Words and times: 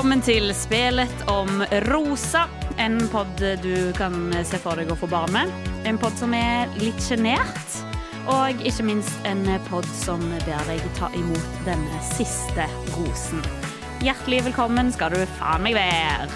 velkommen 0.00 0.22
til 0.24 0.48
Spelet 0.56 1.22
om 1.28 1.58
rosa. 1.90 2.46
En 2.80 2.94
pod 3.12 3.42
du 3.60 3.90
kan 3.98 4.14
se 4.48 4.56
for 4.56 4.80
deg 4.80 4.88
å 4.88 4.94
få 4.96 5.04
barn 5.12 5.28
med. 5.34 5.50
En 5.84 5.98
pod 6.00 6.14
som 6.16 6.32
er 6.32 6.70
litt 6.80 6.96
sjenert. 7.04 7.74
Og 8.32 8.62
ikke 8.64 8.86
minst 8.88 9.28
en 9.28 9.44
pod 9.66 9.84
som 9.92 10.22
ber 10.46 10.64
deg 10.70 10.80
ta 10.96 11.10
imot 11.12 11.58
denne 11.66 12.00
siste 12.14 12.64
rosen. 12.94 13.44
Hjertelig 14.00 14.46
velkommen 14.48 14.88
skal 14.94 15.12
du 15.12 15.20
faen 15.36 15.66
meg 15.68 15.76
være. 15.76 16.32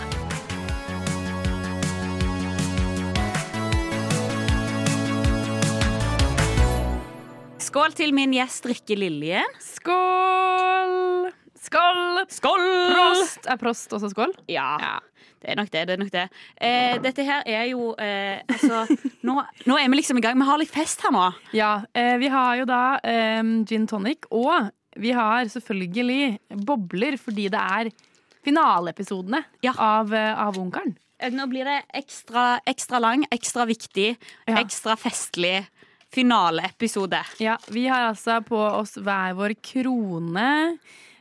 Skål 7.64 7.96
til 7.96 8.12
min 8.12 8.36
gjest 8.36 8.68
Rikke 8.68 9.00
Liljen. 9.00 9.56
Skål! 9.72 11.32
Skål! 11.64 12.24
Skål! 12.28 12.64
Prost! 12.92 13.46
Er 13.48 13.58
prost 13.60 13.92
også 13.96 14.10
skål? 14.12 14.34
Ja. 14.52 15.00
Det 15.40 15.52
er 15.52 15.58
nok 15.58 15.70
det. 15.72 15.84
det 15.88 15.94
er 15.94 16.00
nok 16.00 16.12
det. 16.12 16.24
Eh, 16.56 16.96
dette 17.04 17.24
her 17.24 17.44
er 17.48 17.66
jo 17.70 17.92
eh, 18.00 18.40
Altså, 18.48 18.84
nå, 19.26 19.38
nå, 19.64 19.76
er 19.78 19.88
vi 19.88 20.00
liksom 20.00 20.20
i 20.20 20.24
gang. 20.24 20.36
Vi 20.40 20.48
har 20.48 20.60
litt 20.60 20.72
fest 20.72 21.04
her 21.04 21.14
nå. 21.14 21.26
Ja. 21.56 21.74
Eh, 21.96 22.16
vi 22.20 22.28
har 22.32 22.58
jo 22.60 22.66
da 22.68 22.82
eh, 23.00 23.40
gin 23.68 23.86
tonic, 23.88 24.28
og 24.32 24.70
vi 25.00 25.14
har 25.16 25.48
selvfølgelig 25.50 26.64
bobler 26.66 27.16
fordi 27.20 27.48
det 27.52 27.60
er 27.60 27.90
finaleepisodene 28.44 29.40
ja. 29.64 29.72
av, 29.72 30.12
eh, 30.14 30.32
av 30.46 30.60
Ungkaren. 30.60 30.94
Eh, 31.18 31.32
nå 31.32 31.48
blir 31.50 31.68
det 31.68 31.80
ekstra, 31.96 32.60
ekstra 32.68 33.00
lang, 33.02 33.24
ekstra 33.34 33.66
viktig, 33.68 34.14
ja. 34.46 34.58
ekstra 34.60 34.96
festlig 35.00 35.62
finaleepisode. 36.14 37.24
Ja, 37.42 37.56
vi 37.68 37.88
har 37.90 38.10
altså 38.12 38.38
på 38.46 38.58
oss 38.58 38.94
hver 39.00 39.34
vår 39.38 39.56
krone. 39.64 40.76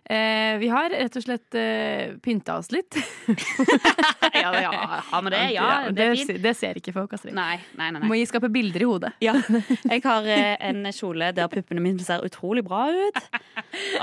Eh, 0.05 0.57
vi 0.59 0.67
har 0.67 0.89
rett 0.91 1.15
og 1.15 1.23
slett 1.23 1.55
eh, 1.55 2.15
pynta 2.19 2.57
oss 2.59 2.67
litt. 2.75 2.97
ja, 4.33 4.49
ja, 4.59 4.71
har 5.07 5.21
vi 5.23 5.31
det? 5.31 5.43
Ja, 5.55 5.67
det, 5.87 6.07
det, 6.27 6.35
det, 6.43 6.53
ser 6.59 6.79
ikke 6.79 6.91
folk, 6.91 7.13
Astrid. 7.15 7.31
Nei, 7.37 7.55
nei, 7.79 7.87
nei, 7.87 8.01
nei. 8.01 8.09
Må 8.11 8.17
gi 8.19 8.25
skape 8.27 8.49
bilder 8.51 8.83
i 8.83 8.89
hodet. 8.89 9.13
Ja. 9.23 9.37
Jeg 9.93 10.03
har 10.03 10.27
eh, 10.27 10.57
en 10.67 10.83
kjole 10.91 11.31
der 11.37 11.47
puppene 11.51 11.83
mine 11.83 12.03
ser 12.03 12.25
utrolig 12.27 12.65
bra 12.67 12.89
ut. 12.91 13.21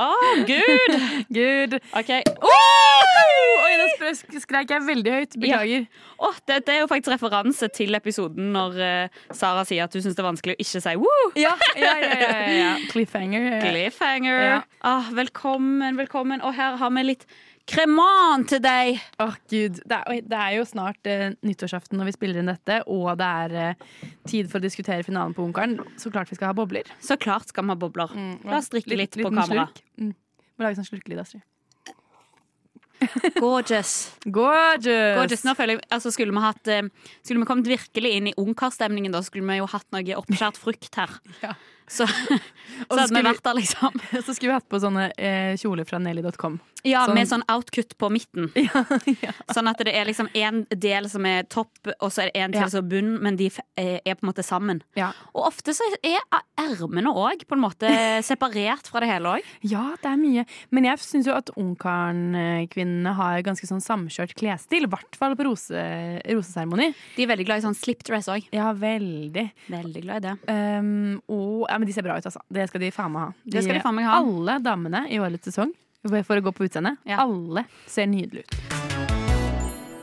Å, 0.01 0.09
oh, 0.09 0.41
gud! 0.48 0.97
Gud. 1.41 1.77
OK. 1.97 2.11
Oh! 2.48 3.01
Oi, 3.61 3.75
nå 3.77 4.41
skreik 4.41 4.73
jeg 4.73 4.83
veldig 4.87 5.12
høyt. 5.15 5.37
Beklager. 5.41 5.84
Ja. 5.84 6.09
Oh, 6.21 6.37
det, 6.48 6.62
det, 6.67 6.75
er 6.75 6.83
jo 6.83 6.89
faktisk 6.91 7.12
referanse 7.12 7.69
til 7.75 7.95
episoden 7.97 8.51
når 8.55 8.78
uh, 8.81 9.21
Sara 9.37 9.62
sier 9.69 9.87
at 9.87 9.95
du 9.95 10.01
syns 10.03 10.17
det 10.17 10.25
er 10.25 10.27
vanskelig 10.27 10.56
å 10.56 10.61
ikke 10.65 10.83
si 10.84 10.95
woo. 11.01 11.31
Ja, 11.39 11.53
ja, 11.78 11.95
ja, 12.03 12.31
ja 12.56 12.73
Cliffhanger. 12.91 13.61
Cliffhanger. 13.65 14.65
Ah, 14.87 15.11
velkommen, 15.15 15.89
velkommen. 15.98 16.42
Og 16.46 16.55
her 16.56 16.77
har 16.80 16.92
vi 16.94 17.05
litt 17.05 17.27
kreman 17.70 18.46
til 18.50 18.62
deg. 18.64 19.00
Åh, 19.19 19.28
oh, 19.28 19.36
gud. 19.50 19.80
Det 19.83 19.98
er, 19.98 20.22
det 20.27 20.38
er, 20.38 20.55
jo 20.58 20.64
snart 20.69 21.10
eh, 21.10 21.28
nyttårsaften 21.47 22.00
når 22.00 22.10
vi 22.10 22.16
spiller 22.16 22.41
inn 22.42 22.50
dette, 22.50 22.80
og 22.91 23.12
det 23.20 23.28
er 23.44 23.58
eh, 23.60 24.08
tid 24.30 24.50
for 24.50 24.60
å 24.60 24.64
diskutere 24.64 25.06
finalen 25.06 25.36
på 25.36 25.44
Ungkaren. 25.47 25.78
Så 26.00 26.12
klart 26.14 26.32
vi 26.32 26.38
skal 26.38 26.52
ha 26.52 26.56
bobler. 26.56 26.91
Så 27.05 27.19
klart 27.20 27.52
skal 27.52 27.66
vi 27.66 27.74
ha 27.74 27.78
bobler. 27.80 28.12
Mm. 28.16 28.34
La 28.48 28.58
oss 28.60 28.72
drikke 28.72 28.94
litt, 28.94 29.16
litt 29.16 29.27
på 29.27 29.32
kamera. 29.34 29.69
Mm. 30.00 30.12
Må 30.56 30.66
lage 30.66 30.80
sånn 30.80 30.91
slurkelyd, 30.91 31.22
Astrid. 31.22 31.47
Gorgeous. 33.41 33.94
Gorgeous. 34.27 35.16
Gorgeous. 35.16 35.44
Nå 35.47 35.54
føler 35.56 35.78
jeg, 35.78 35.84
altså 35.94 36.12
skulle, 36.12 36.34
vi 36.36 36.44
hatt, 36.44 36.69
eh, 36.69 37.12
skulle 37.25 37.42
vi 37.42 37.48
kommet 37.48 37.70
virkelig 37.70 38.14
inn 38.19 38.30
i 38.30 38.36
ungkarstemningen, 38.41 39.14
da 39.14 39.22
skulle 39.25 39.47
vi 39.48 39.60
jo 39.60 39.69
hatt 39.72 39.88
noe 39.94 40.19
oppskjært 40.20 40.60
frukt 40.60 41.00
her. 41.00 41.20
Ja. 41.41 41.54
Så, 41.96 42.06
så 42.06 43.00
hadde 43.00 43.16
vi 43.19 43.22
vært 43.27 43.42
der, 43.44 43.56
liksom. 43.58 43.96
Så 44.24 44.34
skulle 44.36 44.52
vi 44.52 44.56
hatt 44.56 44.69
på 44.70 44.78
sånne 44.83 45.10
eh, 45.19 45.56
kjoler 45.58 45.88
fra 45.88 45.98
Nelly.com. 45.98 46.60
Ja, 46.87 47.03
sånn. 47.04 47.16
med 47.19 47.28
sånn 47.28 47.42
outcut 47.50 47.97
på 48.00 48.09
midten. 48.12 48.48
Ja, 48.60 48.84
ja. 49.25 49.32
Sånn 49.50 49.69
at 49.70 49.81
det 49.82 49.92
er 49.97 50.06
liksom 50.06 50.28
en 50.37 50.62
del 50.70 51.09
som 51.10 51.25
er 51.26 51.47
topp, 51.50 51.72
og 51.98 52.12
så 52.12 52.22
er 52.22 52.31
det 52.31 52.42
en 52.44 52.54
til 52.54 52.70
som 52.70 52.84
er 52.84 52.88
bunn, 52.92 53.10
men 53.25 53.37
de 53.41 53.48
eh, 53.50 53.98
er 53.98 54.16
på 54.16 54.25
en 54.25 54.31
måte 54.31 54.44
sammen. 54.47 54.82
Og 55.34 55.42
ofte 55.48 55.75
så 55.76 55.87
er 56.06 56.20
ermene 56.60 57.10
òg 57.10 57.42
på 57.48 57.56
en 57.56 57.62
måte 57.65 57.91
separert 58.26 58.88
fra 58.91 59.03
det 59.03 59.10
hele 59.10 59.34
òg. 59.38 59.50
Ja, 59.66 59.82
det 60.00 60.12
er 60.12 60.20
mye. 60.20 60.44
Men 60.70 60.86
jeg 60.88 61.03
syns 61.03 61.28
jo 61.28 61.34
at 61.36 61.50
ungkarnkvinnene 61.59 63.15
har 63.19 63.42
ganske 63.47 63.69
sånn 63.69 63.82
samkjørt 63.84 64.36
klesstil. 64.38 64.86
I 64.86 64.92
hvert 64.92 65.19
fall 65.19 65.36
på 65.38 65.48
rose, 65.48 65.84
roseseremoni. 66.28 66.92
De 67.16 67.26
er 67.26 67.32
veldig 67.32 67.48
glad 67.48 67.62
i 67.62 67.66
sånn 67.66 67.78
slipdress 67.78 68.31
òg. 68.32 68.47
Ja, 68.54 68.70
veldig. 68.76 69.47
Veldig 69.72 70.04
glad 70.06 70.22
i 70.22 70.28
det. 70.31 70.36
Um, 70.47 71.19
og, 71.26 71.66
ja, 71.66 71.79
men 71.80 71.88
de 71.88 71.96
ser 71.96 72.04
bra 72.04 72.18
ut, 72.18 72.26
altså. 72.28 72.42
Det 72.52 72.68
skal 72.68 72.84
de 72.84 72.92
faen 72.94 73.14
meg 73.14 73.28
ha. 73.28 73.30
De, 73.44 73.54
det 73.56 73.64
skal 73.64 73.78
de 73.78 73.84
faen 73.84 73.96
meg 73.96 74.08
ha. 74.08 74.18
Alle 74.20 74.58
damene 74.64 75.06
i 75.08 75.20
årets 75.22 75.48
sesong 75.50 75.72
for 76.04 76.36
å 76.36 76.44
gå 76.44 76.52
på 76.56 76.68
utseendet. 76.68 77.00
Ja. 77.08 77.24
Alle 77.24 77.66
ser 77.88 78.08
nydelige 78.10 78.44
ut. 78.44 78.80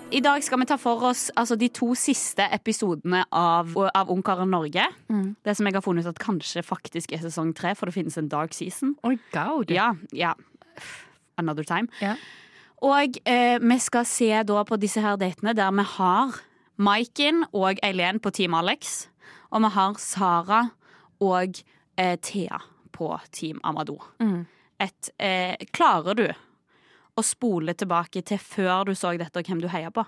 I 0.08 0.22
dag 0.24 0.40
skal 0.40 0.62
vi 0.62 0.66
ta 0.70 0.78
for 0.80 1.04
oss 1.10 1.26
altså, 1.36 1.58
de 1.60 1.68
to 1.76 1.90
siste 2.00 2.46
episodene 2.56 3.26
av, 3.36 3.74
av 3.76 4.12
Ungkaren 4.14 4.48
Norge. 4.54 4.86
Mm. 5.12 5.34
Det 5.44 5.56
som 5.58 5.68
jeg 5.68 5.76
har 5.76 5.84
funnet 5.84 6.08
ut 6.08 6.14
at 6.14 6.22
kanskje 6.24 6.64
faktisk 6.64 7.12
er 7.12 7.26
sesong 7.26 7.52
tre, 7.58 7.74
for 7.76 7.90
det 7.90 7.98
finnes 7.98 8.16
en 8.20 8.30
dark 8.32 8.56
season. 8.56 8.96
Oh 9.04 9.18
God. 9.36 9.74
Ja, 9.74 9.92
ja. 10.16 10.32
Another 11.38 11.68
time. 11.68 11.92
Yeah. 12.00 12.16
Og 12.88 13.20
eh, 13.28 13.58
vi 13.60 13.80
skal 13.84 14.08
se 14.08 14.32
da 14.48 14.64
på 14.64 14.80
disse 14.80 15.04
her 15.04 15.20
datene 15.20 15.56
der 15.58 15.76
vi 15.76 15.86
har 15.98 16.40
Maiken 16.78 17.44
og 17.52 17.82
Eileen 17.84 18.22
på 18.24 18.32
Team 18.32 18.56
Alex. 18.56 19.10
Og 19.52 19.64
vi 19.66 19.74
har 19.76 20.00
Sara 20.00 20.62
og 21.24 21.64
eh, 21.98 22.16
Thea 22.22 22.62
på 22.92 23.12
Team 23.32 23.60
Amador. 23.64 24.14
Mm 24.24 24.46
et 24.82 25.10
eh, 25.18 25.58
Klarer 25.74 26.18
du 26.18 26.28
å 27.18 27.24
spole 27.26 27.74
tilbake 27.78 28.22
til 28.26 28.40
før 28.42 28.88
du 28.90 28.94
så 28.96 29.16
dette, 29.18 29.42
og 29.42 29.50
hvem 29.50 29.62
du 29.64 29.70
heier 29.72 29.94
på? 29.94 30.06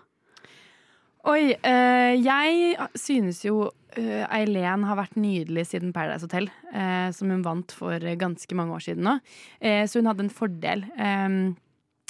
Oi. 1.30 1.56
Eh, 1.58 2.16
jeg 2.22 2.78
synes 2.98 3.42
jo 3.44 3.72
eh, 3.98 4.24
Eileen 4.30 4.86
har 4.88 5.00
vært 5.00 5.18
nydelig 5.19 5.66
siden 5.72 5.94
Paradise 5.96 6.30
Hotel, 6.30 6.52
eh, 6.72 7.09
som 7.16 7.34
hun 7.34 7.44
vant 7.46 7.74
for 7.75 8.06
ganske 8.22 8.58
mange 8.58 8.78
år 8.78 8.86
siden 8.86 9.09
nå. 9.09 9.18
Eh, 9.59 9.84
så 9.90 10.00
hun 10.00 10.12
hadde 10.12 10.28
en 10.28 10.34
fordel. 10.34 10.86
Eh, 10.96 11.42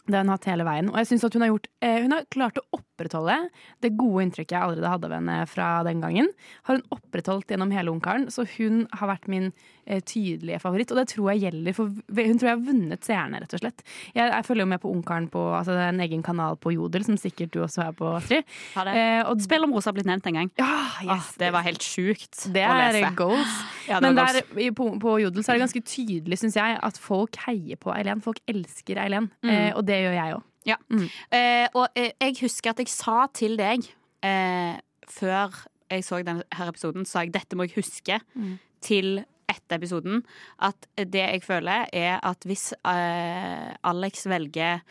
det 0.10 0.20
har 0.20 0.26
hun 0.26 0.34
hatt 0.34 0.48
hele 0.50 0.68
veien. 0.68 0.92
Og 0.92 1.00
jeg 1.02 1.12
synes 1.12 1.26
at 1.28 1.36
hun 1.36 1.46
har, 1.46 1.52
gjort, 1.54 1.68
eh, 1.86 1.98
hun 2.04 2.16
har 2.16 2.28
klart 2.34 2.60
å 2.62 2.66
opprettholde 2.80 3.38
det 3.84 3.94
gode 3.98 4.26
inntrykket 4.26 4.56
jeg 4.56 4.62
allerede 4.62 4.94
hadde 4.94 5.10
av 5.10 5.16
henne 5.16 5.38
fra 5.50 5.68
den 5.88 6.04
gangen. 6.04 6.32
Har 6.68 6.80
hun 6.80 6.88
opprettholdt 6.96 7.52
gjennom 7.54 7.74
hele 7.76 7.94
Ungkaren, 7.94 8.28
så 8.34 8.46
hun 8.58 8.84
har 9.00 9.12
vært 9.14 9.30
min 9.32 9.52
eh, 9.86 10.02
tydelige 10.02 10.60
favoritt. 10.64 10.92
Og 10.94 11.00
det 11.00 11.08
tror 11.14 11.32
jeg 11.34 11.46
gjelder 11.48 11.78
for 11.78 11.90
Hun 11.90 12.40
tror 12.40 12.50
jeg 12.50 12.56
har 12.58 12.66
vunnet 12.66 13.06
seerne, 13.06 13.42
rett 13.44 13.56
og 13.56 13.64
slett. 13.64 13.84
Jeg, 14.14 14.26
jeg 14.26 14.48
følger 14.48 14.66
jo 14.66 14.72
med 14.74 14.84
på 14.84 14.92
Ungkaren 14.94 15.30
på 15.32 15.44
altså, 15.58 15.78
en 15.80 16.04
egen 16.04 16.24
kanal 16.26 16.60
på 16.60 16.74
Jodel, 16.76 17.06
som 17.08 17.18
sikkert 17.20 17.54
du 17.56 17.62
også 17.64 17.86
er 17.88 17.96
på, 17.98 18.12
Astrid. 18.20 18.48
Eh, 18.76 19.22
og 19.26 19.42
Spill 19.44 19.66
om 19.66 19.74
rosa 19.76 19.90
har 19.90 19.98
blitt 19.98 20.10
nevnt 20.10 20.28
en 20.30 20.42
gang. 20.42 20.54
Ja, 20.60 20.74
yes, 21.06 21.14
ah, 21.16 21.30
det 21.42 21.54
var 21.56 21.66
helt 21.66 21.86
sjukt 21.86 22.44
det 22.54 22.66
å 22.68 22.76
lese. 22.78 23.06
Er 23.06 23.18
goals. 23.18 23.60
Ja, 23.90 23.98
Men 24.04 24.14
der, 24.14 24.44
på, 24.78 24.86
på, 25.02 25.16
Jodel 25.18 25.42
så 25.42 25.50
er 25.50 25.58
det 25.58 25.64
ganske 25.64 25.82
tydelig, 25.82 26.38
syns 26.38 26.60
jeg, 26.60 26.76
at 26.86 27.00
folk 27.02 27.40
heier 27.48 27.80
på 27.82 27.90
Eileen. 27.90 28.22
Folk 28.22 28.38
elsker 28.46 29.00
Eileen. 29.02 29.32
Mm. 29.42 29.50
Eh, 29.50 29.72
og 29.74 29.82
det 29.88 29.99
gjør 30.06 30.16
jeg 30.18 30.38
òg. 30.38 30.46
Ja. 30.68 30.78
Mm. 30.92 31.08
Eh, 31.34 31.66
og 31.74 31.98
eh, 31.98 32.14
jeg 32.20 32.38
husker 32.44 32.74
at 32.74 32.82
jeg 32.84 32.92
sa 32.92 33.24
til 33.34 33.58
deg 33.60 33.88
eh, 34.26 34.78
før 35.10 35.56
jeg 35.90 36.06
så 36.06 36.20
denne 36.22 36.46
episoden, 36.68 37.08
sa 37.10 37.24
jeg 37.26 37.34
dette 37.34 37.58
må 37.58 37.66
jeg 37.66 37.80
huske 37.80 38.20
mm. 38.36 38.56
til 38.86 39.22
etter 39.50 39.80
episoden. 39.80 40.24
At 40.62 40.90
det 40.96 41.24
jeg 41.24 41.44
føler, 41.46 41.88
er 41.90 42.20
at 42.22 42.46
hvis 42.46 42.72
eh, 42.78 43.70
Alex 43.90 44.28
velger 44.30 44.84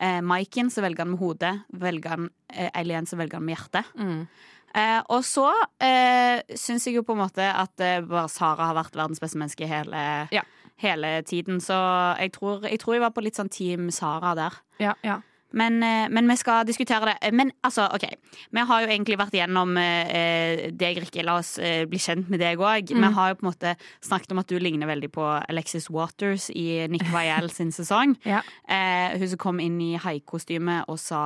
eh, 0.00 0.20
Maiken, 0.24 0.72
så 0.72 0.84
velger 0.84 1.04
han 1.04 1.12
med 1.12 1.20
hodet. 1.20 1.54
Velger 1.76 2.14
han 2.14 2.30
eh, 2.48 2.70
Eileen, 2.72 3.08
så 3.08 3.18
velger 3.20 3.40
han 3.40 3.48
med 3.48 3.58
hjertet. 3.58 3.92
Mm. 4.00 4.22
Eh, 4.76 5.00
og 5.12 5.22
så 5.24 5.46
eh, 5.80 6.42
syns 6.58 6.84
jeg 6.88 6.98
jo 6.98 7.04
på 7.06 7.14
en 7.16 7.22
måte 7.22 7.44
at 7.48 7.80
eh, 7.80 8.02
bare 8.04 8.28
Sara 8.32 8.70
har 8.70 8.76
vært 8.76 8.96
verdens 8.98 9.22
beste 9.22 9.40
menneske 9.40 9.64
i 9.64 9.70
hele, 9.70 10.02
ja. 10.34 10.42
Hele 10.82 11.22
tiden. 11.22 11.60
Så 11.60 11.76
jeg 12.20 12.32
tror, 12.36 12.66
jeg 12.66 12.80
tror, 12.82 12.96
jeg 12.96 13.06
var 13.06 13.14
på 13.16 13.24
litt 13.24 13.38
sånn 13.38 13.52
Team 13.52 13.90
Sara 13.94 14.34
der. 14.38 14.60
Ja, 14.82 14.94
ja. 15.06 15.20
Men, 15.56 15.78
eh, 15.82 16.08
men, 16.10 16.28
vi 16.28 16.36
skal 16.36 16.66
diskutere 16.66 17.14
det. 17.14 17.32
Men 17.32 17.52
altså, 17.64 17.86
OK. 17.94 18.04
Vi 18.50 18.64
har 18.68 18.82
jo 18.82 18.90
egentlig 18.90 19.16
vært 19.16 19.36
gjennom 19.38 19.76
eh, 19.80 20.68
deg, 20.74 21.00
Rikke. 21.04 21.24
La 21.24 21.38
oss 21.40 21.54
eh, 21.62 21.86
bli 21.88 22.00
kjent 22.02 22.28
med 22.32 22.42
deg 22.42 22.60
òg. 22.60 22.90
Mm. 22.92 23.06
Vi 23.06 23.12
har 23.16 23.30
jo 23.30 23.38
på 23.38 23.46
en 23.46 23.50
måte 23.52 23.72
snakket 24.04 24.34
om 24.34 24.42
at 24.42 24.50
du 24.50 24.58
ligner 24.60 24.90
veldig 24.90 25.10
på 25.14 25.24
Alexis 25.38 25.88
Waters 25.88 26.50
i 26.50 26.84
Nick 26.92 27.06
Vial 27.14 27.48
sin 27.54 27.72
sesong. 27.72 28.18
ja. 28.26 28.42
eh, 28.68 29.16
hun 29.16 29.28
som 29.32 29.40
kom 29.40 29.62
inn 29.62 29.80
i 29.80 29.94
haikostyme 30.02 30.82
og 30.90 30.98
sa 31.00 31.22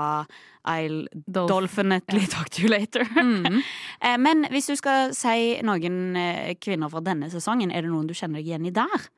I'll 0.68 1.06
Dolph 1.26 1.48
dolphinately 1.48 2.20
yeah. 2.20 2.28
talk 2.28 2.50
to 2.50 2.62
you 2.62 2.68
later. 2.68 3.04
Mm. 3.16 3.62
eh, 4.04 4.18
men 4.20 4.44
hvis 4.52 4.68
du 4.68 4.76
skal 4.76 5.14
si 5.16 5.56
noen 5.64 6.16
eh, 6.20 6.52
kvinner 6.60 6.92
fra 6.92 7.00
denne 7.04 7.30
sesongen, 7.32 7.72
er 7.72 7.82
det 7.82 7.90
noen 7.90 8.06
du 8.06 8.14
kjenner 8.14 8.42
deg 8.42 8.52
igjen 8.52 8.68
i 8.68 8.74
der? 8.76 9.08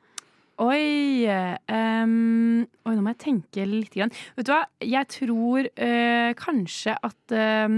Oi, 0.61 1.25
um, 1.73 2.61
oi, 2.85 2.93
nå 2.93 3.01
må 3.01 3.15
jeg 3.15 3.23
tenke 3.25 3.65
litt. 3.69 3.95
Grann. 3.95 4.13
Vet 4.37 4.49
du 4.49 4.53
hva, 4.53 4.63
jeg 4.85 5.09
tror 5.13 5.69
uh, 5.71 6.31
kanskje 6.39 6.95
at, 7.09 7.35
uh, 7.35 7.77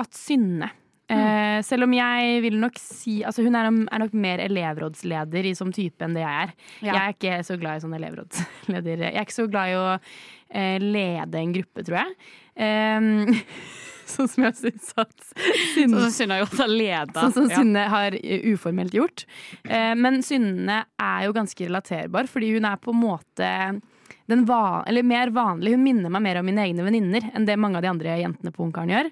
at 0.00 0.16
Synne 0.16 0.70
uh, 0.70 0.74
mm. 1.12 1.16
Uh, 1.16 1.58
selv 1.62 1.86
om 1.86 1.92
jeg 1.94 2.40
vil 2.42 2.56
nok 2.58 2.80
si 2.82 3.20
Altså 3.22 3.44
hun 3.46 3.54
er, 3.54 3.68
er 3.70 4.00
nok 4.02 4.16
mer 4.18 4.40
elevrådsleder 4.42 5.46
i, 5.46 5.54
som 5.54 5.70
type 5.74 6.02
enn 6.02 6.16
det 6.16 6.24
jeg 6.24 6.46
er. 6.48 6.54
Ja. 6.80 6.88
Jeg 6.88 7.02
er 7.02 7.14
ikke 7.14 7.36
så 7.46 7.58
glad 7.60 7.78
i 7.78 7.84
sånn 7.84 7.98
elevrådsleder. 8.00 9.04
Jeg 9.06 9.14
er 9.14 9.28
ikke 9.28 9.38
så 9.38 9.46
glad 9.52 9.70
i 9.70 9.78
å 9.78 9.86
uh, 9.94 10.76
lede 10.82 11.42
en 11.42 11.54
gruppe, 11.60 11.86
tror 11.86 12.00
jeg. 12.02 12.16
Um, 12.56 13.36
sånn 14.14 14.30
som 14.30 14.46
jeg 14.46 14.56
syns 14.60 14.92
at 14.96 15.12
Sånn 15.74 15.94
som 15.96 16.10
Synne 16.14 16.36
har 16.38 16.44
gjort 16.44 16.56
av. 17.16 17.20
Sånn 17.26 17.34
som 17.34 17.50
Ja. 17.50 17.60
Synne 17.60 17.84
har 17.92 18.16
eh, 18.18 18.46
uformelt 18.54 18.94
gjort. 18.96 19.26
Eh, 19.64 19.92
men 19.98 20.22
Synne 20.26 20.82
er 21.02 21.26
jo 21.26 21.34
ganske 21.36 21.68
relaterbar, 21.68 22.30
fordi 22.30 22.54
hun 22.56 22.68
er 22.68 22.80
på 22.82 22.94
en 22.94 23.02
måte 23.02 23.52
den 24.26 24.44
van, 24.46 24.84
eller 24.86 25.06
mer 25.06 25.30
vanlig. 25.34 25.76
Hun 25.76 25.84
minner 25.84 26.10
meg 26.10 26.22
mer 26.22 26.40
om 26.40 26.46
mine 26.48 26.64
egne 26.64 26.86
venninner 26.86 27.30
enn 27.34 27.46
det 27.46 27.58
mange 27.60 27.78
av 27.78 27.86
de 27.86 27.92
andre 27.92 28.16
jentene 28.18 28.54
på 28.54 28.64
Ungkaren 28.66 28.90
gjør. 28.90 29.10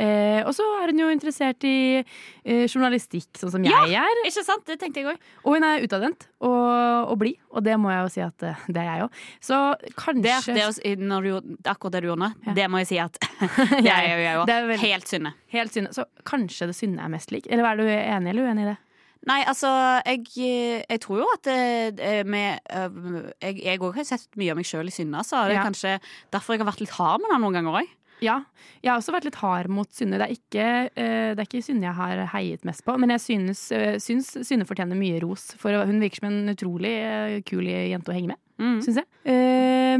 Eh, 0.00 0.40
og 0.48 0.54
så 0.56 0.64
er 0.80 0.88
hun 0.94 1.00
jo 1.02 1.08
interessert 1.12 1.64
i 1.68 1.74
eh, 2.00 2.62
journalistikk, 2.70 3.28
sånn 3.36 3.52
som 3.52 3.64
jeg 3.66 3.92
er. 4.00 4.20
Ikke 4.24 4.44
sant? 4.46 4.64
Det 4.64 4.78
tenkte 4.80 5.02
jeg 5.02 5.10
også. 5.10 5.32
Og 5.44 5.56
hun 5.58 5.66
er 5.68 5.84
utadvendt 5.84 6.24
og, 6.40 7.10
og 7.12 7.18
blid, 7.20 7.36
og 7.52 7.64
det 7.66 7.76
må 7.82 7.90
jeg 7.92 8.06
jo 8.06 8.12
si 8.14 8.22
at 8.24 8.46
eh, 8.48 8.62
det 8.72 8.80
er 8.80 8.88
jeg 8.94 9.04
òg. 9.06 9.18
Så 9.44 9.58
kanskje 10.00 10.54
det, 10.56 10.66
å- 10.70 11.06
når 11.10 11.28
du, 11.28 11.56
akkurat 11.68 11.92
det 11.98 12.02
du 12.06 12.08
gjorde 12.12 12.24
nå, 12.24 12.30
Ja. 12.48 12.54
det 12.56 12.68
må 12.72 12.80
jeg 12.80 12.90
si 12.94 13.00
at 13.02 13.20
jeg 13.90 14.12
er 14.14 14.22
jo 14.38 14.46
Det 14.48 14.56
er 14.56 14.70
òg. 14.72 14.78
Helt 14.86 15.10
Synne. 15.12 15.34
Helt 15.52 15.76
Synne. 15.76 15.92
Så 15.92 16.06
kanskje 16.24 16.70
det 16.72 16.78
Synne 16.80 17.04
er 17.04 17.12
mest 17.12 17.30
lik. 17.34 17.50
Eller 17.52 17.68
er 17.68 17.76
du 17.82 17.84
enig 17.90 18.32
eller 18.32 18.48
uenig 18.48 18.64
i 18.64 18.70
det? 18.72 18.78
Nei, 19.28 19.42
altså, 19.44 19.68
jeg, 20.08 20.22
jeg 20.88 21.00
tror 21.04 21.18
jo 21.20 21.26
at 21.34 21.48
eh, 21.52 22.22
med, 22.24 22.62
eh, 22.72 23.50
Jeg 23.66 23.76
òg 23.84 23.98
har 23.98 24.06
sett 24.08 24.30
mye 24.40 24.54
av 24.54 24.56
meg 24.56 24.64
sjøl 24.64 24.88
i 24.88 24.94
Synne, 24.94 25.20
så 25.28 25.42
det 25.44 25.58
er 25.58 25.58
Ja. 25.58 25.64
kanskje 25.68 25.98
derfor 26.32 26.56
jeg 26.56 26.62
har 26.64 26.70
vært 26.72 26.80
litt 26.80 26.94
hard 26.96 27.20
med 27.20 27.28
henne 27.34 27.44
noen 27.44 27.58
ganger 27.58 27.82
òg. 27.82 27.90
Ja, 28.22 28.38
jeg 28.82 28.90
har 28.92 28.98
også 29.00 29.12
vært 29.14 29.24
litt 29.24 29.38
hard 29.40 29.68
mot 29.72 29.88
Synne. 29.92 30.18
Det 30.20 30.26
er 30.28 30.34
ikke, 30.36 30.66
eh, 30.96 31.34
det 31.34 31.40
er 31.40 31.46
ikke 31.48 31.62
Synne 31.64 31.86
jeg 31.88 31.94
har 31.96 32.26
heiet 32.34 32.64
mest 32.68 32.84
på, 32.84 32.96
men 33.00 33.10
jeg 33.14 33.20
synes, 33.20 33.62
eh, 33.72 33.96
syns 34.02 34.28
Synne 34.46 34.66
fortjener 34.68 34.96
mye 34.98 35.20
ros. 35.22 35.54
For 35.60 35.72
hun 35.86 36.00
virker 36.00 36.20
som 36.20 36.28
en 36.30 36.52
utrolig 36.54 36.92
eh, 37.00 37.40
kul 37.48 37.64
jente 37.64 38.12
å 38.12 38.16
henge 38.16 38.34
med, 38.34 38.40
Mm. 38.60 38.82
Synes 38.84 38.98
jeg. 39.00 39.06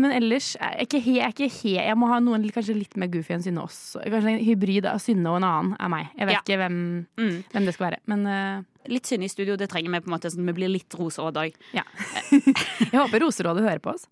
Men 0.02 0.12
ellers 0.12 0.50
er 0.60 0.74
jeg 0.76 0.86
ikke 0.90 0.98
he, 1.00 1.12
jeg, 1.16 1.32
ikke 1.32 1.46
he, 1.62 1.70
jeg 1.80 1.96
må 1.96 2.10
ha 2.10 2.18
noen 2.20 2.42
kanskje 2.52 2.74
litt 2.76 2.92
mer 3.00 3.08
goofy 3.08 3.32
enn 3.32 3.40
Synne 3.46 3.62
også. 3.64 4.02
Kanskje 4.04 4.34
en 4.34 4.44
hybrid 4.44 4.84
av 4.84 4.98
Synne 5.00 5.30
og 5.32 5.38
en 5.40 5.46
annen 5.48 5.76
er 5.80 5.88
meg. 5.88 6.10
Jeg 6.18 6.26
vet 6.28 6.34
Ja. 6.36 6.40
ikke 6.44 6.58
hvem, 6.60 7.06
Mm. 7.16 7.38
hvem 7.54 7.64
det 7.64 7.72
skal 7.74 7.86
være. 7.90 8.00
Men 8.06 8.66
Litt 8.86 9.06
Synne 9.08 9.24
i 9.24 9.28
studio, 9.32 9.56
det 9.56 9.70
trenger 9.70 9.90
vi 9.90 10.00
på 10.00 10.08
en 10.12 10.18
måte 10.18 10.28
sånn 10.28 10.44
at 10.46 10.54
vi 10.54 10.60
blir 10.60 10.68
litt 10.68 10.90
roseråd 10.92 11.40
òg. 11.40 11.54
ja. 11.72 11.82
jeg 12.92 13.00
håper 13.00 13.20
Roserådet 13.24 13.64
hører 13.64 13.80
på 13.80 13.94
oss. 13.94 14.06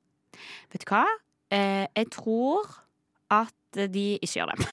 Vet 0.73 0.81
du 0.85 0.95
hva? 0.95 1.05
Eh, 1.51 1.87
jeg 1.97 2.09
tror 2.17 2.65
at 3.31 3.53
de 3.77 4.07
ikke 4.19 4.41
gjør 4.41 4.55
det. 4.55 4.69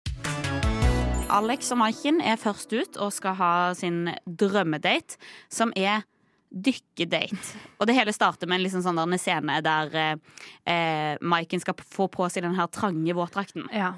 Alex 1.36 1.72
og 1.74 1.80
Maiken 1.82 2.22
er 2.24 2.38
først 2.40 2.72
ut 2.72 3.00
og 3.02 3.14
skal 3.14 3.36
ha 3.40 3.54
sin 3.78 4.12
drømmedate, 4.26 5.18
som 5.52 5.74
er 5.76 6.06
dykkedate. 6.56 7.58
Og 7.82 7.90
det 7.90 7.96
hele 7.98 8.14
starter 8.16 8.48
med 8.48 8.60
en 8.60 8.64
liksom 8.64 8.84
sånn 8.86 9.00
der 9.02 9.20
scene 9.20 9.58
der 9.66 9.98
eh, 10.00 10.38
eh, 10.72 11.18
Maiken 11.20 11.60
skal 11.60 11.76
få 11.82 12.08
på 12.12 12.30
seg 12.32 12.46
den 12.46 12.56
her 12.56 12.70
trange 12.72 13.18
våtdrakten. 13.18 13.68
Ja. 13.76 13.96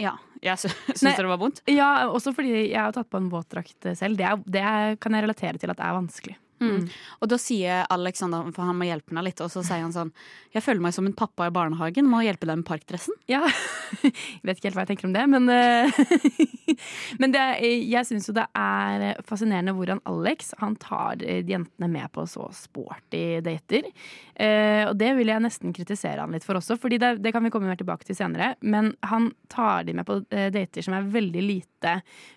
Ja, 0.00 0.14
jeg 0.44 0.60
sy 0.62 0.70
Nei. 1.04 1.14
det 1.16 1.28
var 1.28 1.40
vondt. 1.40 1.62
ja, 1.68 2.08
også 2.08 2.32
fordi 2.36 2.54
jeg 2.70 2.80
har 2.80 2.94
tatt 2.96 3.10
på 3.12 3.20
en 3.20 3.30
våtdrakt 3.32 3.90
selv. 3.98 4.16
Det, 4.16 4.24
er, 4.24 4.40
det 4.46 5.00
kan 5.02 5.16
jeg 5.16 5.26
relatere 5.26 5.60
til 5.60 5.72
at 5.72 5.80
det 5.80 5.86
er 5.86 5.96
vanskelig. 5.98 6.38
Mm. 6.62 6.86
Og 7.20 7.28
da 7.28 7.38
sier 7.40 7.84
Alexander, 7.92 8.48
for 8.56 8.68
han 8.68 8.78
må 8.78 8.88
hjelpe 8.88 9.12
henne 9.12 9.26
litt, 9.26 9.40
og 9.44 9.50
så 9.52 9.60
sier 9.66 9.82
han 9.84 9.92
sånn 9.92 10.12
Jeg 10.54 10.64
føler 10.64 10.80
meg 10.86 10.94
som 10.96 11.08
en 11.08 11.16
pappa 11.16 11.50
i 11.50 11.52
barnehagen, 11.54 12.08
må 12.08 12.22
hjelpe 12.24 12.48
deg 12.48 12.62
med 12.62 12.68
parkdressen. 12.68 13.16
Ja, 13.30 13.42
jeg 14.02 14.44
vet 14.46 14.56
ikke 14.56 14.70
helt 14.70 14.78
hva 14.78 14.86
jeg 14.86 14.94
tenker 14.94 15.10
om 15.10 15.16
det, 15.16 15.26
men, 15.32 15.50
eh, 15.52 16.00
men 17.20 17.34
det, 17.34 17.44
jeg 17.62 18.08
syns 18.08 18.30
jo 18.30 18.36
det 18.36 18.46
er 18.56 19.20
fascinerende 19.26 19.76
hvordan 19.76 20.00
Alex 20.08 20.54
han 20.62 20.78
tar 20.80 21.20
jentene 21.20 21.90
med 21.92 22.08
på 22.14 22.24
så 22.30 22.48
sporty 22.56 23.42
dater. 23.44 23.90
Eh, 24.34 24.82
og 24.88 24.96
det 25.00 25.12
vil 25.16 25.32
jeg 25.32 25.44
nesten 25.44 25.72
kritisere 25.76 26.20
han 26.20 26.34
litt 26.34 26.44
for 26.44 26.58
også, 26.58 26.76
Fordi 26.80 26.98
det, 27.00 27.16
det 27.24 27.32
kan 27.32 27.44
vi 27.44 27.52
komme 27.52 27.70
mer 27.70 27.78
tilbake 27.80 28.08
til 28.08 28.16
senere. 28.18 28.54
Men 28.60 28.94
han 29.06 29.30
tar 29.52 29.86
de 29.86 29.96
med 29.96 30.08
på 30.08 30.20
eh, 30.30 30.48
dater 30.54 30.84
som 30.84 30.96
er 30.96 31.08
veldig 31.12 31.44
lite 31.44 31.75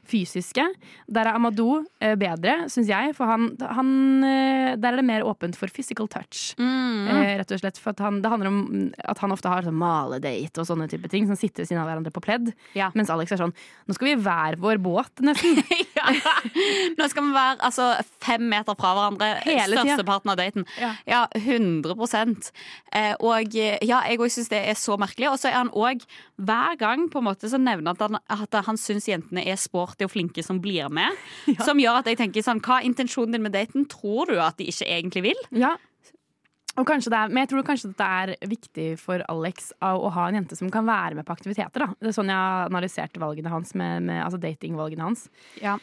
fysiske. 0.09 0.65
Der 1.09 1.29
er 1.29 1.37
Amadou 1.37 1.83
eh, 2.01 2.15
bedre, 2.19 2.55
syns 2.71 2.89
jeg, 2.89 3.13
for 3.17 3.29
han, 3.29 3.51
han 3.61 3.91
eh, 4.25 4.75
Der 4.79 4.93
er 4.93 4.99
det 4.99 5.05
mer 5.07 5.25
åpent 5.27 5.57
for 5.59 5.71
physical 5.73 6.09
touch. 6.11 6.53
Eh, 6.59 7.21
rett 7.39 7.53
og 7.55 7.61
slett 7.61 7.79
for 7.81 7.97
han, 8.03 8.21
Det 8.23 8.31
handler 8.31 8.51
om 8.51 8.59
mm, 8.65 8.87
at 9.13 9.21
han 9.23 9.33
ofte 9.35 9.51
har 9.51 9.67
sånn 9.67 9.77
maledate 9.79 10.61
og 10.61 10.69
sånne 10.69 10.89
type 10.91 11.11
ting. 11.11 11.27
Som 11.29 11.39
sitter 11.39 11.63
ved 11.63 11.71
siden 11.71 11.81
av 11.83 11.89
hverandre 11.89 12.13
på 12.15 12.23
pledd. 12.25 12.53
Ja. 12.77 12.91
Mens 12.97 13.11
Alex 13.13 13.35
er 13.35 13.43
sånn 13.43 13.55
Nå 13.89 13.97
skal 13.97 14.11
vi 14.11 14.15
i 14.17 14.21
hver 14.23 14.59
vår 14.61 14.81
båt, 14.83 15.13
nesten. 15.25 15.61
ja. 15.99 16.33
Nå 16.99 17.07
skal 17.11 17.25
vi 17.27 17.33
være 17.35 17.57
altså, 17.67 17.89
fem 18.23 18.45
meter 18.51 18.77
fra 18.79 18.93
hverandre 18.97 19.29
Hele 19.45 19.77
størsteparten 19.77 20.33
av 20.33 20.39
daten. 20.39 20.65
Ja. 20.79 20.93
Ja, 21.09 21.21
100 21.35 21.95
eh, 22.93 23.13
Og 23.19 23.55
ja, 23.55 24.01
jeg 24.07 24.19
òg 24.19 24.31
syns 24.33 24.51
det 24.51 24.61
er 24.71 24.77
så 24.79 24.97
merkelig. 25.01 25.29
Og 25.33 25.39
så 25.41 25.51
er 25.51 25.59
han 25.59 25.73
òg 25.73 26.05
hver 26.39 26.79
gang 26.79 27.07
på 27.11 27.21
en 27.21 27.27
måte 27.29 27.49
så 27.51 27.59
nevner 27.61 27.95
at 27.95 28.03
han, 28.05 28.19
at 28.29 28.59
han 28.65 28.79
syns 28.79 29.09
jentene 29.09 29.43
er 29.43 29.59
sporty 29.59 30.07
og 30.07 30.13
flinke 30.13 30.43
som 30.45 30.61
blir 30.63 30.89
med. 30.93 31.15
Som 31.67 31.79
gjør 31.81 31.99
at 32.01 32.07
jeg 32.07 32.17
tenker 32.19 32.43
sånn 32.45 32.61
Hva 32.63 32.79
er 32.79 32.87
intensjonen 32.87 33.35
din 33.35 33.43
med 33.45 33.53
daten? 33.55 33.85
Tror 33.89 34.29
du 34.29 34.39
at 34.41 34.57
de 34.59 34.69
ikke 34.71 34.87
egentlig 34.87 35.25
vil? 35.29 35.45
Ja. 35.55 35.75
Er, 36.79 37.31
men 37.31 37.43
jeg 37.43 37.51
tror 37.51 37.65
kanskje 37.67 37.93
det 37.99 38.05
er 38.07 38.33
viktig 38.49 38.89
for 39.01 39.23
Alex 39.31 39.71
å 39.83 40.11
ha 40.15 40.27
en 40.29 40.39
jente 40.39 40.57
som 40.59 40.69
kan 40.73 40.87
være 40.87 41.17
med 41.17 41.27
på 41.27 41.35
aktiviteter. 41.35 41.85
Da. 41.85 41.89
Det 41.99 42.11
er 42.11 42.15
sånn 42.15 42.31
jeg 42.31 42.69
analyserte 42.69 43.21
valgene 43.21 43.51
hans, 43.51 43.73
med, 43.75 44.05
med, 44.07 44.21
altså 44.23 44.39
datingvalgene 44.41 45.09
hans. 45.09 45.27
Ja. 45.63 45.77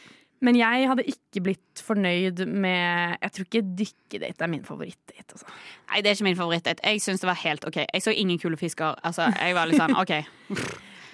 Men 0.45 0.57
jeg 0.57 0.85
hadde 0.89 1.05
ikke 1.09 1.41
blitt 1.47 1.81
fornøyd 1.81 2.43
med 2.45 3.17
Jeg 3.23 3.33
tror 3.33 3.47
ikke 3.47 3.61
dykkedate 3.79 4.45
er 4.45 4.51
min 4.51 4.65
favorittdate. 4.65 5.33
Altså. 5.33 5.47
Nei, 5.89 6.01
det 6.01 6.11
er 6.11 6.17
ikke 6.17 6.27
min 6.27 6.37
favorittdate. 6.37 6.83
Jeg 6.85 7.01
syns 7.01 7.23
det 7.23 7.29
var 7.29 7.39
helt 7.41 7.65
OK. 7.65 7.79
Jeg 7.81 8.05
så 8.05 8.13
ingen 8.13 8.41
kule 8.41 8.59
fisker. 8.59 8.99
Altså, 9.07 9.31
jeg 9.33 9.57
var 9.57 9.69
litt 9.69 9.81
sånn 9.81 9.97
OK. 9.97 10.13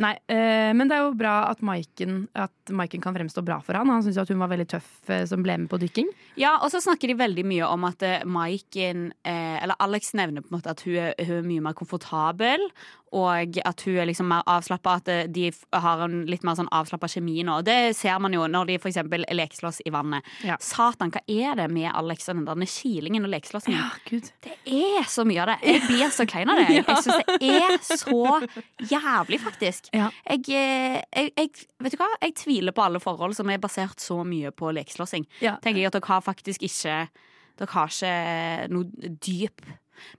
Nei, 0.01 0.13
eh, 0.31 0.72
men 0.74 0.90
det 0.90 0.98
er 0.98 1.04
jo 1.06 1.13
bra 1.18 1.34
at 1.51 1.62
Maiken, 1.66 2.24
at 2.34 2.74
Maiken 2.74 3.04
kan 3.04 3.13
fremstå 3.16 3.44
bra 3.45 3.60
for 3.63 3.78
han. 3.78 3.92
Han 3.94 4.04
syns 4.06 4.31
hun 4.31 4.42
var 4.42 4.51
veldig 4.54 4.68
tøff 4.74 4.90
eh, 5.13 5.25
som 5.30 5.44
ble 5.45 5.57
med 5.62 5.69
på 5.72 5.80
dykking. 5.81 6.10
Ja, 6.40 6.56
og 6.63 6.72
så 6.74 6.81
snakker 6.84 7.12
de 7.12 7.19
veldig 7.19 7.45
mye 7.48 7.69
om 7.69 7.86
at 7.90 8.06
eh, 8.06 8.25
Maiken 8.25 9.12
Eller 9.24 9.78
Alex 9.84 10.13
nevner 10.18 10.44
på 10.44 10.51
en 10.51 10.57
måte 10.57 10.74
at 10.74 10.81
hun 10.86 10.98
er, 10.98 11.13
hun 11.22 11.38
er 11.38 11.48
mye 11.48 11.63
mer 11.68 11.78
komfortabel, 11.78 12.66
og 13.13 13.57
at 13.62 13.83
hun 13.86 13.98
er 14.01 14.07
liksom 14.10 14.30
mer 14.31 14.45
avslappa. 14.50 14.98
At 15.01 15.10
eh, 15.12 15.25
de 15.31 15.50
har 15.71 16.04
en 16.06 16.24
litt 16.30 16.45
mer 16.45 16.57
sånn 16.57 16.69
avslappa 16.74 17.10
kjemi 17.12 17.44
nå. 17.45 17.60
Det 17.65 17.94
ser 17.98 18.19
man 18.24 18.33
jo 18.36 18.45
når 18.50 18.71
de 18.71 18.77
f.eks. 18.80 19.00
lekeslåss 19.38 19.83
i 19.86 19.94
vannet. 19.94 20.25
Ja. 20.48 20.57
Satan, 20.63 21.13
hva 21.13 21.22
er 21.29 21.60
det 21.60 21.67
med 21.74 21.91
Alex 21.93 22.29
og 22.32 22.39
den 22.39 22.48
der 22.48 22.70
kilingen 22.70 23.27
og 23.27 23.34
lekeslåssingen? 23.34 23.79
Ja, 23.79 24.22
Det 24.43 24.58
er 24.65 25.10
så 25.10 25.25
mye 25.27 25.43
av 25.43 25.53
det. 25.53 25.58
Jeg 25.70 25.84
blir 25.88 26.15
så 26.15 26.27
klein 26.29 26.53
av 26.53 26.62
det. 26.62 26.70
Jeg, 26.74 26.86
jeg 26.88 27.03
syns 27.05 27.20
det 27.39 27.50
er 27.53 27.98
så 28.00 28.24
jævlig, 28.89 29.38
faktisk. 29.43 29.89
Jeg, 29.93 30.39
eh, 30.50 30.98
jeg, 31.13 31.32
jeg, 31.38 31.51
vet 31.86 31.93
du 31.93 32.00
hva? 32.00 32.08
jeg 32.24 32.36
tviler 32.39 32.75
på 32.75 32.84
alle 32.86 33.01
forhold 33.03 33.36
som 33.38 33.50
er 33.51 33.62
basert 33.62 34.01
så 34.01 34.22
mye 34.27 34.51
på 34.55 34.72
lekeslåssing. 34.74 35.27
Tenker 35.39 35.82
jeg 35.82 35.91
at 35.91 35.98
dere 35.98 36.10
har 36.10 36.25
faktisk 36.25 36.65
ikke 36.65 37.05
Dere 37.53 37.70
har 37.70 37.91
ikke 37.91 38.74
noe 38.74 39.12
dyp 39.22 39.62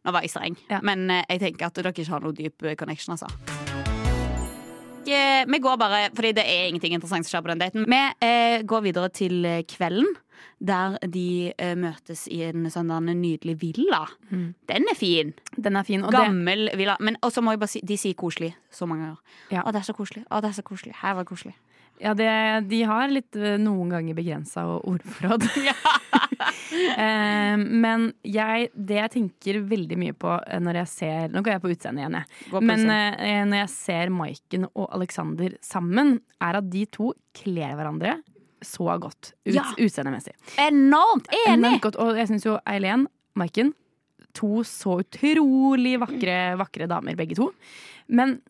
Nå 0.04 0.12
var 0.12 0.22
jeg 0.26 0.30
streng, 0.34 0.56
Ja. 0.70 0.80
men 0.82 1.08
eh, 1.10 1.24
jeg 1.30 1.40
tenker 1.40 1.66
at 1.66 1.74
dere 1.74 1.92
ikke 1.92 2.08
har 2.10 2.20
noe 2.24 2.32
dyp 2.36 2.62
eh, 2.64 2.74
connection, 2.76 3.16
altså. 3.16 3.28
Eh, 5.06 5.44
Vi 5.46 5.58
går 5.60 5.76
bare, 5.76 6.10
fordi 6.14 6.32
det 6.32 6.44
er 6.48 6.68
ingenting 6.68 6.94
interessant 6.96 7.26
som 7.26 7.34
skjer 7.36 7.42
på 7.44 7.50
den 7.52 7.60
daten. 7.60 7.84
Vi 7.88 8.62
går 8.66 8.82
videre 8.86 9.10
til 9.12 9.44
kvelden, 9.68 10.06
der 10.64 10.96
de 11.06 11.52
eh, 11.58 11.74
møtes 11.76 12.26
i 12.32 12.40
en 12.46 12.64
sånn 12.72 12.88
der 12.88 13.00
nydelig 13.14 13.58
villa. 13.60 14.06
Den 14.30 14.88
er 14.90 14.96
fin. 14.96 15.34
Den 15.56 15.76
er 15.76 15.84
fin. 15.84 16.04
Og 16.04 16.12
det, 16.12 16.20
Gammel 16.24 16.70
villa. 16.78 16.96
Men 17.00 17.18
også 17.22 17.42
må 17.44 17.52
jeg 17.52 17.60
bare 17.60 17.68
si, 17.74 17.80
de 17.84 17.96
sier 18.00 18.14
koselig 18.16 18.54
så 18.72 18.86
mange 18.88 19.04
ganger. 19.10 19.20
Ja. 19.52 19.62
Å, 19.66 19.72
det 19.72 19.82
er 19.82 19.88
så 19.90 19.96
koselig. 19.98 20.24
Å, 20.30 20.40
det 20.40 20.48
er 20.54 20.56
så 20.56 20.64
koselig. 20.64 20.94
Her 21.02 21.14
var 21.18 21.26
det 21.26 21.32
koselig. 21.34 21.54
Ja, 22.02 22.14
det, 22.18 22.28
de 22.70 22.80
har 22.88 23.12
litt 23.12 23.36
eh, 23.38 23.56
noen 23.60 23.92
ganger 23.94 24.16
begrensa 24.18 24.66
ordforråd. 24.80 25.46
Eh, 26.74 27.54
men 27.56 28.08
jeg, 28.26 28.66
det 28.74 28.96
jeg 28.98 29.10
tenker 29.12 29.60
veldig 29.70 29.96
mye 30.00 30.14
på 30.18 30.32
eh, 30.42 30.58
når 30.62 30.80
jeg 30.80 30.90
ser 30.90 31.28
Nå 31.32 31.42
går 31.44 31.52
jeg 31.54 31.62
på 31.62 31.70
utseendet 31.70 32.02
igjen, 32.02 32.16
jeg. 32.18 32.62
Men 32.66 32.82
eh, 32.90 33.44
når 33.46 33.60
jeg 33.60 33.70
ser 33.72 34.10
Maiken 34.12 34.66
og 34.72 34.88
Alexander 34.96 35.54
sammen, 35.64 36.16
er 36.42 36.58
at 36.58 36.68
de 36.72 36.82
to 36.92 37.12
kler 37.36 37.76
hverandre 37.78 38.16
så 38.64 38.88
godt 39.00 39.32
ut, 39.46 39.54
Ja. 39.54 39.64
utseendemessig. 39.78 40.34
Enormt 40.60 41.30
enig! 41.30 41.54
Enormt 41.54 41.84
godt. 41.86 42.00
Og 42.02 42.18
jeg 42.18 42.30
syns 42.32 42.46
jo 42.48 42.56
Eileen, 42.68 43.06
Maiken, 43.38 43.70
to 44.34 44.64
så 44.66 44.98
utrolig 45.04 45.94
vakre, 46.02 46.38
vakre 46.60 46.90
damer, 46.90 47.16
begge 47.18 47.38
to. 47.38 47.52
Men 48.10 48.40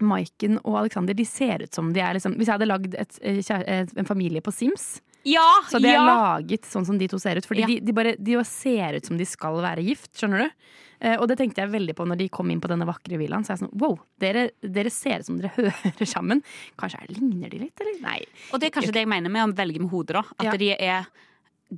Maiken 0.00 0.58
og 0.64 0.78
Alexander 0.84 1.14
de 1.14 1.24
ser 1.28 1.62
ut 1.66 1.74
som 1.74 1.92
de 1.92 2.00
er 2.00 2.14
liksom 2.16 2.36
Hvis 2.38 2.48
jeg 2.48 2.54
hadde 2.56 2.68
lagd 2.70 2.94
et, 2.98 3.18
eh, 3.22 3.40
et, 3.42 3.92
en 3.98 4.08
familie 4.08 4.40
på 4.40 4.52
Sims, 4.54 5.00
Ja! 5.24 5.44
så 5.68 5.76
hadde 5.76 5.90
jeg 5.92 6.00
ja. 6.00 6.06
laget 6.06 6.64
sånn 6.66 6.86
som 6.86 6.98
de 6.98 7.06
to 7.08 7.18
ser 7.18 7.36
ut. 7.36 7.46
Fordi 7.46 7.60
Ja. 7.60 7.66
de, 7.66 7.80
de, 7.80 7.92
bare, 7.92 8.16
de 8.18 8.38
ser 8.44 8.96
ut 8.98 9.06
som 9.06 9.18
de 9.18 9.24
skal 9.28 9.60
være 9.62 9.84
gift, 9.84 10.10
skjønner 10.18 10.46
du? 10.46 10.50
Eh, 11.02 11.16
og 11.18 11.26
det 11.28 11.36
tenkte 11.38 11.60
jeg 11.62 11.70
veldig 11.70 11.94
på 11.98 12.06
når 12.06 12.16
de 12.18 12.28
kom 12.28 12.50
inn 12.50 12.60
på 12.62 12.68
denne 12.70 12.86
vakre 12.86 13.18
villaen. 13.18 13.42
Så 13.44 13.52
jeg 13.56 13.62
sånn, 13.64 13.72
wow, 13.78 13.98
dere, 14.22 14.50
dere 14.62 14.90
ser 14.90 15.20
ut 15.20 15.26
som 15.26 15.40
dere 15.42 15.50
hører 15.82 16.06
sammen. 16.06 16.42
Kanskje 16.78 17.00
jeg 17.02 17.16
ligner 17.18 17.50
de 17.50 17.58
litt, 17.64 17.80
eller? 17.82 18.00
Nei. 18.02 18.20
Og 18.52 18.60
det 18.62 18.70
er 18.70 18.76
kanskje 18.78 18.92
det 18.94 19.02
jeg 19.04 19.10
mener 19.10 19.30
med 19.34 19.50
å 19.50 19.56
velge 19.58 19.82
med 19.82 19.90
hodet, 19.90 20.14
da. 20.20 20.24
At 20.38 20.58
de 20.62 20.70
er 20.78 21.06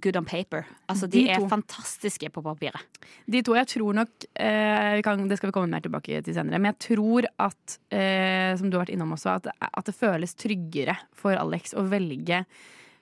good 0.01 0.17
on 0.19 0.27
paper. 0.27 0.65
Altså, 0.91 1.07
de, 1.07 1.25
De 1.25 1.31
er 1.31 1.43
to. 1.43 1.49
fantastiske 1.49 2.31
på 2.35 2.43
papiret. 2.43 3.01
De 3.31 3.43
to, 3.47 3.55
jeg 3.55 3.69
tror 3.71 3.95
nok 4.01 4.27
eh, 4.35 4.95
vi 4.99 5.03
kan, 5.07 5.27
Det 5.29 5.39
skal 5.39 5.51
vi 5.51 5.57
komme 5.57 5.71
mer 5.71 5.85
tilbake 5.85 6.23
til 6.27 6.35
senere. 6.37 6.59
Men 6.59 6.73
jeg 6.73 6.81
tror 6.89 7.29
at, 7.47 7.77
eh, 7.95 8.55
som 8.59 8.71
du 8.71 8.79
har 8.79 8.85
vært 8.85 8.95
innom 8.97 9.15
også, 9.17 9.37
at, 9.39 9.51
at 9.71 9.85
det 9.91 9.95
føles 9.97 10.35
tryggere 10.35 10.97
for 11.15 11.39
Alex 11.39 11.77
å 11.79 11.87
velge 11.91 12.45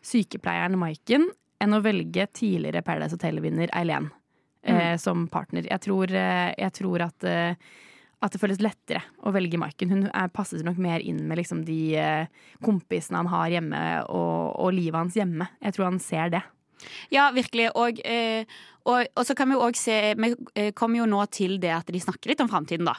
sykepleieren 0.02 0.78
Maiken 0.80 1.28
enn 1.62 1.76
å 1.76 1.82
velge 1.84 2.26
tidligere 2.34 2.82
Paradise 2.82 3.14
Hotel-vinner 3.14 3.70
Eileen 3.78 4.10
eh, 4.66 4.96
som 4.98 5.28
partner. 5.30 5.68
Jeg 5.70 5.84
tror, 5.84 6.10
eh, 6.10 6.50
jeg 6.58 6.76
tror 6.80 7.06
at 7.08 7.28
eh, 7.28 7.72
at 8.22 8.30
det 8.30 8.38
føles 8.38 8.60
lettere 8.62 9.00
å 9.26 9.32
velge 9.34 9.58
Maiken. 9.58 9.90
Hun 9.90 10.04
er, 10.06 10.28
passer 10.30 10.62
nok 10.62 10.76
mer 10.78 11.02
inn 11.02 11.24
med 11.26 11.40
liksom, 11.40 11.64
de 11.66 11.78
eh, 11.98 12.28
kompisene 12.62 13.18
han 13.18 13.30
har 13.32 13.48
hjemme, 13.56 13.80
og, 14.14 14.60
og 14.62 14.74
livet 14.76 14.94
hans 15.00 15.16
hjemme. 15.18 15.48
Jeg 15.58 15.74
tror 15.74 15.88
han 15.88 15.98
ser 16.02 16.30
det. 16.36 16.42
Ja, 17.12 17.30
virkelig. 17.34 17.70
Og, 17.78 18.00
eh, 18.04 18.44
og, 18.88 19.06
og 19.14 19.26
så 19.26 19.36
kan 19.38 19.50
vi 19.50 19.54
jo 19.56 19.62
òg 19.62 19.78
se 19.78 19.96
Vi 20.18 20.32
eh, 20.58 20.70
kommer 20.74 21.02
jo 21.02 21.08
nå 21.10 21.20
til 21.34 21.58
det 21.62 21.70
at 21.74 21.90
de 21.92 22.00
snakker 22.02 22.32
litt 22.32 22.42
om 22.42 22.50
framtiden, 22.50 22.88
da. 22.88 22.96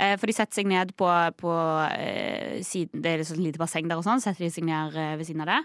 Eh, 0.00 0.14
for 0.16 0.30
de 0.30 0.36
setter 0.36 0.60
seg 0.60 0.70
ned 0.70 0.94
på, 0.96 1.08
på 1.40 1.56
eh, 1.92 2.62
siden 2.64 3.02
Det 3.04 3.12
er 3.12 3.24
et 3.24 3.28
sånn 3.28 3.44
lite 3.44 3.60
basseng 3.60 3.90
der 3.90 4.00
og 4.00 4.06
sånn. 4.06 4.22
Setter 4.24 4.46
de 4.46 4.52
seg 4.54 4.68
ned 4.68 4.96
ved 4.96 5.26
siden 5.28 5.44
av 5.44 5.52
det. 5.52 5.62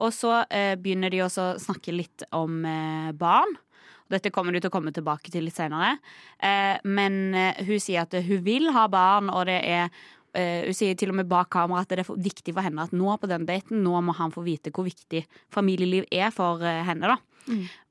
Og 0.00 0.14
så 0.16 0.38
begynner 0.80 1.12
de 1.12 1.18
også 1.20 1.42
å 1.44 1.58
snakke 1.60 1.92
litt 1.92 2.22
om 2.32 2.62
barn. 3.20 3.50
Dette 4.08 4.30
kommer 4.32 4.56
du 4.56 4.56
til 4.56 4.70
å 4.70 4.72
komme 4.72 4.94
tilbake 4.96 5.28
til 5.28 5.44
litt 5.44 5.58
senere. 5.58 5.98
Men 6.88 7.36
hun 7.36 7.82
sier 7.84 8.06
at 8.06 8.16
hun 8.16 8.40
vil 8.46 8.70
ha 8.72 8.86
barn, 8.88 9.28
og 9.28 9.44
det 9.50 9.58
er 9.60 9.92
Hun 10.34 10.76
sier 10.76 10.94
til 10.98 11.10
og 11.10 11.16
med 11.18 11.28
bak 11.30 11.48
kamera 11.50 11.82
at 11.82 11.90
det 11.90 12.04
er 12.04 12.10
viktig 12.22 12.54
for 12.54 12.62
henne 12.62 12.84
at 12.86 12.94
nå 12.94 13.16
på 13.18 13.30
den 13.30 13.46
daten 13.48 13.82
Nå 13.82 13.98
må 14.04 14.14
han 14.14 14.30
få 14.34 14.44
vite 14.46 14.70
hvor 14.74 14.86
viktig 14.86 15.24
familieliv 15.52 16.06
er 16.14 16.30
for 16.34 16.62
eh, 16.62 16.84
henne. 16.86 17.10
da 17.10 17.18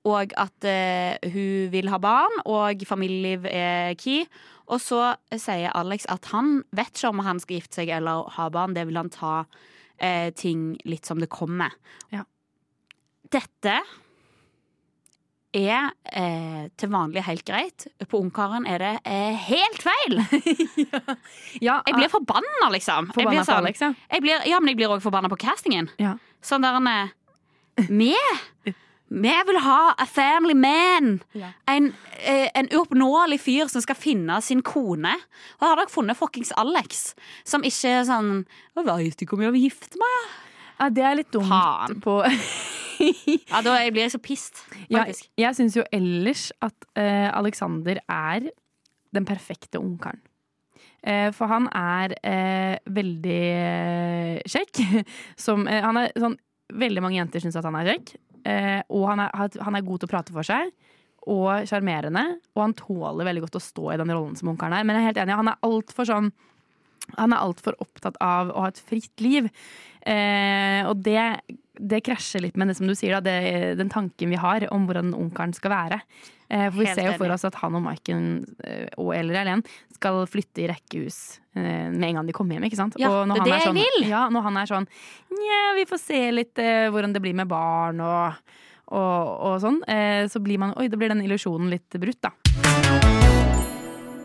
Og 0.08 0.34
at 0.39 0.67
uh, 0.67 1.31
hun 1.34 1.72
vil 1.74 1.89
ha 1.91 2.00
barn, 2.00 2.36
og 2.46 2.86
familieliv 2.88 3.46
er 3.50 3.96
key. 4.00 4.24
Og 4.69 4.79
så 4.81 5.15
sier 5.34 5.74
Alex 5.75 6.05
at 6.08 6.29
han 6.31 6.62
vet 6.72 6.93
ikke 6.93 7.12
om 7.12 7.24
han 7.25 7.41
skal 7.41 7.60
gifte 7.60 7.81
seg 7.81 7.91
eller 7.93 8.29
ha 8.38 8.50
barn. 8.53 8.75
Det 8.77 8.86
vil 8.88 9.00
han 9.01 9.12
ta 9.13 9.34
uh, 9.43 10.29
ting 10.38 10.77
litt 10.88 11.10
som 11.10 11.19
det 11.19 11.31
kommer. 11.34 11.75
Ja. 12.13 12.24
Dette 13.29 13.81
er 15.56 15.89
eh, 16.13 16.68
til 16.77 16.89
vanlig 16.94 17.24
helt 17.25 17.44
greit. 17.48 17.88
På 18.10 18.20
Ungkaren 18.22 18.68
er 18.70 18.77
det 18.84 18.91
eh, 19.06 19.38
helt 19.50 19.82
feil! 19.82 20.20
Ja, 21.65 21.79
Jeg 21.88 21.96
blir 21.98 22.10
forbanna, 22.12 22.70
liksom. 22.74 23.10
Jeg 23.10 23.15
Forbanna 23.18 23.41
på 23.41 23.48
sånn- 23.50 23.63
Alex, 23.63 23.82
ja. 23.82 23.94
jeg 24.13 24.22
blir, 24.22 24.44
ja, 24.48 24.60
men 24.62 24.72
jeg 24.74 24.77
blir 24.79 24.94
òg 24.94 25.01
forbanna 25.03 25.29
på 25.32 25.39
castingen. 25.41 25.89
ja. 26.00 26.18
Sånn 26.41 26.62
der 26.63 26.77
en 26.79 27.10
Vi 27.89 28.13
Vi 29.10 29.32
vil 29.48 29.58
ha 29.65 29.94
a 29.98 30.06
family 30.06 30.53
man. 30.53 31.22
Ja. 31.34 31.50
En, 31.68 31.94
eh, 32.22 32.48
en 32.56 32.70
uoppnåelig 32.70 33.39
fyr 33.41 33.68
som 33.68 33.82
skal 33.82 33.96
finne 33.98 34.38
sin 34.41 34.62
kone. 34.62 35.15
Og 35.60 35.65
har 35.68 35.75
dere 35.82 35.89
funnet 35.89 36.15
fuckings 36.18 36.51
Alex, 36.56 37.15
som 37.44 37.62
ikke 37.65 37.89
er 37.89 38.03
sånn 38.06 38.46
Jeg 38.77 38.86
veit 38.86 39.18
ikke 39.25 39.34
om 39.34 39.41
jeg 39.41 39.51
vil 39.58 39.65
gifte 39.70 39.98
meg. 39.98 40.29
Ja, 40.79 40.89
det 40.89 41.03
er 41.03 41.15
litt 41.15 41.32
dumt 41.34 41.50
Faen. 41.50 42.00
på 42.00 42.22
Ja, 43.51 43.62
Da 43.65 43.75
blir 43.91 44.06
jeg 44.06 44.13
så 44.13 44.22
pissed, 44.24 44.63
Ja, 44.91 45.06
jeg 45.39 45.58
syns 45.58 45.77
jo 45.77 45.86
ellers 45.96 46.50
at 46.65 46.75
uh, 46.98 47.29
Alexander 47.38 48.01
er 48.06 48.50
den 49.15 49.25
perfekte 49.25 49.82
ungkaren. 49.82 50.22
Uh, 51.00 51.29
for 51.36 51.48
han 51.48 51.70
er 51.75 52.13
uh, 52.20 52.75
veldig 52.94 54.44
kjekk. 54.51 54.84
Som, 55.46 55.68
han 55.68 56.06
er 56.06 56.13
sånn 56.18 56.38
Veldig 56.70 57.01
mange 57.01 57.18
jenter 57.18 57.41
syns 57.41 57.56
at 57.58 57.65
han 57.65 57.74
er 57.79 57.88
kjekk. 57.88 58.12
Og 58.94 59.08
han 59.10 59.24
er, 59.24 59.32
han 59.65 59.74
er 59.74 59.82
god 59.88 60.03
til 60.03 60.06
å 60.06 60.12
prate 60.12 60.34
for 60.36 60.46
seg. 60.46 60.68
Og 61.34 61.65
sjarmerende. 61.65 62.22
Og 62.53 62.62
han 62.62 62.75
tåler 62.77 63.25
veldig 63.25 63.41
godt 63.48 63.58
å 63.58 63.62
stå 63.63 63.88
i 63.89 63.96
den 63.98 64.12
rollen 64.13 64.36
som 64.38 64.51
ungkaren 64.51 64.75
er. 64.77 64.86
Men 64.86 65.00
jeg 65.00 65.01
er 65.01 65.08
helt 65.08 65.22
enig, 65.24 65.39
han 65.39 65.50
er 65.50 65.65
altfor 65.65 66.06
sånn 66.06 66.29
han 67.18 67.34
er 67.36 67.44
altfor 67.44 67.78
opptatt 67.84 68.20
av 68.24 68.51
å 68.54 68.66
ha 68.66 68.72
et 68.72 68.82
fritt 68.82 69.24
liv. 69.24 69.50
Eh, 70.08 70.82
og 70.88 71.01
det, 71.06 71.22
det 71.80 72.01
krasjer 72.06 72.44
litt 72.46 72.60
med 72.60 72.72
det 72.72 72.78
som 72.80 72.89
du 72.89 72.96
sier, 72.98 73.18
da, 73.18 73.24
det, 73.25 73.78
den 73.80 73.92
tanken 73.92 74.32
vi 74.32 74.39
har 74.39 74.68
om 74.74 74.88
hvordan 74.88 75.16
ungkaren 75.18 75.56
skal 75.56 75.74
være. 75.75 76.00
Eh, 76.50 76.68
for 76.72 76.80
vi 76.82 76.88
Helt 76.88 76.98
ser 76.98 77.12
jo 77.12 77.18
for 77.20 77.36
oss 77.36 77.46
at 77.46 77.60
han 77.62 77.78
og 77.78 77.84
Maiken 77.86 78.24
eh, 78.66 78.88
og 78.98 79.12
eller 79.13 79.42
Eileen 79.44 79.62
skal 79.94 80.24
flytte 80.32 80.63
i 80.63 80.70
rekkehus 80.72 81.20
eh, 81.54 81.92
med 81.92 82.08
en 82.10 82.22
gang 82.22 82.32
de 82.32 82.36
kommer 82.36 82.58
hjem. 82.58 82.66
ikke 82.70 82.80
sant? 82.80 82.98
Ja, 82.98 83.12
og 83.20 83.30
når 83.30 83.44
det 83.44 83.44
er 83.44 83.46
det 83.46 83.51
det 83.51 83.60
jeg 83.60 83.68
sånn, 83.68 83.82
vil. 83.84 84.10
Ja, 84.10 84.24
når 84.34 84.48
han 84.48 84.58
er 84.58 84.72
sånn 84.72 84.89
Nja, 85.36 85.62
vi 85.78 85.86
får 85.92 86.01
se 86.01 86.24
litt 86.34 86.63
eh, 86.63 86.88
hvordan 86.89 87.13
det 87.13 87.22
blir 87.22 87.38
med 87.38 87.51
barn 87.51 88.01
og, 88.01 88.58
og, 88.89 89.38
og 89.51 89.62
sånn, 89.62 89.84
eh, 89.92 90.25
så 90.32 90.42
blir 90.42 90.62
man 90.63 90.74
Oi, 90.80 90.89
da 90.89 90.98
blir 90.98 91.13
den 91.13 91.25
illusjonen 91.28 91.70
litt 91.74 92.01
brutt, 92.01 92.24
da. 92.25 92.34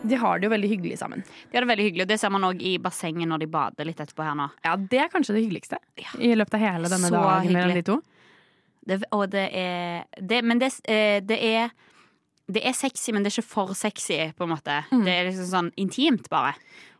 De 0.09 0.19
har 0.21 0.39
det 0.39 0.47
jo 0.47 0.53
veldig 0.53 0.69
hyggelig 0.69 0.99
sammen. 1.01 1.23
De 1.25 1.57
har 1.57 1.65
det 1.65 1.71
veldig 1.71 1.87
hyggelig, 1.89 2.05
og 2.05 2.11
det 2.11 2.19
ser 2.21 2.33
man 2.33 2.47
òg 2.47 2.61
i 2.61 2.75
bassenget 2.81 3.29
når 3.31 3.43
de 3.43 3.49
bader 3.55 3.89
litt 3.89 4.01
etterpå 4.03 4.25
her 4.25 4.37
nå. 4.39 4.49
Ja, 4.65 4.75
det 4.79 5.01
er 5.01 5.11
kanskje 5.13 5.37
det 5.37 5.45
hyggeligste 5.45 5.79
i 6.19 6.35
løpet 6.37 6.57
av 6.59 6.65
hele 6.65 6.91
denne 6.91 7.11
Så 7.11 7.17
dagen 7.17 7.55
mellom 7.55 7.79
de 7.79 7.85
to. 7.89 7.99
Det, 8.85 8.99
og 9.17 9.25
det 9.33 9.47
er 9.57 10.03
det, 10.21 10.43
Men 10.45 10.61
det, 10.61 10.69
eh, 10.85 11.17
det 11.25 11.39
er 11.41 11.73
det 12.45 12.61
er 12.61 12.75
sexy, 12.77 13.09
men 13.13 13.23
det 13.25 13.31
er 13.31 13.41
ikke 13.41 13.53
for 13.55 13.73
sexy, 13.73 14.19
på 14.37 14.45
en 14.45 14.51
måte. 14.51 14.83
Mm. 14.91 15.01
Det 15.07 15.13
er 15.13 15.23
liksom 15.29 15.47
sånn 15.49 15.71
intimt, 15.81 16.27
bare. 16.29 16.53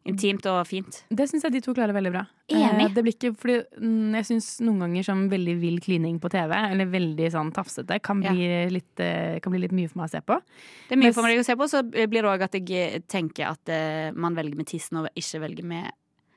Intimt 0.06 0.46
og 0.52 0.60
fint. 0.70 1.00
Det 1.10 1.26
syns 1.30 1.48
jeg 1.48 1.56
de 1.56 1.62
to 1.66 1.74
klarer 1.74 1.96
veldig 1.98 2.12
bra. 2.14 2.22
Enig. 2.54 2.86
Eh, 2.86 2.94
det 2.94 3.04
blir 3.06 3.16
ikke, 3.16 3.32
fordi 3.42 3.56
mm, 3.82 4.14
Jeg 4.20 4.28
syns 4.30 4.50
noen 4.62 4.84
ganger 4.86 5.08
sånn 5.08 5.26
veldig 5.32 5.56
vill 5.64 5.80
klining 5.82 6.20
på 6.22 6.30
TV, 6.30 6.54
eller 6.54 6.92
veldig 6.94 7.32
sånn 7.34 7.52
tafsete, 7.56 7.98
kan 8.06 8.22
bli, 8.22 8.46
litt, 8.70 8.94
eh, 9.02 9.40
kan 9.42 9.56
bli 9.56 9.64
litt 9.66 9.74
mye 9.76 9.90
for 9.90 10.04
meg 10.04 10.12
å 10.12 10.14
se 10.14 10.22
på. 10.22 10.38
Det 10.86 10.94
er 10.94 11.02
mye 11.02 11.10
Mens- 11.10 11.18
for 11.18 11.26
meg 11.26 11.42
å 11.42 11.46
se 11.48 11.58
på, 11.58 11.70
så 11.72 11.82
blir 11.90 12.22
det 12.22 12.32
òg 12.32 12.46
at 12.46 12.58
jeg 12.60 12.70
eh, 12.78 13.00
tenker 13.10 13.50
at 13.50 14.16
man 14.16 14.38
velger 14.38 14.56
med 14.62 14.70
tissen 14.70 15.02
og 15.02 15.10
ikke 15.18 15.42
velger 15.42 15.66
med 15.66 15.90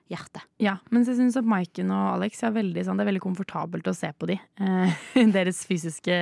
hjerte. 0.08 0.40
Ja, 0.62 0.78
Mens 0.94 1.08
jeg 1.10 1.18
syns 1.18 1.36
at 1.38 1.46
Maiken 1.48 1.92
og 1.92 2.16
Alex 2.16 2.42
er 2.46 2.54
veldig, 2.56 2.84
sånn, 2.86 2.98
det 2.98 3.04
er 3.04 3.10
veldig 3.12 3.24
komfortabelt 3.24 3.88
å 3.90 3.96
se 3.96 4.10
på 4.16 4.28
de. 4.30 4.38
Eh, 4.60 5.00
deres 5.36 5.60
fysiske 5.68 6.18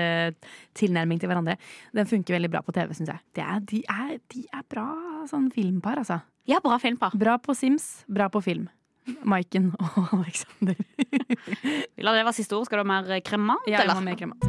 tilnærming 0.77 1.23
til 1.23 1.31
hverandre. 1.31 1.57
Den 1.97 2.11
funker 2.11 2.37
veldig 2.37 2.51
bra 2.53 2.65
på 2.67 2.75
TV, 2.77 2.95
syns 2.99 3.13
jeg. 3.15 3.23
De 3.39 3.45
er, 3.47 3.61
de, 3.71 3.83
er, 3.87 4.17
de 4.35 4.47
er 4.51 4.67
bra 4.73 4.89
sånn 5.31 5.49
filmpar, 5.55 6.03
altså. 6.03 6.21
Ja, 6.47 6.61
bra 6.63 6.79
filmpar. 6.79 7.11
Bra 7.15 7.39
på 7.39 7.55
Sims, 7.55 8.05
bra 8.07 8.29
på 8.31 8.41
film. 8.41 8.69
Maiken 9.27 9.73
og 9.79 10.13
Alexander. 10.21 10.79
Vi 11.97 12.07
lar 12.07 12.15
det 12.15 12.23
være 12.23 12.37
siste 12.39 12.55
ord. 12.55 12.67
Skal 12.69 12.83
du 12.83 12.85
ha 12.85 12.91
mer 12.91 13.11
eh, 13.19 13.23
kremant, 13.23 13.67
Ja, 13.67 13.83
jeg 13.83 13.91
må 13.91 13.99
ha 13.99 14.07
mer 14.07 14.19
kremant. 14.19 14.47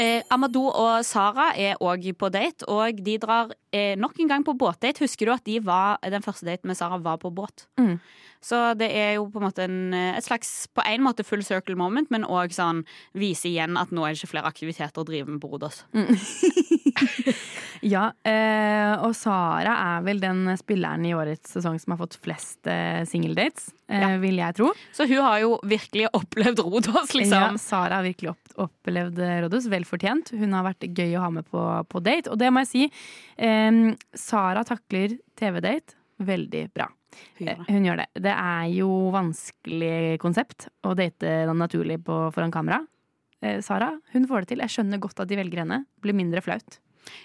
Eh, 0.00 0.22
Amadou 0.32 0.70
og 0.70 1.04
Sara 1.04 1.50
er 1.60 1.80
òg 1.84 2.06
på 2.16 2.30
date, 2.32 2.64
og 2.72 3.02
de 3.04 3.18
drar 3.20 3.52
eh, 3.68 3.92
nok 4.00 4.16
en 4.22 4.30
gang 4.30 4.46
på 4.46 4.56
båtdate. 4.56 5.04
Husker 5.04 5.28
du 5.28 5.34
at 5.34 5.44
de 5.44 5.58
var, 5.64 6.00
den 6.00 6.24
første 6.24 6.48
daten 6.48 6.70
med 6.70 6.78
Sara 6.78 6.96
var 7.04 7.20
på 7.20 7.28
båt? 7.34 7.66
Mm. 7.76 7.98
Så 8.40 8.72
det 8.80 8.88
er 8.96 9.18
jo 9.18 9.26
på 9.28 9.42
en 9.42 9.44
måte 9.44 9.66
en, 9.66 9.92
eh, 9.92 10.16
et 10.16 10.24
slags 10.24 10.70
på 10.72 10.80
en 10.88 11.04
måte 11.04 11.26
full 11.28 11.44
circle 11.44 11.76
moment, 11.76 12.08
men 12.10 12.24
òg 12.24 12.54
sånn 12.56 12.86
vise 13.12 13.50
igjen 13.50 13.76
at 13.76 13.92
nå 13.92 14.06
er 14.06 14.14
det 14.14 14.22
ikke 14.22 14.32
flere 14.32 14.48
aktiviteter 14.48 15.02
å 15.02 15.04
drive 15.04 15.28
med 15.28 15.42
på 15.42 15.52
Rodos. 15.52 15.82
Ja, 17.82 18.10
eh, 18.28 18.92
og 19.00 19.14
Sara 19.16 19.72
er 19.96 20.02
vel 20.04 20.18
den 20.20 20.42
spilleren 20.60 21.04
i 21.08 21.14
årets 21.16 21.54
sesong 21.56 21.78
som 21.80 21.94
har 21.94 22.00
fått 22.02 22.18
flest 22.20 22.66
eh, 22.68 23.02
singeldates, 23.08 23.70
eh, 23.88 24.00
Ja. 24.02 24.10
vil 24.20 24.36
jeg 24.36 24.54
tro. 24.58 24.68
Så 24.92 25.06
hun 25.08 25.22
har 25.24 25.38
jo 25.40 25.54
virkelig 25.64 26.06
opplevd 26.12 26.60
Rodos, 26.60 27.14
Ja, 27.14 27.20
liksom. 27.20 27.58
Sara 27.58 27.96
har 28.00 28.04
virkelig 28.04 28.30
opp, 28.34 28.52
opplevd 28.68 29.18
Rodos. 29.46 29.66
Vel 29.72 29.84
fortjent. 29.88 30.30
Hun 30.36 30.52
har 30.52 30.64
vært 30.68 30.84
gøy 30.92 31.16
å 31.16 31.24
ha 31.24 31.30
med 31.30 31.48
på, 31.48 31.64
på 31.88 32.02
date. 32.04 32.28
Og 32.30 32.38
det 32.38 32.52
må 32.52 32.60
jeg 32.66 32.72
si, 32.74 32.84
Sara 34.14 34.62
takler 34.68 35.16
TV-date 35.40 35.96
veldig 36.20 36.66
bra. 36.74 36.86
Hun 37.40 37.46
gjør 37.48 37.56
det. 37.64 37.66
Hun 37.72 37.84
gjør 37.88 37.96
det. 38.02 38.06
Det 38.28 38.34
er 38.36 38.68
jo 38.76 38.90
vanskelig 39.14 40.18
konsept 40.22 40.68
å 40.86 40.92
date 40.98 41.46
naturlig 41.56 41.98
på, 42.04 42.20
foran 42.34 42.52
kamera. 42.54 42.82
Eh, 43.42 43.60
Sara 43.64 43.94
hun 44.12 44.26
får 44.28 44.44
det 44.44 44.48
til. 44.52 44.62
Jeg 44.66 44.74
skjønner 44.76 45.00
godt 45.00 45.20
at 45.24 45.28
de 45.30 45.38
velger 45.40 45.64
henne. 45.64 45.84
Blir 46.04 46.14
mindre 46.16 46.42
flaut. 46.44 46.78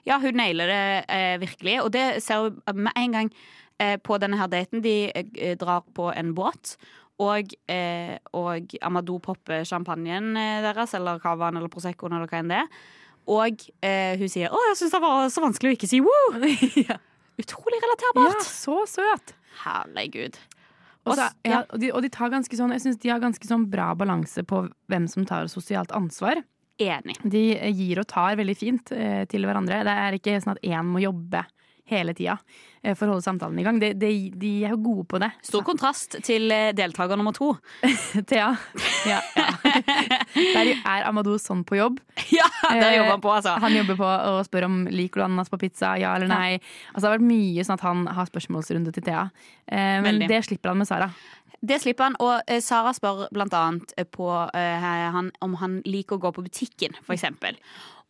Ja, 0.07 0.17
hun 0.23 0.37
nailer 0.39 0.67
det 0.71 1.05
eh, 1.09 1.37
virkelig, 1.41 1.77
og 1.83 1.91
det 1.95 2.05
ser 2.23 2.49
vi 2.49 2.73
med 2.87 2.93
en 2.95 3.11
gang 3.17 3.31
eh, 3.79 3.97
på 3.97 4.17
denne 4.21 4.37
her 4.39 4.47
daten. 4.51 4.81
De 4.85 4.95
eh, 5.13 5.55
drar 5.59 5.83
på 5.95 6.11
en 6.15 6.33
båt. 6.37 6.75
Og, 7.21 7.53
eh, 7.71 8.17
og 8.35 8.73
Amadou 8.83 9.19
popper 9.23 9.63
champagnen 9.63 10.33
eh, 10.35 10.61
deres, 10.65 10.93
eller 10.97 11.19
cavaen 11.23 11.55
eller 11.55 11.71
proseccoen 11.71 12.11
eller 12.17 12.27
hva 12.27 12.41
enn 12.43 12.49
det 12.51 12.57
er. 12.63 12.67
Og 13.31 13.63
eh, 13.81 14.17
hun 14.19 14.29
sier 14.29 14.51
'Å, 14.51 14.59
jeg 14.69 14.77
syns 14.81 14.91
det 14.93 15.01
var 15.01 15.29
så 15.33 15.41
vanskelig 15.41 15.71
å 15.71 15.75
ikke 15.77 15.87
si 15.89 16.01
woo'. 16.03 16.41
ja. 16.89 16.97
Utrolig 17.41 17.79
relaterbart. 17.83 18.35
ja, 18.35 18.43
så 18.47 18.81
søt! 18.87 19.33
Herregud. 19.63 20.35
Og, 21.05 21.15
så, 21.15 21.21
Og 21.23 21.29
s- 21.29 21.35
ja. 21.45 21.61
og, 21.69 21.79
de, 21.81 21.89
og 21.93 22.01
de 22.05 22.09
tar 22.09 22.29
ganske 22.33 22.57
sånn, 22.57 22.71
jeg 22.75 22.81
syns 22.83 22.99
de 23.01 23.09
har 23.11 23.19
ganske 23.23 23.47
sånn 23.47 23.65
bra 23.71 23.93
balanse 23.97 24.43
på 24.47 24.63
hvem 24.91 25.07
som 25.11 25.25
tar 25.25 25.47
sosialt 25.51 25.91
ansvar. 25.95 26.43
Enig. 26.81 27.15
De 27.23 27.43
gir 27.71 28.01
og 28.01 28.07
tar 28.11 28.35
veldig 28.35 28.55
fint 28.59 28.91
eh, 28.91 29.23
til 29.31 29.47
hverandre. 29.47 29.83
Det 29.87 29.93
er 30.05 30.17
ikke 30.17 30.39
sånn 30.43 30.57
at 30.57 30.65
én 30.67 30.89
må 30.89 31.03
jobbe 31.03 31.45
hele 31.91 32.13
tida 32.17 32.33
eh, 32.81 32.95
for 32.97 33.05
å 33.05 33.13
holde 33.15 33.25
samtalen 33.25 33.59
i 33.61 33.65
gang. 33.65 33.77
De, 33.81 33.91
de, 33.93 34.09
de 34.33 34.51
er 34.65 34.73
jo 34.73 34.79
gode 34.81 35.05
på 35.11 35.19
det. 35.21 35.29
Stor 35.45 35.61
kontrast 35.67 36.17
til 36.25 36.49
eh, 36.53 36.71
deltaker 36.77 37.19
nummer 37.19 37.35
to. 37.35 37.51
Thea. 38.29 38.47
Ja, 39.05 39.19
ja. 39.35 39.45
Der 40.55 40.71
er 40.81 41.05
Amadou 41.09 41.35
sånn 41.41 41.63
på 41.67 41.77
jobb. 41.79 42.01
Ja, 42.35 42.47
der 42.71 42.81
Eh, 42.89 42.97
jobber 42.97 43.11
han 43.15 43.21
på, 43.23 43.31
altså. 43.35 43.53
Han 43.61 43.75
jobber 43.77 43.97
på 43.99 44.07
å 44.09 44.41
spørre 44.47 44.67
om 44.69 44.81
liker 44.91 45.21
du 45.21 45.25
ananas 45.27 45.51
på 45.53 45.59
pizza, 45.61 45.93
ja 46.01 46.15
eller 46.17 46.29
nei. 46.31 46.57
Altså, 46.91 47.05
det 47.05 47.09
har 47.09 47.15
vært 47.19 47.27
mye 47.29 47.65
sånn 47.67 47.77
at 47.77 47.85
han 47.85 48.05
har 48.17 48.29
spørsmålsrunde 48.29 48.93
til 48.95 49.05
Thea. 49.05 49.27
Eh, 49.69 49.97
men 50.01 50.09
Veldig. 50.15 50.29
det 50.33 50.41
slipper 50.49 50.73
han 50.73 50.81
med 50.81 50.89
Sara. 50.89 51.09
Det 51.65 51.79
slipper 51.81 52.09
han. 52.09 52.17
Og 52.21 52.49
eh, 52.51 52.61
Sara 52.65 52.91
spør 52.97 53.27
blant 53.33 53.53
annet 53.57 53.93
eh, 53.97 54.05
på 54.09 54.27
eh, 54.57 54.87
han, 55.15 55.29
om 55.45 55.55
han 55.61 55.79
liker 55.87 56.17
å 56.17 56.23
gå 56.25 56.33
på 56.35 56.43
butikken, 56.49 56.97
for 57.05 57.15
eksempel. 57.15 57.57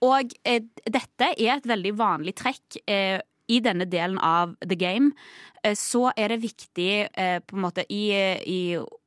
Og 0.04 0.34
eh, 0.48 0.64
dette 0.92 1.30
er 1.36 1.54
et 1.60 1.70
veldig 1.70 1.94
vanlig 2.00 2.34
trekk. 2.42 2.80
Eh, 2.88 3.20
I 3.48 3.60
denne 3.64 3.88
delen 3.90 4.18
av 4.20 4.56
The 4.62 4.78
Game 4.80 5.12
eh, 5.64 5.76
så 5.78 6.10
er 6.16 6.34
det 6.34 6.44
viktig 6.44 6.92
eh, 7.12 7.40
på 7.46 7.58
en 7.58 7.66
måte 7.68 7.86
I, 7.90 8.04
i 8.46 8.62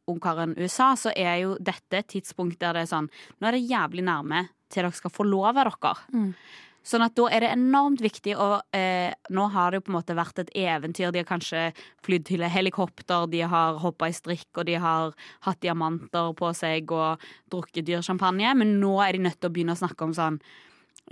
ungkaren 0.08 0.54
USA 0.58 0.94
så 0.96 1.12
er 1.16 1.42
jo 1.42 1.56
dette 1.60 2.00
et 2.00 2.08
tidspunkt 2.14 2.60
der 2.62 2.76
det 2.76 2.86
er 2.86 2.92
sånn 2.94 3.10
Nå 3.38 3.48
er 3.48 3.58
det 3.58 3.66
jævlig 3.68 4.06
nærme 4.08 4.46
til 4.68 4.84
dere 4.84 4.92
skal 4.92 5.12
forlove 5.12 5.64
dere. 5.64 5.94
Mm. 6.12 6.32
Sånn 6.88 7.04
at 7.04 7.16
da 7.18 7.26
er 7.34 7.44
det 7.44 7.50
enormt 7.52 8.00
viktig 8.00 8.34
og 8.40 8.76
eh, 8.76 9.10
Nå 9.34 9.48
har 9.52 9.70
det 9.70 9.80
jo 9.80 9.86
på 9.88 9.92
en 9.92 9.98
måte 9.98 10.16
vært 10.16 10.40
et 10.40 10.52
eventyr. 10.56 11.10
De 11.12 11.20
har 11.20 11.28
kanskje 11.28 11.64
flydd 12.06 12.28
til 12.30 12.46
helikopter, 12.48 13.26
de 13.28 13.42
har 13.50 13.80
hoppa 13.82 14.08
i 14.08 14.16
strikk, 14.16 14.48
og 14.56 14.68
de 14.68 14.78
har 14.80 15.12
hatt 15.44 15.60
diamanter 15.64 16.32
på 16.38 16.52
seg 16.56 16.92
og 16.94 17.26
drukket 17.52 17.88
dyr 17.88 18.04
champagne. 18.06 18.54
Men 18.56 18.78
nå 18.80 18.94
er 19.04 19.16
de 19.16 19.26
nødt 19.26 19.40
til 19.40 19.50
å 19.50 19.54
begynne 19.56 19.76
å 19.76 19.82
snakke 19.82 20.08
om 20.08 20.16
sånn 20.16 20.40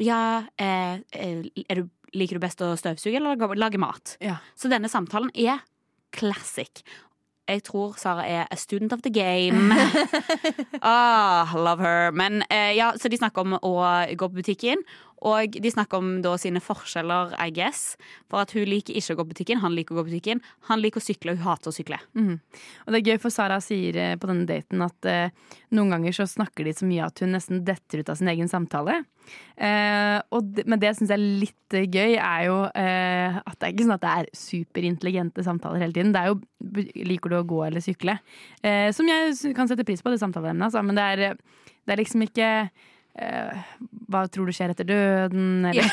Ja, 0.01 0.45
eh, 0.61 1.03
eh, 1.17 1.65
er 1.69 1.83
du, 1.83 1.91
liker 2.17 2.39
du 2.41 2.43
best 2.47 2.63
å 2.65 2.73
støvsuge 2.81 3.21
eller 3.21 3.37
lage- 3.61 3.81
mat? 3.83 4.17
Ja. 4.25 4.39
Så 4.57 4.71
denne 4.73 4.89
samtalen 4.93 5.31
er 5.37 5.61
classic. 6.17 6.83
Jeg 7.47 7.63
tror 7.63 7.93
Sara 7.95 8.25
er 8.27 8.49
a 8.51 8.57
student 8.59 8.93
of 8.97 9.05
the 9.05 9.11
game. 9.15 9.71
ah, 10.83 11.53
love 11.55 11.79
her. 11.85 12.11
Men 12.11 12.43
eh, 12.51 12.73
ja, 12.77 12.93
Så 12.99 13.09
de 13.13 13.19
snakker 13.21 13.45
om 13.47 13.55
å 13.61 13.75
gå 14.19 14.29
på 14.29 14.41
butikken, 14.41 14.83
og 15.25 15.57
de 15.63 15.73
snakker 15.73 15.99
om 15.99 16.11
da 16.25 16.35
sine 16.41 16.61
forskjeller, 16.61 17.35
I 17.41 17.53
guess. 17.55 17.97
For 18.31 18.45
at 18.45 18.53
hun 18.57 18.69
liker 18.69 18.97
ikke 18.97 19.17
å 19.17 19.21
gå 19.21 19.25
på 19.25 19.33
butikken, 19.35 19.63
han 19.63 19.75
liker 19.77 19.95
å 19.95 20.01
gå 20.01 20.05
på 20.05 20.11
butikken. 20.13 20.43
Han 20.69 20.83
liker 20.83 21.01
å 21.01 21.07
sykle, 21.07 21.33
og 21.33 21.41
hun 21.41 21.49
hater 21.49 21.73
å 21.73 21.77
sykle. 21.77 21.99
Mm. 22.19 22.35
Og 22.85 22.93
det 22.93 23.01
er 23.01 23.13
gøy, 23.13 23.21
for 23.23 23.35
Sara 23.35 23.59
sier 23.65 23.97
eh, 24.03 24.17
på 24.21 24.29
denne 24.31 24.49
daten 24.49 24.85
at 24.85 25.09
eh, 25.09 25.53
noen 25.77 25.95
ganger 25.97 26.17
så 26.17 26.29
snakker 26.29 26.67
de 26.69 26.75
så 26.77 26.89
mye 26.89 27.07
at 27.09 27.23
hun 27.25 27.33
nesten 27.35 27.65
detter 27.67 28.03
ut 28.03 28.13
av 28.13 28.19
sin 28.21 28.31
egen 28.33 28.51
samtale. 28.53 29.01
Eh, 29.57 30.19
og 30.37 30.61
men 30.69 30.79
det 30.79 30.93
jeg 30.93 31.09
er 31.11 31.23
litt 31.23 31.77
eh, 31.77 31.87
gøy, 31.89 32.17
er 32.21 32.43
jo 32.47 32.59
eh, 32.77 33.39
at 33.41 33.57
det 33.57 33.69
er 33.69 33.73
ikke 33.75 33.87
sånn 33.87 33.97
at 33.97 34.05
det 34.05 34.17
er 34.21 34.29
superintelligente 34.37 35.47
samtaler 35.47 35.83
hele 35.83 35.97
tiden. 35.97 36.13
Det 36.15 36.23
er 36.23 36.35
jo 36.35 37.07
liker 37.09 37.33
du 37.33 37.39
å 37.41 37.47
gå 37.49 37.63
eller 37.67 37.85
sykle? 37.85 38.19
Eh, 38.63 38.91
som 38.97 39.09
jeg 39.09 39.55
kan 39.57 39.71
sette 39.71 39.87
pris 39.87 40.05
på, 40.05 40.13
det 40.13 40.21
samtaleemnet, 40.23 40.69
altså. 40.69 40.85
Men 40.87 40.99
det 40.99 41.09
er, 41.15 41.73
det 41.87 41.97
er 41.97 42.03
liksom 42.03 42.27
ikke 42.27 42.51
Hva 43.17 44.23
tror 44.31 44.47
du 44.47 44.53
skjer 44.55 44.71
etter 44.75 44.87
døden? 44.87 45.65
Eller? 45.67 45.89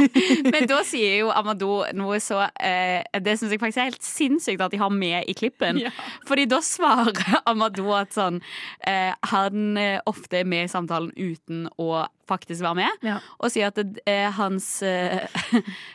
Men 0.52 0.66
da 0.68 0.80
sier 0.86 1.20
jo 1.22 1.30
Amadou 1.32 1.84
noe 1.96 2.18
så 2.22 2.42
eh, 2.58 3.04
Det 3.22 3.36
syns 3.38 3.54
jeg 3.54 3.60
faktisk 3.62 3.80
er 3.80 3.88
helt 3.92 4.04
sinnssykt 4.04 4.64
at 4.64 4.74
de 4.74 4.80
har 4.82 4.92
med 4.92 5.28
i 5.30 5.36
klippen. 5.38 5.80
Fordi 6.28 6.48
da 6.50 6.58
svarer 6.64 7.38
Amadou 7.50 7.92
at 7.96 8.12
sånn 8.16 8.40
eh, 8.86 9.14
Han 9.32 9.78
eh, 9.80 10.00
ofte 10.10 10.42
er 10.42 10.50
med 10.50 10.66
i 10.66 10.72
samtalen 10.72 11.12
uten 11.14 11.68
å 11.80 12.04
faktisk 12.28 12.64
være 12.64 12.80
med. 12.82 13.06
Ja. 13.06 13.18
Og 13.38 13.52
sier 13.54 13.70
at 13.70 13.78
det, 13.78 14.02
eh, 14.10 14.28
hans 14.34 14.68
eh, 14.82 15.24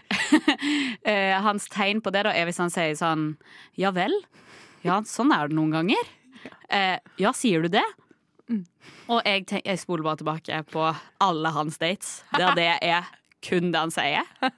eh, 1.10 1.36
Hans 1.44 1.70
tegn 1.74 2.02
på 2.06 2.14
det 2.16 2.26
da 2.28 2.34
er 2.34 2.50
hvis 2.50 2.62
han 2.62 2.74
sier 2.74 2.96
sånn 2.98 3.34
Ja 3.80 3.92
vel? 3.96 4.16
Ja, 4.86 5.02
sånn 5.04 5.34
er 5.36 5.50
det 5.50 5.58
noen 5.60 5.74
ganger. 5.76 6.14
Eh, 6.72 6.98
ja, 7.20 7.34
sier 7.36 7.66
du 7.66 7.74
det? 7.74 7.84
Og 9.10 9.22
jeg, 9.26 9.46
tenk, 9.50 9.66
jeg 9.66 9.80
spoler 9.82 10.06
bare 10.06 10.22
tilbake 10.22 10.64
på 10.72 10.90
alle 11.22 11.54
hans 11.54 11.78
dates, 11.82 12.20
der 12.36 12.56
det 12.58 12.72
er 12.82 13.08
kun 13.46 13.72
det 13.72 13.80
han 13.80 13.94
sier. 13.94 14.28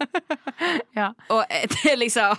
Ja. 0.93 1.07
Og 1.33 1.47
det 1.49 1.79
er 1.89 1.95
liksom 1.97 2.37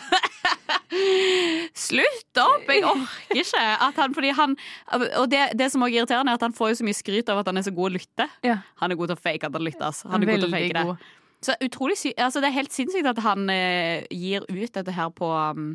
Slutt 1.87 2.39
opp! 2.39 2.69
Jeg 2.69 2.85
orker 2.87 3.41
ikke. 3.41 4.35
Han, 4.39 4.55
han, 4.93 5.07
og 5.19 5.27
det, 5.33 5.41
det 5.59 5.71
som 5.73 5.83
også 5.83 5.91
er 5.91 5.97
irriterende, 5.97 6.35
er 6.35 6.39
at 6.39 6.45
han 6.47 6.55
får 6.55 6.71
jo 6.71 6.79
så 6.83 6.87
mye 6.87 6.99
skryt 6.99 7.33
av 7.33 7.41
at 7.41 7.51
han 7.51 7.59
er 7.59 7.65
så 7.67 7.73
god 7.75 7.91
å 7.91 7.95
lytte. 7.97 8.29
Ja. 8.47 8.61
Han 8.83 8.93
er 8.93 9.01
god 9.01 9.11
til 9.11 9.19
å 9.19 9.23
fake 9.25 9.49
at 9.49 9.59
han 9.59 9.67
lytter. 9.67 9.87
Altså. 9.89 10.11
Han 10.13 10.23
er 10.23 10.31
god 10.31 10.45
til 10.45 10.51
å 10.51 10.53
fake 10.55 10.77
det. 10.77 10.85
god. 10.93 11.09
Så 11.43 11.57
utrolig 11.67 11.97
sy 11.99 12.13
altså, 12.15 12.43
Det 12.43 12.53
er 12.53 12.59
helt 12.61 12.75
sinnssykt 12.75 13.09
at 13.11 13.23
han 13.25 13.51
eh, 13.51 14.05
gir 14.15 14.47
ut 14.47 14.77
dette 14.77 14.95
her 14.95 15.11
på 15.11 15.27
um, 15.27 15.73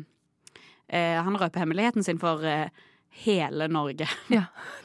eh, 0.88 1.18
Han 1.20 1.36
røper 1.36 1.66
hemmeligheten 1.66 2.06
sin 2.06 2.20
for 2.22 2.46
eh, 2.48 2.70
hele 3.24 3.68
Norge. 3.68 4.08
Ja. 4.28 4.44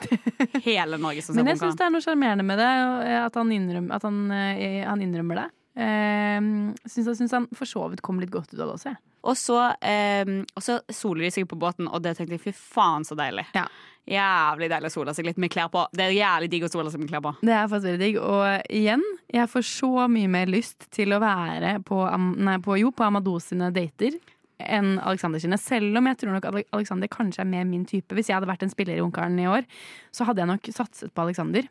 hele 0.64 0.98
Norge 0.98 1.22
som 1.22 1.36
ser 1.36 1.42
Men 1.44 1.54
jeg 1.54 1.62
syns 1.62 1.80
det 1.80 1.86
er 1.86 1.94
noe 1.94 2.04
sjarmerende 2.04 2.46
med 2.48 2.62
det, 2.62 2.70
eh, 3.08 3.20
at 3.26 3.36
han 3.40 3.52
innrømmer, 3.52 3.96
at 3.96 4.08
han, 4.08 4.24
eh, 4.32 4.84
han 4.88 5.04
innrømmer 5.04 5.44
det. 5.44 5.50
Uh, 5.74 6.70
syns, 6.86 7.08
jeg 7.08 7.18
syns 7.18 7.32
han 7.34 7.48
for 7.58 7.66
så 7.66 7.88
vidt 7.90 8.04
kom 8.06 8.20
litt 8.22 8.30
godt 8.34 8.52
ut 8.54 8.60
av 8.60 8.68
det 8.68 8.76
også. 8.76 8.94
Ja. 8.94 9.14
Og 9.24 9.38
så, 9.40 9.58
eh, 9.82 10.28
så 10.60 10.82
soler 10.92 11.24
de 11.24 11.32
seg 11.32 11.48
på 11.48 11.56
båten, 11.60 11.88
og 11.88 12.04
det 12.04 12.18
tenkte 12.18 12.36
jeg 12.36 12.44
fy 12.44 12.52
faen 12.52 13.06
så 13.08 13.16
deilig. 13.16 13.46
Ja. 13.56 13.64
Jævlig 14.04 14.68
deilig 14.68 14.90
å 14.92 14.96
sole 14.98 15.14
seg 15.16 15.30
litt 15.30 15.40
med 15.40 15.52
klær 15.54 15.70
på. 15.72 15.86
Det 15.96 16.10
er 16.10 16.18
jævlig 16.18 16.50
digg 16.52 16.66
å 16.68 16.72
sole 16.72 16.92
seg 16.92 17.00
med 17.00 17.12
klær 17.14 17.24
på. 17.24 17.32
Det 17.40 17.54
er 17.56 17.70
faktisk 17.72 17.88
veldig 17.88 18.02
digg. 18.02 18.18
Og 18.20 18.74
igjen, 18.82 19.06
jeg 19.32 19.52
får 19.54 19.64
så 19.70 20.08
mye 20.12 20.32
mer 20.34 20.52
lyst 20.52 20.90
til 20.92 21.16
å 21.16 21.22
være 21.24 21.78
på, 21.88 22.02
nei, 22.36 22.58
på, 22.66 22.76
jo, 22.82 22.92
på 22.92 23.08
Amados 23.08 23.48
sine 23.54 23.72
dater 23.72 24.20
enn 24.68 24.98
Alexander 25.00 25.42
sine. 25.42 25.58
Selv 25.62 25.98
om 26.00 26.10
jeg 26.10 26.20
tror 26.22 26.36
nok 26.36 26.48
at 26.50 26.60
Alexander 26.76 27.10
kanskje 27.12 27.44
er 27.44 27.50
mer 27.50 27.66
min 27.70 27.86
type. 27.90 28.16
Hvis 28.16 28.30
jeg 28.30 28.38
hadde 28.38 28.50
vært 28.50 28.66
en 28.66 28.74
spiller 28.74 28.98
i 29.00 29.04
Ungkaren 29.04 29.40
i 29.40 29.48
år, 29.50 29.66
så 30.12 30.28
hadde 30.28 30.44
jeg 30.44 30.52
nok 30.52 30.70
satset 30.76 31.14
på 31.14 31.26
Alexander. 31.26 31.68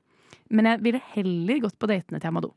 Men 0.53 0.69
jeg 0.69 0.83
ville 0.85 1.01
heller 1.15 1.63
gått 1.65 1.79
på 1.81 1.89
datene 1.91 2.21
til 2.21 2.33
Amadou. 2.33 2.53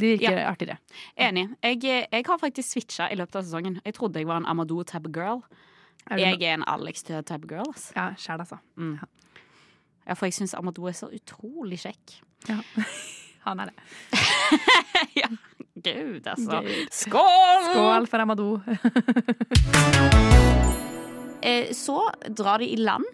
De 0.00 0.14
virker 0.14 0.38
artigere. 0.46 0.78
Enig. 1.20 1.48
Jeg, 1.62 1.82
jeg 1.84 2.24
har 2.26 2.38
faktisk 2.40 2.72
switcha 2.72 3.10
i 3.12 3.18
løpet 3.20 3.36
av 3.40 3.44
sesongen. 3.44 3.80
Jeg 3.84 3.96
trodde 3.98 4.22
jeg 4.22 4.28
var 4.30 4.40
en 4.40 4.48
Amadou 4.48 4.84
type 4.88 5.10
girl. 5.12 5.42
Er 6.10 6.22
Jeg 6.22 6.40
er 6.42 6.54
en 6.54 6.64
Alex 6.66 7.02
type 7.04 7.46
girl. 7.48 7.66
Altså. 7.68 7.92
Ja, 7.96 8.06
sjæl, 8.16 8.40
altså. 8.40 8.60
Ja, 10.06 10.14
for 10.14 10.26
jeg 10.26 10.34
syns 10.38 10.54
Amadou 10.56 10.88
er 10.88 10.96
så 10.96 11.10
utrolig 11.12 11.82
kjekk. 11.84 12.20
Ja. 12.48 12.60
Han 13.46 13.60
er 13.60 13.70
det. 13.70 14.20
ja. 15.20 15.28
Gud, 15.84 16.26
altså. 16.26 16.60
Gud. 16.64 16.88
Skål! 16.90 17.70
Skål 17.72 18.06
for 18.10 18.18
Amadou. 18.26 18.60
Eh, 21.40 21.70
så 21.72 22.10
drar 22.36 22.60
de 22.60 22.66
i 22.68 22.76
land, 22.76 23.06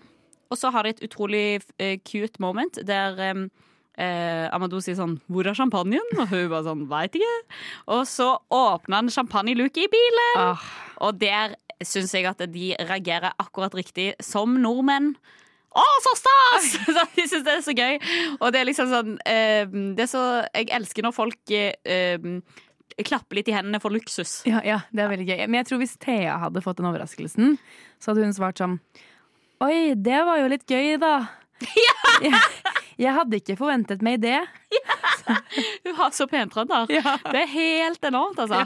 og 0.50 0.58
så 0.58 0.72
har 0.74 0.82
de 0.82 0.90
et 0.96 1.02
utrolig 1.06 1.60
eh, 1.78 1.92
cute 2.02 2.40
moment 2.42 2.80
der 2.82 3.20
eh, 3.22 4.48
Amadou 4.50 4.80
sier 4.82 4.96
sånn 4.98 5.20
'Hvor 5.30 5.46
er 5.46 5.54
champagnen?' 5.54 6.18
Og 6.18 6.26
hun 6.32 6.48
bare 6.50 6.66
sånn 6.66 6.88
'Veit 6.90 7.14
ikke'. 7.14 7.44
Og 7.86 8.02
så 8.10 8.32
åpner 8.50 8.96
han 8.98 9.12
champagneluke 9.14 9.84
i 9.84 9.92
bilen, 9.92 10.42
Ah, 10.42 10.58
og 10.98 11.20
der 11.20 11.54
syns 11.84 12.14
jeg 12.14 12.26
at 12.26 12.42
de 12.50 12.74
reagerer 12.80 13.30
akkurat 13.38 13.74
riktig 13.78 14.14
som 14.20 14.58
nordmenn. 14.58 15.14
Å, 15.76 15.84
så 16.04 16.12
stas! 16.16 16.68
De 17.16 17.26
syns 17.28 17.44
det 17.46 17.54
er 17.56 17.64
så 17.64 17.74
gøy. 17.76 17.98
Og 18.40 18.52
det 18.54 18.62
er 18.62 18.68
liksom 18.68 18.88
sånn 18.92 19.16
eh, 19.28 19.66
Det 19.68 20.06
er 20.06 20.08
så 20.10 20.22
Jeg 20.56 20.70
elsker 20.78 21.04
når 21.04 21.14
folk 21.16 21.52
eh, 21.52 22.16
klapper 23.04 23.36
litt 23.40 23.50
i 23.52 23.56
hendene 23.56 23.80
for 23.82 23.92
luksus. 23.92 24.38
ja, 24.48 24.62
ja, 24.64 24.78
det 24.88 25.04
er 25.04 25.10
veldig 25.12 25.26
gøy. 25.28 25.42
Men 25.46 25.60
jeg 25.60 25.68
tror 25.70 25.82
hvis 25.82 25.96
Thea 26.00 26.38
hadde 26.46 26.62
fått 26.64 26.80
den 26.80 26.88
overraskelsen, 26.88 27.58
så 28.00 28.12
hadde 28.12 28.24
hun 28.24 28.36
svart 28.36 28.62
sånn 28.62 28.78
Oi, 29.64 29.94
det 29.96 30.18
var 30.28 30.40
jo 30.42 30.48
litt 30.52 30.66
gøy, 30.68 30.96
da. 31.00 31.14
Jeg, 32.24 32.32
jeg 33.00 33.12
hadde 33.12 33.38
ikke 33.40 33.56
forventet 33.60 34.02
meg 34.04 34.22
det. 34.22 34.38
Hun 35.84 35.94
har 35.98 36.10
så 36.14 36.26
pent 36.30 36.52
trønder. 36.54 36.86
Det 36.86 37.40
er 37.40 37.48
helt 37.50 38.04
enormt, 38.04 38.38
altså. 38.38 38.62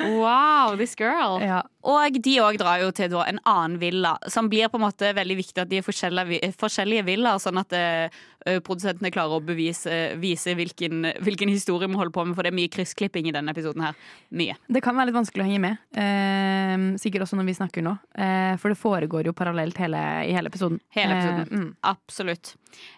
Wow, 0.00 0.74
this 0.76 0.96
girl. 0.98 1.38
Ja. 1.42 1.62
Og 1.84 2.16
de 2.24 2.34
òg 2.40 2.58
drar 2.60 2.80
jo 2.80 2.90
til 2.96 3.10
da 3.12 3.24
en 3.28 3.40
annen 3.48 3.78
villa, 3.80 4.14
som 4.32 4.48
blir 4.52 4.70
på 4.72 4.80
en 4.80 4.86
måte 4.86 5.12
veldig 5.16 5.36
viktig 5.40 5.62
at 5.62 5.70
de 5.70 5.80
er 5.80 5.84
forskjellige, 5.84 6.52
forskjellige 6.60 7.04
villaer, 7.08 7.40
sånn 7.42 7.60
at 7.60 7.76
uh, 7.76 8.22
produsentene 8.64 9.12
klarer 9.12 9.38
å 9.38 9.44
bevise, 9.44 10.14
vise 10.20 10.54
hvilken, 10.56 11.10
hvilken 11.24 11.52
historie 11.52 11.88
vi 11.88 11.98
holder 12.00 12.14
på 12.16 12.24
med, 12.24 12.36
for 12.36 12.46
det 12.46 12.52
er 12.52 12.58
mye 12.58 12.72
kryssklipping 12.72 13.28
i 13.28 13.34
denne 13.36 13.52
episoden 13.52 13.84
her. 13.84 14.00
Mye. 14.32 14.56
Det 14.68 14.84
kan 14.84 14.96
være 14.96 15.10
litt 15.10 15.18
vanskelig 15.18 15.44
å 15.44 15.48
henge 15.48 15.62
med. 15.64 15.84
Eh, 15.92 16.88
sikkert 17.00 17.26
også 17.26 17.40
når 17.40 17.50
vi 17.50 17.58
snakker 17.60 17.84
nå. 17.84 17.96
Eh, 18.16 18.56
for 18.60 18.72
det 18.72 18.80
foregår 18.80 19.28
jo 19.28 19.36
parallelt 19.36 19.78
hele, 19.80 20.00
i 20.24 20.34
hele 20.36 20.52
episoden. 20.52 20.80
Hele 20.96 21.18
episoden. 21.18 21.44
Eh, 21.44 21.64
mm. 21.64 21.70
Absolutt. 21.92 22.54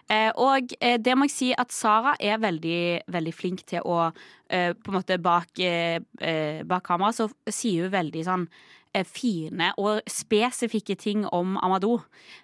Eh, 0.09 0.31
og 0.39 0.73
eh, 0.79 0.97
det 1.03 1.15
må 1.17 1.27
jeg 1.27 1.35
si 1.35 1.49
at 1.53 1.75
Sara 1.75 2.15
er 2.19 2.39
veldig, 2.39 2.46
veldig 2.47 3.33
flink 3.35 3.65
til 3.67 3.83
å 3.85 4.07
eh, 4.49 4.73
På 4.73 4.91
en 4.91 4.97
måte 4.99 5.17
bak, 5.21 5.59
eh, 5.59 5.99
bak 6.63 6.83
kamera 6.87 7.13
så 7.13 7.27
sier 7.49 7.87
hun 7.87 7.93
veldig 7.93 8.23
sånn 8.27 8.47
eh, 8.93 9.05
fine 9.05 9.73
og 9.77 10.01
spesifikke 10.09 10.95
ting 10.99 11.25
om 11.25 11.57
Amadou. 11.61 12.01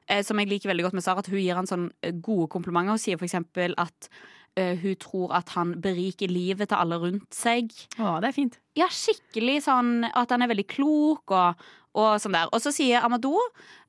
Eh, 0.07 0.23
som 0.23 0.39
jeg 0.39 0.51
liker 0.51 0.71
veldig 0.71 0.87
godt 0.89 0.97
med 0.99 1.05
Sara, 1.05 1.23
at 1.23 1.31
hun 1.31 1.41
gir 1.41 1.55
han 1.55 1.69
sånn 1.69 1.89
eh, 2.01 2.13
gode 2.13 2.49
komplimenter. 2.53 2.97
Hun 2.97 3.01
sier 3.01 3.19
for 3.19 3.29
eksempel 3.29 3.75
at 3.77 4.09
hun 4.53 4.93
tror 5.01 5.31
at 5.33 5.49
han 5.55 5.71
beriker 5.81 6.29
livet 6.29 6.69
til 6.69 6.77
alle 6.77 6.99
rundt 7.01 7.33
seg. 7.33 7.71
Å, 7.97 8.19
det 8.21 8.27
er 8.27 8.35
fint. 8.35 8.59
Ja, 8.77 8.85
skikkelig 8.85 9.63
sånn 9.65 10.03
at 10.11 10.29
han 10.29 10.45
er 10.45 10.51
veldig 10.51 10.67
klok 10.69 11.33
og, 11.33 11.63
og 11.97 12.19
sånn 12.21 12.37
der. 12.37 12.51
Og 12.53 12.61
så 12.61 12.69
sier 12.69 13.01
Amadou 13.01 13.33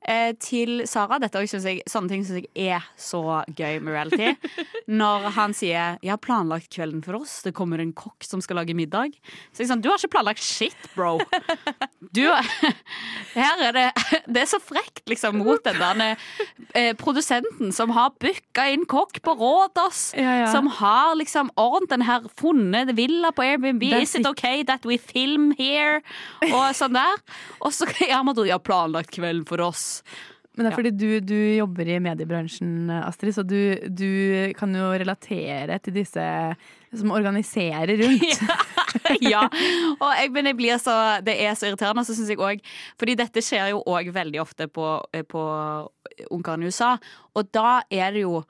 eh, 0.07 0.31
til 0.39 0.85
Sara 0.87 1.19
Dette 1.19 1.41
også 1.41 1.57
synes 1.57 1.67
jeg, 1.67 1.81
Sånne 1.89 2.11
ting 2.11 2.23
syns 2.25 2.45
jeg 2.45 2.69
er 2.75 2.85
så 2.99 3.21
gøy 3.57 3.81
med 3.83 3.95
reality. 3.95 4.35
Når 5.01 5.29
han 5.35 5.53
sier 5.57 5.97
'Jeg 6.01 6.11
har 6.13 6.21
planlagt 6.21 6.69
kvelden 6.71 7.03
for 7.03 7.17
oss. 7.19 7.41
Det 7.43 7.55
kommer 7.57 7.81
en 7.81 7.93
kokk 7.93 8.23
som 8.23 8.41
skal 8.41 8.61
lage 8.61 8.75
middag'. 8.77 9.17
Så 9.51 9.63
jeg 9.63 9.69
sånn, 9.69 9.81
Du 9.81 9.89
har 9.89 9.97
ikke 9.97 10.15
planlagt 10.15 10.43
shit, 10.43 10.77
bro. 10.95 11.19
Du, 12.13 12.25
her 13.35 13.61
er 13.61 13.71
det 13.73 13.89
Det 14.35 14.41
er 14.41 14.49
så 14.49 14.59
frekt, 14.61 15.03
liksom, 15.09 15.37
mot 15.37 15.63
den 15.63 15.79
der 15.79 16.17
eh, 16.73 16.93
produsenten 16.95 17.73
som 17.73 17.91
har 17.91 18.13
booka 18.19 18.67
inn 18.71 18.85
kokk 18.85 19.21
på 19.21 19.35
Rådås. 19.35 20.13
Ja, 20.15 20.45
ja. 20.45 20.47
Som 20.51 20.67
har 20.67 21.15
liksom 21.15 21.51
ordnet 21.57 21.89
den 21.89 22.05
her 22.05 22.25
funnet 22.37 22.95
villa 22.95 23.31
på 23.35 23.43
Airbnb. 23.43 23.83
Is 23.83 24.15
it 24.15 24.25
ok 24.25 24.45
okay 24.45 24.63
that 24.63 24.85
we 24.85 24.97
film 24.97 25.53
here? 25.57 26.01
Og 26.51 26.75
sånn 26.77 26.95
der. 26.97 27.21
Og 27.63 27.73
så 27.73 27.87
ja, 28.03 28.21
har 28.21 28.63
planlagt 28.63 29.13
kvelden 29.15 29.45
for 29.47 29.63
oss. 29.63 29.94
Men 30.55 30.63
det 30.63 30.71
er 30.71 30.77
fordi 30.77 30.91
du, 30.95 31.09
du 31.19 31.35
jobber 31.57 31.89
i 31.91 31.97
mediebransjen, 31.99 32.87
Astrid, 33.01 33.35
så 33.35 33.43
du, 33.43 33.75
du 33.91 34.53
kan 34.55 34.71
jo 34.75 34.87
relatere 34.95 35.77
til 35.83 35.97
disse 35.97 36.23
som 36.95 37.11
organiserer 37.11 37.91
rundt. 37.99 38.45
ja. 39.33 39.43
Og 39.97 40.07
jeg, 40.15 40.31
men 40.31 40.47
jeg 40.47 40.57
blir 40.61 40.79
så, 40.79 40.95
det 41.25 41.35
er 41.43 41.57
så 41.59 41.67
irriterende. 41.67 42.05
Så 42.07 42.15
synes 42.15 42.31
jeg 42.31 42.39
også, 42.39 42.77
fordi 43.01 43.17
dette 43.19 43.43
skjer 43.43 43.73
jo 43.73 43.83
òg 43.91 44.13
veldig 44.15 44.41
ofte 44.45 44.69
på, 44.71 44.93
på 45.31 45.45
Ungarn 46.31 46.63
i 46.63 46.71
USA. 46.71 46.95
Og 47.35 47.51
da 47.55 47.81
er 47.91 48.15
det 48.15 48.23
jo 48.23 48.45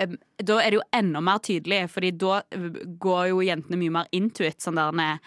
da 0.00 0.60
er 0.62 0.72
det 0.72 0.78
jo 0.78 0.84
enda 0.96 1.20
mer 1.20 1.42
tydelig, 1.44 1.82
Fordi 1.92 2.10
da 2.16 2.38
eh, 2.54 2.68
går 3.02 3.26
jo 3.34 3.42
jentene 3.44 3.76
mye 3.76 3.92
mer 3.98 4.06
into 4.16 4.46
it. 4.46 4.62
Sånn 4.62 4.80
der 4.80 5.18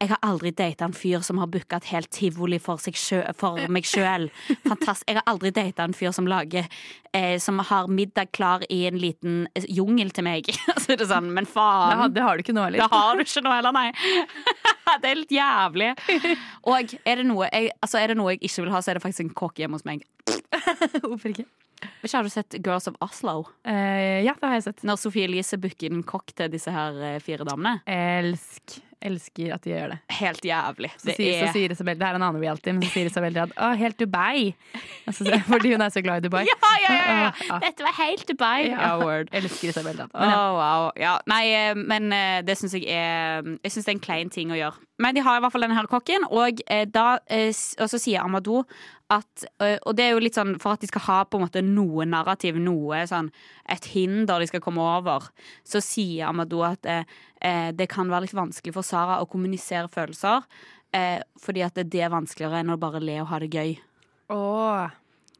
jeg 0.00 0.10
har 0.12 0.18
aldri 0.26 0.50
data 0.52 0.84
en 0.84 0.92
fyr 0.96 1.22
som 1.24 1.38
har 1.40 1.48
booka 1.48 1.78
et 1.80 1.88
helt 1.92 2.10
tivoli 2.12 2.58
for, 2.60 2.76
sjø, 2.78 3.22
for 3.38 3.58
meg 3.72 3.86
sjøl. 3.88 4.28
Jeg 4.50 5.16
har 5.16 5.22
aldri 5.30 5.50
data 5.56 5.86
en 5.88 5.94
fyr 5.96 6.12
som 6.12 6.26
lager 6.28 6.66
eh, 7.12 7.38
Som 7.40 7.58
har 7.64 7.88
middag 7.88 8.30
klar 8.36 8.62
i 8.70 8.82
en 8.90 8.98
liten 9.00 9.46
eh, 9.54 9.64
jungel 9.72 10.10
til 10.12 10.24
meg. 10.26 10.50
Så 10.82 10.92
er 10.94 11.00
det 11.00 11.08
sånn, 11.10 11.30
men 11.32 11.44
Det, 11.48 11.52
faen. 11.54 11.96
har- 12.02 12.12
det 12.12 12.22
har 12.26 12.36
du 12.36 12.44
ikke 12.44 12.54
nå, 12.56 12.66
Det 12.76 12.90
har 12.92 13.16
du 13.16 13.24
ikke 13.24 13.42
nå 13.46 13.54
heller, 13.56 13.72
nei. 13.72 13.90
Det 15.02 15.10
er 15.10 15.18
litt 15.18 15.32
jævlig. 15.34 15.90
Og 16.70 16.94
er 17.04 17.18
det, 17.22 17.24
noe 17.26 17.48
jeg, 17.50 17.72
altså 17.82 17.98
er 18.00 18.12
det 18.12 18.16
noe 18.20 18.34
jeg 18.36 18.42
ikke 18.46 18.62
vil 18.66 18.72
ha, 18.76 18.80
så 18.84 18.92
er 18.92 18.98
det 19.00 19.02
faktisk 19.06 19.24
en 19.26 19.32
kokk 19.36 19.58
hjemme 19.64 19.78
hos 19.80 19.84
meg. 19.88 20.04
Hvorfor 21.02 21.32
ikke? 21.32 21.46
Ikke 22.06 22.14
Har 22.16 22.24
du 22.24 22.30
sett 22.32 22.54
Girls 22.64 22.86
of 22.88 22.94
Oslo? 23.04 23.42
Eh, 23.68 24.22
ja, 24.24 24.32
det 24.38 24.46
har 24.48 24.54
jeg 24.56 24.64
sett. 24.70 24.84
Når 24.86 24.96
Sophie 25.02 25.26
Elise 25.28 25.58
booker 25.60 25.92
en 25.92 26.04
kokk 26.06 26.32
til 26.38 26.48
disse 26.54 26.72
her 26.72 26.96
eh, 27.10 27.18
fire 27.24 27.44
damene. 27.48 27.80
Elsk. 27.90 28.78
Elsker 29.06 29.54
at 29.54 29.64
de 29.64 29.72
gjør 29.72 29.94
det. 29.94 29.98
Helt 30.18 30.44
jævlig. 30.46 30.90
Så, 30.96 31.08
Det 31.10 31.16
sier, 31.18 31.38
så 31.38 31.48
er 31.48 31.54
sier 31.54 31.74
Isabel, 31.76 31.98
Det 32.00 32.08
er 32.08 32.18
en 32.18 32.26
annen 32.26 32.42
reality, 32.42 32.74
men 32.74 32.82
så 32.84 32.92
sier 32.94 33.10
Isabel 33.10 33.38
at 33.44 33.54
Å, 33.56 33.70
helt 33.78 33.98
Dubai. 34.00 34.54
Altså, 35.06 35.26
fordi 35.46 35.72
hun 35.74 35.84
er 35.86 35.94
så 35.94 36.02
glad 36.04 36.24
i 36.24 36.28
Dubai. 36.28 36.42
ja, 36.50 36.56
ja, 36.84 36.94
ja, 36.96 37.18
ja. 37.26 37.32
Ja. 37.50 37.60
Dette 37.62 37.86
var 37.86 37.94
helt 38.00 38.26
Dubai. 38.28 38.68
Ja, 38.72 38.96
word. 39.02 39.30
Elsker 39.36 39.70
Isabel 39.70 39.96
Rad. 40.00 40.10
Men 40.14 40.32
ja. 40.34 40.42
wow. 40.56 40.90
ja. 41.00 41.16
Nei, 41.30 41.44
eh, 41.54 41.78
men 41.78 42.10
eh, 42.14 42.40
det 42.46 42.58
syns 42.58 42.74
jeg 42.74 42.88
er 42.90 43.46
Jeg 43.62 43.72
synes 43.72 43.84
det 43.86 43.92
er 43.92 43.98
en 43.98 44.06
klein 44.08 44.32
ting 44.32 44.52
å 44.52 44.58
gjøre. 44.58 44.82
Men 45.02 45.16
de 45.16 45.22
har 45.24 45.36
i 45.36 45.42
hvert 45.44 45.52
fall 45.52 45.66
denne 45.66 45.76
her 45.76 45.88
kokken, 45.90 46.24
og, 46.32 46.60
eh, 46.72 46.86
da, 46.88 47.18
eh, 47.28 47.52
og 47.80 47.90
så 47.92 48.00
sier 48.00 48.24
Amadou 48.24 48.62
at 49.12 49.44
eh, 49.62 49.76
Og 49.86 49.94
det 49.94 50.02
er 50.02 50.14
jo 50.16 50.22
litt 50.22 50.34
sånn 50.34 50.56
for 50.58 50.74
at 50.74 50.82
de 50.82 50.88
skal 50.90 51.04
ha 51.06 51.18
på 51.24 51.38
en 51.38 51.44
måte 51.44 51.62
noe 51.62 52.06
narrativ, 52.08 52.56
noe 52.58 53.04
sånn 53.06 53.28
et 53.70 53.84
hinder 53.92 54.42
de 54.42 54.48
skal 54.50 54.62
komme 54.64 54.82
over, 54.82 55.28
så 55.66 55.82
sier 55.84 56.26
Amadou 56.30 56.64
at 56.66 56.86
eh, 56.90 57.70
det 57.76 57.86
kan 57.92 58.10
være 58.10 58.26
litt 58.26 58.34
vanskelig 58.34 58.74
for 58.74 58.86
Sara 58.86 59.20
å 59.22 59.28
kommunisere 59.30 59.90
følelser. 59.92 60.46
Eh, 60.96 61.20
fordi 61.42 61.62
at 61.66 61.78
det 61.78 62.02
er 62.02 62.10
vanskeligere 62.10 62.62
enn 62.62 62.72
å 62.74 62.80
bare 62.80 63.02
le 63.02 63.20
og 63.20 63.30
ha 63.30 63.40
det 63.42 63.52
gøy. 63.52 63.76
Åh, 64.32 64.94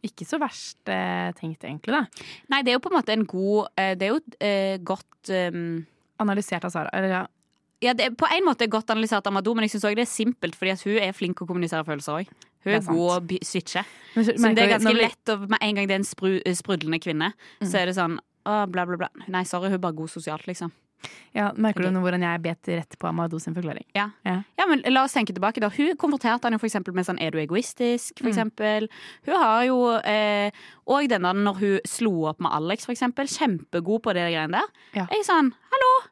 ikke 0.07 0.27
så 0.29 0.39
verst 0.43 0.91
eh, 0.93 1.33
tenkt, 1.39 1.65
egentlig. 1.65 1.97
da 1.97 2.05
Nei, 2.53 2.63
det 2.63 2.71
er 2.71 2.79
jo 2.79 2.85
på 2.85 2.93
en 2.93 2.99
måte 3.01 3.15
en 3.17 3.25
god 3.27 3.73
Det 3.75 4.07
er 4.07 4.13
jo 4.13 4.21
eh, 4.39 4.77
godt 4.79 5.33
eh, 5.35 5.59
Analysert 6.23 6.65
av 6.69 6.73
Sara. 6.73 6.93
Eller, 6.97 7.11
ja. 7.13 7.25
Ja, 7.85 7.93
det 7.93 8.05
er 8.07 8.11
på 8.17 8.27
en 8.33 8.45
måte 8.47 8.67
godt 8.73 8.89
analysert 8.91 9.27
av 9.29 9.33
Madou, 9.37 9.55
men 9.55 9.67
jeg 9.69 9.75
syns 9.75 9.83
det 9.95 9.99
er 10.07 10.09
simpelt, 10.09 10.55
fordi 10.57 10.77
hun 10.85 10.97
er 11.03 11.13
flink 11.13 11.43
å 11.45 11.47
kommunisere 11.47 11.85
følelser 11.85 12.23
òg. 12.23 12.31
Hun 12.65 12.73
er 12.73 12.79
er, 12.79 12.87
god 12.87 13.29
å 13.31 13.41
switche. 13.45 13.85
Men, 14.15 14.25
så- 14.25 14.55
det 14.55 14.59
er 14.65 14.79
ganske 14.79 14.95
vi- 14.95 15.03
lett 15.03 15.25
å 15.27 15.49
Med 15.49 15.59
en 15.61 15.75
gang 15.75 15.87
det 15.87 15.95
er 15.95 16.01
en 16.01 16.05
spru, 16.05 16.41
sprudlende 16.57 17.01
kvinne, 17.01 17.33
så 17.63 17.75
er 17.83 17.87
det 17.87 17.95
sånn 17.97 18.19
å, 18.47 18.67
bla, 18.71 18.87
bla, 18.87 18.97
bla. 18.97 19.09
Nei, 19.29 19.43
sorry, 19.45 19.67
hun 19.69 19.75
er 19.75 19.79
bare 19.79 19.93
god 19.95 20.09
sosialt, 20.09 20.47
liksom. 20.47 20.73
Ja, 21.35 21.53
merker 21.53 21.83
du 21.85 21.91
nå 21.91 22.01
hvordan 22.01 22.23
jeg 22.23 22.41
bet 22.43 22.63
rett 22.73 22.99
på 22.99 23.07
Amado 23.07 23.39
sin 23.39 23.55
forklaring? 23.55 23.85
Ja. 23.95 24.11
Ja. 24.25 24.43
ja, 24.59 24.67
men 24.67 24.81
la 24.89 25.05
oss 25.05 25.13
tenke 25.13 25.35
tilbake, 25.35 25.61
da. 25.61 25.69
Hun 25.69 25.95
konfronterte 25.97 26.45
han 26.45 26.53
jo 26.53 26.59
for 26.59 26.93
med 26.93 27.05
sånn 27.05 27.21
'er 27.21 27.31
du 27.33 27.39
egoistisk', 27.39 28.19
for 28.19 28.25
Mm. 28.25 28.33
eksempel. 28.33 28.89
Hun 29.27 29.37
har 29.37 29.65
jo 29.67 30.01
eh, 30.03 30.51
Og 30.89 31.09
denne 31.09 31.35
når 31.35 31.57
hun 31.59 31.81
slo 31.85 32.27
opp 32.27 32.41
med 32.41 32.51
Alex, 32.51 32.87
for 32.87 32.93
eksempel. 32.93 33.27
Kjempegod 33.29 34.03
på 34.03 34.15
det 34.15 34.33
greiene 34.33 34.53
der. 34.53 34.67
Ja. 34.95 35.07
Jeg 35.11 35.19
er 35.21 35.25
sånn, 35.25 35.53
hallo! 35.71 36.11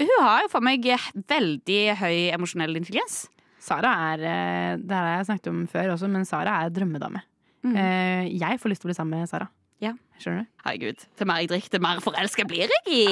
Hun 0.00 0.24
har 0.24 0.46
jo 0.46 0.50
for 0.52 0.62
meg 0.64 0.86
veldig 1.28 1.80
høy 2.00 2.30
emosjonell 2.32 2.78
intelligens. 2.80 3.26
Sara 3.60 3.90
er 4.14 4.20
eh, 4.24 4.76
Det 4.80 4.96
har 4.96 5.18
jeg 5.18 5.26
snakket 5.28 5.48
om 5.52 5.58
før 5.68 5.92
også, 5.94 6.08
men 6.08 6.24
Sara 6.28 6.52
er 6.64 6.72
drømmedame. 6.72 7.20
Mm. 7.60 7.74
Eh, 7.76 8.24
jeg 8.40 8.56
får 8.60 8.68
lyst 8.72 8.80
til 8.80 8.88
å 8.88 8.90
bli 8.92 8.96
sammen 8.96 9.20
med 9.20 9.28
Sara. 9.28 9.48
Ja. 9.80 9.94
Skjønner 10.20 10.44
du? 10.44 10.48
Herregud, 10.64 10.98
til 11.16 11.26
mer 11.28 11.38
jeg 11.40 11.48
drikker, 11.52 11.70
til 11.72 11.82
mer 11.84 12.00
forelska 12.04 12.42
blir 12.48 12.68
jeg 12.68 12.82
i 12.92 13.04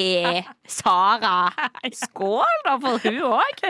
Sara. 0.68 1.36
Skål 1.96 2.56
da 2.66 2.72
for 2.80 2.94
hun 3.04 3.20
òg. 3.28 3.56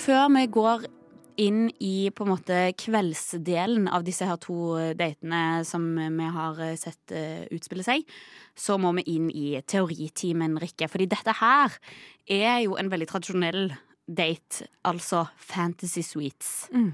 Før 0.00 0.24
vi 0.32 0.42
går 0.52 0.78
inn 1.40 1.68
i 1.80 2.10
på 2.14 2.26
en 2.26 2.32
måte 2.34 2.58
kveldsdelen 2.80 3.88
av 3.88 4.04
disse 4.06 4.28
her 4.28 4.38
to 4.42 4.76
datene 4.98 5.62
som 5.68 5.86
vi 5.96 6.30
har 6.36 6.60
sett 6.80 7.14
eh, 7.16 7.46
utspille 7.54 7.86
seg, 7.86 8.04
så 8.54 8.76
må 8.80 8.92
vi 8.98 9.06
inn 9.14 9.30
i 9.32 9.54
teoritimen, 9.64 10.58
Rikke. 10.60 10.90
Fordi 10.92 11.08
dette 11.10 11.36
her 11.40 11.78
er 12.30 12.60
jo 12.66 12.76
en 12.80 12.90
veldig 12.92 13.08
tradisjonell 13.10 13.70
date, 14.10 14.66
altså 14.86 15.24
fantasy 15.36 16.02
suites. 16.04 16.68
Mm. 16.74 16.92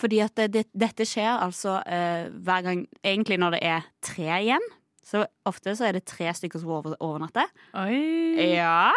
Fordi 0.00 0.20
at 0.24 0.36
det, 0.36 0.48
det, 0.54 0.64
dette 0.76 1.06
skjer 1.08 1.38
altså 1.40 1.78
uh, 1.80 2.26
hver 2.28 2.64
gang 2.66 2.82
Egentlig 3.00 3.38
når 3.40 3.56
det 3.56 3.62
er 3.64 3.86
tre 4.04 4.28
igjen. 4.42 4.66
Så 5.06 5.22
ofte 5.46 5.76
så 5.78 5.86
er 5.86 5.96
det 5.96 6.08
tre 6.10 6.32
stykker 6.34 6.60
som 6.60 6.72
over, 6.74 6.96
overnatter. 7.00 7.46
Oi! 7.78 8.56
Ja. 8.56 8.90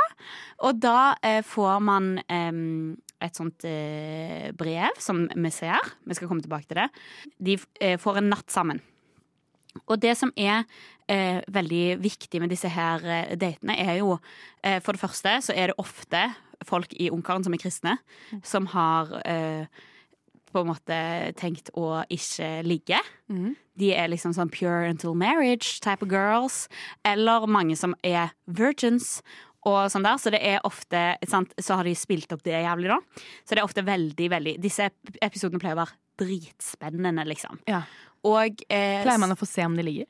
Og 0.65 0.79
da 0.81 1.13
uh, 1.21 1.41
får 1.45 1.83
man 1.85 2.15
em, 2.25 2.97
et 3.21 3.35
sånt 3.35 3.65
eh, 3.67 4.49
brev 4.57 4.99
som 5.01 5.25
vi 5.27 5.51
ser. 5.53 5.91
Vi 6.07 6.17
skal 6.17 6.29
komme 6.29 6.45
tilbake 6.45 6.69
til 6.69 6.81
det. 6.81 6.87
De 7.37 7.57
eh, 7.81 7.97
får 7.99 8.21
en 8.21 8.31
natt 8.33 8.49
sammen. 8.53 8.81
Og 9.85 9.99
det 10.01 10.15
som 10.17 10.31
er 10.39 10.63
eh, 11.09 11.41
veldig 11.47 11.99
viktig 12.01 12.41
med 12.41 12.51
disse 12.53 12.71
her 12.73 13.03
eh, 13.05 13.35
datene, 13.39 13.77
er 13.77 13.99
jo 14.01 14.17
eh, 14.63 14.79
For 14.81 14.95
det 14.95 15.03
første 15.03 15.35
så 15.45 15.55
er 15.55 15.71
det 15.71 15.81
ofte 15.81 16.25
folk 16.67 16.91
i 16.99 17.11
Ungkaren 17.13 17.45
som 17.45 17.53
er 17.55 17.61
kristne, 17.61 17.93
som 18.43 18.65
har 18.73 19.13
eh, 19.23 19.69
på 20.49 20.63
en 20.63 20.69
måte 20.71 20.99
tenkt 21.39 21.69
å 21.77 22.01
ikke 22.11 22.49
ligge. 22.65 22.99
Mm. 23.29 23.53
De 23.79 23.91
er 23.95 24.09
liksom 24.11 24.33
sånn 24.35 24.51
pure 24.51 24.89
until 24.89 25.15
marriage 25.15 25.79
type 25.83 26.03
of 26.03 26.11
girls. 26.11 26.65
Eller 27.05 27.45
mange 27.47 27.77
som 27.79 27.93
er 28.03 28.33
virgins. 28.45 29.21
Og 29.67 29.89
sånn 29.91 30.05
der, 30.05 30.19
Så 30.21 30.31
det 30.31 30.39
er 30.45 30.61
ofte 30.63 30.99
sant, 31.27 31.51
Så 31.59 31.75
har 31.75 31.83
de 31.83 31.95
spilt 31.97 32.31
opp 32.31 32.43
det 32.45 32.55
jævlig, 32.55 32.87
da. 32.93 32.99
Så 33.43 33.55
det 33.55 33.59
er 33.59 33.67
ofte 33.67 33.83
veldig, 33.83 34.29
veldig 34.31 34.53
Disse 34.63 34.89
episodene 35.19 35.59
pleier 35.59 35.75
å 35.75 35.81
være 35.81 35.97
dritspennende, 36.19 37.23
liksom. 37.27 37.59
Ja. 37.67 37.83
Og 38.27 38.63
eh, 38.67 38.99
Pleier 39.05 39.21
man 39.21 39.31
å 39.31 39.39
få 39.39 39.47
se 39.47 39.63
om 39.63 39.77
de 39.77 39.85
ligger? 39.87 40.07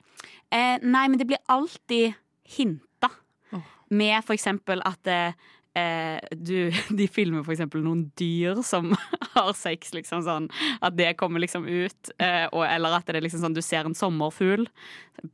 Eh, 0.50 0.82
nei, 0.82 1.06
men 1.06 1.20
det 1.22 1.28
blir 1.30 1.42
alltid 1.54 2.18
hinta. 2.58 3.12
Oh. 3.54 3.66
Med 3.94 4.18
for 4.26 4.34
eksempel 4.34 4.82
at 4.90 5.10
eh, 5.10 5.38
eh, 5.78 6.18
du, 6.34 6.72
de 7.00 7.08
filmer 7.12 7.46
eksempel 7.46 7.86
noen 7.86 8.08
dyr 8.18 8.64
som 8.66 8.90
har 9.36 9.54
sex, 9.58 9.94
liksom 9.94 10.26
sånn. 10.26 10.50
At 10.82 10.98
det 10.98 11.14
kommer 11.22 11.44
liksom 11.44 11.68
ut. 11.70 12.14
Eh, 12.18 12.48
og, 12.50 12.64
eller 12.66 12.98
at 12.98 13.06
det 13.06 13.20
er 13.20 13.28
liksom 13.28 13.46
sånn 13.46 13.58
du 13.58 13.62
ser 13.66 13.86
en 13.86 13.98
sommerfugl. 13.98 14.66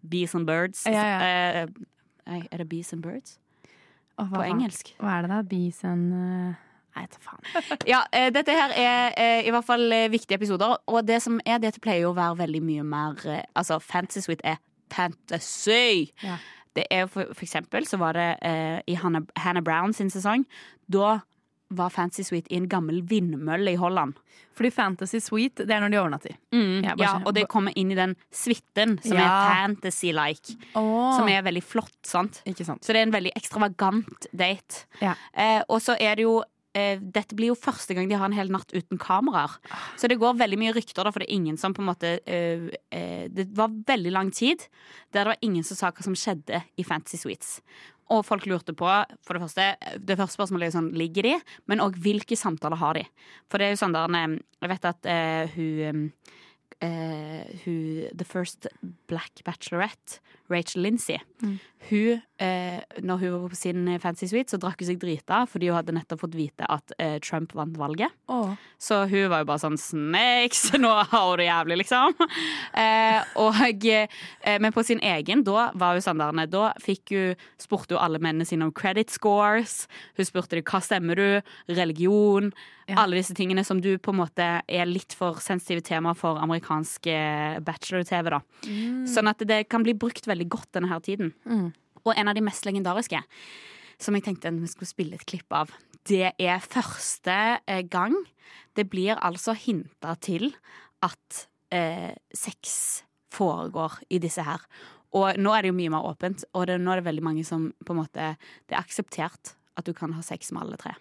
Bees 0.03 0.35
and 0.35 0.49
birds. 0.49 0.83
Ja, 0.89 1.07
ja. 1.07 1.63
Eh, 1.63 2.43
er 2.51 2.59
det 2.59 2.67
bees 2.67 2.91
and 2.91 3.05
birds? 3.05 3.37
Hva 4.15 4.29
På 4.31 4.45
engelsk. 4.45 4.93
Hva 5.01 5.17
er 5.17 5.25
det 5.25 5.33
da? 5.33 5.41
Bees 5.49 5.83
and 5.87 6.55
Nei, 6.95 7.05
ta 7.11 7.19
faen. 7.19 7.43
Ja, 7.91 8.03
eh, 8.15 8.29
dette 8.33 8.55
her 8.55 8.71
er 8.79 9.15
eh, 9.19 9.47
i 9.47 9.51
hvert 9.53 9.67
fall 9.67 9.91
eh, 9.91 10.07
viktige 10.11 10.39
episoder. 10.39 10.77
Og 10.87 11.03
det 11.07 11.19
som 11.23 11.41
er, 11.43 11.59
dette 11.63 11.81
pleier 11.83 12.05
jo 12.05 12.13
å 12.13 12.17
være 12.17 12.39
veldig 12.45 12.61
mye 12.63 12.85
mer 12.87 13.25
eh, 13.27 13.43
Altså, 13.59 13.81
Fantasy 13.83 14.23
Suite 14.23 14.45
er 14.47 14.61
fantasy! 14.93 16.11
Ja. 16.23 16.39
Det 16.75 16.83
er 16.91 17.05
for, 17.07 17.31
for 17.31 17.45
eksempel 17.45 17.85
så 17.87 17.95
var 18.01 18.17
det 18.17 18.29
eh, 18.43 18.81
i 18.91 18.97
Hannah, 18.99 19.23
Hannah 19.39 19.63
Brown 19.63 19.93
sin 19.95 20.09
sesong. 20.11 20.43
Da 20.91 21.21
var 21.69 21.89
Fancy 21.89 22.23
Suite 22.23 22.51
i 22.53 22.57
en 22.59 22.67
gammel 22.69 23.01
vindmølle 23.09 23.71
i 23.73 23.75
Holland. 23.81 24.13
Fordi 24.55 24.69
Fantasy 24.71 25.19
Suite, 25.19 25.65
det 25.65 25.73
er 25.75 25.81
når 25.83 25.91
de 25.91 25.97
overnatter. 25.99 26.35
Mm, 26.53 26.83
Ja, 26.85 26.93
ja, 26.97 27.13
og 27.25 27.33
det 27.35 27.47
kommer 27.51 27.73
inn 27.75 27.91
i 27.91 27.95
den 27.97 28.15
suiten 28.31 28.99
som 29.03 29.17
Ja. 29.17 29.25
er 29.25 29.55
fantasy-like. 29.75 30.55
Som 30.73 31.27
er 31.27 31.41
veldig 31.43 31.63
flott, 31.63 31.95
sant? 32.03 32.41
Sant. 32.55 32.83
Så 32.85 32.93
det 32.93 32.97
er 33.01 33.07
en 33.07 33.11
veldig 33.11 33.33
ekstravagant 33.35 34.27
date. 34.31 34.85
Ja. 35.01 35.15
Eh, 35.33 35.63
og 35.67 35.81
så 35.81 35.97
er 35.99 36.15
det 36.15 36.23
jo 36.23 36.43
eh, 36.77 36.99
Dette 36.99 37.35
blir 37.35 37.47
jo 37.53 37.55
første 37.55 37.95
gang 37.95 38.09
de 38.09 38.15
har 38.19 38.25
en 38.25 38.33
hel 38.35 38.49
natt 38.51 38.67
uten 38.75 38.97
kameraer. 38.99 39.53
Så 39.95 40.09
det 40.11 40.17
går 40.19 40.35
veldig 40.35 40.57
mye 40.59 40.73
rykter, 40.75 41.03
da, 41.05 41.11
for 41.11 41.19
det 41.23 41.29
er 41.29 41.35
ingen 41.37 41.55
som 41.57 41.73
på 41.73 41.79
en 41.79 41.87
måte 41.87 42.19
eh, 42.27 42.67
eh, 42.91 43.27
Det 43.31 43.47
var 43.55 43.69
veldig 43.69 44.11
lang 44.11 44.31
tid 44.31 44.59
der 45.13 45.23
det 45.23 45.27
var 45.27 45.37
ingen 45.41 45.63
som 45.63 45.77
sa 45.77 45.91
hva 45.91 46.03
som 46.03 46.13
skjedde 46.13 46.61
i 46.77 46.83
Fantasy 46.83 47.15
Suites. 47.17 47.61
Og 48.13 48.21
folk 48.25 48.45
lurte 48.45 48.75
på, 48.77 48.89
for 49.25 49.33
det 49.33 49.41
første 49.41 49.97
Det 49.97 50.17
første 50.19 50.37
spørsmålet 50.37 50.67
er 50.67 50.75
sånn, 50.75 50.91
ligger 50.93 51.25
de? 51.25 51.35
Men 51.65 51.81
òg 51.81 51.97
hvilke 52.01 52.37
samtaler 52.37 52.77
har 52.77 52.99
de? 52.99 53.05
For 53.49 53.57
det 53.57 53.69
er 53.69 53.75
jo 53.75 53.81
sånn 53.81 53.95
der 53.95 54.39
Jeg 54.61 54.73
vet 54.75 54.89
at 54.91 55.09
uh, 55.09 55.55
hun 55.55 56.11
uh, 56.83 57.43
hun, 57.63 58.05
The 58.13 58.27
First 58.27 58.67
Black 59.09 59.43
Bachelorette, 59.45 60.19
Rachel 60.51 60.85
Lindsay, 60.85 61.17
hun, 61.89 62.21
eh, 62.41 62.81
når 63.01 63.17
hun 63.21 63.31
var 63.33 63.49
på 63.49 63.57
sin 63.57 63.87
fancy 64.01 64.27
suite, 64.29 64.49
så 64.49 64.57
drakk 64.61 64.81
hun 64.81 64.89
seg 64.89 64.99
drita 65.01 65.43
fordi 65.49 65.69
hun 65.69 65.77
hadde 65.77 65.93
nettopp 65.95 66.23
fått 66.23 66.37
vite 66.37 66.67
at 66.71 66.93
eh, 66.97 67.17
Trump 67.23 67.53
vant 67.57 67.77
valget. 67.77 68.13
Oh. 68.31 68.55
Så 68.81 69.03
hun 69.09 69.29
var 69.31 69.43
jo 69.43 69.49
bare 69.51 69.61
sånn 69.61 69.77
Snakes, 69.79 70.67
nå 70.81 70.91
har 70.91 71.27
hun 71.29 71.41
det 71.41 71.49
jævlig, 71.49 71.79
liksom. 71.83 72.17
Eh, 72.75 73.19
og, 73.39 73.85
eh, 73.87 74.57
men 74.61 74.73
på 74.75 74.83
sin 74.85 75.01
egen, 75.05 75.45
da 75.47 75.69
var 75.77 75.95
hun 75.95 76.03
sånn 76.03 76.21
der 76.21 76.49
Da 76.51 76.71
fikk 76.83 77.13
hun, 77.15 77.43
spurte 77.61 77.95
hun 77.95 78.03
alle 78.03 78.21
mennene 78.21 78.47
sine 78.47 78.67
om 78.67 78.73
credit 78.75 79.13
scores. 79.13 79.85
Hun 80.17 80.27
spurte 80.27 80.57
dem 80.57 80.65
hva 80.67 80.81
stemmer 80.83 81.19
du, 81.19 81.53
religion. 81.71 82.51
Ja. 82.85 82.99
Alle 83.01 83.17
disse 83.17 83.33
tingene 83.33 83.63
som 83.65 83.79
du 83.81 83.95
på 83.97 84.13
en 84.13 84.19
måte 84.19 84.45
er 84.61 84.85
litt 84.85 85.15
for 85.17 85.39
sensitive 85.41 85.81
tema 85.87 86.11
for 86.17 86.37
amerikansk 86.37 87.07
eh, 87.09 87.55
bachelor-TV. 87.65 88.29
da 88.29 88.41
Sånn 89.09 89.31
at 89.31 89.41
det 89.47 89.63
kan 89.71 89.85
bli 89.85 89.95
brukt 89.97 90.27
veldig 90.29 90.34
godt 90.43 90.73
denne 90.75 90.91
her 90.91 90.99
tiden. 90.99 91.31
Mm. 91.45 91.71
Og 92.03 92.13
en 92.13 92.27
av 92.27 92.35
de 92.35 92.43
mest 92.43 92.65
legendariske, 92.67 93.21
som 93.97 94.15
jeg 94.17 94.25
tenkte 94.25 94.51
vi 94.51 94.67
skulle 94.67 94.91
spille 94.91 95.15
et 95.15 95.25
klipp 95.25 95.55
av, 95.55 95.71
det 96.05 96.33
er 96.37 96.59
første 96.59 97.35
eh, 97.65 97.85
gang 97.87 98.13
det 98.75 98.89
blir 98.91 99.15
altså 99.23 99.55
hinta 99.57 100.13
til 100.21 100.51
at 101.05 101.45
eh, 101.73 102.11
sex 102.35 103.05
foregår 103.33 104.01
i 104.09 104.19
disse 104.19 104.43
her. 104.45 104.61
Og 105.15 105.39
nå 105.39 105.53
er 105.55 105.63
det 105.63 105.71
jo 105.71 105.77
mye 105.77 105.93
mer 105.93 106.05
åpent, 106.11 106.43
og 106.53 106.67
det, 106.67 106.77
nå 106.83 106.91
er 106.91 106.99
det 106.99 107.07
veldig 107.07 107.23
mange 107.23 107.45
som 107.47 107.69
på 107.85 107.95
en 107.95 108.01
måte 108.01 108.35
Det 108.67 108.75
er 108.75 108.81
akseptert 108.83 109.55
at 109.75 109.87
du 109.87 109.93
kan 109.95 110.13
ha 110.15 110.21
sex 110.23 110.51
med 110.51 110.65
alle 110.65 110.79
tre. 110.79 110.95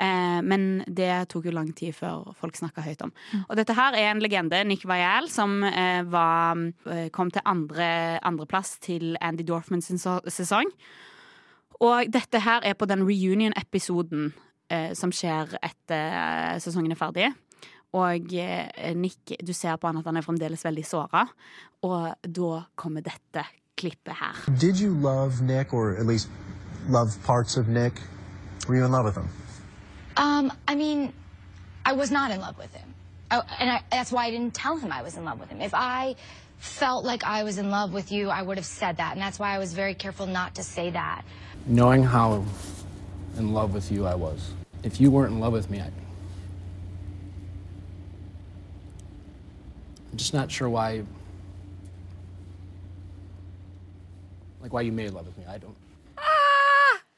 Eh, 0.00 0.40
men 0.46 0.84
det 0.86 1.28
tok 1.32 1.48
jo 1.48 1.54
lang 1.54 1.72
tid 1.76 1.94
før 1.96 2.32
folk 2.38 2.58
snakka 2.58 2.84
høyt 2.86 3.04
om. 3.06 3.12
Og 3.48 3.56
dette 3.58 3.76
her 3.76 3.96
er 3.98 4.10
en 4.10 4.22
legende, 4.22 4.62
Nick 4.64 4.86
Vial, 4.88 5.28
som 5.32 5.62
eh, 5.66 6.02
var, 6.08 6.58
eh, 6.90 7.08
kom 7.14 7.30
til 7.30 7.44
andre, 7.44 8.18
andreplass 8.22 8.78
til 8.84 9.16
Andy 9.20 9.46
Dorfman 9.46 9.84
sin 9.84 10.00
sesong. 10.00 10.70
Og 11.80 12.10
dette 12.12 12.42
her 12.44 12.60
er 12.64 12.76
på 12.76 12.88
den 12.88 13.06
reunion-episoden 13.08 14.32
eh, 14.70 14.92
som 14.98 15.12
skjer 15.14 15.56
etter 15.64 16.18
eh, 16.20 16.58
sesongen 16.60 16.92
er 16.92 17.00
ferdig. 17.00 17.30
Og 17.96 18.34
eh, 18.38 18.92
Nick, 18.94 19.32
du 19.42 19.52
ser 19.56 19.80
på 19.80 19.88
han 19.88 19.98
at 19.98 20.06
han 20.06 20.20
er 20.20 20.26
fremdeles 20.26 20.62
veldig 20.64 20.84
såra. 20.86 21.24
Og 21.86 22.12
da 22.22 22.50
kommer 22.78 23.02
dette 23.02 23.46
klippet 23.80 24.20
her. 24.20 24.36
Did 24.60 24.76
you 24.80 24.92
love 24.92 25.40
Nick, 25.42 25.72
or 25.72 25.96
at 25.96 26.06
least 26.06 26.28
love 26.88 27.16
parts 27.24 27.56
of 27.56 27.68
Nick? 27.68 28.00
Were 28.68 28.76
you 28.76 28.84
in 28.84 28.92
love 28.92 29.04
with 29.04 29.16
him? 29.16 29.28
Um, 30.16 30.52
I 30.68 30.74
mean, 30.74 31.12
I 31.84 31.92
was 31.94 32.10
not 32.10 32.30
in 32.30 32.40
love 32.40 32.58
with 32.58 32.72
him. 32.74 32.94
I, 33.30 33.42
and 33.58 33.70
I, 33.70 33.82
that's 33.90 34.12
why 34.12 34.26
I 34.26 34.30
didn't 34.30 34.54
tell 34.54 34.76
him 34.76 34.92
I 34.92 35.02
was 35.02 35.16
in 35.16 35.24
love 35.24 35.40
with 35.40 35.48
him. 35.50 35.60
If 35.60 35.72
I 35.74 36.16
felt 36.58 37.04
like 37.04 37.24
I 37.24 37.42
was 37.44 37.58
in 37.58 37.70
love 37.70 37.92
with 37.92 38.12
you, 38.12 38.28
I 38.28 38.42
would 38.42 38.58
have 38.58 38.66
said 38.66 38.98
that. 38.98 39.12
And 39.12 39.20
that's 39.22 39.38
why 39.38 39.54
I 39.54 39.58
was 39.58 39.72
very 39.72 39.94
careful 39.94 40.26
not 40.26 40.54
to 40.56 40.62
say 40.62 40.90
that. 40.90 41.22
knowing 41.66 42.02
how 42.02 42.44
in 43.38 43.52
love 43.52 43.72
with 43.74 43.90
you 43.92 44.06
I 44.06 44.14
was. 44.14 44.52
If 44.82 45.00
you 45.00 45.10
weren't 45.10 45.32
in 45.32 45.40
love 45.40 45.52
with 45.52 45.70
me, 45.70 45.80
I, 45.80 45.86
I'm 50.10 50.16
just 50.16 50.34
not 50.34 50.50
sure 50.50 50.68
why. 50.68 51.02
Like 54.60 54.72
why 54.72 54.82
you 54.82 54.92
made 54.92 55.10
love 55.12 55.26
with 55.26 55.38
me. 55.38 55.44
I 55.48 55.58
don't. 55.58 55.76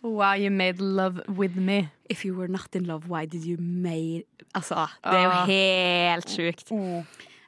Wow, 0.03 0.35
you 0.35 0.51
made 0.51 0.81
love 0.81 1.21
with 1.29 1.55
me. 1.57 1.89
If 2.11 2.25
you 2.25 2.35
were 2.35 2.49
not 2.49 2.75
in 2.75 2.85
love, 2.87 3.09
why 3.09 3.25
did 3.27 3.45
you 3.45 3.57
made 3.61 4.25
Altså, 4.55 4.87
det 5.05 5.13
er 5.15 5.23
jo 5.23 5.31
Ah. 5.31 5.47
helt 5.47 6.29
sjukt. 6.29 6.73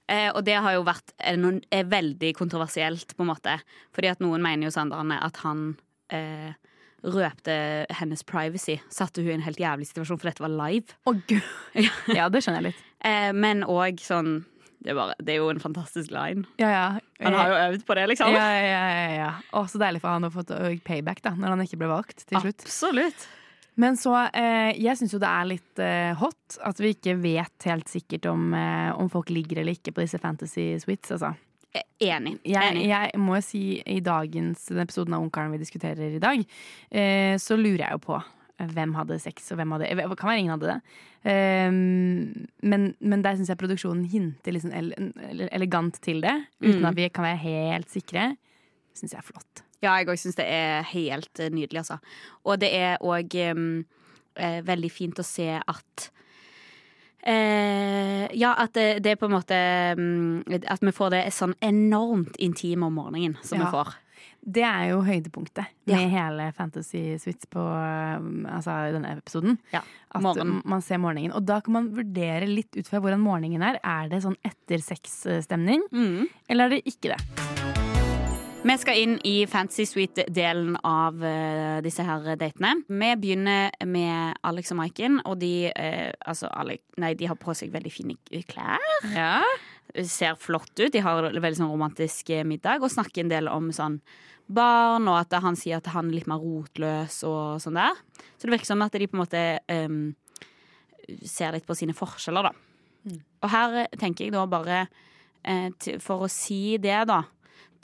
Eh, 0.09 0.31
og 0.35 0.45
det 0.45 0.55
har 0.55 0.73
jo 0.73 0.83
vært 0.85 1.13
eh, 1.21 1.37
noen, 1.37 1.63
er 1.73 1.85
veldig 1.85 2.35
kontroversielt, 2.37 3.15
på 3.17 3.23
en 3.25 3.29
måte. 3.33 3.59
Fordi 3.93 4.09
at 4.11 4.21
noen 4.21 4.41
mener 4.43 4.69
jo 4.69 4.71
Sanderne 4.71 5.19
at 5.23 5.37
han 5.43 5.77
eh, 6.11 6.53
røpte 7.05 7.87
hennes 7.91 8.23
privacy. 8.25 8.79
Satte 8.89 9.21
hun 9.23 9.31
i 9.31 9.35
en 9.35 9.45
helt 9.45 9.59
jævlig 9.61 9.87
situasjon, 9.91 10.19
for 10.21 10.31
dette 10.31 10.41
var 10.45 10.49
live. 10.53 10.95
Oh, 11.07 11.15
gud. 11.29 11.43
Ja, 12.15 12.29
det 12.29 12.43
skjønner 12.45 12.63
jeg 12.63 12.71
litt. 12.73 12.83
Eh, 13.05 13.33
men 13.33 13.65
òg 13.65 14.01
sånn 14.01 14.45
det 14.85 14.93
er, 14.93 14.95
bare, 14.99 15.15
det 15.21 15.33
er 15.33 15.39
jo 15.41 15.49
en 15.49 15.61
fantastisk 15.61 16.11
line. 16.13 16.45
Ja, 16.61 16.69
ja. 16.69 16.87
Han 17.25 17.39
har 17.39 17.53
jo 17.53 17.61
øvd 17.69 17.87
på 17.89 17.97
det, 17.99 18.09
liksom. 18.13 18.35
ja, 18.35 18.49
ja, 18.59 18.83
ja, 18.95 19.07
ja. 19.19 19.31
Å, 19.53 19.65
så 19.71 19.81
deilig 19.83 20.03
for 20.05 20.15
han 20.15 20.29
å 20.29 20.33
få 20.35 20.45
payback 20.87 21.25
da, 21.25 21.35
når 21.39 21.57
han 21.57 21.65
ikke 21.65 21.81
ble 21.81 21.91
valgt 21.91 22.27
til 22.29 22.41
slutt. 22.45 22.67
Absolutt. 22.69 23.27
Men 23.81 23.97
så, 23.99 24.13
eh, 24.31 24.71
jeg 24.79 24.99
syns 25.01 25.17
jo 25.17 25.19
det 25.23 25.31
er 25.31 25.49
litt 25.51 25.81
eh, 25.83 26.13
hot 26.21 26.59
at 26.63 26.79
vi 26.79 26.93
ikke 26.95 27.17
vet 27.19 27.67
helt 27.67 27.91
sikkert 27.91 28.29
om, 28.31 28.53
eh, 28.55 28.93
om 28.95 29.11
folk 29.11 29.33
ligger 29.35 29.63
eller 29.63 29.75
ikke 29.75 29.97
på 29.97 30.05
disse 30.05 30.21
fantasy 30.23 30.69
suites. 30.83 31.11
Altså. 31.17 31.33
Eh, 31.75 31.83
Enig. 32.07 32.37
Jeg, 32.47 32.85
jeg 32.87 33.19
må 33.19 33.41
jo 33.41 33.43
si 33.43 33.65
i 33.83 33.99
dagens 34.05 34.69
den 34.71 34.85
episoden 34.85 35.17
av 35.17 35.27
Ungkaren 35.27 35.51
vi 35.55 35.59
diskuterer 35.63 36.15
i 36.15 36.23
dag, 36.23 36.45
eh, 36.95 37.35
så 37.43 37.59
lurer 37.59 37.89
jeg 37.89 37.99
jo 37.99 38.05
på 38.07 38.21
hvem 38.59 38.95
hadde 38.95 39.19
sex, 39.19 39.51
og 39.51 39.57
hvem 39.59 39.73
hadde 39.75 39.89
Det 39.97 40.19
kan 40.19 40.29
være 40.31 40.39
ingen 40.39 40.55
hadde 40.55 40.69
det. 40.75 40.81
Um, 41.25 42.47
men, 42.63 42.95
men 43.01 43.23
der 43.25 43.35
syns 43.37 43.49
jeg 43.51 43.59
produksjonen 43.59 44.05
hinter 44.13 44.53
sånn 44.61 44.75
ele 44.77 44.95
ele- 45.31 45.49
elegant 45.53 45.99
til 46.05 46.21
det, 46.23 46.35
uten 46.63 46.81
Mm. 46.83 46.89
at 46.89 46.95
vi 46.97 47.09
kan 47.09 47.25
være 47.25 47.43
helt 47.43 47.91
sikre. 47.91 48.37
Syns 48.95 49.13
jeg 49.13 49.19
er 49.19 49.27
flott. 49.27 49.63
Ja, 49.83 49.97
jeg 49.99 50.07
òg 50.09 50.17
syns 50.21 50.37
det 50.39 50.47
er 50.47 50.83
helt 50.93 51.41
eh, 51.41 51.51
nydelig, 51.51 51.83
altså. 51.83 51.99
Og 52.47 52.61
det 52.61 52.71
er 52.75 52.99
òg 53.03 53.35
um, 53.53 53.85
veldig 54.37 54.91
fint 54.91 55.19
å 55.19 55.25
se 55.27 55.49
at 55.61 56.11
eh, 57.27 58.29
Ja, 58.37 58.55
at 58.59 58.73
det, 58.75 59.03
det 59.05 59.13
er 59.15 59.17
på 59.21 59.27
en 59.29 59.35
måte 59.37 59.59
mm, 59.99 60.65
At 60.71 60.83
vi 60.85 60.93
får 60.95 61.11
det 61.15 61.21
sånn 61.35 61.55
enormt 61.65 62.37
intime 62.43 62.87
om 62.87 62.95
morgenen 63.01 63.37
som 63.43 63.59
Ja. 63.61 63.65
vi 63.67 63.71
får. 63.77 63.95
Det 64.45 64.61
er 64.63 64.91
jo 64.91 64.99
høydepunktet 65.07 65.67
Ja. 65.89 65.97
med 65.97 66.11
hele 66.13 66.53
Fantasy 66.53 67.17
Suites 67.17 67.47
på 67.49 67.61
um, 67.65 68.45
altså, 68.45 68.75
denne 68.93 69.15
episoden. 69.17 69.59
Ja, 69.73 69.81
At 70.13 70.21
morgen. 70.23 70.59
man 70.69 70.83
ser 70.85 70.99
morgenen. 71.01 71.33
Og 71.33 71.47
da 71.49 71.61
kan 71.65 71.73
man 71.73 71.89
vurdere 71.97 72.47
litt 72.47 72.77
ut 72.77 72.87
fra 72.87 73.01
hvordan 73.01 73.21
morgenen 73.25 73.63
er. 73.65 73.79
Er 73.83 74.09
det 74.13 74.21
sånn 74.23 74.37
etter 74.45 74.85
sex-stemning, 74.85 75.83
Mm. 75.93 76.29
eller 76.51 76.65
er 76.65 76.69
det 76.77 76.85
ikke 76.85 77.15
det? 77.17 77.21
Vi 78.65 78.75
skal 78.81 78.97
inn 78.97 79.19
i 79.29 79.45
Fantasy 79.45 79.85
Suite-delen 79.85 80.77
av 80.89 81.19
uh, 81.21 81.81
disse 81.85 82.01
her 82.07 82.31
datene. 82.41 82.71
Vi 82.89 83.11
begynner 83.21 83.71
med 83.85 84.39
Alex 84.43 84.73
og 84.73 84.79
Maiken, 84.79 85.19
og 85.29 85.39
de, 85.43 85.69
uh, 85.77 86.13
altså, 86.27 86.49
Alex, 86.57 86.81
nei, 86.97 87.13
de 87.15 87.29
har 87.29 87.37
på 87.37 87.53
seg 87.57 87.73
veldig 87.75 87.93
fine 87.93 88.17
klær. 88.49 88.81
Ja. 89.13 89.43
ser 90.03 90.35
flott 90.41 90.73
ut. 90.81 90.91
De 90.93 90.99
har 91.05 91.29
veldig 91.29 91.59
sånn 91.61 91.71
romantisk 91.71 92.31
eh, 92.35 92.43
middag 92.43 92.83
og 92.83 92.91
snakker 92.91 93.21
en 93.23 93.29
del 93.31 93.47
om 93.53 93.69
sånn 93.71 94.01
barn, 94.47 95.09
og 95.09 95.21
at 95.23 95.37
han 95.45 95.57
sier 95.59 95.81
at 95.81 95.91
han 95.95 96.11
er 96.11 96.19
litt 96.19 96.29
mer 96.31 96.43
rotløs 96.43 97.23
og 97.29 97.63
sånn 97.63 97.79
der. 97.79 98.03
Så 98.37 98.47
det 98.47 98.55
virker 98.55 98.71
som 98.71 98.85
at 98.85 98.97
de 98.97 99.09
på 99.09 99.17
en 99.17 99.23
måte 99.23 99.45
um, 99.73 100.03
ser 101.25 101.55
litt 101.57 101.69
på 101.69 101.77
sine 101.79 101.97
forskjeller, 101.97 102.51
da. 102.51 103.15
Og 103.45 103.51
her 103.53 103.79
eh, 103.83 103.97
tenker 104.01 104.27
jeg 104.27 104.33
da 104.33 104.47
bare 104.49 104.87
uh, 104.89 105.69
For 106.01 106.25
å 106.25 106.29
si 106.33 106.79
det, 106.81 107.03
da, 107.11 107.21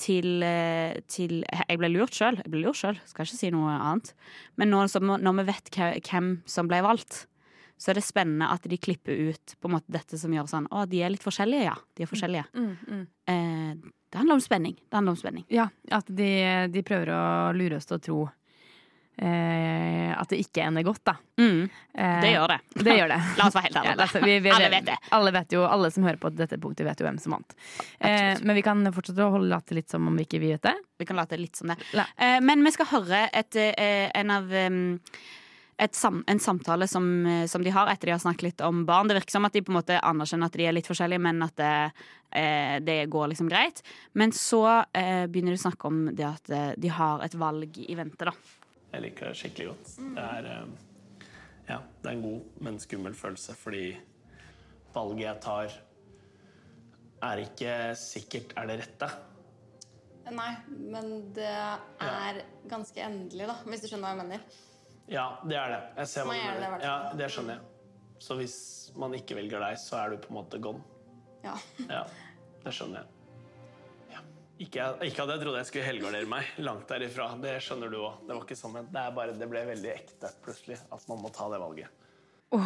til, 0.01 0.41
eh, 0.45 1.01
til 1.13 1.43
Jeg 1.45 1.81
ble 1.81 1.91
lurt 1.93 2.17
sjøl. 2.17 2.41
Jeg 2.41 2.53
ble 2.53 2.65
lurt 2.65 2.81
sjøl, 2.81 3.01
skal 3.09 3.29
ikke 3.29 3.41
si 3.41 3.51
noe 3.53 3.75
annet. 3.77 4.15
Men 4.61 4.73
nå, 4.73 4.87
så, 4.89 5.03
når 5.05 5.41
vi 5.41 5.49
vet 5.51 5.75
hvem 6.09 6.31
som 6.49 6.71
ble 6.71 6.81
valgt, 6.87 7.27
så 7.81 7.91
er 7.91 7.97
det 7.97 8.05
spennende 8.05 8.51
at 8.53 8.67
de 8.69 8.77
klipper 8.77 9.17
ut 9.31 9.55
på 9.57 9.69
en 9.71 9.75
måte 9.79 9.89
dette 9.95 10.19
som 10.21 10.33
gjør 10.37 10.45
sånn 10.51 10.67
Å, 10.69 10.83
de 10.91 11.01
er 11.01 11.15
litt 11.15 11.25
forskjellige, 11.25 11.65
ja. 11.65 11.77
De 11.97 12.05
er 12.05 12.11
forskjellige. 12.11 12.45
Eh, 13.25 13.73
det 14.11 14.19
handler 14.21 14.37
om 14.37 14.43
spenning. 14.45 14.75
Det 14.85 14.99
handler 14.99 15.15
om 15.17 15.21
spenning. 15.21 15.45
Ja, 15.49 15.69
at 15.97 16.05
de, 16.13 16.29
de 16.75 16.83
prøver 16.85 17.09
å 17.15 17.23
lure 17.57 17.79
oss 17.81 17.87
til 17.89 17.97
å 17.97 18.03
tro 18.05 18.19
eh, 19.21 20.11
At 20.21 20.29
det 20.33 20.41
ikke 20.45 20.65
ender 20.67 20.85
godt, 20.87 21.03
da. 21.09 21.15
Mm, 21.41 21.69
Eh, 22.01 22.21
det 22.23 22.29
gjør 22.31 22.49
det. 22.53 22.59
Det 22.87 22.93
gjør 22.97 23.09
det. 23.11 23.17
La 23.39 23.47
oss 23.49 23.55
være 23.57 23.67
helt 23.67 23.77
ærlige. 23.81 23.95
Ja, 23.99 24.05
oss- 24.05 24.25
vi- 24.25 24.39
vi- 24.45 24.51
Alle 24.55 24.69
vet 24.71 24.85
det. 24.87 24.95
Alle, 25.17 25.31
vet 25.35 25.53
jo, 25.57 25.65
alle 25.67 25.91
som 25.91 26.05
hører 26.07 26.21
på 26.23 26.31
dette 26.33 26.57
punktet, 26.63 26.87
vet 26.87 27.01
jo 27.03 27.07
hvem 27.09 27.19
som 27.21 27.33
vant. 27.35 27.55
Eh, 27.99 28.39
men 28.47 28.55
vi 28.57 28.63
kan 28.63 28.85
fortsette 28.95 29.25
å 29.27 29.33
holde 29.35 29.51
late 29.51 29.75
litt 29.75 29.91
som 29.91 30.07
om 30.09 30.17
vi 30.17 30.25
ikke 30.29 30.41
vet 30.41 30.63
det. 30.63 30.75
Vi 31.03 31.05
kan 31.09 31.17
late 31.19 31.37
litt 31.41 31.57
som 31.59 31.69
det. 31.73 31.77
Eh, 32.17 32.39
men 32.41 32.63
vi 32.65 32.71
skal 32.77 32.87
høre 32.93 33.25
et, 33.33 33.57
eh, 33.57 34.07
en 34.15 34.31
av 34.31 34.47
sam, 35.89 36.25
en 36.27 36.41
samtale 36.41 36.89
som, 36.89 37.27
eh, 37.27 37.47
som 37.47 37.63
de 37.65 37.71
har 37.71 37.89
etter 37.89 38.11
de 38.11 38.13
har 38.13 38.21
snakket 38.23 38.43
litt 38.43 38.61
om 38.61 38.85
barn. 38.87 39.09
Det 39.09 39.17
virker 39.17 39.31
som 39.31 39.45
at 39.45 39.53
de 39.53 39.63
på 39.63 39.73
en 39.73 39.79
måte 39.79 40.01
anerkjenner 40.01 40.51
at 40.51 40.59
de 40.59 40.67
er 40.67 40.75
litt 40.77 40.89
forskjellige, 40.91 41.23
men 41.25 41.43
at 41.43 41.57
det, 41.57 41.93
eh, 42.37 42.77
det 42.85 42.99
går 43.11 43.33
liksom 43.33 43.49
greit. 43.49 43.83
Men 44.13 44.33
så 44.37 44.85
eh, 44.93 45.27
begynner 45.27 45.57
de 45.57 45.61
å 45.61 45.65
snakke 45.65 45.89
om 45.89 46.05
det 46.15 46.27
at 46.27 46.51
eh, 46.51 46.73
de 46.77 46.93
har 46.93 47.25
et 47.25 47.35
valg 47.35 47.81
i 47.81 47.97
vente, 47.99 48.29
da. 48.29 48.33
Jeg 48.93 49.07
liker 49.07 49.31
det 49.31 49.39
skikkelig 49.39 49.69
godt. 49.71 49.97
Det 50.17 50.27
er, 50.27 50.51
eh, 50.53 51.27
ja, 51.71 51.81
det 52.03 52.09
er 52.09 52.17
en 52.17 52.25
god, 52.29 52.47
men 52.61 52.81
skummel 52.83 53.15
følelse, 53.15 53.57
fordi 53.57 53.85
valget 54.95 55.27
jeg 55.27 55.43
tar, 55.47 55.77
er 57.31 57.45
ikke 57.45 57.75
sikkert 58.01 58.57
er 58.59 58.71
det 58.71 58.81
rette. 58.81 59.11
Nei, 60.31 60.51
men 60.69 61.33
det 61.35 61.51
er 61.51 62.43
ganske 62.71 63.03
endelig, 63.03 63.49
da, 63.51 63.57
hvis 63.67 63.83
du 63.83 63.89
skjønner 63.91 64.11
hva 64.11 64.13
jeg 64.15 64.21
mener. 64.21 64.61
Ja, 65.11 65.25
det 65.43 65.57
er 65.59 65.69
det. 65.75 65.81
Jeg 65.99 66.07
ser 66.13 66.23
hva 66.29 66.35
du 66.37 66.41
er 66.41 66.45
det 66.55 66.61
mener. 66.69 66.83
Ja, 66.87 66.97
det 67.19 67.27
skjønner 67.35 67.53
jeg. 67.57 67.63
Så 68.23 68.33
hvis 68.39 68.57
man 69.01 69.11
ikke 69.17 69.35
velger 69.39 69.61
deg, 69.65 69.75
så 69.81 69.93
er 69.99 70.07
du 70.13 70.17
på 70.23 70.29
en 70.31 70.37
måte 70.39 70.57
gone. 70.63 70.83
Ja. 71.43 71.55
Ja, 71.89 72.03
det 72.63 72.73
skjønner 72.77 72.97
jeg. 73.01 73.09
Ja. 74.13 74.21
Ikke, 74.61 74.81
ikke 75.09 75.21
hadde 75.25 75.35
jeg 75.39 75.43
trodde 75.43 75.59
jeg 75.63 75.69
skulle 75.71 75.89
helgardere 75.89 76.29
meg. 76.31 76.45
Langt 76.63 76.87
derifra. 76.93 77.27
Det 77.43 77.55
skjønner 77.65 77.89
du 77.91 77.99
òg. 78.05 78.15
Det 78.29 78.33
var 78.37 78.43
ikke 78.45 78.61
sånn, 78.61 78.75
men 78.77 78.85
det, 78.93 79.01
er 79.03 79.11
bare, 79.17 79.33
det 79.41 79.49
ble 79.51 79.61
veldig 79.73 79.93
ekte 79.97 80.29
plutselig 80.45 80.79
at 80.79 81.03
man 81.11 81.19
må 81.25 81.29
ta 81.35 81.45
det 81.51 81.61
valget. 81.63 81.89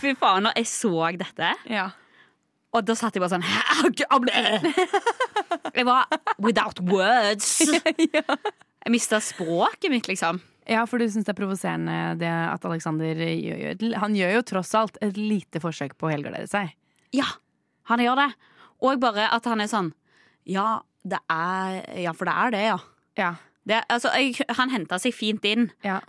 Fy 0.00 0.14
faen, 0.16 0.42
når 0.46 0.52
jeg 0.56 0.66
så 0.68 1.10
dette 1.20 1.48
Ja. 1.72 1.88
Og 2.74 2.82
da 2.82 2.94
satt 2.98 3.14
jeg 3.14 3.22
bare 3.22 3.36
sånn 3.36 3.44
Jeg 5.78 5.84
var 5.86 6.02
without 6.42 6.80
words. 6.90 7.62
Jeg 8.84 8.92
mista 8.92 9.20
språket 9.24 9.90
mitt, 9.92 10.08
liksom. 10.10 10.40
Ja, 10.68 10.84
for 10.88 11.00
du 11.00 11.06
syns 11.08 11.26
det 11.26 11.34
er 11.34 11.38
provoserende 11.38 11.96
det 12.20 12.28
at 12.28 12.64
Alexander 12.64 13.16
gjør, 13.16 13.96
Han 14.00 14.16
gjør 14.16 14.38
jo 14.38 14.44
tross 14.48 14.72
alt 14.76 14.96
et 15.04 15.18
lite 15.20 15.60
forsøk 15.60 15.96
på 16.00 16.08
å 16.08 16.12
helgardere 16.12 16.48
seg. 16.48 16.72
Ja, 17.12 17.26
han 17.90 18.00
gjør 18.00 18.22
det. 18.22 18.30
Og 18.84 19.00
bare 19.00 19.28
at 19.32 19.44
han 19.48 19.60
er 19.60 19.70
sånn 19.70 19.92
Ja, 20.48 20.82
det 21.04 21.20
er 21.30 21.82
Ja, 22.00 22.12
for 22.16 22.28
det 22.28 22.36
er 22.36 22.54
det, 22.54 22.62
ja. 22.68 22.78
Ja. 23.20 23.34
Det, 23.64 23.78
altså, 23.88 24.10
jeg, 24.20 24.36
han 24.58 24.72
henta 24.74 24.98
seg 25.00 25.14
fint 25.16 25.44
inn. 25.48 25.70
Ja. 25.84 26.02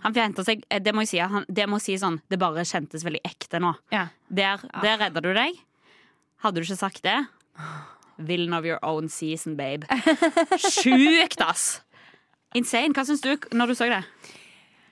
Seg, 0.44 0.66
eh, 0.68 0.80
det 0.82 0.92
må 0.92 1.06
jeg 1.06 1.14
si, 1.14 1.20
han, 1.24 1.46
det 1.48 1.64
må 1.68 1.78
jeg 1.80 1.86
si 1.86 1.94
sånn 2.02 2.18
Det 2.28 2.36
bare 2.40 2.66
kjentes 2.68 3.04
veldig 3.06 3.22
ekte 3.24 3.60
nå. 3.62 3.72
Ja. 3.94 4.08
Der, 4.28 4.60
der 4.82 5.00
redda 5.06 5.22
du 5.24 5.30
deg. 5.36 5.56
Hadde 6.44 6.60
du 6.60 6.66
ikke 6.66 6.80
sagt 6.80 7.04
det 7.06 7.16
Villain 8.18 8.56
of 8.56 8.64
your 8.64 8.78
own 8.82 9.08
season, 9.08 9.56
babe. 9.56 9.84
Sjukt, 10.72 11.40
ass! 11.44 11.82
Insane. 12.54 12.94
Hva 12.94 13.04
syns 13.08 13.24
du 13.24 13.32
når 13.56 13.72
du 13.72 13.78
så 13.78 13.88
det? 13.90 14.02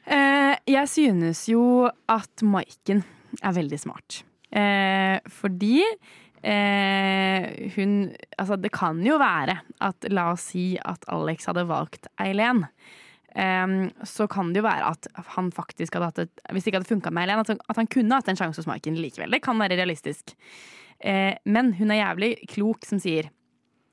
Eh, 0.05 0.55
jeg 0.69 0.91
synes 0.91 1.47
jo 1.49 1.89
at 2.11 2.45
Maiken 2.45 3.05
er 3.41 3.55
veldig 3.57 3.79
smart. 3.81 4.23
Eh, 4.55 5.19
fordi 5.33 5.81
eh, 6.45 7.73
hun 7.75 7.95
Altså, 8.39 8.59
det 8.61 8.71
kan 8.75 9.01
jo 9.03 9.17
være 9.19 9.57
at 9.81 10.07
La 10.13 10.29
oss 10.35 10.51
si 10.53 10.75
at 10.79 11.07
Alex 11.09 11.49
hadde 11.49 11.67
valgt 11.71 12.11
Eileen. 12.21 12.67
Eh, 13.35 13.67
så 14.05 14.29
kan 14.31 14.53
det 14.53 14.61
jo 14.63 14.69
være 14.69 14.93
at 14.93 15.09
han 15.35 15.51
faktisk 15.55 15.97
hadde 15.97 16.11
hatt 16.13 16.23
et 16.27 16.45
Hvis 16.53 16.67
det 16.67 16.73
ikke 16.73 16.83
hadde 16.83 16.93
funka 16.93 17.15
med 17.15 17.25
Eileen, 17.25 17.41
at 17.47 17.57
at 17.57 17.81
han 17.81 17.91
kunne 17.91 18.21
hatt 18.21 18.29
en 18.29 18.39
sjanse 18.39 18.61
hos 18.61 18.69
Maiken 18.71 19.01
likevel. 19.01 19.33
Det 19.33 19.43
kan 19.43 19.59
være 19.59 19.81
realistisk. 19.81 20.37
Eh, 21.01 21.35
men 21.45 21.75
hun 21.81 21.91
er 21.91 22.05
jævlig 22.05 22.37
klok 22.53 22.85
som 22.87 23.01
sier 23.03 23.33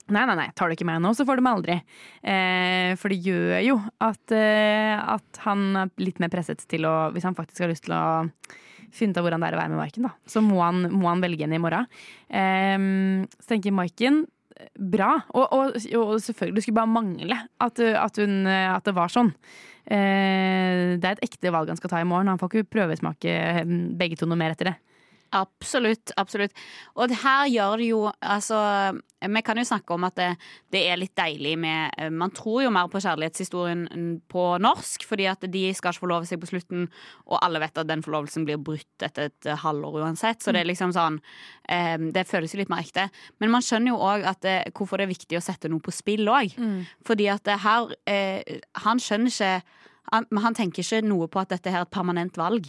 Nei, 0.10 0.24
nei, 0.26 0.36
nei, 0.40 0.48
tar 0.58 0.68
du 0.68 0.76
ikke 0.76 0.88
meg 0.88 1.00
nå, 1.04 1.14
så 1.16 1.26
får 1.28 1.38
du 1.38 1.46
meg 1.46 1.60
aldri. 1.60 1.78
Eh, 2.26 2.92
for 3.00 3.14
det 3.14 3.22
gjør 3.22 3.62
jo 3.64 3.78
at, 4.02 4.34
eh, 4.36 4.98
at 4.98 5.42
han 5.46 5.84
er 5.84 5.94
litt 6.02 6.20
mer 6.24 6.32
presset 6.34 6.66
til 6.72 6.88
å 6.90 7.12
Hvis 7.14 7.28
han 7.28 7.38
faktisk 7.38 7.64
har 7.64 7.72
lyst 7.72 7.86
til 7.86 7.96
å 7.96 8.04
finne 8.92 9.14
ut 9.14 9.22
av 9.22 9.24
hvordan 9.28 9.44
det 9.44 9.52
er 9.52 9.56
å 9.56 9.62
være 9.62 9.72
med 9.72 9.80
Maiken, 9.80 10.10
da, 10.10 10.16
så 10.28 10.42
må 10.44 10.60
han, 10.60 10.90
må 10.92 11.08
han 11.08 11.24
velge 11.24 11.46
henne 11.46 11.56
i 11.60 11.64
morgen. 11.64 11.88
Eh, 12.28 13.28
så 13.38 13.54
tenker 13.54 13.76
Maiken 13.78 14.26
bra. 14.78 15.14
Og, 15.34 15.46
og, 15.48 15.78
og 15.98 16.16
selvfølgelig, 16.22 16.66
skulle 16.66 16.82
bare 16.82 16.92
mangle 16.92 17.38
at, 17.64 17.80
at, 17.80 18.20
hun, 18.22 18.48
at 18.48 18.86
det 18.86 18.98
var 18.98 19.14
sånn. 19.14 19.32
Eh, 19.86 20.98
det 21.02 21.08
er 21.08 21.18
et 21.18 21.26
ekte 21.26 21.52
valg 21.54 21.72
han 21.72 21.80
skal 21.80 21.92
ta 21.92 22.02
i 22.02 22.08
morgen. 22.08 22.30
Han 22.32 22.40
får 22.42 22.52
ikke 22.52 22.74
prøvesmake 22.78 23.32
eh, 23.32 23.76
begge 23.98 24.20
to 24.20 24.30
noe 24.30 24.40
mer 24.40 24.56
etter 24.56 24.72
det. 24.72 24.78
Absolutt. 25.32 26.12
absolutt 26.20 26.52
Og 26.96 27.08
det 27.08 27.22
her 27.22 27.46
gjør 27.48 27.78
det 27.80 27.86
jo 27.88 28.00
Altså, 28.20 28.58
vi 29.22 29.42
kan 29.46 29.58
jo 29.58 29.64
snakke 29.64 29.94
om 29.96 30.04
at 30.04 30.18
det, 30.20 30.28
det 30.74 30.82
er 30.92 31.00
litt 31.00 31.14
deilig 31.16 31.54
med 31.62 31.94
eh, 31.98 32.10
Man 32.12 32.34
tror 32.36 32.66
jo 32.66 32.74
mer 32.74 32.90
på 32.92 33.00
kjærlighetshistorien 33.00 33.86
på 34.32 34.46
norsk, 34.60 35.06
fordi 35.08 35.30
at 35.32 35.46
de 35.54 35.64
skal 35.78 35.94
ikke 35.94 36.04
forlove 36.04 36.28
seg 36.28 36.42
på 36.42 36.50
slutten, 36.52 36.90
og 37.30 37.40
alle 37.40 37.62
vet 37.64 37.80
at 37.80 37.88
den 37.88 38.04
forlovelsen 38.04 38.48
blir 38.48 38.60
brutt 38.60 39.06
etter 39.06 39.30
et 39.30 39.48
eh, 39.48 39.62
halvår 39.64 40.02
uansett. 40.02 40.42
Så 40.44 40.52
det 40.52 40.66
er 40.66 40.70
liksom 40.72 40.92
sånn 40.96 41.22
eh, 41.70 41.96
Det 42.12 42.28
føles 42.28 42.52
jo 42.52 42.60
litt 42.60 42.74
mer 42.74 42.84
ekte. 42.84 43.08
Men 43.40 43.54
man 43.56 43.64
skjønner 43.64 43.94
jo 43.94 44.02
òg 44.04 44.28
hvorfor 44.76 45.00
det 45.00 45.08
er 45.08 45.14
viktig 45.14 45.40
å 45.40 45.44
sette 45.46 45.72
noe 45.72 45.84
på 45.84 45.96
spill 45.96 46.28
òg. 46.28 46.58
Fordi 47.08 47.30
at 47.32 47.46
det 47.48 47.62
her 47.64 47.94
Han 48.84 49.00
skjønner 49.00 49.32
ikke 49.32 49.56
han, 50.12 50.26
han 50.44 50.56
tenker 50.58 50.84
ikke 50.84 51.06
noe 51.06 51.30
på 51.32 51.40
at 51.40 51.54
dette 51.54 51.72
her 51.72 51.86
er 51.86 51.88
et 51.88 51.94
permanent 51.94 52.36
valg 52.40 52.68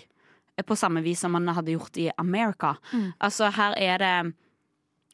på 0.66 0.76
samme 0.78 1.02
vis 1.04 1.20
som 1.24 1.32
man 1.34 1.48
hadde 1.52 1.74
gjort 1.74 1.98
i 2.00 2.08
America. 2.18 2.76
Altså 3.22 3.50
her 3.52 3.76
er 3.78 4.02
det 4.02 4.14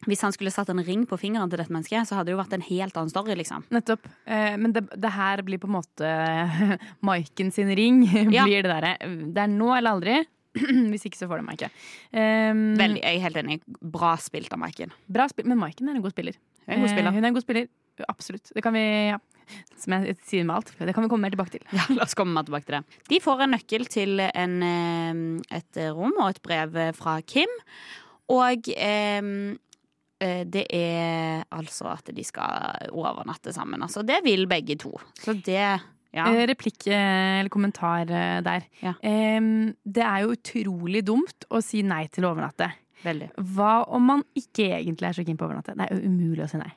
Hvis 0.06 0.20
han 0.22 0.30
skulle 0.30 0.52
satt 0.54 0.68
en 0.70 0.78
ring 0.86 1.04
på 1.10 1.16
fingeren 1.18 1.50
til 1.50 1.58
dette 1.58 1.74
mennesket, 1.74 2.06
så 2.06 2.14
hadde 2.14 2.30
det 2.30 2.36
jo 2.36 2.38
vært 2.38 2.52
en 2.54 2.62
helt 2.62 2.96
annen 3.00 3.10
story, 3.10 3.34
liksom. 3.34 3.64
Nettopp. 3.74 4.04
Eh, 4.30 4.54
men 4.54 4.70
det, 4.72 4.84
det 4.94 5.10
her 5.10 5.42
blir 5.42 5.58
på 5.58 5.66
en 5.66 5.74
måte 5.74 6.10
Maiken 7.08 7.50
sin 7.50 7.72
ring. 7.74 8.04
Ja. 8.36 8.44
blir 8.46 8.62
Det 8.62 8.70
derre 8.70 8.92
Det 9.34 9.42
er 9.42 9.50
nå 9.50 9.72
eller 9.74 9.96
aldri. 9.98 10.20
Hvis 10.92 11.08
ikke, 11.08 11.18
så 11.18 11.26
får 11.30 11.42
de 11.42 11.48
meg 11.48 11.58
ikke. 11.58 11.72
Um, 12.14 12.62
Veldig, 12.78 13.02
jeg 13.02 13.18
er 13.18 13.24
helt 13.26 13.40
enig. 13.42 13.58
Bra 13.82 14.14
spilt 14.22 14.54
av 14.54 14.62
Maiken. 14.62 14.94
Bra 15.10 15.26
spilt, 15.30 15.50
men 15.50 15.58
Maiken 15.60 15.90
er 15.90 15.98
en 15.98 16.04
god 16.04 16.14
spiller. 16.14 16.38
Hun 16.68 16.72
er 16.72 16.78
en 16.78 16.86
god 16.86 16.94
spiller. 16.94 17.10
Eh, 17.10 17.18
hun 17.18 17.24
er 17.24 17.32
en 17.32 17.36
god 17.40 17.46
spiller. 17.46 17.68
Absolutt. 18.06 18.52
Det 18.54 18.62
kan 18.62 18.76
vi 18.76 18.84
ja. 19.10 19.18
Som 19.78 19.94
jeg 19.96 20.18
sier 20.26 20.48
med 20.48 20.56
alt. 20.58 20.74
Det 20.78 20.94
kan 20.96 21.04
vi 21.04 21.10
komme 21.12 21.28
mer 21.28 21.34
tilbake 21.34 21.56
til. 21.56 21.64
Ja, 21.76 21.86
la 21.94 22.06
oss 22.06 22.16
komme 22.18 22.34
mer 22.34 22.48
tilbake 22.48 22.68
til 22.68 22.78
det. 22.78 23.00
De 23.12 23.20
får 23.22 23.44
en 23.44 23.54
nøkkel 23.56 23.86
til 23.92 24.24
en, 24.26 24.58
eh, 24.66 25.22
et 25.60 25.80
rom 25.96 26.16
og 26.18 26.28
et 26.32 26.42
brev 26.44 26.76
fra 26.98 27.20
Kim. 27.22 27.58
Og 28.32 28.68
eh, 28.76 29.28
eh, 30.20 30.42
det 30.44 30.64
er 30.74 31.44
altså 31.54 31.92
at 31.94 32.10
de 32.14 32.24
skal 32.26 32.90
overnatte 32.92 33.54
sammen. 33.56 33.82
Altså, 33.84 34.04
det 34.06 34.20
vil 34.26 34.48
begge 34.50 34.76
to. 34.80 34.92
Så 35.20 35.36
det 35.38 35.62
ja. 36.12 36.24
Eh, 36.24 36.46
Replikk 36.48 36.88
eller 36.88 37.52
kommentar 37.52 38.08
der. 38.08 38.66
Ja. 38.80 38.94
Det 38.98 40.04
er 40.04 40.24
jo 40.24 40.34
utrolig 40.34 41.04
dumt 41.06 41.48
å 41.52 41.60
si 41.64 41.82
nei 41.84 42.06
til 42.12 42.24
å 42.24 42.32
overnatte. 42.32 42.70
Veldig. 43.04 43.28
Hva 43.54 43.84
om 43.94 44.08
man 44.10 44.24
ikke 44.36 44.72
egentlig 44.80 45.10
er 45.10 45.18
så 45.18 45.24
keen 45.26 45.38
på 45.38 45.46
å 45.46 45.50
overnatte? 45.52 45.76
Det 45.78 45.86
er 45.86 45.94
jo 45.94 46.08
umulig 46.10 46.46
å 46.46 46.50
si 46.50 46.58
nei. 46.60 46.72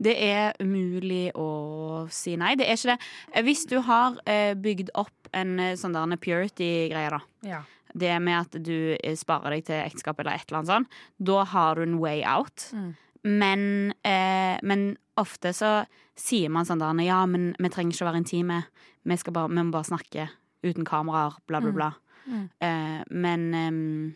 Det 0.00 0.14
er 0.16 0.54
umulig 0.62 1.28
å 1.36 2.06
si 2.12 2.36
nei. 2.40 2.54
Det 2.56 2.66
er 2.68 2.78
ikke 2.78 2.94
det. 2.94 3.10
Eh, 3.34 3.44
Hvis 3.44 3.66
du 3.68 3.76
har 3.84 4.16
eh, 4.24 4.54
bygd 4.56 4.94
opp 4.98 5.28
en 5.36 5.58
eh, 5.60 5.76
sånn 5.78 5.96
der 5.96 6.16
purity-greie, 6.20 7.10
da. 7.12 7.20
Ja. 7.46 7.60
Det 7.92 8.14
med 8.22 8.38
at 8.38 8.58
du 8.64 8.96
eh, 8.96 9.16
sparer 9.18 9.56
deg 9.58 9.66
til 9.68 9.82
ekteskap 9.82 10.20
eller 10.22 10.38
et 10.38 10.46
eller 10.48 10.62
annet 10.62 10.72
sånt. 10.72 10.98
Da 11.18 11.44
har 11.52 11.76
du 11.76 11.84
en 11.84 11.98
way 12.00 12.22
out. 12.24 12.70
Mm. 12.72 12.90
Men, 13.22 13.62
eh, 14.06 14.56
men 14.64 14.96
ofte 15.20 15.52
så 15.52 15.82
sier 16.16 16.48
man 16.52 16.64
sånn 16.68 16.80
der 16.80 17.04
Ja, 17.04 17.24
men 17.28 17.52
vi 17.58 17.68
trenger 17.68 17.92
ikke 17.92 18.06
å 18.06 18.10
være 18.12 18.22
intime. 18.22 18.62
Vi, 19.04 19.16
skal 19.20 19.36
bare, 19.36 19.52
vi 19.52 19.60
må 19.60 19.74
bare 19.74 19.90
snakke 19.90 20.30
uten 20.64 20.84
kameraer, 20.88 21.36
bla, 21.48 21.60
bla, 21.60 21.72
bla. 21.72 21.90
Mm. 22.28 22.48
Eh, 22.60 22.98
men 23.10 23.46
ehm, 23.56 24.14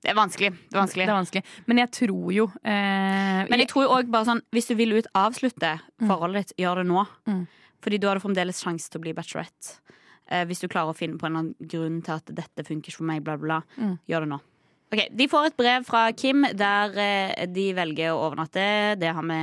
det 0.00 0.12
er 0.12 0.16
vanskelig. 0.16 0.50
Det 0.70 0.76
er 0.76 0.80
vanskelig. 0.80 1.06
Det 1.06 1.12
er 1.12 1.18
vanskelig. 1.18 1.42
Men 1.68 1.82
jeg 1.82 1.90
tror 1.92 2.32
jo 2.32 2.46
eh, 2.64 3.40
Men 3.50 3.60
jeg 3.60 3.68
tror 3.68 3.84
jo 3.84 3.90
også 3.98 4.12
bare 4.14 4.28
sånn 4.30 4.42
Hvis 4.56 4.70
du 4.70 4.74
vil 4.78 4.94
ut 4.96 5.08
avslutte 5.12 5.74
forholdet 5.98 6.46
ditt, 6.50 6.54
gjør 6.64 6.80
det 6.80 6.86
nå. 6.88 7.04
Mm. 7.28 7.42
Fordi 7.84 7.98
da 8.00 8.10
har 8.10 8.20
du 8.20 8.24
fremdeles 8.24 8.62
sjanse 8.64 8.88
til 8.88 9.00
å 9.00 9.04
bli 9.04 9.12
bachelorette. 9.16 9.76
Eh, 10.30 10.46
hvis 10.48 10.62
du 10.62 10.68
klarer 10.70 10.94
å 10.94 10.96
finne 10.96 11.20
på 11.20 11.28
en 11.28 11.34
eller 11.34 11.50
annen 11.50 11.72
grunn 11.74 12.00
til 12.06 12.16
at 12.16 12.32
dette 12.32 12.64
funker 12.64 12.92
ikke 12.92 13.02
for 13.02 13.08
meg, 13.10 13.24
bla, 13.26 13.36
bla, 13.40 13.60
bla. 13.60 13.82
Mm. 13.82 13.98
Gjør 14.08 14.24
det 14.26 14.32
nå. 14.32 14.40
Ok, 14.90 15.04
De 15.14 15.28
får 15.30 15.44
et 15.46 15.58
brev 15.58 15.84
fra 15.86 16.00
Kim 16.18 16.42
der 16.58 16.96
eh, 16.98 17.44
de 17.46 17.68
velger 17.76 18.10
å 18.10 18.24
overnatte. 18.24 18.64
Det 18.98 19.12
har 19.14 19.26
vi 19.26 19.38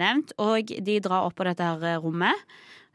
nevnt. 0.00 0.32
Og 0.40 0.72
de 0.86 0.96
drar 1.04 1.26
opp 1.26 1.36
på 1.36 1.44
dette 1.48 1.66
her 1.66 1.84
eh, 1.84 1.98
rommet, 2.00 2.46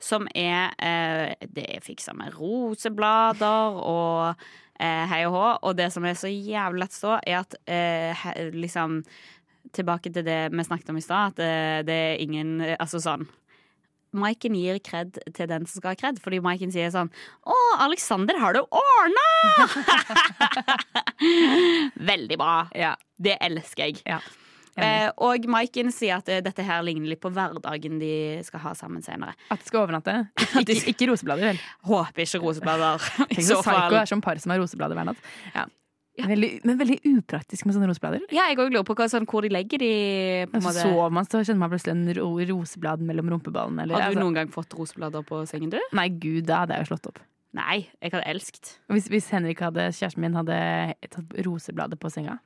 som 0.01 0.25
er 0.33 0.73
eh, 0.81 1.35
Det 1.45 1.67
er 1.75 1.85
fiksa 1.85 2.15
med 2.17 2.33
roseblader 2.39 3.77
og 3.85 4.47
hei 4.81 5.21
og 5.27 5.35
hå. 5.35 5.45
Og 5.69 5.77
det 5.77 5.91
som 5.93 6.05
er 6.07 6.17
så 6.17 6.31
jævlig 6.31 6.85
lett 6.85 6.95
så 6.95 7.03
stå, 7.03 7.19
er 7.27 7.41
at 7.43 7.59
eh, 7.65 8.25
he, 8.25 8.49
liksom 8.55 9.01
Tilbake 9.71 10.09
til 10.11 10.25
det 10.25 10.49
vi 10.51 10.63
snakket 10.65 10.89
om 10.91 10.97
i 10.99 11.03
stad, 11.05 11.31
at 11.31 11.39
eh, 11.45 11.83
det 11.87 11.95
er 11.95 12.23
ingen 12.23 12.57
eh, 12.65 12.73
Altså 12.81 12.99
sånn 12.99 13.27
Maiken 14.11 14.57
gir 14.57 14.81
kred 14.83 15.21
til 15.31 15.47
den 15.47 15.63
som 15.63 15.79
skal 15.79 15.93
ha 15.93 15.99
kred, 15.99 16.17
fordi 16.19 16.41
Maiken 16.43 16.73
sier 16.73 16.91
sånn 16.91 17.11
Å, 17.47 17.57
Alexander, 17.85 18.35
har 18.41 18.57
du 18.57 18.65
ordna?! 18.65 19.27
Veldig 22.11 22.39
bra. 22.41 22.55
Ja. 22.75 22.95
Det 23.21 23.37
elsker 23.39 23.87
jeg. 23.87 24.01
ja. 24.09 24.19
Eh, 24.79 25.09
og 25.19 25.47
Maiken 25.51 25.91
sier 25.91 26.21
at 26.21 26.29
eh, 26.31 26.39
dette 26.43 26.63
her 26.63 26.83
ligner 26.85 27.11
litt 27.11 27.21
på 27.23 27.31
hverdagen 27.33 27.99
de 27.99 28.13
skal 28.47 28.63
ha 28.63 28.71
sammen 28.77 29.03
senere. 29.03 29.35
At 29.51 29.59
de 29.59 29.67
skal 29.67 29.83
overnatte. 29.83 30.15
Ikke, 30.61 30.75
ikke, 30.75 30.93
ikke 30.93 31.05
roseblader, 31.11 31.51
vel. 31.51 31.59
Håper 31.87 32.25
ikke 32.25 32.39
roseblader. 32.43 33.03
I 33.31 33.35
Tenk 33.37 33.45
så 33.47 33.61
psycho 33.63 33.99
er 34.01 34.09
som 34.09 34.21
par 34.23 34.39
som 34.41 34.51
har 34.53 34.59
roseblader 34.61 34.97
hver 34.97 35.07
natt. 35.11 35.29
Ja. 35.55 35.63
Veldig, 36.19 36.49
men 36.67 36.77
veldig 36.77 36.97
upraktisk 37.07 37.65
med 37.65 37.75
sånne 37.77 37.87
roseblader. 37.89 38.25
Ja, 38.35 38.49
jeg 38.51 38.59
lurer 38.59 38.83
på 38.85 38.95
hva, 38.99 39.07
sånn, 39.09 39.25
hvor 39.29 39.45
de 39.45 39.51
legger 39.53 39.81
de. 39.81 39.91
På 40.51 40.59
altså, 40.59 40.67
måte. 40.67 40.83
sover 40.83 41.15
man, 41.15 41.27
så 41.31 41.41
kjenner 41.41 41.61
man 41.63 41.71
plutselig 41.71 41.95
en 41.95 42.13
ro 42.19 42.29
roseblad 42.51 43.03
mellom 43.07 43.31
rumpeballene. 43.35 43.87
Har 43.87 43.91
du 43.91 44.07
altså- 44.11 44.23
noen 44.25 44.37
gang 44.37 44.51
fått 44.53 44.75
roseblader 44.77 45.25
på 45.27 45.41
sengen, 45.49 45.71
du? 45.71 45.79
Nei, 45.97 46.09
gud, 46.11 46.45
da 46.51 46.63
hadde 46.63 46.77
jeg 46.77 46.85
jo 46.85 46.91
slått 46.93 47.11
opp. 47.13 47.23
Nei, 47.57 47.87
jeg 47.99 48.13
hadde 48.13 48.27
elsket. 48.31 48.75
Hvis, 48.91 49.09
hvis 49.11 49.27
Henrik 49.33 49.59
hadde, 49.59 49.89
kjæresten 49.95 50.23
min 50.23 50.37
hadde 50.37 50.59
tatt 51.11 51.33
rosebladet 51.47 51.99
på 51.99 52.11
senga, 52.11 52.37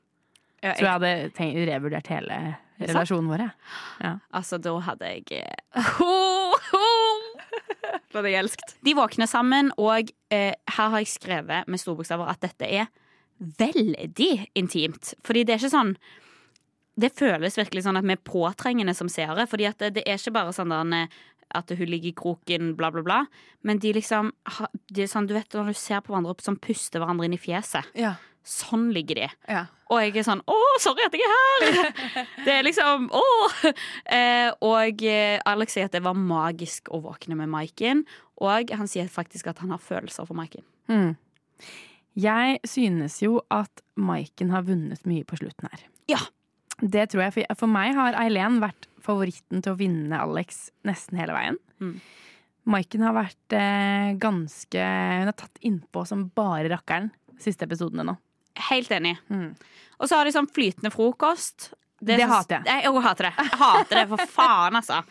Ja, 0.65 0.73
tror 0.73 0.87
jeg 0.87 0.95
hadde 0.97 1.13
tenkt, 1.37 1.59
revurdert 1.69 2.07
hele 2.09 2.39
relasjonen 2.81 3.29
vår. 3.31 3.45
jeg. 3.45 3.53
Ja. 4.03 4.13
Altså, 4.35 4.59
da 4.59 4.73
hadde 4.89 5.11
jeg 5.13 5.45
Da 8.11 8.19
hadde 8.21 8.31
jeg 8.31 8.41
elsket. 8.45 8.75
De 8.85 8.93
våkner 8.95 9.27
sammen, 9.29 9.71
og 9.81 10.11
eh, 10.33 10.53
her 10.75 10.91
har 10.93 11.01
jeg 11.03 11.11
skrevet 11.11 11.67
med 11.71 11.81
store 11.81 11.99
bokstaver 11.99 12.29
at 12.31 12.41
dette 12.43 12.67
er 12.67 12.87
veldig 13.59 14.47
intimt. 14.55 15.13
Fordi 15.27 15.43
det 15.43 15.55
er 15.55 15.59
ikke 15.63 15.73
sånn 15.73 15.95
Det 16.95 17.09
føles 17.11 17.57
virkelig 17.59 17.83
sånn 17.83 17.99
at 17.99 18.05
vi 18.07 18.13
er 18.15 18.21
påtrengende 18.23 18.93
som 18.95 19.09
seere. 19.11 19.43
Fordi 19.51 19.65
at 19.67 19.81
det, 19.83 19.97
det 19.97 20.05
er 20.07 20.15
ikke 20.15 20.31
bare 20.37 20.53
sånn 20.55 20.71
der 20.71 20.93
eh, 20.95 21.17
at 21.55 21.69
hun 21.75 21.87
ligger 21.91 22.09
i 22.09 22.15
kroken, 22.17 22.71
bla, 22.79 22.89
bla, 22.91 23.03
bla. 23.05 23.17
Men 23.67 23.79
de 23.83 23.91
liksom 23.93 24.31
de 24.89 25.05
sånn, 25.07 25.27
Du 25.27 25.35
vet 25.35 25.53
når 25.53 25.73
du 25.73 25.77
ser 25.77 25.99
på 26.01 26.13
hverandre 26.13 26.31
opp 26.33 26.41
sånn, 26.41 26.57
puster 26.57 27.03
hverandre 27.03 27.27
inn 27.27 27.35
i 27.35 27.41
fjeset. 27.41 27.91
Sånn 28.45 28.91
ligger 28.93 29.17
de. 29.23 29.27
Ja. 29.49 29.63
Og 29.89 30.01
jeg 30.01 30.15
er 30.21 30.25
sånn 30.25 30.41
Å, 30.49 30.55
sorry 30.81 31.05
at 31.05 31.15
jeg 31.17 31.25
er 31.25 31.33
her! 31.33 31.95
Det 32.45 32.53
er 32.53 32.65
liksom 32.65 33.07
Å! 33.13 33.23
Eh, 34.05 34.51
og 34.65 35.01
eh, 35.05 35.41
Alex 35.49 35.75
sier 35.75 35.89
at 35.89 35.95
det 35.95 36.03
var 36.05 36.17
magisk 36.17 36.91
å 36.93 37.01
våkne 37.03 37.37
med 37.39 37.49
Maiken. 37.49 38.03
Og 38.45 38.71
han 38.75 38.89
sier 38.91 39.09
faktisk 39.11 39.49
at 39.49 39.61
han 39.63 39.73
har 39.73 39.81
følelser 39.81 40.27
for 40.29 40.37
Maiken. 40.37 40.65
Mm. 40.91 41.15
Jeg 42.21 42.59
synes 42.69 43.17
jo 43.23 43.39
at 43.53 43.81
Maiken 43.97 44.53
har 44.53 44.65
vunnet 44.67 45.01
mye 45.09 45.25
på 45.27 45.39
slutten 45.41 45.69
her. 45.71 45.85
Ja. 46.11 46.21
Det 46.81 47.07
tror 47.11 47.25
jeg. 47.25 47.33
For, 47.35 47.57
for 47.63 47.71
meg 47.71 47.95
har 47.97 48.17
Eileen 48.19 48.59
vært 48.63 48.89
favoritten 49.05 49.63
til 49.63 49.73
å 49.73 49.79
vinne 49.79 50.21
Alex 50.21 50.69
nesten 50.87 51.17
hele 51.21 51.35
veien. 51.35 51.59
Mm. 51.81 51.97
Maiken 52.75 53.05
har 53.05 53.13
vært 53.15 53.53
eh, 53.53 54.13
ganske 54.17 54.85
Hun 54.85 55.29
har 55.29 55.37
tatt 55.37 55.59
innpå 55.65 56.01
som 56.09 56.27
bare 56.35 56.71
rakkeren 56.71 57.11
siste 57.41 57.67
episodene 57.67 58.05
nå. 58.07 58.15
Helt 58.69 58.91
enig. 58.95 59.15
Mm. 59.29 59.49
Og 59.99 60.09
så 60.09 60.19
har 60.19 60.27
de 60.27 60.35
sånn 60.35 60.49
flytende 60.51 60.91
frokost. 60.93 61.71
Det 61.99 62.19
det 62.19 62.27
hater 62.29 62.59
jeg. 62.59 62.67
Jeg 62.67 62.91
òg 62.91 63.01
hater 63.05 63.29
det. 63.29 63.33
Jeg 63.39 63.59
hater 63.61 63.99
det, 64.01 64.05
for 64.11 64.31
faen, 64.35 64.77
altså. 64.77 65.01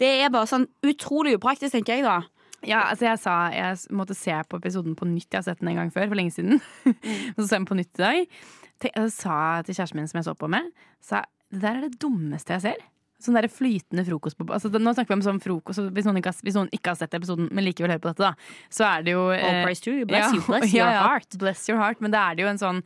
Det 0.00 0.10
er 0.24 0.32
bare 0.32 0.48
sånn 0.48 0.66
utrolig 0.86 1.34
upraktisk, 1.36 1.74
tenker 1.76 1.98
jeg, 1.98 2.06
da. 2.06 2.22
Ja, 2.66 2.82
altså 2.90 3.06
jeg 3.06 3.20
sa 3.22 3.34
Jeg 3.54 3.76
måtte 3.96 4.16
se 4.16 4.34
på 4.48 4.58
episoden 4.60 4.96
på 4.96 5.08
nytt. 5.08 5.28
Jeg 5.30 5.38
har 5.40 5.46
sett 5.48 5.60
den 5.62 5.72
en 5.72 5.82
gang 5.82 5.92
før, 5.92 6.08
for 6.10 6.20
lenge 6.20 6.34
siden. 6.34 6.60
så 7.36 7.44
så 7.44 7.46
jeg 7.46 7.58
den 7.58 7.68
på 7.68 7.78
nytt 7.78 8.00
i 8.00 8.04
dag. 8.04 8.40
Jeg 8.88 9.12
sa 9.12 9.36
til 9.64 9.76
kjæresten 9.76 10.00
min 10.00 10.08
som 10.08 10.20
jeg 10.20 10.28
så 10.30 10.34
på 10.40 10.48
med, 10.48 10.72
sa 11.04 11.24
det 11.50 11.60
der 11.60 11.76
er 11.76 11.88
det 11.88 11.98
dummeste 12.00 12.54
jeg 12.56 12.64
ser. 12.64 12.82
Sånn 13.20 13.36
der 13.36 13.48
flytende 13.52 14.04
frokost 14.06 14.38
på 14.38 14.46
altså, 14.48 14.70
Nå 14.72 14.94
snakker 14.96 15.12
vi 15.12 15.18
om 15.18 15.22
sånn 15.26 15.40
frokost 15.44 15.76
så 15.76 15.86
hvis, 15.92 16.06
noen 16.08 16.16
ikke 16.22 16.32
har, 16.32 16.40
hvis 16.46 16.54
noen 16.56 16.70
ikke 16.72 16.94
har 16.94 16.96
sett 16.96 17.14
episoden, 17.14 17.48
men 17.52 17.64
likevel 17.66 17.92
hører 17.92 18.00
på 18.00 18.12
dette, 18.14 18.30
da, 18.30 18.34
så 18.72 18.86
er 18.88 19.02
det 19.04 19.12
jo 19.12 19.26
All 19.30 19.38
eh, 19.60 19.64
praise 19.66 19.80
to 19.84 19.90
you. 19.98 20.06
Bless 20.08 20.32
you. 20.32 20.40
Bless 20.48 20.72
ja, 20.78 20.84
your 20.88 21.08
heart. 21.08 21.38
Bless 21.38 21.68
your 21.68 21.78
heart. 21.82 22.00
Men 22.00 22.10
det 22.14 22.20
er 22.22 22.34
det 22.38 22.46
jo 22.46 22.48
en 22.48 22.60
sånn, 22.62 22.80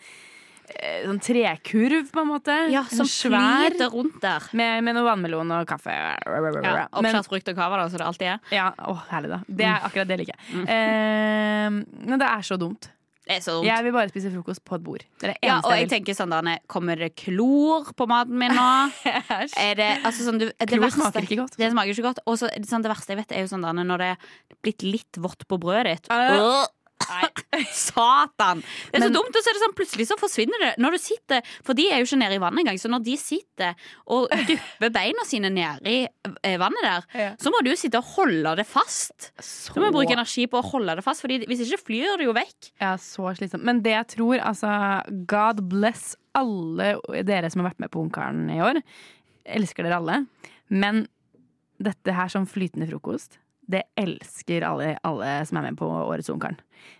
eh, 0.74 1.04
sånn 1.06 1.20
trekurv, 1.22 2.10
på 2.10 2.22
en 2.24 2.28
måte. 2.32 2.56
Ja, 2.72 2.82
som 2.90 3.06
svær 3.06 3.68
flyter 3.70 3.92
rundt 3.94 4.18
der. 4.24 4.48
med, 4.58 4.82
med 4.88 4.96
noe 4.98 5.06
vannmelon 5.06 5.54
og 5.60 5.66
kaffe. 5.70 5.92
Ja, 5.94 6.18
Men- 6.24 6.88
Oppskjært 6.90 7.28
frukt 7.30 7.52
og 7.54 7.56
kava, 7.62 7.78
da, 7.84 7.86
så 7.92 8.00
det 8.02 8.06
alltid 8.08 8.32
er. 8.34 8.40
ja, 8.58 8.70
å, 8.90 8.96
herlig, 9.12 9.30
da. 9.36 9.40
Det 9.46 9.64
Mm. 9.68 9.70
er 9.76 9.88
akkurat 9.90 10.08
det 10.10 10.18
liker 10.18 10.34
jeg. 10.34 10.66
Eh, 10.66 11.70
men 12.10 12.18
det 12.18 12.26
er 12.28 12.42
så 12.50 12.58
dumt. 12.58 12.90
Jeg 13.64 13.84
vil 13.86 13.92
bare 13.94 14.10
spise 14.12 14.30
frokost 14.34 14.60
på 14.68 14.76
et 14.76 14.82
bord. 14.84 15.04
Det 15.20 15.30
er 15.30 15.32
det 15.32 15.48
Ja, 15.48 15.56
og 15.64 15.70
jeg 15.72 15.86
jeg 15.86 15.90
tenker 15.94 16.16
sånn 16.18 16.30
der, 16.34 16.58
Kommer 16.68 16.96
det 17.00 17.14
klor 17.16 17.88
på 17.96 18.06
maten 18.10 18.36
min 18.38 18.52
nå? 18.52 18.66
Er 19.64 19.74
det, 19.78 19.90
altså 20.04 20.26
sånn, 20.28 20.38
du, 20.42 20.46
det 20.52 20.68
Klor 20.68 20.84
verste- 20.84 21.00
smaker 21.00 21.24
ikke 21.24 21.40
godt. 21.40 21.56
Det 21.56 21.70
smaker 21.72 21.94
ikke 21.94 22.06
godt. 22.10 22.20
Og 22.28 22.36
så, 22.38 22.50
sånn, 22.68 22.84
det 22.84 22.92
verste 22.92 23.14
jeg 23.14 23.22
vet, 23.22 23.32
er 23.32 23.46
jo 23.46 23.52
sånn 23.54 23.64
der, 23.64 23.72
når 23.80 24.04
det 24.04 24.10
er 24.12 24.58
blitt 24.62 24.84
litt 24.84 25.20
vått 25.24 25.46
på 25.48 25.56
brødet 25.60 26.02
ditt. 26.04 26.10
Øh. 26.12 26.66
Øh, 27.04 27.64
Satan! 27.74 28.62
Det 28.62 28.96
er 28.96 29.02
så 29.02 29.08
Men- 29.08 29.12
dumt, 29.12 29.34
og 29.36 29.42
så 29.44 29.50
er 29.50 29.56
det 29.56 29.62
sånn 29.62 29.74
plutselig 29.76 30.06
så 30.08 30.16
forsvinner 30.18 30.58
det. 30.62 30.70
Når 30.80 30.94
du 30.94 30.98
sitter, 31.02 31.42
For 31.66 31.74
de 31.76 31.88
er 31.90 31.98
jo 32.00 32.06
ikke 32.08 32.18
nede 32.22 32.36
i 32.38 32.40
vannet 32.42 32.62
engang, 32.64 32.78
så 32.80 32.88
når 32.88 33.02
de 33.04 33.16
sitter 33.20 33.74
og 34.06 34.28
dupper 34.48 34.90
beina 34.94 35.24
sine 35.28 35.50
nedi 35.52 35.96
i 36.06 36.54
vannet 36.60 36.82
der, 36.86 37.04
Ja. 37.14 37.28
så 37.36 37.50
må 37.52 37.60
du 37.62 37.70
jo 37.70 37.76
sitte 37.76 37.98
og 38.00 38.04
holde 38.16 38.56
det 38.56 38.66
fast. 38.66 39.32
Så, 39.40 39.74
Du 39.74 39.80
må 39.84 39.90
bruke 39.92 40.12
energi 40.16 40.46
på 40.46 40.58
å 40.62 40.64
holde 40.70 40.96
det 40.96 41.04
fast, 41.04 41.20
Fordi 41.20 41.44
hvis 41.46 41.60
ikke 41.66 41.82
flyr 41.84 42.16
det 42.18 42.24
jo 42.26 42.32
vekk. 42.32 42.70
ja, 42.80 42.94
så 42.96 43.34
slitsomt. 43.36 43.62
Men 43.64 43.82
det 43.82 43.92
jeg 43.92 44.06
tror, 44.16 44.38
altså 44.40 45.02
God 45.26 45.60
bless 45.68 46.16
alle 46.34 46.96
dere 47.22 47.50
som 47.50 47.62
har 47.62 47.70
vært 47.70 47.80
med 47.80 47.90
på 47.90 48.00
Ungkaren 48.08 48.48
i 48.50 48.60
år. 48.60 48.80
Jeg 49.46 49.60
elsker 49.60 49.82
dere 49.84 49.96
alle. 50.00 50.26
Men 50.70 51.06
dette 51.82 52.14
her 52.14 52.28
som 52.28 52.46
flytende 52.46 52.88
frokost, 52.88 53.36
det 53.70 53.82
elsker 53.96 54.62
alle, 54.68 54.96
alle 55.04 55.34
som 55.46 55.58
er 55.58 55.62
med 55.70 55.76
på 55.78 55.86
årets 55.88 56.28
Ungkaren. 56.30 56.56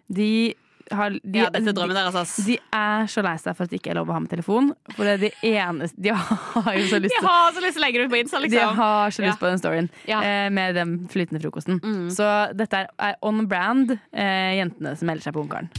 De 0.09 0.55
har 0.93 1.11
de, 1.11 1.39
Ja, 1.39 1.47
dette 1.49 1.71
er 1.73 1.77
drømmen 1.77 1.97
deres, 1.97 2.15
ass. 2.15 2.35
De 2.45 2.59
er 2.77 3.07
så 3.09 3.23
lei 3.25 3.33
seg 3.41 3.57
for 3.57 3.65
at 3.65 3.71
det 3.73 3.79
ikke 3.81 3.95
er 3.95 3.97
lov 3.97 4.11
å 4.13 4.13
ha 4.13 4.21
med 4.21 4.29
telefon. 4.29 4.73
For 4.93 5.05
det 5.09 5.15
er 5.15 5.23
de 5.23 5.31
eneste 5.55 5.97
De 5.97 6.13
har 6.13 6.75
jo 6.77 6.85
så 6.91 7.01
lyst 7.01 7.15
De 7.15 7.21
til 7.23 7.29
har 7.29 7.53
så 7.57 7.65
lyst 7.65 7.79
til 7.79 7.83
å 7.83 7.87
legge 7.87 7.99
det 8.03 8.05
ut 8.05 8.13
på 8.13 8.21
Insta, 8.21 8.41
De 8.43 8.49
liksom. 8.51 8.77
har 8.77 9.11
så 9.17 9.25
lyst 9.25 9.33
Ja. 9.33 9.41
på 9.41 9.49
den 9.49 9.59
storyen 9.63 9.89
Ja. 10.11 10.21
eh, 10.21 10.51
med 10.53 10.75
den 10.77 10.95
flytende 11.09 11.41
frokosten. 11.41 11.81
Mm. 11.81 12.11
Så 12.13 12.29
dette 12.57 12.87
er 12.99 13.17
on 13.23 13.47
brand, 13.49 13.97
eh, 14.13 14.59
jentene 14.61 14.93
som 14.97 15.07
melder 15.09 15.23
seg 15.31 15.33
på 15.39 15.47
Ungkaren. 15.47 15.71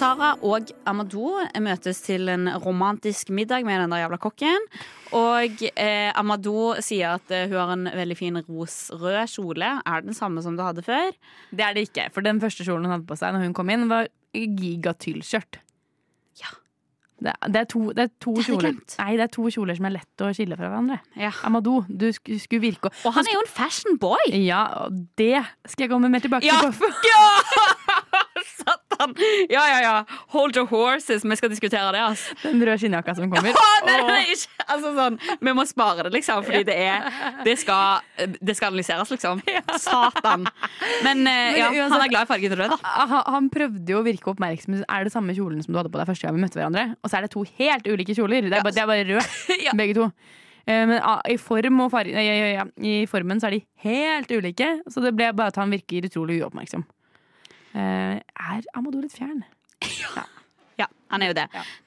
Sara 0.00 0.30
og 0.46 0.70
Amadou 0.88 1.42
møtes 1.60 1.98
til 2.06 2.30
en 2.32 2.46
romantisk 2.64 3.28
middag 3.36 3.66
med 3.68 3.82
den 3.82 3.92
der 3.92 4.00
jævla 4.06 4.16
kokken. 4.22 4.62
Og 5.18 5.60
eh, 5.74 6.08
Amadou 6.16 6.78
sier 6.80 7.18
at 7.18 7.34
eh, 7.34 7.44
hun 7.50 7.58
har 7.60 7.72
en 7.74 7.90
veldig 7.98 8.16
fin 8.16 8.38
rosrød 8.40 9.18
kjole. 9.34 9.68
Er 9.84 10.06
den 10.06 10.16
samme 10.16 10.40
som 10.44 10.56
du 10.56 10.62
hadde 10.64 10.84
før? 10.86 11.10
Det 11.52 11.66
er 11.66 11.76
det 11.76 11.84
ikke, 11.90 12.06
for 12.14 12.24
den 12.24 12.40
første 12.40 12.64
kjolen 12.64 12.88
hun 12.88 12.94
hadde 12.96 13.08
på 13.10 13.18
seg 13.20 13.34
når 13.36 13.44
hun 13.44 13.56
kom 13.58 13.72
inn, 13.74 13.84
var 13.92 14.08
gigatyllskjørt. 14.32 15.60
Ja. 16.40 16.54
Det, 17.20 17.34
det 17.52 17.60
er 17.60 17.68
to, 17.68 17.82
det 17.92 18.06
er 18.06 18.12
to 18.24 18.32
Det 18.38 18.46
kjoler. 18.46 18.78
Nei, 19.02 19.10
det 19.20 19.26
er 19.26 19.32
to 19.36 19.50
kjoler 19.52 19.76
som 19.76 19.90
er 19.90 19.96
lett 19.98 20.24
å 20.24 20.30
skille 20.32 20.56
fra 20.56 20.70
hverandre. 20.70 20.96
Ja. 21.20 21.34
Amadou, 21.44 21.82
du 21.90 22.06
sk 22.16 22.32
skulle 22.40 22.64
virke 22.70 22.88
Og 23.04 23.12
han 23.18 23.28
er 23.28 23.36
jo 23.36 23.44
en 23.44 23.52
fashion 23.52 24.00
boy! 24.00 24.30
Ja, 24.46 24.64
det 25.20 25.42
skal 25.68 25.84
jeg 25.90 25.92
komme 25.92 26.08
mer 26.08 26.24
tilbake 26.24 26.48
Ja. 26.48 26.62
til. 26.64 26.72
Koffe. 26.80 27.69
Satan! 29.00 29.14
Ja, 29.50 29.62
ja, 29.68 29.80
ja. 29.82 30.04
Hold 30.34 30.56
your 30.56 30.66
horses. 30.68 31.24
Vi 31.24 31.36
skal 31.36 31.50
diskutere 31.52 31.92
det, 31.94 32.00
altså. 32.04 32.34
Den 32.42 32.60
røde 32.62 32.78
skinnjakka 32.80 33.14
som 33.16 33.30
kommer. 33.32 33.54
Ja, 33.54 33.68
nei, 33.86 33.96
nei, 34.06 34.18
ikke. 34.34 34.66
Altså, 34.70 34.92
sånn, 34.96 35.16
vi 35.40 35.54
må 35.56 35.64
spare 35.68 36.04
det, 36.06 36.12
liksom, 36.18 36.42
fordi 36.46 36.62
det, 36.68 36.76
er, 36.76 37.06
det, 37.46 37.56
skal, 37.60 38.04
det 38.40 38.56
skal 38.58 38.72
analyseres, 38.72 39.12
liksom. 39.14 39.40
Satan. 39.80 40.46
Men, 41.06 41.24
eh, 41.30 41.58
ja, 41.60 41.70
han 41.86 41.96
er 42.00 42.12
glad 42.12 42.28
i 42.28 42.30
fargen 42.30 42.56
rød, 42.60 42.74
da. 42.76 42.80
Han, 43.00 43.16
han 43.36 43.48
prøvde 43.52 43.94
jo 43.96 44.02
å 44.02 44.06
virke 44.06 44.32
oppmerksom. 44.34 44.80
Er 44.84 45.08
det 45.08 45.14
samme 45.14 45.34
kjolen 45.36 45.64
som 45.64 45.74
du 45.74 45.80
hadde 45.80 45.92
på 45.92 46.00
deg 46.02 46.10
første 46.12 46.28
gang 46.28 46.36
vi 46.38 46.44
møtte 46.44 46.60
hverandre? 46.60 46.86
Og 47.00 47.10
så 47.10 47.18
er 47.20 47.26
det 47.26 47.32
to 47.34 47.46
helt 47.58 47.88
ulike 47.90 48.16
kjoler. 48.18 48.46
Det 48.50 48.60
er 48.60 48.66
bare, 48.66 48.76
det 48.76 48.84
er 48.84 48.92
bare 48.92 49.08
rød, 49.14 49.34
Ja. 49.66 49.74
begge 49.78 49.96
to. 49.98 50.10
Eh, 50.68 50.84
Men 50.86 50.98
ah, 51.00 51.20
i, 51.28 51.38
form 51.40 51.80
farge, 51.92 52.12
ja, 52.14 52.36
ja, 52.36 52.48
ja, 52.60 52.68
i 52.84 53.04
formen 53.10 53.40
så 53.40 53.48
er 53.50 53.58
de 53.58 53.64
helt 53.86 54.30
ulike, 54.36 54.68
så 54.92 55.02
det 55.04 55.14
ble 55.16 55.32
bare 55.36 55.54
at 55.54 55.58
han 55.60 55.72
virker 55.72 56.06
utrolig 56.10 56.42
uoppmerksom. 56.44 56.84
Eh, 57.74 58.18
er 58.20 58.68
Amadou 58.74 59.00
litt 59.02 59.16
fjern? 59.16 59.44
Ja, 60.80 60.86
han 61.12 61.20
er 61.20 61.28
jo 61.28 61.34
det. 61.36 61.42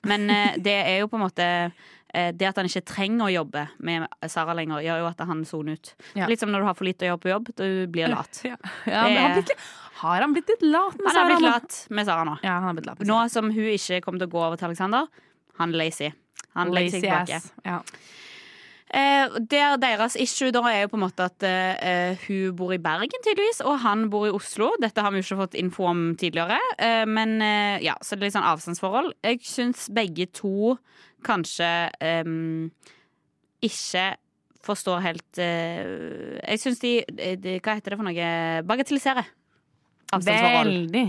Men 0.06 0.30
eh, 0.30 0.56
det 0.62 0.74
er 0.86 1.00
jo 1.02 1.08
på 1.10 1.18
en 1.18 1.24
måte 1.24 1.46
eh, 1.50 2.28
Det 2.38 2.46
at 2.46 2.60
han 2.60 2.68
ikke 2.70 2.84
trenger 2.86 3.26
å 3.26 3.32
jobbe 3.34 3.64
med 3.82 4.06
Sara 4.30 4.54
lenger, 4.54 4.84
gjør 4.86 5.00
jo 5.02 5.08
at 5.10 5.24
han 5.26 5.42
soner 5.50 5.80
ut. 5.80 5.94
Ja. 6.14 6.28
Litt 6.30 6.44
som 6.44 6.52
når 6.54 6.62
du 6.62 6.68
har 6.70 6.78
for 6.78 6.86
lite 6.86 7.08
å 7.08 7.10
gjøre 7.10 7.22
på 7.24 7.32
jobb, 7.32 7.50
du 7.58 7.66
blir 7.90 8.14
lat. 8.14 8.44
Ja, 8.46 8.60
men 9.08 9.18
han 9.18 9.34
blitt 9.40 9.56
har 10.04 10.20
han 10.20 10.34
blitt 10.36 10.50
litt 10.52 10.66
lat 10.68 10.98
med 11.00 11.08
Han 11.08 11.16
har 11.16 11.30
blitt 11.32 11.46
lat 11.48 11.76
med 11.90 12.06
Sara 12.06 12.26
nå. 12.28 12.36
Ja, 12.44 12.58
han 12.60 12.68
har 12.68 12.78
blitt 12.78 12.90
lat 12.90 13.00
med 13.00 13.08
Nå 13.08 13.18
som 13.34 13.50
hun 13.56 13.70
ikke 13.72 14.02
kommer 14.04 14.22
til 14.22 14.30
å 14.30 14.34
gå 14.36 14.42
over 14.46 14.60
til 14.60 14.70
Alexander, 14.70 15.08
han 15.62 15.74
er 15.74 15.80
lazy. 15.86 16.10
Han 16.58 16.74
legger 16.76 17.00
seg 17.00 17.08
Lazy 17.10 17.40
tilbake. 17.40 17.82
Eh, 18.94 19.40
der 19.50 19.80
deres 19.82 20.14
issue 20.22 20.52
da 20.54 20.62
er 20.70 20.84
jo 20.84 20.92
på 20.92 20.98
en 21.00 21.04
måte 21.08 21.26
at 21.26 21.46
eh, 21.48 22.20
hun 22.28 22.54
bor 22.58 22.76
i 22.76 22.82
Bergen, 22.82 23.24
tydeligvis, 23.26 23.64
og 23.66 23.80
han 23.82 24.06
bor 24.14 24.28
i 24.30 24.34
Oslo. 24.34 24.70
Dette 24.82 25.02
har 25.02 25.10
vi 25.14 25.22
jo 25.22 25.26
ikke 25.26 25.40
fått 25.40 25.58
info 25.58 25.88
om 25.90 26.04
tidligere. 26.20 26.60
Eh, 26.78 27.04
men 27.10 27.40
eh, 27.42 27.82
ja, 27.86 27.96
så 28.02 28.14
det 28.14 28.22
er 28.22 28.30
litt 28.30 28.38
sånn 28.38 28.52
avstandsforhold. 28.52 29.16
Jeg 29.26 29.42
syns 29.50 29.88
begge 29.94 30.30
to 30.30 30.76
kanskje 31.26 31.72
eh, 32.04 32.34
ikke 33.64 34.06
forstår 34.64 35.02
helt 35.04 35.40
eh, 35.44 36.38
Jeg 36.40 36.62
syns 36.62 36.80
de, 36.80 36.92
de 37.12 37.58
Hva 37.60 37.76
heter 37.76 37.96
det 37.96 38.00
for 38.00 38.08
noe? 38.08 38.30
Bagatelliserer. 38.70 39.34
Veldig. 40.14 41.08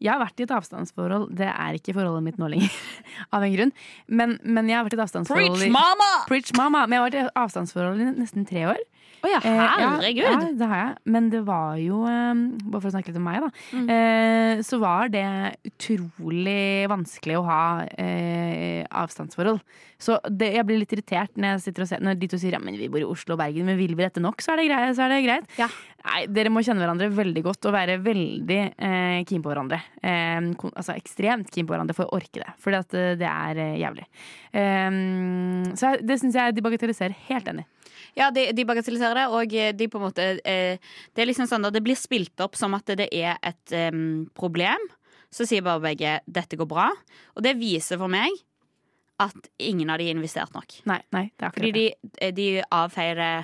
Jeg 0.00 0.14
har 0.14 0.20
vært 0.22 0.40
i 0.40 0.46
et 0.46 0.52
avstandsforhold. 0.56 1.26
Det 1.36 1.48
er 1.50 1.76
ikke 1.76 1.94
forholdet 1.96 2.24
mitt 2.24 2.38
nå 2.40 2.48
lenger, 2.52 2.76
av 3.36 3.44
en 3.44 3.52
grunn. 3.52 3.72
Men, 4.08 4.38
men 4.42 4.70
jeg 4.70 4.78
har 4.78 4.86
vært 4.86 4.96
i 4.96 5.00
et 5.00 5.04
avstandsforhold 5.04 5.58
Preach, 5.58 5.74
mama! 5.74 6.10
Preach 6.30 6.54
mama! 6.56 6.86
Men 6.86 6.96
jeg 6.96 7.02
har 7.02 7.08
vært 7.10 7.18
i 7.18 7.22
et 7.26 7.42
avstandsforhold 7.44 8.00
i 8.00 8.08
nesten 8.16 8.48
tre 8.48 8.64
år. 8.72 8.80
Å 9.20 9.28
ja, 9.28 9.40
Eh, 9.44 9.60
herregud! 9.76 10.22
Ja, 10.24 10.30
ja, 10.40 10.50
det 10.56 10.66
har 10.70 10.78
jeg. 10.80 10.96
Men 11.12 11.28
det 11.32 11.40
var 11.44 11.76
jo, 11.80 12.02
eh, 12.08 12.34
bare 12.70 12.80
for 12.80 12.88
å 12.88 12.94
snakke 12.94 13.10
litt 13.12 13.16
om 13.20 13.26
meg, 13.28 13.40
da, 13.44 13.50
Mm. 13.76 13.90
eh, 13.90 14.62
så 14.64 14.78
var 14.80 15.08
det 15.12 15.24
utrolig 15.68 16.88
vanskelig 16.88 17.36
å 17.36 17.44
ha 17.44 17.84
eh, 17.98 18.84
avstandsforhold. 18.90 19.60
Så 20.00 20.16
det, 20.32 20.54
jeg 20.56 20.64
blir 20.64 20.78
litt 20.80 20.92
irritert 20.96 21.34
når, 21.36 21.58
jeg 21.58 21.64
sitter 21.66 21.82
og 21.84 21.88
ser, 21.90 22.00
når 22.00 22.18
de 22.18 22.28
to 22.32 22.38
sier 22.40 22.52
ja, 22.56 22.58
men 22.62 22.78
vi 22.80 22.88
bor 22.88 23.02
i 23.02 23.04
Oslo 23.04 23.34
og 23.36 23.40
Bergen, 23.42 23.66
men 23.68 23.76
vil 23.76 23.92
vi 23.94 24.02
dette 24.06 24.22
nok, 24.24 24.40
så 24.40 24.54
er 24.54 24.62
det 24.62 24.68
greit. 24.70 24.96
Så 24.96 25.04
er 25.04 25.12
det 25.12 25.24
greit. 25.26 25.50
Ja. 25.60 25.68
Nei, 26.06 26.22
dere 26.32 26.48
må 26.48 26.62
kjenne 26.64 26.80
hverandre 26.80 27.10
veldig 27.12 27.42
godt 27.44 27.66
og 27.68 27.74
være 27.76 27.98
veldig 28.00 28.60
eh, 28.78 29.18
keen 29.28 29.42
på 29.44 29.52
hverandre. 29.52 29.82
Eh, 30.00 30.40
altså 30.72 30.96
ekstremt 30.96 31.50
keen 31.52 31.66
på 31.68 31.74
hverandre 31.76 31.94
for 31.98 32.08
å 32.08 32.16
orke 32.16 32.40
det. 32.40 32.48
For 32.58 32.72
det 32.72 33.28
er 33.28 33.60
eh, 33.60 33.76
jævlig. 33.82 34.06
Eh, 34.56 34.90
så 35.76 35.92
det 36.00 36.16
syns 36.22 36.34
jeg 36.40 36.56
de 36.56 36.64
bagatelliserer. 36.64 37.14
Helt 37.28 37.52
enig. 37.52 37.66
Ja, 38.18 38.30
de, 38.34 38.48
de 38.56 38.66
bagatelliserer 38.68 39.22
det, 39.22 39.26
og 39.30 39.56
de 39.78 39.88
på 39.90 40.00
en 40.00 40.06
måte 40.08 40.26
eh, 40.44 40.78
Det 41.14 41.22
er 41.22 41.30
liksom 41.30 41.48
sånn 41.50 41.68
at 41.68 41.74
det 41.76 41.84
blir 41.84 41.98
spilt 41.98 42.42
opp 42.42 42.58
som 42.58 42.74
at 42.78 42.90
det 42.98 43.08
er 43.14 43.38
et 43.38 43.76
um, 43.92 44.26
problem. 44.36 44.82
Så 45.30 45.46
sier 45.46 45.62
bare 45.62 45.82
begge 45.84 46.18
'dette 46.26 46.58
går 46.58 46.66
bra', 46.66 46.90
og 47.36 47.44
det 47.46 47.54
viser 47.60 48.00
for 48.00 48.10
meg 48.10 48.34
at 49.20 49.50
ingen 49.60 49.90
av 49.92 50.00
de 50.00 50.08
har 50.08 50.16
investert 50.16 50.54
nok. 50.56 50.80
Nei, 50.88 51.00
nei, 51.14 51.26
det 51.36 51.46
er 51.46 51.54
Fordi 51.54 51.72
de, 51.76 52.30
de 52.34 52.46
avfeier 52.72 53.18
det 53.20 53.34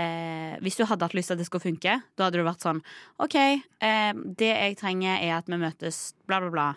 eh, 0.00 0.54
Hvis 0.64 0.78
du 0.78 0.84
hadde 0.88 1.06
hatt 1.06 1.16
lyst 1.16 1.30
til 1.30 1.36
at 1.36 1.42
det 1.42 1.48
skulle 1.48 1.64
funke, 1.64 1.98
da 2.16 2.26
hadde 2.26 2.40
du 2.40 2.46
vært 2.46 2.64
sånn 2.64 2.80
OK, 3.22 3.36
eh, 3.36 4.12
det 4.40 4.50
jeg 4.50 4.78
trenger, 4.80 5.20
er 5.20 5.36
at 5.38 5.50
vi 5.50 5.60
møtes, 5.60 6.14
bla, 6.26 6.40
bla, 6.40 6.50
bla. 6.50 6.68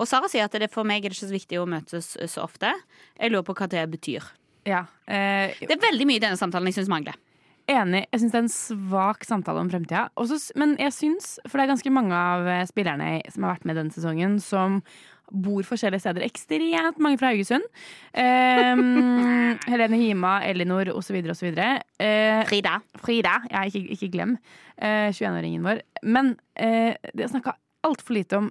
Og 0.00 0.08
Sara 0.08 0.28
sier 0.30 0.46
at 0.46 0.54
det, 0.56 0.70
for 0.72 0.88
meg 0.88 1.02
er 1.02 1.12
det 1.12 1.18
ikke 1.18 1.28
så 1.28 1.34
viktig 1.34 1.60
å 1.60 1.68
møtes 1.68 2.14
så 2.16 2.44
ofte. 2.44 2.70
Jeg 3.18 3.32
lurer 3.32 3.44
på 3.48 3.56
hva 3.58 3.68
det 3.72 3.82
betyr. 3.92 4.28
Ja, 4.68 4.84
eh, 5.06 5.54
Det 5.60 5.74
er 5.74 5.86
veldig 5.88 6.06
mye 6.08 6.20
i 6.20 6.22
denne 6.22 6.38
samtalen 6.38 6.70
jeg 6.70 6.80
syns 6.80 6.90
mangler. 6.92 7.16
Enig. 7.70 8.06
Jeg 8.10 8.20
syns 8.20 8.32
det 8.32 8.38
er 8.40 8.44
en 8.44 8.52
svak 8.52 9.24
samtale 9.24 9.62
om 9.62 9.70
fremtida. 9.70 10.08
Men 10.58 10.76
jeg 10.80 10.92
syns, 10.96 11.38
for 11.46 11.58
det 11.58 11.64
er 11.64 11.72
ganske 11.74 11.94
mange 11.94 12.12
av 12.14 12.46
eh, 12.50 12.66
spillerne 12.66 13.22
som 13.30 13.46
har 13.46 13.54
vært 13.54 13.66
med 13.70 13.78
denne 13.78 13.94
sesongen, 13.94 14.40
som 14.42 14.80
bor 15.32 15.62
forskjellige 15.64 16.02
steder. 16.02 16.24
Ekstremt 16.26 16.98
mange 17.00 17.18
fra 17.20 17.30
Haugesund. 17.32 17.64
Um, 18.12 19.56
Helene 19.70 19.96
Hima, 19.96 20.40
Elinor 20.44 20.90
osv. 20.92 21.16
osv. 21.32 21.54
Uh, 21.56 22.42
Frida. 22.50 22.80
Frida. 23.00 23.38
Ja, 23.50 23.62
ikke, 23.64 23.86
ikke 23.96 24.10
glem. 24.12 24.36
eh, 24.76 25.08
21-åringen 25.14 25.64
vår. 25.64 25.80
Men 26.02 26.34
uh, 26.60 26.92
det 27.14 27.24
er 27.24 27.32
snakka 27.32 27.56
altfor 27.86 28.18
lite 28.18 28.42
om 28.42 28.50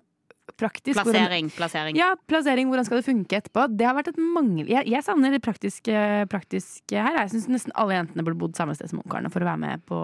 praktisk 0.61 0.95
hvordan- 0.99 1.17
Plassering. 1.17 1.49
plassering. 1.57 1.97
Ja, 1.97 2.11
plassering. 2.29 2.69
Hvordan 2.71 2.85
skal 2.87 3.01
det 3.01 3.05
funke 3.07 3.39
etterpå? 3.41 3.65
Det 3.77 3.87
har 3.87 3.95
vært 3.97 4.11
et 4.13 4.19
mangel 4.21 4.69
Jeg, 4.69 4.85
jeg 4.87 5.03
savner 5.03 5.33
det 5.33 5.41
praktiske, 5.41 5.95
praktiske 6.31 6.95
her. 7.01 7.17
Jeg 7.23 7.33
syns 7.33 7.49
nesten 7.51 7.73
alle 7.75 7.97
jentene 7.97 8.23
burde 8.23 8.37
bodd 8.39 8.55
samme 8.55 8.75
sted 8.77 8.89
som 8.93 9.01
ungkarene 9.01 9.31
for 9.33 9.41
å 9.43 9.49
være 9.49 9.59
med 9.65 9.85
på 9.89 9.99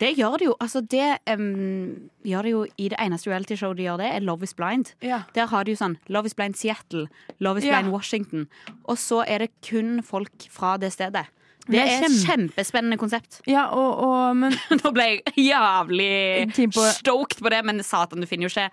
Det 0.00 0.14
gjør 0.16 0.38
det 0.40 0.48
jo. 0.48 0.56
Altså, 0.60 0.82
det 0.88 1.18
um, 1.30 2.10
gjør 2.24 2.42
det 2.48 2.50
jo 2.56 2.64
i 2.78 2.88
det 2.88 2.98
eneste 2.98 3.30
realityshowet 3.30 3.76
de 3.76 3.86
gjør 3.88 3.98
det, 4.02 4.10
er 4.16 4.20
Love 4.26 4.42
is 4.48 4.54
Blind. 4.54 4.94
Ja. 5.04 5.22
Der 5.34 5.46
har 5.52 5.64
de 5.64 5.72
jo 5.76 5.80
sånn 5.84 5.98
Love 6.08 6.26
is 6.26 6.34
Blind 6.34 6.56
Seattle, 6.56 7.06
Love 7.40 7.58
is 7.58 7.64
Ja. 7.68 7.78
Blind 7.78 7.92
Washington. 7.92 8.48
Og 8.88 8.96
så 8.96 9.22
er 9.28 9.38
det 9.44 9.50
kun 9.62 10.00
folk 10.02 10.48
fra 10.50 10.76
det 10.80 10.92
stedet. 10.96 11.26
Det 11.68 11.76
er 11.76 12.00
et 12.06 12.14
kjempespennende 12.24 12.96
konsept. 12.96 13.42
Ja, 13.46 13.66
og, 13.76 13.98
og 14.00 14.36
men 14.40 14.54
Nå 14.80 14.92
ble 14.96 15.04
jeg 15.04 15.50
jævlig 15.50 16.54
stoked 16.96 17.42
på 17.44 17.50
det, 17.52 17.60
men 17.68 17.82
satan, 17.84 18.22
du 18.22 18.26
finner 18.26 18.48
jo 18.48 18.52
ikke 18.54 18.70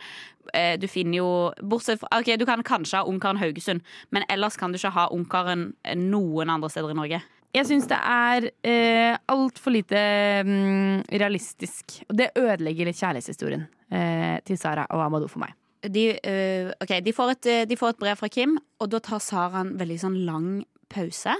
eh, 0.54 0.76
Du 0.82 0.88
finner 0.92 1.20
jo 1.20 1.30
Bortsett 1.62 2.02
fra 2.02 2.20
Ok, 2.20 2.34
du 2.40 2.46
kan 2.46 2.64
kanskje 2.64 3.00
ha 3.00 3.10
Ungkaren 3.10 3.40
Haugesund, 3.42 3.82
men 4.12 4.26
ellers 4.30 4.58
kan 4.60 4.72
du 4.72 4.80
ikke 4.80 4.94
ha 4.96 5.08
Ungkaren 5.16 5.72
noen 5.98 6.52
andre 6.54 6.70
steder 6.70 6.94
i 6.94 7.00
Norge. 7.00 7.22
jeg 7.56 7.68
syns 7.70 7.88
det 7.88 7.98
er 7.98 8.50
eh, 8.68 9.18
altfor 9.32 9.72
lite 9.72 10.00
mm, 10.44 11.06
realistisk. 11.22 12.02
Og 12.10 12.18
det 12.20 12.34
ødelegger 12.36 12.90
litt 12.90 13.00
kjærlighetshistorien 13.00 13.64
eh, 13.96 14.42
til 14.46 14.60
Sara 14.60 14.88
og 14.92 15.06
Amadou 15.06 15.30
for 15.32 15.46
meg. 15.46 15.56
de, 15.86 16.06
uh, 16.18 16.72
okay, 16.82 17.02
de, 17.02 17.14
får 17.14 17.36
et, 17.36 17.52
eh, 17.52 17.66
de 17.70 17.78
får 17.78 17.94
et 17.94 18.00
brev 18.00 18.20
fra 18.20 18.30
Kim, 18.32 18.58
og 18.82 18.90
da 18.92 19.00
tar 19.04 19.22
Sara 19.24 19.64
en 19.64 19.76
veldig 19.80 20.00
sånn 20.02 20.22
lang 20.28 20.50
pause. 20.92 21.36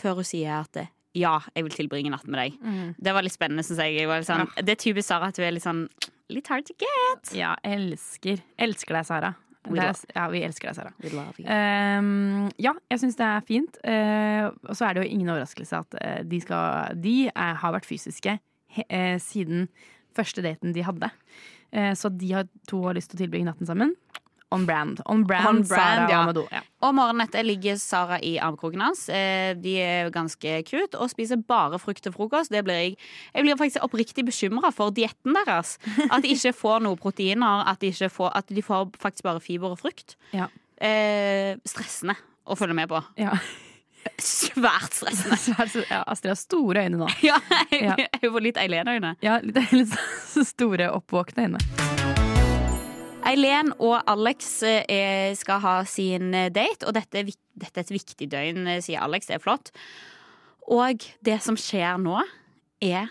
Før 0.00 0.20
hun 0.20 0.26
sier 0.26 0.60
at 0.62 0.80
eh, 0.80 0.90
ja, 1.18 1.36
jeg 1.56 1.66
vil 1.66 1.74
tilbringe 1.74 2.12
natten 2.12 2.30
med 2.30 2.38
deg. 2.38 2.94
Det 3.02 3.14
var 3.14 3.26
litt 3.26 3.34
spennende, 3.34 3.64
syns 3.66 3.80
jeg. 3.82 3.96
jeg 3.98 4.26
sånn, 4.28 4.46
Det 4.60 4.76
er 4.76 4.78
typisk 4.78 5.08
Sara 5.08 5.30
at 5.32 5.40
hun 5.40 5.46
er 5.48 5.56
litt 5.56 5.66
sånn 5.66 5.86
Litt 6.30 6.50
hard 6.52 6.66
to 6.70 6.76
get. 6.78 7.32
Ja, 7.36 7.54
elsker. 7.66 8.42
Elsker 8.60 9.00
deg, 9.00 9.08
Sara. 9.08 9.34
Det 9.60 9.82
er, 9.82 9.98
ja, 10.14 10.24
vi 10.32 10.40
elsker 10.46 10.70
deg, 10.70 10.78
Sara. 10.78 10.92
We 11.02 11.12
love 11.12 11.36
you. 11.36 11.46
Ehm, 11.52 12.48
ja, 12.62 12.72
jeg 12.90 13.02
syns 13.02 13.18
det 13.18 13.26
er 13.28 13.46
fint. 13.48 13.80
Uh, 13.84 14.48
og 14.64 14.78
så 14.78 14.88
er 14.88 14.96
det 14.96 15.04
jo 15.04 15.12
ingen 15.12 15.28
overraskelse 15.28 15.82
at 15.82 15.98
uh, 16.00 16.20
de, 16.26 16.40
skal, 16.42 17.00
de 17.02 17.16
er, 17.28 17.58
har 17.60 17.74
vært 17.76 17.88
fysiske 17.88 18.38
he, 18.72 18.86
uh, 18.88 19.18
siden 19.20 19.68
første 20.16 20.44
daten 20.46 20.74
de 20.76 20.86
hadde. 20.86 21.10
Eh, 21.70 21.94
så 21.94 22.08
de 22.08 22.32
har 22.32 22.48
to 22.68 22.82
har 22.86 22.96
lyst 22.98 23.12
til 23.12 23.20
å 23.20 23.22
tilbringe 23.24 23.50
natten 23.50 23.68
sammen. 23.68 23.94
On 24.52 24.64
brand. 24.66 24.98
On 25.06 25.20
brand, 25.22 25.46
On 25.46 25.60
brand, 25.62 25.66
Sara 25.68 26.06
ja. 26.10 26.20
Amadou. 26.24 26.42
Ja. 26.50 26.60
Og 26.82 26.94
morgenen 26.96 27.22
etter 27.22 27.44
ligger 27.46 27.76
Sara 27.78 28.16
i 28.18 28.32
armkroken 28.42 28.82
hans. 28.82 29.04
Eh, 29.08 29.52
De 29.54 29.76
er 29.78 30.10
ganske 30.10 30.56
cute 30.66 30.98
og 30.98 31.10
spiser 31.12 31.38
bare 31.46 31.78
frukt 31.78 32.02
til 32.02 32.12
frokost. 32.16 32.50
Det 32.50 32.64
blir 32.66 32.80
jeg, 32.80 32.96
jeg 33.34 33.46
blir 33.46 33.58
faktisk 33.60 33.84
oppriktig 33.86 34.24
bekymra 34.26 34.72
for 34.74 34.90
dietten 34.96 35.38
deres. 35.38 35.76
At 36.10 36.24
de 36.26 36.32
ikke 36.34 36.52
får 36.56 36.82
noe 36.82 36.98
proteiner, 36.98 37.62
at 37.70 37.78
de, 37.80 37.92
ikke 37.94 38.10
får, 38.10 38.32
at 38.42 38.50
de 38.50 38.62
får 38.66 38.90
faktisk 38.98 39.28
bare 39.28 39.40
fiber 39.44 39.76
og 39.76 39.78
frukt. 39.84 40.16
Ja. 40.34 40.48
Eh, 40.82 41.54
stressende 41.68 42.16
å 42.50 42.56
følge 42.58 42.74
med 42.74 42.90
på. 42.90 42.98
Ja. 43.20 43.36
Svært 44.18 44.96
stressende. 44.96 45.36
Svært, 45.46 45.76
ja, 45.90 46.02
Astrid 46.10 46.32
har 46.34 46.40
store 46.40 46.86
øyne 46.88 47.04
nå. 47.04 47.12
Ja, 47.22 47.38
jeg, 47.70 48.08
jeg 48.18 48.32
får 48.32 48.46
litt 48.48 48.58
Eileen-øyne. 48.58 49.14
Ja, 49.22 49.38
litt, 49.44 49.60
litt 49.78 49.94
store, 50.48 50.90
oppvåkne 50.96 51.50
øyne. 51.50 51.89
Eileen 53.28 53.72
og 53.78 54.00
Alex 54.08 54.62
eh, 54.66 54.84
er- 54.88 55.34
skal 55.38 55.60
ha 55.62 55.74
sin 55.84 56.32
eh, 56.34 56.48
date, 56.50 56.86
og 56.88 56.94
dette 56.96 57.22
dette 57.60 57.76
er 57.76 57.84
et 57.84 57.92
viktig 57.92 58.28
døgn, 58.32 58.66
eh, 58.66 58.80
sier 58.82 59.02
Alex. 59.04 59.26
Det 59.28 59.36
er 59.36 59.42
flott. 59.44 59.70
Og 60.70 61.04
det 61.26 61.36
som 61.44 61.56
skjer 61.58 61.98
nå, 62.00 62.20
er 62.80 63.10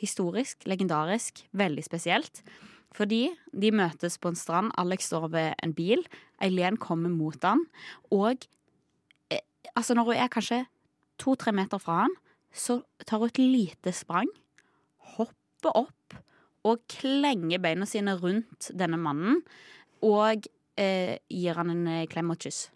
historisk, 0.00 0.64
legendarisk, 0.66 1.42
veldig 1.52 1.84
spesielt. 1.84 2.42
Fordi 2.94 3.26
de 3.52 3.70
møtes 3.74 4.16
på 4.22 4.30
en 4.30 4.38
strand. 4.38 4.70
Alex 4.78 5.08
står 5.10 5.28
ved 5.34 5.54
en 5.62 5.72
bil. 5.74 6.04
Eileen 6.40 6.76
kommer 6.78 7.10
mot 7.10 7.36
han. 7.44 7.64
Og 8.14 8.46
eh, 9.30 9.40
altså 9.76 9.94
når 9.98 10.04
hun 10.10 10.16
er 10.24 10.32
kanskje 10.32 10.62
to-tre 11.18 11.52
meter 11.52 11.78
fra 11.82 12.04
han, 12.06 12.16
så 12.54 12.80
tar 13.06 13.18
hun 13.18 13.28
et 13.28 13.38
lite 13.42 13.92
sprang, 13.92 14.28
hopper 15.18 15.74
opp 15.74 15.93
og 16.64 16.80
klenger 16.90 17.60
beina 17.62 17.86
sine 17.88 18.16
rundt 18.20 18.70
denne 18.76 18.98
mannen. 19.00 19.42
Og 20.04 20.46
eh, 20.80 21.16
gir 21.30 21.60
han 21.60 21.72
en 21.72 21.86
eh, 21.90 22.06
klem 22.10 22.32
og 22.34 22.40
kyss. 22.44 22.66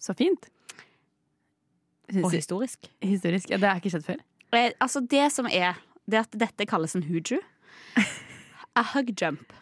Så 0.00 0.14
fint. 0.16 0.48
Og 2.22 2.30
historisk. 2.30 2.86
Historisk. 3.02 3.50
Ja, 3.50 3.58
det 3.58 3.68
har 3.68 3.80
ikke 3.80 3.96
skjedd 3.96 4.06
før. 4.06 4.24
Eh, 4.54 4.72
altså 4.80 5.02
det 5.02 5.26
som 5.34 5.48
er, 5.50 5.80
det 6.06 6.20
er 6.20 6.26
at 6.26 6.40
dette 6.46 6.68
kalles 6.68 6.96
en 6.96 7.06
huju. 7.08 7.40
A 8.78 8.84
hug 8.92 9.14
jump. 9.16 9.54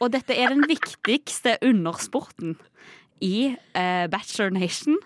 Og 0.00 0.12
dette 0.12 0.34
er 0.36 0.52
den 0.52 0.66
viktigste 0.68 1.56
undersporten 1.64 2.56
i 3.24 3.54
eh, 3.54 4.06
Bachelor 4.12 4.50
Nation. 4.52 4.98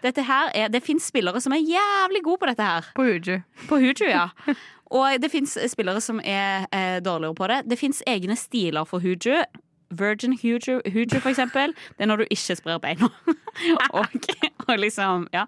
Dette 0.00 0.24
her 0.24 0.48
er, 0.56 0.70
det 0.72 0.80
fins 0.84 1.10
spillere 1.10 1.42
som 1.44 1.52
er 1.52 1.60
jævlig 1.60 2.22
gode 2.24 2.40
på 2.40 2.48
dette 2.48 2.64
her. 2.64 2.86
På 2.96 3.04
Huju. 3.04 3.40
På 3.68 3.80
Huju, 3.82 4.06
ja. 4.08 4.28
Og 4.90 5.22
det 5.22 5.30
fins 5.30 5.56
spillere 5.70 6.00
som 6.02 6.20
er 6.24 6.66
eh, 6.74 6.98
dårligere 7.04 7.36
på 7.38 7.48
det. 7.50 7.58
Det 7.70 7.78
fins 7.78 8.02
egne 8.10 8.36
stiler 8.38 8.88
for 8.88 9.02
Huju. 9.02 9.42
Virgin 9.90 10.36
Huju, 10.38 10.80
Huju, 10.86 11.18
for 11.18 11.30
eksempel. 11.32 11.74
Det 11.98 12.04
er 12.04 12.10
når 12.10 12.22
du 12.22 12.26
ikke 12.30 12.56
sprer 12.58 12.78
beina. 12.82 13.08
og, 13.96 14.28
og 14.68 14.76
liksom, 14.78 15.26
ja. 15.34 15.46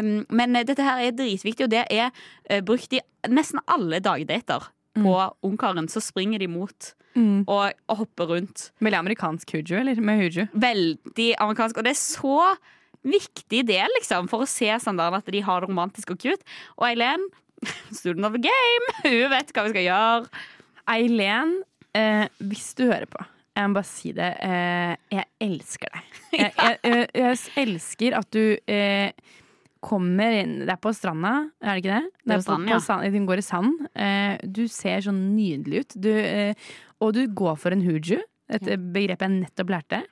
Um, 0.00 0.22
men 0.32 0.56
dette 0.64 0.84
her 0.84 1.02
er 1.04 1.16
dritviktig, 1.16 1.66
og 1.66 1.72
det 1.72 1.84
er 1.92 2.08
uh, 2.08 2.60
brukt 2.64 2.92
i 2.96 3.02
nesten 3.28 3.60
alle 3.68 4.00
dagdater. 4.00 4.70
På 4.96 5.12
Ungkaren 5.46 5.86
så 5.88 6.00
springer 6.02 6.40
de 6.42 6.48
mot 6.50 6.94
Mm. 7.14 7.42
og, 7.50 7.72
og 7.90 7.96
hopper 8.04 8.28
rundt. 8.30 8.68
Veldig 8.78 8.98
amerikansk 9.00 9.50
Huju, 9.56 9.80
eller? 9.80 9.98
Med 9.98 10.20
Huju. 10.20 10.44
Veldig 10.54 11.32
amerikansk. 11.42 11.80
Og 11.80 11.84
det 11.84 11.90
er 11.90 11.98
så 11.98 12.36
viktig 13.02 13.64
del, 13.66 13.90
liksom, 13.98 14.28
for 14.30 14.44
å 14.44 14.48
se 14.48 14.68
sånn 14.78 15.00
at 15.02 15.26
de 15.26 15.40
har 15.42 15.64
det 15.64 15.70
romantisk 15.70 16.12
og 16.14 16.20
cute. 16.22 16.46
Og 16.78 16.86
Eileen, 16.86 17.24
student 17.98 18.26
of 18.28 18.36
the 18.36 18.42
game, 18.46 18.94
hun 19.08 19.28
vet 19.32 19.52
hva 19.54 19.66
vi 19.66 19.74
skal 19.74 19.86
gjøre. 19.86 20.46
Eileen, 20.90 21.58
eh, 21.96 22.24
hvis 22.42 22.72
du 22.78 22.86
hører 22.88 23.06
på 23.10 23.20
Jeg 23.56 23.68
må 23.68 23.76
bare 23.76 23.88
si 23.88 24.12
det. 24.16 24.30
Eh, 24.46 24.94
jeg 25.12 25.26
elsker 25.44 25.92
deg. 25.92 26.16
Jeg, 26.40 26.52
jeg, 26.56 27.06
jeg, 27.18 27.38
elsker 27.58 28.14
at 28.14 28.28
du 28.32 28.54
eh, 28.70 29.10
kommer 29.82 30.36
inn 30.38 30.52
Det 30.62 30.70
er 30.70 30.78
på 30.80 30.92
stranda, 30.94 31.32
er 31.58 31.72
det 31.74 31.82
ikke 31.82 31.96
det? 31.96 32.20
Det 32.22 32.36
er 32.36 32.44
på 32.44 32.54
på 32.54 32.68
ja. 32.70 32.76
på 32.78 32.84
sand, 32.84 33.16
Hun 33.16 33.26
går 33.28 33.42
i 33.42 33.44
sand. 33.44 33.86
Eh, 33.94 34.34
du 34.44 34.62
ser 34.70 35.02
sånn 35.04 35.22
nydelig 35.34 35.82
ut. 35.82 35.96
Du, 36.06 36.10
eh, 36.14 36.70
og 37.02 37.16
du 37.16 37.24
går 37.26 37.58
for 37.58 37.74
en 37.74 37.82
huju, 37.84 38.20
et 38.50 38.70
begrep 38.94 39.24
jeg 39.26 39.34
nettopp 39.34 39.74
lærte. 39.74 40.04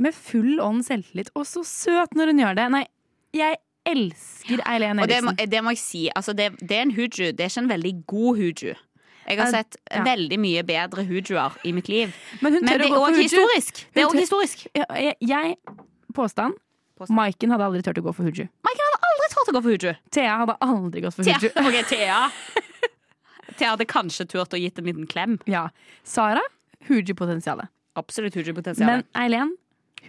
Med 0.00 0.16
full 0.16 0.60
ånd 0.64 0.86
selvtillit. 0.86 1.32
Og 1.36 1.44
så 1.48 1.64
søt 1.66 2.16
når 2.16 2.32
hun 2.32 2.42
gjør 2.44 2.56
det! 2.56 2.68
Nei, 2.72 2.84
jeg 3.36 3.60
elsker 3.88 4.62
Eileen 4.68 5.00
Og 5.00 5.08
det 5.08 5.20
må, 5.24 5.32
det 5.32 5.64
må 5.64 5.74
jeg 5.74 5.82
si. 5.82 6.04
Altså, 6.16 6.34
det, 6.36 6.52
det 6.60 6.76
er 6.76 6.86
en 6.86 6.94
huju. 6.94 7.32
Det 7.32 7.40
er 7.40 7.52
ikke 7.52 7.64
en 7.64 7.74
veldig 7.74 7.94
god 8.06 8.40
huju. 8.40 8.74
Jeg 9.30 9.38
har 9.38 9.52
sett 9.52 9.76
ja. 9.86 10.00
veldig 10.02 10.38
mye 10.42 10.62
bedre 10.66 11.04
hujuer 11.06 11.54
i 11.64 11.72
mitt 11.76 11.88
liv. 11.88 12.14
Men 12.40 12.56
Men 12.56 12.66
det 12.66 12.88
er 12.88 12.96
òg 12.96 13.18
historisk. 13.20 13.84
Det 13.94 14.02
er 14.02 14.18
historisk. 14.18 14.66
Jeg, 14.74 15.14
jeg 15.20 15.56
Påstand. 16.14 16.56
Påstand. 16.98 17.16
Maiken 17.16 17.52
hadde 17.54 17.68
aldri 17.68 17.82
turt 17.86 18.00
å 18.00 18.02
gå 18.08 18.14
for 18.16 18.26
huju. 18.26 18.48
Maiken 18.66 18.88
hadde 18.88 19.10
aldri 19.10 19.28
turt 19.34 19.52
å 19.52 19.54
gå 19.54 19.62
for 19.62 19.76
huju. 19.76 19.94
Thea 20.10 20.38
hadde 20.42 20.56
aldri 20.66 21.04
gått 21.04 21.16
for 21.16 21.28
Thea. 21.28 21.38
huju. 21.38 21.52
Ok, 21.62 21.78
Thea. 21.92 22.18
Thea 23.58 23.70
hadde 23.76 23.86
kanskje 23.88 24.26
turt 24.32 24.56
å 24.56 24.60
gitt 24.60 24.80
en 24.82 24.90
liten 24.90 25.06
klem. 25.10 25.38
Ja. 25.46 25.68
Sara 26.02 26.42
huju-potensialet. 26.88 27.70
Absolutt 28.00 28.34
huju-potensialet. 28.34 29.06
Men 29.06 29.22
Eileen 29.22 29.54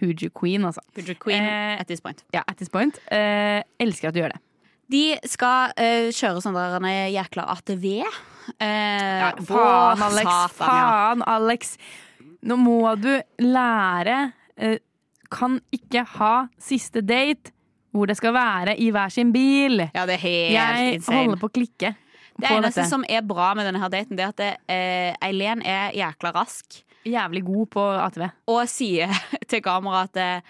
huju-queen, 0.00 0.64
altså. 0.64 0.80
Hooja 0.96 1.14
queen 1.20 1.42
Eh, 1.42 1.80
at 1.80 1.86
this 1.86 2.00
point. 2.00 2.24
Ja, 2.34 2.42
at 2.48 2.56
this 2.56 2.68
point. 2.72 2.98
Eh, 3.12 3.62
elsker 3.80 4.08
at 4.08 4.14
du 4.14 4.20
gjør 4.22 4.32
det. 4.34 4.40
De 4.92 5.04
skal 5.30 5.72
eh, 5.80 6.10
kjøre 6.12 6.42
sånn 6.44 6.54
der 6.56 6.74
en 6.76 6.88
jækla 7.14 7.46
ATV. 7.54 7.84
Eh, 8.60 9.32
på 9.38 9.46
faen, 9.54 10.02
Alex. 10.02 10.30
Satan, 10.58 11.22
ja. 11.22 11.36
Alex. 11.36 11.76
Nå 12.42 12.56
må 12.58 12.78
du 12.98 13.12
lære 13.38 14.32
eh, 14.58 14.78
Kan 15.32 15.60
ikke 15.72 16.02
ha 16.18 16.32
siste 16.60 17.00
date 17.06 17.52
hvor 17.92 18.08
det 18.08 18.16
skal 18.18 18.32
være 18.34 18.74
i 18.80 18.88
hver 18.92 19.10
sin 19.12 19.30
bil. 19.34 19.82
ja, 19.94 20.06
det 20.08 20.14
er 20.16 20.22
helt 20.24 20.54
Jeg 20.56 20.94
insane. 20.96 21.16
holder 21.26 21.40
på 21.42 21.48
å 21.50 21.52
klikke 21.52 21.90
Det 22.40 22.48
eneste 22.50 22.80
dette. 22.80 22.88
som 22.88 23.04
er 23.08 23.20
bra 23.22 23.50
med 23.54 23.66
denne 23.68 23.80
her 23.82 23.90
daten, 23.92 24.16
det 24.16 24.24
er 24.24 24.32
at 24.32 24.40
eh, 24.72 25.14
Eileen 25.28 25.60
er 25.64 25.92
jækla 25.92 26.32
rask. 26.34 26.78
Jævlig 27.08 27.42
god 27.46 27.66
på 27.72 27.84
ATV. 28.04 28.26
og 28.52 28.62
sier 28.70 29.10
til 29.50 29.62
kamera 29.64 30.04
at 30.06 30.20
eh, 30.22 30.42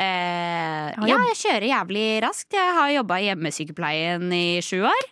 Ja, 0.00 1.18
jeg 1.28 1.36
kjører 1.42 1.66
jævlig 1.70 2.06
raskt. 2.24 2.54
Jeg 2.56 2.76
har 2.78 2.92
jobba 2.94 3.18
i 3.20 3.28
hjemmesykepleien 3.28 4.30
i 4.32 4.44
sju 4.64 4.80
år. 4.88 5.08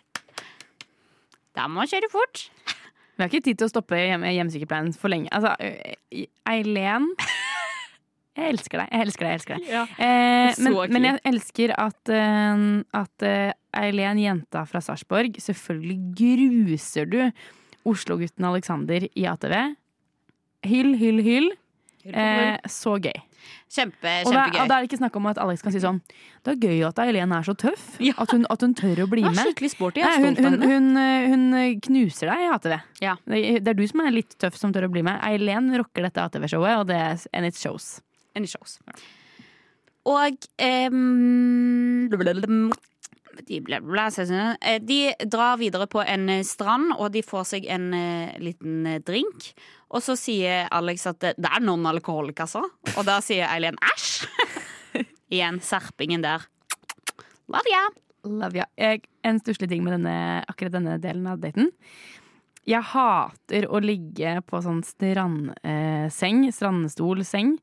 Da 1.57 1.67
må 1.69 1.85
jeg 1.85 1.99
kjøre 1.99 2.11
fort. 2.13 2.47
Vi 3.19 3.23
har 3.25 3.29
ikke 3.29 3.43
tid 3.49 3.59
til 3.59 3.67
å 3.67 3.71
stoppe 3.73 3.97
hjemme, 3.99 4.31
hjemmesykepleien 4.31 4.93
for 4.95 5.11
lenge. 5.11 5.27
Altså, 5.35 5.53
øh, 5.59 6.25
Eileen 6.47 7.09
Jeg 8.39 8.53
elsker 8.53 8.79
deg. 8.79 8.91
Jeg 8.93 9.03
elsker 9.03 9.25
deg. 9.25 9.31
Jeg 9.33 9.39
elsker 9.39 9.57
deg. 9.59 9.95
Eh, 9.99 10.59
men, 10.63 10.77
men 10.95 11.07
jeg 11.09 11.19
elsker 11.27 11.73
at, 11.75 12.11
eh, 12.15 12.61
at 12.95 13.25
eh, 13.27 13.51
Eileen, 13.81 14.21
jenta 14.23 14.63
fra 14.69 14.79
Sarpsborg, 14.83 15.35
selvfølgelig 15.43 15.97
gruser 16.21 17.09
du 17.09 17.19
Oslo-gutten 17.89 18.47
Alexander 18.47 19.05
i 19.11 19.25
ATV. 19.27 19.55
Hyll, 20.67 20.93
hyll, 20.99 21.21
hyll. 21.23 21.49
Eh, 22.09 22.57
så 22.67 22.95
gøy. 22.99 23.15
Kjempe, 23.69 24.11
Og 24.25 24.33
da, 24.33 24.45
kjempegøy. 24.47 24.61
og 24.63 24.69
da 24.69 24.75
er 24.79 24.81
det 24.83 24.87
ikke 24.89 24.97
snakk 24.97 25.15
om 25.19 25.27
at 25.29 25.37
Alex 25.41 25.61
kan 25.61 25.71
si 25.73 25.77
sånn 25.81 25.99
Det 26.43 26.55
er 26.55 26.57
gøy 26.63 26.79
at 26.87 26.97
Eileen 27.03 27.31
er 27.35 27.45
så 27.45 27.53
tøff. 27.57 27.83
Ja. 28.07 28.15
At, 28.17 28.31
hun, 28.33 28.45
at 28.49 28.63
hun 28.65 28.73
tør 28.77 29.03
å 29.03 29.07
bli 29.11 29.21
med. 29.25 29.37
skikkelig 29.37 29.69
sporty. 29.75 30.01
Nei, 30.01 30.15
hun, 30.23 30.39
hun, 30.41 30.63
hun, 30.65 30.89
hun 31.29 31.79
knuser 31.85 32.31
deg 32.31 32.45
i 32.47 32.49
ATV. 32.55 32.75
Ja. 33.05 33.13
Det, 33.29 33.43
det 33.63 33.73
er 33.73 33.77
du 33.77 33.85
som 33.91 34.01
er 34.05 34.15
litt 34.15 34.33
tøff 34.41 34.57
som 34.57 34.73
tør 34.73 34.87
å 34.89 34.91
bli 34.93 35.03
med. 35.05 35.21
Eileen 35.27 35.69
rocker 35.77 36.07
dette 36.07 36.23
ATV-showet, 36.25 36.81
og 36.81 36.89
det 36.89 37.01
and 37.33 37.45
it 37.49 37.59
shows. 37.59 37.99
Any 38.35 38.49
shows. 38.49 38.79
Og 40.09 40.47
em, 40.57 42.09
de, 43.47 43.59
bla, 43.61 43.79
bla, 43.81 44.07
eh, 44.61 44.79
de 44.81 45.13
drar 45.25 45.57
videre 45.57 45.87
på 45.87 46.01
en 46.03 46.29
eh, 46.29 46.43
strand, 46.47 46.93
og 46.97 47.11
de 47.13 47.23
får 47.25 47.47
seg 47.53 47.67
en 47.71 47.91
eh, 47.93 48.35
liten 48.41 48.87
drink. 49.07 49.51
Og 49.89 50.03
så 50.05 50.15
sier 50.19 50.67
Alex 50.75 51.07
at 51.09 51.21
det, 51.23 51.33
det 51.41 51.49
er 51.49 51.63
noen 51.65 51.87
alkoholkasser, 51.89 52.67
og 52.95 53.01
da 53.07 53.19
sier 53.25 53.49
Eileen 53.49 53.79
æsj. 53.93 54.27
Igjen 55.33 55.59
serpingen 55.65 56.25
der. 56.25 56.45
Love 57.49 57.71
ya. 57.71 57.83
Love 58.29 58.61
ya. 58.61 58.95
En 59.25 59.41
stusslig 59.41 59.69
ting 59.71 59.83
med 59.85 59.97
denne, 59.97 60.15
akkurat 60.49 60.75
denne 60.75 60.97
delen 61.01 61.27
av 61.29 61.41
daten. 61.41 61.71
Jeg 62.69 62.85
hater 62.91 63.65
å 63.69 63.81
ligge 63.81 64.35
på 64.45 64.61
sånn 64.61 64.83
strandseng, 64.85 66.43
strandstolseng. 66.53 67.55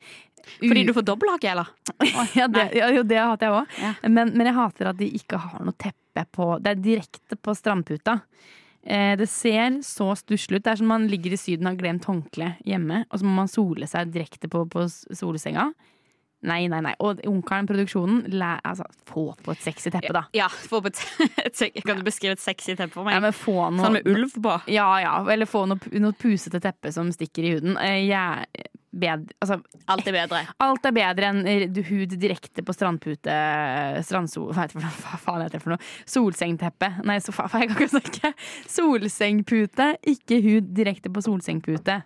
Fordi 0.60 0.84
du 0.86 0.92
får 0.94 1.06
dobbelthake, 1.06 1.50
eller? 1.50 1.70
ja, 2.38 2.46
det, 2.50 2.68
ja, 2.78 2.90
jo, 2.94 3.02
det 3.06 3.18
hater 3.18 3.48
jeg 3.48 3.56
òg. 3.56 3.80
Ja. 3.82 3.94
Men, 4.06 4.34
men 4.34 4.50
jeg 4.50 4.58
hater 4.58 4.92
at 4.92 5.00
de 5.00 5.08
ikke 5.18 5.40
har 5.42 5.64
noe 5.66 5.74
teppe 5.78 6.22
på 6.32 6.54
Det 6.64 6.72
er 6.72 6.78
direkte 6.80 7.36
på 7.36 7.54
strandputa. 7.56 8.20
Eh, 8.86 9.16
det 9.18 9.26
ser 9.30 9.80
så 9.82 10.12
stusslig 10.16 10.60
ut. 10.60 10.64
Det 10.64 10.72
er 10.72 10.80
som 10.80 10.90
man 10.90 11.08
ligger 11.10 11.34
i 11.34 11.40
Syden 11.40 11.66
og 11.66 11.74
har 11.74 11.82
glemt 11.82 12.06
håndkle 12.06 12.52
hjemme, 12.64 13.02
og 13.10 13.20
så 13.20 13.26
må 13.26 13.34
man 13.42 13.50
sole 13.50 13.88
seg 13.90 14.14
direkte 14.14 14.50
på, 14.52 14.62
på 14.70 14.86
solsenga. 14.88 15.72
Nei, 16.46 16.66
nei, 16.70 16.78
nei. 16.84 16.94
Og 17.02 17.20
Ungkaren 17.26 17.66
Produksjonen, 17.68 18.22
læ, 18.30 18.52
altså, 18.66 18.86
få 19.08 19.26
på 19.42 19.54
et 19.54 19.64
sexy 19.64 19.90
teppe, 19.90 20.12
da. 20.14 20.24
Ja, 20.36 20.46
få 20.48 20.80
på 20.84 20.92
et, 20.92 21.02
et, 21.46 21.82
Kan 21.82 21.98
du 22.00 22.06
beskrive 22.06 22.36
et 22.36 22.42
sexy 22.42 22.76
teppe 22.78 22.94
for 22.94 23.08
meg? 23.08 23.16
Ja, 23.16 23.24
men 23.24 23.34
få 23.36 23.56
noe 23.74 23.88
Sånn 23.88 23.98
med 23.98 24.08
ulv 24.12 24.38
på? 24.44 24.54
Ja, 24.70 24.86
ja. 25.02 25.18
Eller 25.32 25.50
få 25.50 25.64
noe, 25.70 25.92
noe 26.02 26.16
pusete 26.16 26.62
teppe 26.62 26.94
som 26.94 27.10
stikker 27.14 27.46
i 27.46 27.54
huden. 27.56 27.78
Eh, 27.82 28.00
jeg- 28.06 28.72
bed, 28.96 29.32
altså, 29.44 29.58
Alt 29.92 30.06
er 30.08 30.14
bedre. 30.16 30.38
alt 30.64 30.86
er 30.88 30.94
bedre 30.96 31.28
enn 31.28 31.74
hud 31.90 32.14
direkte 32.16 32.62
på 32.64 32.72
strandpute 32.72 33.34
Strandsol... 34.06 34.48
Hva 34.54 34.64
heter 34.64 34.78
det 34.78 34.86
for 34.86 34.86
noe? 34.86 35.20
Faen 35.26 35.44
heter 35.44 35.58
det 35.58 35.62
for 35.64 35.74
noe? 35.74 35.90
Solsengteppe. 36.08 36.90
Nei, 37.04 37.18
så 37.20 37.34
faen, 37.36 37.52
jeg 37.60 37.72
kan 37.72 37.76
ikke 37.76 37.92
snakke. 37.92 38.32
Solsengpute, 38.72 39.90
ikke 40.14 40.40
hud 40.46 40.72
direkte 40.78 41.12
på 41.12 41.24
solsengpute. 41.26 42.00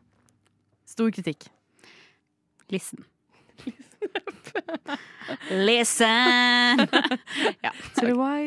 Stor 0.91 1.15
kritikk. 1.15 1.47
Listen. 2.75 3.07
Listen! 3.67 3.87
I- 5.51 5.75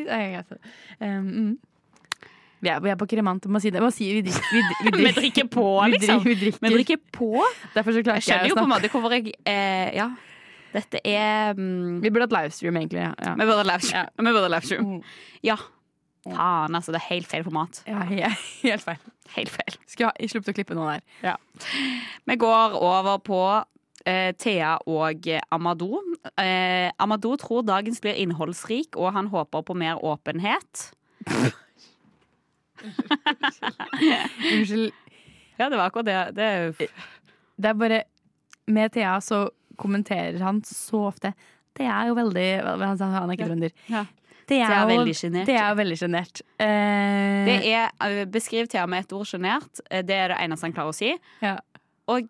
Nei, 0.10 0.24
jeg 0.24 0.32
vet 0.38 0.50
det. 0.50 0.60
Um, 1.00 1.54
vi, 2.64 2.70
er, 2.72 2.80
vi 2.84 2.92
er 2.94 2.98
på 3.00 3.08
kremant. 3.12 3.46
Må 3.52 3.60
si 3.64 3.72
det. 3.74 3.82
Må 3.84 3.90
si, 3.92 4.08
vi, 4.16 4.22
drikker, 4.28 4.52
vi, 4.56 4.92
vi, 4.92 5.04
Vi 5.08 5.14
drikker 5.18 5.50
på, 5.52 5.66
liksom. 5.94 6.22
vi 6.24 6.36
drikker. 6.40 6.64
Vi 6.64 6.74
drikker 6.78 7.02
på. 7.16 7.32
Derfor 7.76 7.96
så 7.96 8.04
klarer 8.06 8.20
Jeg 8.20 8.24
ikke 8.24 8.30
skjønner 8.30 8.48
jeg 8.48 8.54
jo 8.54 8.60
på 8.60 8.66
en 8.68 8.74
måte 8.74 8.92
hvorfor 8.94 9.18
jeg 9.18 9.34
eh, 9.46 9.90
Ja. 10.00 10.12
Dette 10.74 11.04
er 11.06 11.54
um, 11.54 12.00
Vi 12.02 12.10
burde 12.10 12.26
hatt 12.26 12.34
livestream, 12.34 12.80
egentlig. 12.80 13.04
Ja, 13.04 13.12
ja. 13.22 13.34
Vi 13.38 13.46
burde 13.46 13.66
livestream. 13.68 14.08
Vi 14.28 14.32
burde 14.32 14.50
livestream. 14.56 14.88
Mm. 14.96 15.02
Ja. 15.46 15.58
Faen, 16.24 16.76
altså. 16.80 16.96
Det 16.96 17.02
er 17.04 17.10
helt 17.12 17.28
feil 17.30 17.44
format. 17.46 17.84
Ja, 17.88 18.00
helt 18.64 18.86
feil. 18.88 19.04
Helt 19.36 19.52
feil. 19.54 19.78
Skulle 19.92 20.10
ha 20.10 20.30
sluppet 20.32 20.54
å 20.54 20.56
klippe 20.58 20.78
noe 20.78 20.96
der. 20.96 21.38
Vi 22.32 22.40
går 22.42 22.76
over 22.80 23.20
på 23.28 23.42
Thea 24.06 24.78
og 24.88 25.28
Amado. 25.52 25.88
Amado 25.96 26.14
Eh, 26.40 26.92
Amadou 27.00 27.36
tror 27.38 27.62
dagens 27.68 28.00
blir 28.02 28.14
innholdsrik, 28.16 28.96
og 28.96 29.12
han 29.14 29.28
håper 29.28 29.62
på 29.62 29.74
mer 29.76 29.96
åpenhet. 30.04 30.92
Unnskyld. 34.54 34.92
Ja, 35.58 35.70
det 35.70 35.78
var 35.78 35.86
akkurat 35.88 36.06
det. 36.06 36.36
det 36.36 36.44
er 36.44 36.74
Det 37.56 37.70
er 37.70 37.74
bare 37.74 38.02
Med 38.68 38.92
Thea 38.94 39.20
så 39.22 39.50
kommenterer 39.78 40.40
han 40.42 40.62
så 40.66 41.06
ofte 41.08 41.34
Det 41.78 41.86
er 41.86 42.08
jo 42.08 42.14
veldig 42.18 42.48
Han 42.64 42.98
han 43.00 43.30
er 43.30 43.34
ikke 43.38 43.48
trønder. 43.48 43.72
Ja. 43.90 44.06
Det 44.50 44.58
er, 44.60 44.68
Thea 44.68 44.82
er 44.82 44.88
veldig 44.90 45.16
sjenert. 45.16 45.46
Det 45.48 45.56
er 45.56 45.76
veldig 45.76 45.98
sjenert. 45.98 46.42
Eh, 46.60 47.46
Det 47.48 47.60
er, 47.72 47.90
eh, 48.02 48.26
Beskriv 48.26 48.68
Thea 48.68 48.86
med 48.88 49.00
et 49.06 49.14
ord 49.14 49.26
sjenert. 49.26 49.80
Eh, 49.90 50.02
Det 50.04 50.16
er 50.16 50.28
det 50.28 50.38
eneste 50.42 50.66
han 50.68 50.74
klarer 50.74 50.90
å 50.90 50.94
si. 50.96 51.14
ja. 51.42 51.58
Og 52.08 52.24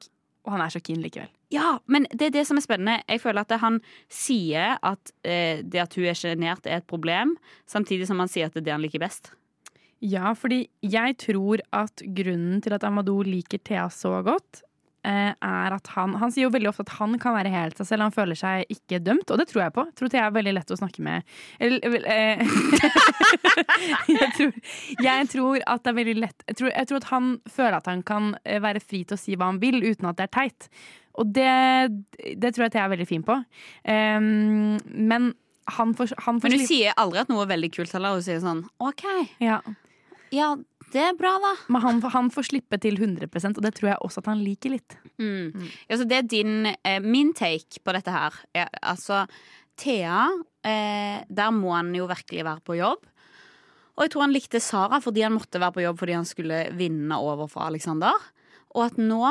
Og 0.45 0.51
han 0.51 0.61
er 0.61 0.67
så 0.69 0.79
keen 0.83 1.01
likevel. 1.01 1.29
Ja, 1.53 1.77
men 1.85 2.07
det 2.11 2.29
er 2.29 2.35
det 2.39 2.47
som 2.49 2.57
er 2.57 2.65
spennende. 2.65 3.03
Jeg 3.05 3.21
føler 3.21 3.45
at 3.45 3.55
han 3.61 3.79
sier 4.11 4.77
at 4.81 5.13
eh, 5.21 5.61
det 5.61 5.83
at 5.85 5.95
hun 5.97 6.09
er 6.09 6.17
sjenert, 6.17 6.65
er 6.65 6.81
et 6.81 6.89
problem, 6.89 7.35
samtidig 7.69 8.09
som 8.09 8.21
han 8.23 8.31
sier 8.31 8.49
at 8.49 8.57
det 8.57 8.63
er 8.63 8.69
det 8.71 8.75
han 8.77 8.85
liker 8.85 9.03
best. 9.03 9.33
Ja, 10.03 10.33
fordi 10.35 10.65
jeg 10.83 11.15
tror 11.21 11.61
at 11.71 12.03
grunnen 12.17 12.59
til 12.63 12.75
at 12.75 12.83
Amadou 12.83 13.21
liker 13.23 13.61
Thea 13.63 13.85
så 13.93 14.17
godt, 14.25 14.63
er 15.03 15.73
at 15.75 15.89
han 15.95 16.13
Han 16.21 16.31
sier 16.31 16.47
jo 16.47 16.53
veldig 16.53 16.69
ofte 16.69 16.85
at 16.85 16.93
han 16.99 17.17
kan 17.19 17.35
være 17.35 17.51
helt 17.51 17.79
seg 17.79 17.89
selv. 17.89 18.05
Han 18.05 18.15
føler 18.15 18.39
seg 18.39 18.71
ikke 18.71 19.01
dømt, 19.03 19.29
og 19.31 19.39
det 19.41 19.47
tror 19.49 19.65
jeg 19.65 19.75
på. 19.75 19.85
Jeg 19.89 19.97
tror 19.99 20.13
Thea 20.13 20.25
er 20.27 20.35
veldig 20.37 20.55
lett 20.55 20.73
å 20.73 20.79
snakke 20.79 21.03
med. 21.05 21.35
Eller, 21.59 22.07
eh, 22.07 22.43
jeg, 24.21 24.31
tror, 24.37 24.55
jeg 25.03 25.29
tror 25.35 25.67
at 25.67 25.83
det 25.83 25.93
er 25.93 25.99
veldig 25.99 26.17
lett 26.21 26.47
jeg 26.47 26.59
tror, 26.59 26.71
jeg 26.71 26.89
tror 26.89 27.01
at 27.01 27.11
han 27.11 27.29
føler 27.49 27.77
at 27.77 27.87
han 27.91 28.03
kan 28.07 28.33
eh, 28.43 28.59
være 28.63 28.83
fri 28.83 29.03
til 29.03 29.17
å 29.17 29.21
si 29.21 29.37
hva 29.37 29.51
han 29.51 29.61
vil, 29.63 29.81
uten 29.83 30.09
at 30.09 30.19
det 30.19 30.27
er 30.29 30.35
teit. 30.39 30.67
Og 31.19 31.29
det, 31.29 31.53
det 32.41 32.53
tror 32.53 32.67
jeg 32.67 32.75
Thea 32.75 32.87
er 32.87 32.93
veldig 32.95 33.09
fin 33.09 33.23
på. 33.25 33.37
Um, 33.85 34.77
men 34.89 35.33
han 35.71 35.93
får, 35.95 36.15
han 36.25 36.41
får 36.41 36.49
Men 36.49 36.59
du 36.59 36.65
sier 36.67 36.95
aldri 36.99 37.21
at 37.21 37.31
noe 37.31 37.45
er 37.45 37.53
veldig 37.53 37.69
kult 37.75 37.93
heller. 37.95 38.17
Hun 38.17 38.25
sier 38.25 38.41
sånn 38.43 38.63
OK, 38.83 39.05
ja. 39.43 39.61
ja, 40.33 40.49
det 40.93 41.01
er 41.01 41.15
bra, 41.17 41.33
da. 41.41 41.53
Men 41.73 41.83
han, 41.83 42.01
han 42.13 42.29
får 42.33 42.49
slippe 42.51 42.77
til 42.81 42.99
100% 42.99 43.57
og 43.57 43.65
det 43.65 43.73
tror 43.77 43.93
jeg 43.93 44.01
også 44.05 44.23
at 44.23 44.29
han 44.31 44.43
liker 44.45 44.75
litt. 44.75 44.97
Mm. 45.21 45.65
Ja, 45.89 45.97
så 45.97 46.05
det 46.09 46.19
er 46.19 46.29
din 46.29 46.69
eh, 46.71 46.99
Min 47.03 47.33
take 47.37 47.81
på 47.85 47.93
dette 47.95 48.13
her 48.13 48.37
Ja, 48.55 48.65
altså 48.81 49.23
Thea, 49.79 50.27
eh, 50.65 51.23
der 51.29 51.53
må 51.55 51.73
han 51.73 51.89
jo 51.97 52.05
virkelig 52.09 52.45
være 52.45 52.61
på 52.65 52.77
jobb. 52.77 53.07
Og 53.93 54.05
jeg 54.05 54.13
tror 54.13 54.25
han 54.25 54.33
likte 54.33 54.61
Sara 54.61 54.99
fordi 55.03 55.23
han 55.25 55.35
måtte 55.35 55.61
være 55.61 55.75
på 55.77 55.83
jobb 55.85 56.01
fordi 56.01 56.17
han 56.17 56.29
skulle 56.29 56.59
vinne 56.77 57.17
over 57.17 57.49
for 57.49 57.65
Alexander. 57.65 58.13
Og 58.73 58.87
at 58.87 58.99
nå 59.01 59.21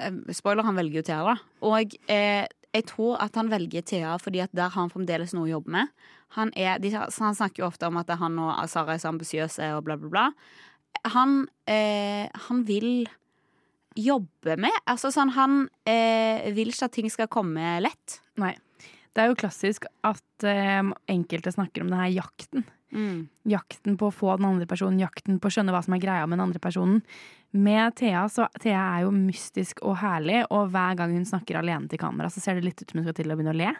eh, 0.00 0.22
Spoiler, 0.36 0.64
han 0.66 0.78
velger 0.78 1.00
jo 1.00 1.06
Thea, 1.10 1.34
da. 1.34 1.36
Og 1.68 1.96
eh, 2.12 2.46
jeg 2.70 2.86
tror 2.86 3.18
at 3.22 3.36
han 3.38 3.50
velger 3.50 3.84
Thea 3.86 4.16
fordi 4.22 4.42
at 4.44 4.52
der 4.56 4.70
har 4.70 4.78
han 4.78 4.92
fremdeles 4.92 5.34
noe 5.36 5.48
å 5.48 5.54
jobbe 5.56 5.74
med. 5.76 5.92
Han, 6.36 6.52
er, 6.54 6.78
de, 6.78 6.92
han 6.94 7.36
snakker 7.36 7.64
jo 7.64 7.70
ofte 7.70 7.88
om 7.90 7.98
at 7.98 8.12
han 8.20 8.36
og 8.38 8.52
Sara 8.70 8.94
er 8.94 9.02
så 9.02 9.10
ambisiøse 9.10 9.72
og 9.74 9.86
bla, 9.88 9.96
bla, 9.98 10.10
bla. 10.12 10.26
Han, 11.14 11.46
eh, 11.70 12.28
han 12.48 12.64
vil 12.68 13.08
jobbe 13.98 14.54
med 14.60 14.74
Altså 14.86 15.10
sånn, 15.12 15.32
han 15.34 15.64
eh, 15.88 16.50
vil 16.54 16.70
ikke 16.70 16.86
at 16.86 16.94
ting 16.94 17.08
skal 17.12 17.30
komme 17.32 17.78
lett. 17.82 18.20
Nei. 18.40 18.54
Det 19.10 19.24
er 19.24 19.32
jo 19.32 19.38
klassisk 19.40 19.88
at 20.06 20.46
eh, 20.46 20.92
enkelte 21.10 21.52
snakker 21.54 21.82
om 21.82 21.90
denne 21.90 22.10
jakten. 22.14 22.66
Mm. 22.94 23.28
Jakten 23.50 23.96
på 23.98 24.08
å 24.08 24.14
få 24.14 24.36
den 24.38 24.48
andre 24.48 24.66
personen, 24.70 25.00
jakten 25.02 25.38
på 25.42 25.50
å 25.50 25.54
skjønne 25.54 25.74
hva 25.74 25.82
som 25.82 25.94
er 25.94 26.02
greia 26.02 26.26
med 26.26 26.38
den 26.38 26.46
andre 26.46 26.62
personen. 26.62 27.02
Med 27.50 27.96
Thea 27.98 28.24
så 28.30 28.46
Thea 28.62 28.80
er 28.96 29.04
jo 29.06 29.14
mystisk 29.14 29.82
og 29.82 29.98
herlig, 30.02 30.44
og 30.54 30.70
hver 30.74 30.98
gang 30.98 31.14
hun 31.16 31.26
snakker 31.26 31.58
alene 31.58 31.90
til 31.90 32.00
kamera, 32.02 32.30
så 32.30 32.42
ser 32.42 32.58
det 32.58 32.68
litt 32.68 32.82
ut 32.82 32.90
som 32.90 33.00
hun 33.00 33.08
skal 33.08 33.18
til 33.18 33.32
å 33.32 33.38
begynne 33.38 33.54
å 33.54 33.60
le. 33.60 33.72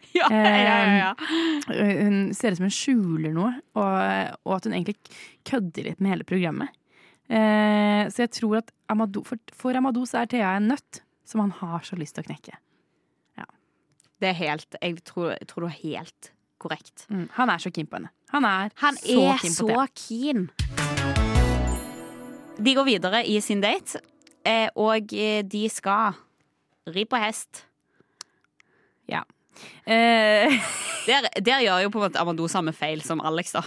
Ja, 0.16 0.26
ja, 0.32 0.78
ja, 0.98 1.10
Hun 1.70 2.32
ser 2.34 2.50
ut 2.50 2.58
som 2.58 2.66
hun 2.66 2.74
skjuler 2.74 3.34
noe, 3.36 3.52
og, 3.78 4.38
og 4.42 4.54
at 4.56 4.66
hun 4.66 4.74
egentlig 4.74 4.96
kødder 5.46 5.86
litt 5.86 6.00
med 6.02 6.16
hele 6.16 6.26
programmet. 6.26 6.74
Eh, 7.30 8.08
så 8.10 8.24
jeg 8.24 8.32
tror 8.40 8.58
at 8.58 8.72
Amadou, 8.90 9.22
for, 9.28 9.38
for 9.54 9.78
Amadou 9.78 10.02
så 10.10 10.24
er 10.24 10.32
Thea 10.32 10.56
en 10.58 10.66
nøtt 10.72 11.04
som 11.22 11.44
han 11.44 11.54
har 11.60 11.86
så 11.86 11.94
lyst 12.00 12.18
til 12.18 12.26
å 12.26 12.30
knekke. 12.32 12.58
Det 14.20 14.28
er 14.28 14.36
helt 14.36 14.76
Jeg 14.82 15.00
tror, 15.04 15.32
jeg 15.32 15.48
tror 15.48 15.64
du 15.64 15.66
er 15.70 15.78
helt 15.80 16.32
korrekt. 16.60 17.06
Mm. 17.08 17.28
Han 17.32 17.48
er 17.48 17.58
så 17.58 17.70
keen 17.72 17.86
på 17.88 17.96
henne. 17.96 18.10
Han 18.34 18.44
er, 18.44 18.70
Han 18.76 18.96
så 18.96 19.20
er 19.32 19.38
keen 19.40 19.54
så 19.54 19.86
keen. 19.96 20.50
De 22.60 22.74
går 22.76 22.84
videre 22.84 23.22
i 23.24 23.38
sin 23.40 23.62
date, 23.64 24.02
eh, 24.44 24.68
og 24.76 25.14
eh, 25.16 25.40
de 25.40 25.62
skal 25.72 26.18
ri 26.92 27.06
på 27.08 27.16
hest. 27.16 27.64
Ja. 29.08 29.22
Eh, 29.86 30.60
Der, 31.08 31.26
der 31.40 31.62
gjør 31.64 31.80
jo 31.86 31.90
på 31.90 31.98
en 31.98 32.04
måte 32.10 32.20
Amado 32.20 32.44
samme 32.52 32.74
feil 32.76 33.00
som 33.02 33.22
Alex, 33.24 33.54
da. 33.56 33.62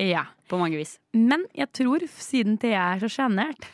ja. 0.00 0.24
På 0.48 0.56
mange 0.56 0.78
vis. 0.80 0.94
Men 1.12 1.42
jeg 1.52 1.68
tror, 1.76 2.00
siden 2.08 2.54
Thea 2.56 2.86
er 2.94 3.02
så 3.02 3.10
sjenert, 3.12 3.66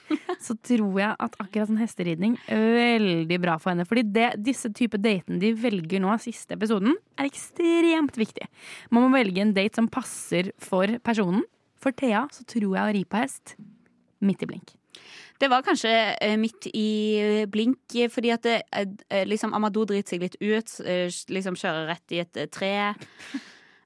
så 0.43 0.57
tror 0.59 0.97
jeg 0.99 1.13
at 1.23 1.37
akkurat 1.39 1.69
sånn 1.71 1.79
hesteridning 1.79 2.35
er 2.51 2.65
veldig 2.75 3.39
bra 3.45 3.55
for 3.63 3.71
henne. 3.71 3.87
Fordi 3.87 4.03
det, 4.11 4.33
disse 4.43 4.73
type 4.75 4.99
datene 4.99 5.39
de 5.39 5.53
velger 5.55 6.03
nå, 6.03 6.11
siste 6.19 6.57
episoden, 6.59 6.97
er 7.15 7.29
ekstremt 7.31 8.19
viktig. 8.19 8.49
Man 8.91 9.07
må 9.07 9.13
velge 9.15 9.45
en 9.45 9.55
date 9.55 9.79
som 9.79 9.87
passer 9.87 10.51
for 10.59 10.91
personen. 11.07 11.47
For 11.79 11.95
Thea 11.95 12.25
så 12.35 12.43
tror 12.51 12.67
jeg 12.73 12.83
å 12.83 12.95
ri 12.99 13.05
på 13.07 13.23
hest 13.23 13.55
midt 14.27 14.43
i 14.43 14.51
blink. 14.51 14.75
Det 15.41 15.51
var 15.51 15.65
kanskje 15.67 15.93
eh, 16.23 16.37
midt 16.39 16.69
i 16.71 16.91
eh, 17.19 17.47
blink, 17.51 17.83
eh, 17.99 18.11
fordi 18.13 18.31
at 18.35 18.47
det, 18.47 18.61
liksom 19.27 19.55
Amadou 19.57 19.83
driter 19.89 20.15
seg 20.15 20.23
litt 20.23 20.39
ut. 20.41 20.77
liksom 21.29 21.59
kjører 21.59 21.91
rett 21.91 22.15
i 22.15 22.23
et 22.23 22.45
tre. 22.55 22.77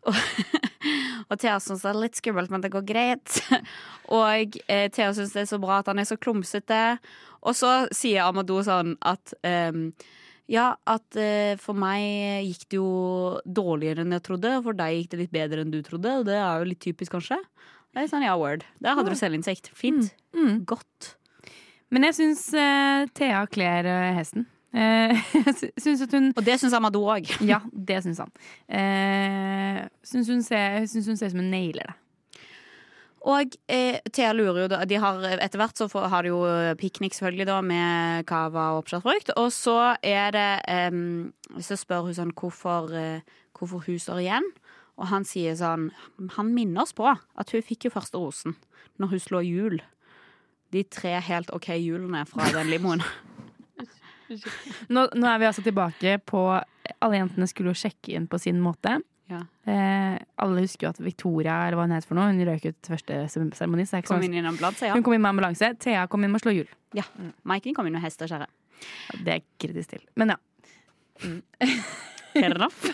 Og, 0.08 0.14
og 1.28 1.40
Thea 1.40 1.58
syns 1.60 1.82
det 1.82 1.90
er 1.90 1.98
litt 1.98 2.16
skummelt, 2.16 2.52
men 2.52 2.62
det 2.64 2.70
går 2.72 2.84
greit. 2.86 3.40
Og 4.14 4.54
eh, 4.70 4.86
Thea 4.94 5.10
syns 5.12 5.34
det 5.34 5.42
er 5.42 5.50
så 5.50 5.58
bra 5.60 5.80
at 5.82 5.90
han 5.90 6.00
er 6.00 6.06
så 6.08 6.16
klumsete. 6.16 6.80
Og 7.42 7.56
så 7.58 7.72
sier 7.94 8.24
Amadou 8.24 8.62
sånn 8.64 8.94
at 9.06 9.34
um, 9.42 9.90
ja, 10.48 10.70
at 10.88 11.18
uh, 11.20 11.58
for 11.60 11.76
meg 11.76 12.46
gikk 12.46 12.64
det 12.70 12.78
jo 12.78 12.88
dårligere 13.44 14.06
enn 14.06 14.16
jeg 14.16 14.24
trodde, 14.30 14.54
og 14.56 14.64
for 14.70 14.78
deg 14.78 14.94
gikk 14.96 15.10
det 15.12 15.20
litt 15.22 15.34
bedre 15.34 15.62
enn 15.62 15.74
du 15.74 15.82
trodde. 15.84 16.14
Og 16.22 16.24
det 16.30 16.38
er 16.38 16.62
jo 16.62 16.70
litt 16.70 16.80
typisk, 16.86 17.12
kanskje. 17.18 17.36
Det 17.92 18.00
er 18.00 18.10
sånn, 18.10 18.24
ja, 18.24 18.38
word. 18.40 18.64
Der 18.80 18.96
hadde 18.96 19.12
du 19.12 19.18
selvinnsikt. 19.18 19.68
Fint. 19.76 20.14
Mm. 20.32 20.62
Godt. 20.68 21.18
Men 21.94 22.08
jeg 22.08 22.18
syns 22.18 22.44
uh, 22.54 23.08
Thea 23.16 23.42
kler 23.50 23.88
uh, 23.88 24.14
hesten. 24.18 24.48
Uh, 24.68 25.16
syns 25.80 26.02
at 26.04 26.12
hun 26.12 26.26
Og 26.36 26.42
det 26.44 26.58
syns 26.60 26.74
Amadou 26.76 27.06
òg. 27.08 27.30
Ja, 27.40 27.62
det 27.72 28.02
syns 28.04 28.20
han. 28.20 28.28
Uh, 28.68 29.80
syns 30.04 30.28
hun 30.28 30.44
ser, 30.44 30.84
syns 30.92 31.08
hun 31.08 31.16
ser 31.16 31.30
ut 31.30 31.32
som 31.32 31.40
hun 31.40 31.48
nailer 31.50 31.88
det. 31.88 31.94
Og 33.26 33.56
eh, 33.66 33.98
Thea 34.14 34.30
lurer 34.36 34.62
jo 34.62 34.68
da 34.70 34.82
de 34.86 34.98
har, 35.02 35.18
Etter 35.42 35.60
hvert 35.60 35.80
så 35.80 35.88
får, 35.90 36.06
har 36.12 36.24
de 36.24 36.30
jo 36.30 36.42
piknik 36.78 37.16
selvfølgelig 37.16 37.48
da 37.48 37.58
med 37.64 38.28
cava 38.28 38.70
og 38.74 38.84
oppskjærtfrukt. 38.84 39.34
Og 39.40 39.50
så 39.54 39.76
er 40.04 40.32
det 40.36 40.48
eh, 40.70 41.60
Så 41.64 41.78
spør 41.80 42.06
hun 42.06 42.16
sånn 42.16 42.34
hvorfor, 42.38 42.92
eh, 42.94 43.26
hvorfor 43.58 43.84
hun 43.88 44.00
står 44.00 44.22
igjen. 44.24 44.48
Og 44.98 45.10
han 45.12 45.26
sier 45.28 45.58
sånn 45.58 45.90
Han 46.36 46.54
minner 46.54 46.84
oss 46.84 46.94
på 46.96 47.06
at 47.08 47.54
hun 47.54 47.64
fikk 47.64 47.88
jo 47.88 47.94
første 47.94 48.20
rosen 48.20 48.56
når 48.98 49.14
hun 49.14 49.22
slår 49.22 49.46
hjul. 49.46 49.80
De 50.74 50.82
tre 50.84 51.14
helt 51.24 51.50
OK 51.56 51.70
hjulene 51.78 52.24
fra 52.28 52.50
den 52.54 52.70
limoen. 52.72 53.04
Nå, 54.92 55.06
nå 55.16 55.24
er 55.24 55.38
vi 55.40 55.46
altså 55.48 55.62
tilbake 55.64 56.18
på 56.28 56.40
Alle 57.00 57.16
jentene 57.16 57.46
skulle 57.48 57.72
jo 57.72 57.78
sjekke 57.80 58.12
inn 58.12 58.26
på 58.28 58.36
sin 58.42 58.58
måte. 58.60 58.98
Ja. 59.28 59.38
Eh, 59.68 60.16
alle 60.40 60.64
husker 60.64 60.86
jo 60.86 60.90
at 60.90 61.00
Victoria 61.04 61.54
eller 61.66 61.76
hva 61.76 61.86
hun 61.86 61.94
het 61.96 62.06
for 62.08 62.16
noe 62.16 62.30
Hun 62.30 62.40
røyk 62.48 62.66
ut 62.70 62.90
første 62.92 63.18
seremoni. 63.32 63.84
er 63.84 64.04
Kom 64.08 64.24
inn 64.24 64.36
i 64.36 64.40
en 64.40 64.50
ambulanse, 64.52 64.88
ja. 64.88 64.96
Hun 64.96 65.04
kom 65.04 65.16
inn 65.16 65.24
med 65.24 65.32
ambulanse. 65.34 65.72
Thea 65.80 66.06
kom 66.12 66.24
inn 66.24 66.32
med 66.32 66.40
å 66.40 66.44
slå 66.44 66.54
hjul. 66.58 66.68
ja. 66.96 67.04
Maiken 67.48 67.76
kom 67.76 67.88
inn 67.88 67.96
med 67.96 68.04
hest 68.04 68.20
og 68.24 68.28
kjerre. 68.32 68.48
Det 69.24 69.38
er 69.38 69.44
kritisk 69.60 69.96
til. 69.96 70.04
Men 70.16 70.36
ja. 70.36 70.38
Fair 72.32 72.52
enough. 72.52 72.84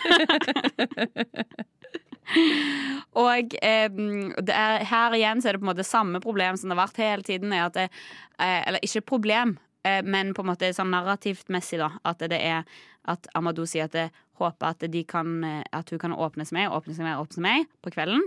Og 3.15 3.53
eh, 3.61 3.87
det 3.89 4.55
er, 4.55 4.83
her 4.89 5.15
igjen 5.15 5.41
så 5.41 5.49
er 5.49 5.55
det 5.55 5.61
på 5.61 5.67
en 5.67 5.71
måte 5.73 5.87
samme 5.87 6.19
problem 6.23 6.57
som 6.59 6.71
det 6.71 6.75
har 6.77 6.87
vært 6.87 7.03
hele 7.03 7.27
tiden. 7.27 7.53
Er 7.53 7.69
at 7.69 7.77
det, 7.77 7.87
eh, 8.39 8.61
eller 8.65 8.83
ikke 8.83 9.05
problem, 9.13 9.55
eh, 9.87 10.01
men 10.03 10.33
på 10.35 10.43
en 10.43 10.51
måte 10.51 10.73
sånn 10.75 10.91
narrativt 10.93 11.51
messig, 11.53 11.79
da. 11.81 11.93
At 12.03 12.25
det 12.25 12.41
er 12.41 12.65
at 13.05 13.29
Amadou 13.37 13.67
sier 13.69 13.85
at 13.85 13.95
det 13.95 14.09
håper 14.39 14.73
at, 14.73 14.85
de 14.91 15.03
kan, 15.07 15.37
eh, 15.47 15.63
at 15.71 15.89
hun 15.93 16.01
kan 16.01 16.15
åpne 16.15 16.47
seg 16.47 16.59
med, 16.59 16.73
åpne 16.73 16.97
seg 16.97 17.07
med, 17.07 17.21
åpne 17.21 17.37
seg 17.37 17.45
med 17.45 17.71
på 17.85 17.93
kvelden. 17.95 18.25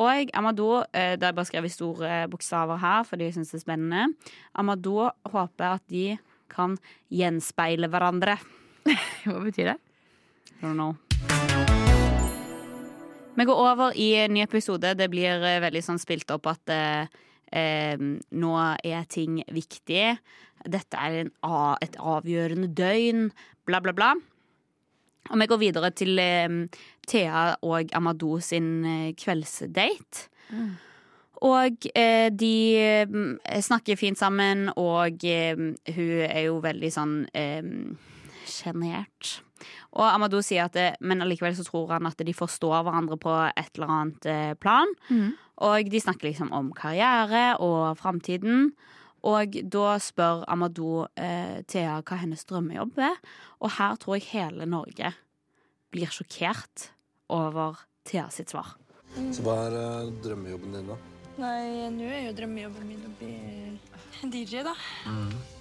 Og 0.00 0.30
Amadou, 0.38 0.84
eh, 0.94 1.16
har 1.16 1.18
jeg 1.18 1.34
bare 1.34 1.48
skrevet 1.48 1.72
i 1.72 1.74
store 1.74 2.20
bokstaver 2.30 2.78
her 2.78 3.02
fordi 3.08 3.26
jeg 3.26 3.38
syns 3.38 3.50
det 3.50 3.60
er 3.60 3.66
spennende. 3.66 4.06
Amadou 4.54 5.10
håper 5.32 5.80
at 5.80 5.86
de 5.90 6.18
kan 6.50 6.78
gjenspeile 7.10 7.90
hverandre. 7.90 8.38
Hva 9.24 9.42
betyr 9.42 9.74
det? 9.74 9.78
I 10.60 10.66
don't 10.66 10.74
know. 10.74 11.79
Vi 13.40 13.46
går 13.48 13.56
over 13.56 13.96
i 13.96 14.10
en 14.20 14.34
ny 14.36 14.42
episode. 14.44 14.92
Det 15.00 15.08
blir 15.08 15.40
eh, 15.40 15.60
veldig 15.64 15.80
sånn 15.86 16.00
spilt 16.02 16.28
opp 16.34 16.50
at 16.50 16.72
eh, 16.74 17.20
eh, 17.56 17.96
nå 17.96 18.50
er 18.84 19.06
ting 19.08 19.40
viktig. 19.48 20.04
Dette 20.68 21.00
er 21.00 21.22
en, 21.22 21.30
et 21.80 21.96
avgjørende 21.96 22.68
døgn, 22.76 23.30
bla, 23.64 23.80
bla, 23.80 23.96
bla. 23.96 24.10
Og 25.30 25.40
vi 25.40 25.48
går 25.48 25.62
videre 25.64 25.92
til 25.96 26.20
eh, 26.20 26.60
Thea 27.08 27.46
og 27.64 27.96
Amadou 27.96 28.42
sin 28.44 28.84
kveldsdate. 29.16 30.28
kveldsdate. 30.28 30.86
Og 31.40 31.86
eh, 31.96 32.28
de 32.28 33.04
mm, 33.08 33.38
snakker 33.64 33.96
fint 33.96 34.18
sammen, 34.18 34.68
og 34.76 35.24
eh, 35.24 35.56
hun 35.56 36.10
er 36.26 36.42
jo 36.44 36.58
veldig 36.60 36.90
sånn 36.92 37.14
eh, 37.32 37.64
sjenert. 38.44 39.38
Og 39.98 40.06
Amadou 40.06 40.38
sier 40.46 40.68
at 40.68 40.76
det, 40.76 40.88
Men 41.00 41.22
allikevel 41.24 41.56
så 41.58 41.64
tror 41.66 41.90
han 41.96 42.06
at 42.06 42.20
de 42.22 42.34
forstår 42.36 42.84
hverandre 42.86 43.18
på 43.18 43.32
et 43.50 43.70
eller 43.74 43.90
annet 43.96 44.28
plan. 44.60 44.94
plan. 45.08 45.32
Og 45.60 45.90
de 45.90 46.00
snakker 46.00 46.30
liksom 46.30 46.52
om 46.52 46.70
karriere 46.72 47.58
og 47.60 47.98
framtiden. 47.98 48.70
Og 49.26 49.58
da 49.68 49.98
spør 50.00 50.46
Amadou 50.48 51.04
eh, 51.20 51.60
Thea 51.68 51.98
hva 52.00 52.20
hennes 52.22 52.46
drømmejobb 52.48 52.98
er. 53.04 53.18
Og 53.60 53.74
her 53.76 53.98
tror 54.00 54.16
jeg 54.16 54.30
hele 54.30 54.64
Norge 54.64 55.12
blir 55.92 56.12
sjokkert 56.14 56.90
over 57.28 57.82
Thea 58.08 58.28
sitt 58.32 58.54
svar. 58.54 58.76
Så 59.34 59.44
hva 59.44 59.58
er 59.66 59.76
eh, 59.76 60.12
drømmejobben 60.24 60.76
din, 60.78 60.88
da? 60.88 60.96
Nei, 61.40 61.88
nå 61.92 62.08
er 62.08 62.28
jo 62.28 62.36
drømmejobben 62.38 62.88
min 62.88 63.06
å 63.06 63.14
bli 63.20 63.34
DJ, 64.32 64.64
da. 64.64 64.76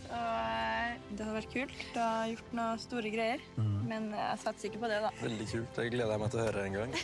Og 0.09 0.15
eh, 0.17 0.93
det 1.11 1.25
hadde 1.25 1.35
vært 1.35 1.51
kult. 1.53 1.81
Å 1.95 2.05
ha 2.05 2.23
gjort 2.31 2.53
noen 2.57 2.79
store 2.81 3.11
greier. 3.13 3.43
Men 3.89 4.09
jeg 4.15 4.41
satser 4.43 4.69
ikke 4.71 4.81
på 4.85 4.89
det, 4.91 5.01
da. 5.05 5.11
Veldig 5.21 5.49
kult. 5.51 5.75
Det 5.77 5.89
gleder 5.93 6.15
jeg 6.15 6.23
meg 6.23 6.33
til 6.33 6.41
å 6.41 6.47
høre 6.49 6.65
en 6.69 6.79
gang. 6.79 6.95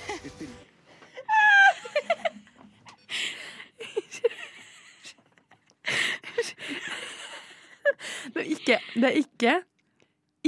Det 8.33 8.41
er 8.41 8.49
ikke, 8.51 8.77
det 8.95 9.09
er 9.09 9.17
ikke 9.21 9.55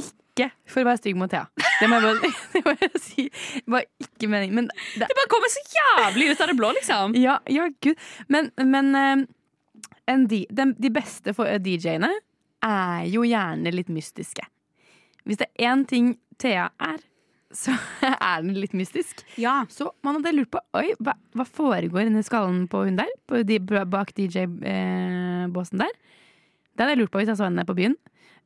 Ikke 0.02 0.50
for 0.70 0.84
å 0.84 0.88
være 0.92 1.00
stygg 1.02 1.18
mot 1.18 1.32
Thea. 1.32 1.48
Det 1.80 1.88
må 1.90 1.98
jeg 1.98 2.06
bare, 2.06 2.30
det 2.54 2.62
må 2.66 2.74
jeg 2.82 3.02
si. 3.02 3.24
Det 3.58 3.72
var 3.74 3.86
ikke 4.04 4.30
meningen. 4.30 4.56
Men 4.60 4.68
det, 4.70 5.08
Det 5.10 5.18
bare 5.18 5.32
kommer 5.32 5.50
så 5.54 5.64
jævlig 5.74 6.28
ut 6.32 6.44
av 6.44 6.52
det 6.52 6.56
blå, 6.60 6.70
liksom. 6.78 7.16
ja, 7.18 7.40
ja, 7.50 7.66
gud. 7.82 7.98
Men, 8.34 8.52
men 8.62 8.92
eh, 8.98 9.24
en 10.14 10.28
de, 10.30 10.44
de, 10.54 10.92
beste 10.94 11.34
for- 11.38 11.50
eh, 11.50 11.58
DJ-ene 11.62 12.12
er 12.66 13.06
jo 13.12 13.26
gjerne 13.28 13.74
litt 13.74 13.92
mystiske. 13.94 14.46
Hvis 15.28 15.42
det 15.42 15.50
er 15.52 15.72
én 15.72 15.86
ting 15.88 16.16
Thea 16.40 16.70
er, 16.80 17.00
så 17.54 17.74
er 18.08 18.44
den 18.44 18.58
litt 18.60 18.76
mystisk. 18.78 19.24
Ja. 19.40 19.62
Så 19.70 19.92
man 20.06 20.20
hadde 20.20 20.36
lurt 20.36 20.52
på 20.54 20.62
Oi, 20.78 20.92
hva, 21.04 21.16
hva 21.36 21.48
foregår 21.48 22.08
inni 22.08 22.24
skallen 22.26 22.66
på 22.72 22.84
hun 22.88 23.00
der? 23.00 23.12
På 23.30 23.42
de, 23.48 23.60
bak 23.64 24.14
DJ-båsen 24.18 25.84
der? 25.84 25.98
Det 26.78 26.84
hadde 26.84 26.94
jeg 26.94 27.02
lurt 27.02 27.14
på 27.14 27.22
hvis 27.22 27.34
jeg 27.34 27.40
så 27.40 27.48
henne 27.48 27.66
på 27.68 27.76
byen. 27.78 27.98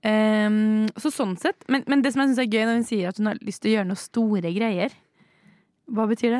Um, 0.01 0.87
så 0.97 1.11
sånn 1.13 1.35
sett 1.37 1.61
men, 1.69 1.83
men 1.85 2.01
det 2.01 2.09
som 2.15 2.23
jeg 2.23 2.31
synes 2.31 2.39
er 2.41 2.47
gøy 2.49 2.63
når 2.65 2.79
hun 2.79 2.85
sier 2.87 3.11
at 3.11 3.19
hun 3.21 3.27
har 3.29 3.41
lyst 3.45 3.61
til 3.61 3.69
å 3.69 3.73
gjøre 3.75 3.89
noe 3.91 4.01
store 4.01 4.49
greier 4.55 4.95
Hva 5.93 6.07
betyr 6.09 6.39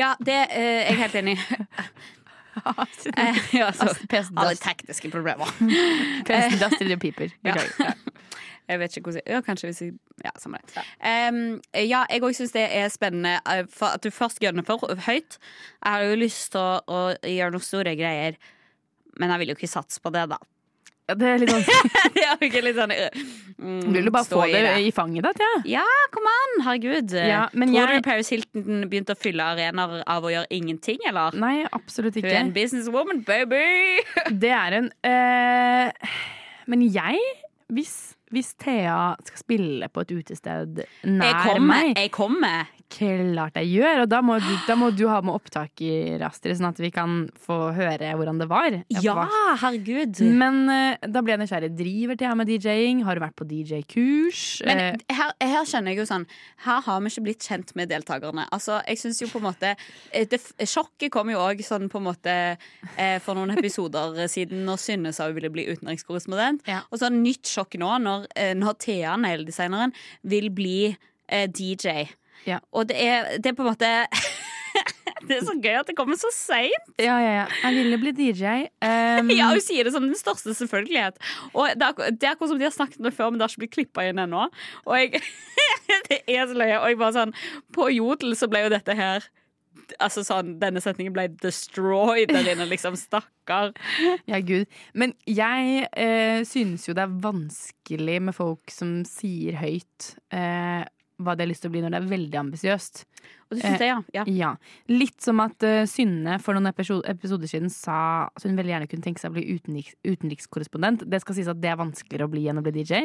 Ja, 0.00 0.14
det 0.16 0.38
eh, 0.46 0.78
er 0.78 0.86
jeg 0.86 0.96
helt 1.02 1.18
enig 1.20 1.34
i. 1.36 1.58
Eh, 3.18 3.38
ja, 3.56 3.72
så, 3.74 3.90
alle 4.36 4.54
tekniske 4.56 5.10
problemer. 5.10 5.48
Pesten 6.28 6.62
Astrid 6.62 6.92
og 6.94 7.00
Piper. 7.02 7.32
Ja. 7.44 7.54
Beklager. 7.54 7.96
Jeg 8.70 8.78
vet 8.78 8.96
ikke 8.96 9.10
hvordan 9.10 9.22
ja, 9.26 9.40
Kanskje 9.44 9.68
hvis 9.68 9.80
jeg 9.82 9.94
Ja, 10.24 10.30
samme 10.38 10.60
det. 10.62 10.84
Um, 11.02 11.60
ja, 11.74 12.04
jeg 12.08 12.22
òg 12.22 12.36
syns 12.38 12.54
det 12.54 12.62
er 12.70 12.88
spennende 12.94 13.34
eh, 13.42 13.64
at 13.66 14.04
du 14.04 14.10
først 14.14 14.38
for 14.66 14.94
høyt. 15.08 15.38
Jeg 15.82 15.92
har 15.92 16.06
jo 16.06 16.20
lyst 16.20 16.52
til 16.54 16.62
å, 16.62 16.80
å 16.86 17.00
gjøre 17.26 17.56
noen 17.56 17.66
store 17.66 17.96
greier, 17.98 18.38
men 19.18 19.34
jeg 19.34 19.42
vil 19.42 19.52
jo 19.52 19.58
ikke 19.58 19.72
satse 19.72 20.00
på 20.00 20.12
det, 20.14 20.28
da. 20.30 20.38
Ja, 21.10 21.16
det 21.18 21.28
er 21.28 21.40
litt 21.42 21.50
er 22.22 22.64
litt 22.64 22.76
sånn 22.78 22.92
uh, 22.94 23.22
mm, 23.58 23.88
Vil 23.94 24.06
du 24.06 24.10
bare 24.14 24.28
få 24.28 24.44
i 24.46 24.52
det 24.54 24.74
i 24.86 24.92
fanget 24.94 25.26
ditt, 25.26 25.42
ja? 25.42 25.50
Ja, 25.80 25.86
kom 26.14 26.28
an! 26.30 26.54
Herregud. 26.66 27.14
Ja, 27.18 27.48
men 27.52 27.72
Tror 27.72 27.90
jeg- 27.90 28.02
du 28.04 28.06
Paris 28.06 28.30
Hilton 28.32 28.84
begynte 28.90 29.16
å 29.16 29.18
fylle 29.18 29.48
arenaer 29.54 30.04
av 30.06 30.22
å 30.28 30.30
gjøre 30.32 30.46
ingenting, 30.54 31.02
eller? 31.10 31.34
Nei, 31.34 31.64
absolutt 31.74 32.16
ikke. 32.20 32.28
Hun 32.30 32.36
er 32.38 32.44
en 32.46 32.54
businesswoman, 32.54 33.24
baby! 33.26 33.64
Det 34.44 34.54
er 34.54 34.78
en 34.78 34.90
Uh, 35.02 35.90
Men 36.70 36.84
jeg, 36.94 37.18
hvis, 37.74 38.14
hvis 38.30 38.52
Thea 38.62 39.16
skal 39.26 39.40
spille 39.40 39.88
på 39.90 40.04
et 40.04 40.12
utested 40.14 40.84
nær 41.02 41.26
Jeg 41.26 41.40
kommer. 41.48 41.66
meg 41.66 41.98
Jeg 41.98 42.12
kommer. 42.14 42.70
Klart 42.92 43.56
jeg 43.60 43.72
gjør, 43.78 44.04
og 44.04 44.10
da 44.12 44.20
må, 44.24 44.38
du, 44.42 44.50
da 44.68 44.76
må 44.78 44.90
du 44.94 45.06
ha 45.10 45.20
med 45.24 45.34
opptaker, 45.34 46.22
Astrid, 46.26 46.58
sånn 46.58 46.70
at 46.70 46.80
vi 46.82 46.92
kan 46.94 47.24
få 47.40 47.58
høre 47.76 48.12
hvordan 48.18 48.42
det 48.42 48.48
var. 48.50 48.78
Ja, 49.02 49.26
herregud. 49.62 50.20
Men 50.20 50.62
uh, 50.68 51.08
da 51.08 51.24
ble 51.24 51.36
jeg 51.36 51.44
nysgjerrig. 51.44 51.72
Driver 51.78 52.18
til 52.20 52.30
her 52.30 52.38
med 52.38 52.50
DJing? 52.52 53.02
Har 53.06 53.16
du 53.16 53.24
vært 53.24 53.38
på 53.38 53.48
DJ-kurs? 53.48 54.44
Men 54.68 54.82
Eh, 54.82 55.14
her, 55.14 55.32
her 55.40 55.66
kjenner 55.68 55.92
jeg 55.92 56.02
jo 56.02 56.06
sånn 56.08 56.24
Her 56.64 56.80
har 56.86 57.02
vi 57.02 57.12
ikke 57.12 57.24
blitt 57.26 57.46
kjent 57.46 57.72
med 57.78 57.90
deltakerne. 57.92 58.46
Altså, 58.54 58.80
jeg 58.88 59.00
synes 59.02 59.20
jo 59.22 59.28
på 59.30 59.40
en 59.40 59.46
måte 59.48 59.74
eh, 59.74 60.26
det, 60.28 60.40
Sjokket 60.68 61.12
kom 61.14 61.30
jo 61.32 61.40
òg 61.42 61.62
sånn 61.66 61.88
på 61.92 62.00
en 62.00 62.08
måte 62.08 62.36
for 63.24 63.38
noen 63.38 63.54
episoder 63.54 64.16
siden 64.30 64.64
når 64.66 64.80
Synne 64.80 65.12
sa 65.14 65.28
hun 65.28 65.36
ville 65.36 65.50
bli 65.52 65.66
utenrikskorrespondent. 65.70 66.64
Ja. 66.70 66.82
Og 66.90 67.00
så 67.02 67.10
nytt 67.12 67.48
sjokk 67.48 67.76
nå 67.80 67.90
når, 68.02 68.26
når 68.58 68.76
Thea, 68.82 69.14
negledesigneren, 69.20 69.94
vil 70.28 70.50
bli 70.54 70.76
eh, 70.90 71.48
DJ. 71.48 72.06
Ja. 72.48 72.58
Og 72.72 72.88
det 72.90 72.98
er, 72.98 73.36
det 73.38 73.52
er 73.52 73.58
på 73.58 73.64
en 73.64 73.72
måte 73.72 73.90
Det 75.28 75.36
er 75.36 75.44
så 75.46 75.54
gøy 75.54 75.76
at 75.78 75.88
det 75.88 75.94
kommer 75.96 76.18
så 76.18 76.30
seint. 76.34 76.88
ja, 76.98 77.14
ja, 77.20 77.32
ja. 77.42 77.44
Jeg 77.62 77.76
ville 77.76 77.98
bli 78.00 78.12
DJ. 78.16 78.64
Um, 78.82 79.30
Ja, 79.38 79.50
hun 79.52 79.62
sier 79.62 79.86
det 79.86 79.92
som 79.94 80.06
den 80.06 80.18
største 80.18 80.54
selvfølgelighet. 80.56 81.20
Og 81.52 81.68
det 81.78 81.90
er, 81.90 82.10
det 82.10 82.26
er 82.26 82.32
akkurat 82.34 82.50
som 82.50 82.58
de 82.58 82.66
har 82.66 82.74
snakket 82.74 82.98
om 82.98 83.06
det 83.06 83.14
før, 83.14 83.30
men 83.30 83.38
det 83.38 83.46
har 83.46 83.54
ikke 83.54 83.64
blitt 83.66 83.76
klippa 83.76 84.06
inn 84.08 84.22
ennå. 84.22 84.48
Og 84.86 84.98
jeg, 84.98 85.22
det 86.08 86.22
er 86.26 86.48
så 86.48 86.56
løye. 86.56 86.80
Og 86.80 86.88
jeg 86.90 86.98
bare 87.04 87.16
sånn 87.18 87.36
På 87.76 87.86
Jodel 87.92 88.34
så 88.38 88.48
ble 88.50 88.64
jo 88.66 88.72
dette 88.74 88.96
her 88.98 89.28
Altså 90.00 90.22
sånn, 90.24 90.54
Denne 90.60 90.80
setningen 90.80 91.12
ble 91.12 91.26
destroyed 91.42 92.30
der 92.32 92.46
inne, 92.54 92.64
liksom. 92.70 92.96
Stakkar. 92.96 93.72
Ja, 94.30 94.38
gud. 94.40 94.70
Men 94.96 95.12
jeg 95.28 95.86
eh, 95.90 96.40
synes 96.48 96.86
jo 96.88 96.94
det 96.96 97.04
er 97.04 97.16
vanskelig 97.24 98.18
med 98.24 98.36
folk 98.36 98.72
som 98.72 99.02
sier 99.08 99.58
høyt 99.60 100.14
eh, 100.32 100.84
hva 101.24 101.34
de 101.38 101.44
har 101.44 101.50
lyst 101.50 101.62
til 101.64 101.70
å 101.70 101.74
bli 101.74 101.82
når 101.84 101.94
det 101.94 102.00
er 102.02 102.08
veldig 102.10 102.38
ambisiøst. 102.40 103.02
Og 103.52 103.56
du 103.56 103.60
synes 103.60 103.82
jeg, 103.84 103.88
ja? 103.92 103.98
ja. 104.16 104.24
Ja. 104.32 104.50
Litt 104.90 105.20
som 105.22 105.40
at 105.44 105.62
uh, 105.66 105.82
Synne 105.90 106.38
for 106.42 106.56
noen 106.56 106.70
episo- 106.70 107.02
episoder 107.08 107.50
siden 107.50 107.70
sa 107.72 107.96
at 108.30 108.46
hun 108.46 108.56
veldig 108.58 108.72
gjerne 108.74 108.88
kunne 108.90 109.04
tenke 109.04 109.22
seg 109.22 109.30
å 109.32 109.36
bli 109.36 109.44
utenriks 109.54 109.94
utenrikskorrespondent. 110.08 111.04
Det 111.10 111.20
skal 111.22 111.36
sies 111.38 111.50
at 111.52 111.60
det 111.62 111.70
er 111.72 111.78
vanskeligere 111.80 112.26
å 112.28 112.32
bli 112.32 112.46
enn 112.50 112.58
å 112.60 112.64
bli 112.64 112.74
DJ. 112.80 113.04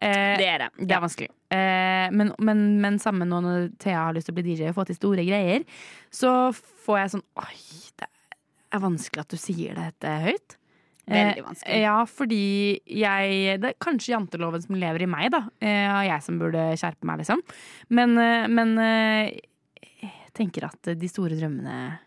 Eh, 0.00 0.34
Det 0.40 0.48
er 0.48 0.64
det. 0.64 0.70
det 0.80 0.96
er 0.96 1.04
vanskelig. 1.04 1.30
Eh, 1.54 2.08
men, 2.16 2.32
men, 2.42 2.64
men 2.82 2.98
sammen 3.02 3.30
nå 3.30 3.40
når 3.44 3.68
Thea 3.78 4.06
har 4.08 4.16
lyst 4.16 4.30
til 4.30 4.34
å 4.34 4.40
bli 4.40 4.46
DJ 4.50 4.72
og 4.72 4.78
få 4.80 4.86
til 4.88 4.98
store 4.98 5.24
greier, 5.28 5.64
så 6.10 6.50
får 6.56 6.98
jeg 7.02 7.14
sånn 7.16 7.26
Oi, 7.44 7.56
det 8.00 8.10
er 8.74 8.82
vanskelig 8.82 9.22
at 9.22 9.30
du 9.36 9.38
sier 9.38 9.76
dette 9.78 10.18
høyt. 10.26 10.56
Veldig 11.04 11.38
Eh, 11.38 11.44
vanskelig. 11.44 11.80
ja, 11.82 11.96
fordi 12.08 12.80
jeg 12.86 13.60
Det 13.60 13.70
er 13.70 13.80
kanskje 13.80 14.14
janteloven 14.14 14.62
som 14.62 14.74
lever 14.74 15.02
i 15.02 15.06
meg, 15.06 15.30
da. 15.32 15.42
Eh, 15.60 16.06
jeg 16.08 16.22
som 16.22 16.38
burde 16.38 16.62
skjerpe 16.80 17.04
meg, 17.04 17.18
liksom. 17.20 17.42
Men, 17.90 18.16
eh, 18.18 18.46
men 18.48 18.76
jeg 18.78 20.32
tenker 20.34 20.64
at 20.64 20.82
de 20.98 21.08
store 21.08 21.36
drømmene 21.36 21.98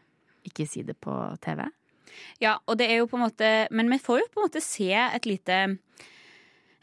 Ikke 0.48 0.66
si 0.68 0.82
det 0.82 0.95
på 1.00 1.12
TV. 1.41 1.66
Ja, 2.39 2.58
og 2.68 2.78
det 2.80 2.89
er 2.89 2.98
jo 3.02 3.08
på 3.08 3.18
en 3.20 3.26
måte 3.30 3.68
Men 3.70 3.89
vi 3.89 3.98
får 4.00 4.20
jo 4.22 4.28
på 4.34 4.41
en 4.41 4.48
måte 4.50 4.62
se 4.64 4.91
et 4.93 5.26
lite 5.26 5.78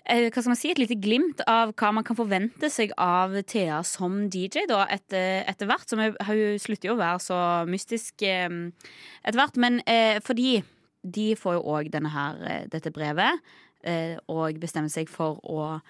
hva 0.05 0.29
skal 0.37 0.51
man 0.51 0.57
si, 0.61 0.71
et 0.71 0.77
lite 0.79 1.01
glimt 1.01 1.41
av 1.49 1.71
hva 1.81 1.89
man 1.97 2.05
kan 2.05 2.15
forvente 2.15 2.69
seg 2.69 2.91
av 2.99 3.33
Thea 3.49 3.79
som 3.83 4.29
DJ 4.29 4.67
da, 4.69 4.83
etter, 4.93 5.43
etter 5.49 5.65
hvert. 5.65 5.89
Som 5.89 5.99
har 5.99 6.13
hun 6.29 6.59
slutter 6.61 6.91
jo 6.91 6.93
å 6.93 7.01
være 7.01 7.23
så 7.25 7.39
mystisk 7.67 8.21
etter 8.21 9.39
hvert. 9.41 9.57
Men 9.57 9.81
eh, 9.87 10.21
fordi 10.21 10.59
de 11.05 11.35
får 11.37 11.59
jo 11.59 11.67
òg 11.75 11.93
eh, 11.95 12.65
dette 12.73 12.93
brevet, 12.95 13.41
eh, 13.85 14.17
og 14.33 14.59
bestemmer 14.61 14.93
seg 14.93 15.11
for 15.13 15.41
å 15.45 15.81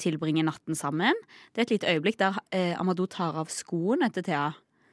tilbringe 0.00 0.42
natten 0.42 0.74
sammen. 0.74 1.14
Det 1.54 1.62
er 1.62 1.68
et 1.68 1.74
lite 1.76 1.92
øyeblikk 1.94 2.18
der 2.18 2.40
eh, 2.50 2.74
Amadou 2.80 3.06
tar 3.06 3.36
av 3.38 3.52
skoene 3.52 4.10
til 4.10 4.26
Thea. 4.26 4.50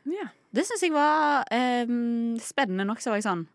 Ja. 0.10 0.30
Det 0.52 0.66
syns 0.68 0.84
jeg 0.84 0.94
var 0.94 1.48
eh, 1.54 1.90
spennende 2.44 2.86
nok. 2.86 3.02
Så 3.02 3.12
var 3.12 3.22
jeg 3.22 3.28
sånn 3.30 3.48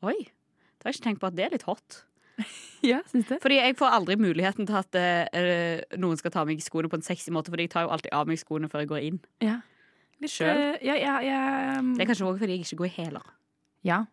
Oi, 0.00 0.16
det 0.16 0.86
har 0.86 0.94
jeg 0.94 0.98
ikke 0.98 1.06
tenkt 1.10 1.20
på 1.20 1.28
at 1.28 1.36
det 1.36 1.44
er 1.44 1.52
litt 1.52 1.66
hot. 1.68 2.04
ja, 2.90 3.02
synes 3.10 3.28
det. 3.28 3.40
Fordi 3.42 3.58
jeg 3.58 3.76
får 3.76 3.96
aldri 3.98 4.16
muligheten 4.16 4.68
til 4.68 4.78
at 4.78 4.96
eh, 4.96 5.82
noen 6.00 6.20
skal 6.20 6.32
ta 6.32 6.46
meg 6.48 6.60
i 6.60 6.64
skoene 6.64 6.88
på 6.88 6.96
en 6.96 7.04
sexy 7.04 7.32
måte, 7.34 7.52
Fordi 7.52 7.68
jeg 7.68 7.74
tar 7.74 7.84
jo 7.84 7.92
alltid 7.92 8.14
av 8.16 8.30
meg 8.30 8.40
skoene 8.40 8.70
før 8.72 8.84
jeg 8.84 8.92
går 8.92 9.04
inn. 9.10 9.20
Ja. 9.44 9.58
Litt, 10.20 10.32
Selv? 10.32 10.56
Uh, 10.56 10.80
ja, 10.84 10.96
ja, 11.00 11.18
ja, 11.24 11.42
Det 11.80 12.04
er 12.04 12.08
kanskje 12.10 12.26
også 12.28 12.42
fordi 12.42 12.58
jeg 12.58 12.66
ikke 12.66 12.82
går 12.82 12.90
i 12.90 12.96
hæler. 12.96 13.28
ja. 13.88 14.04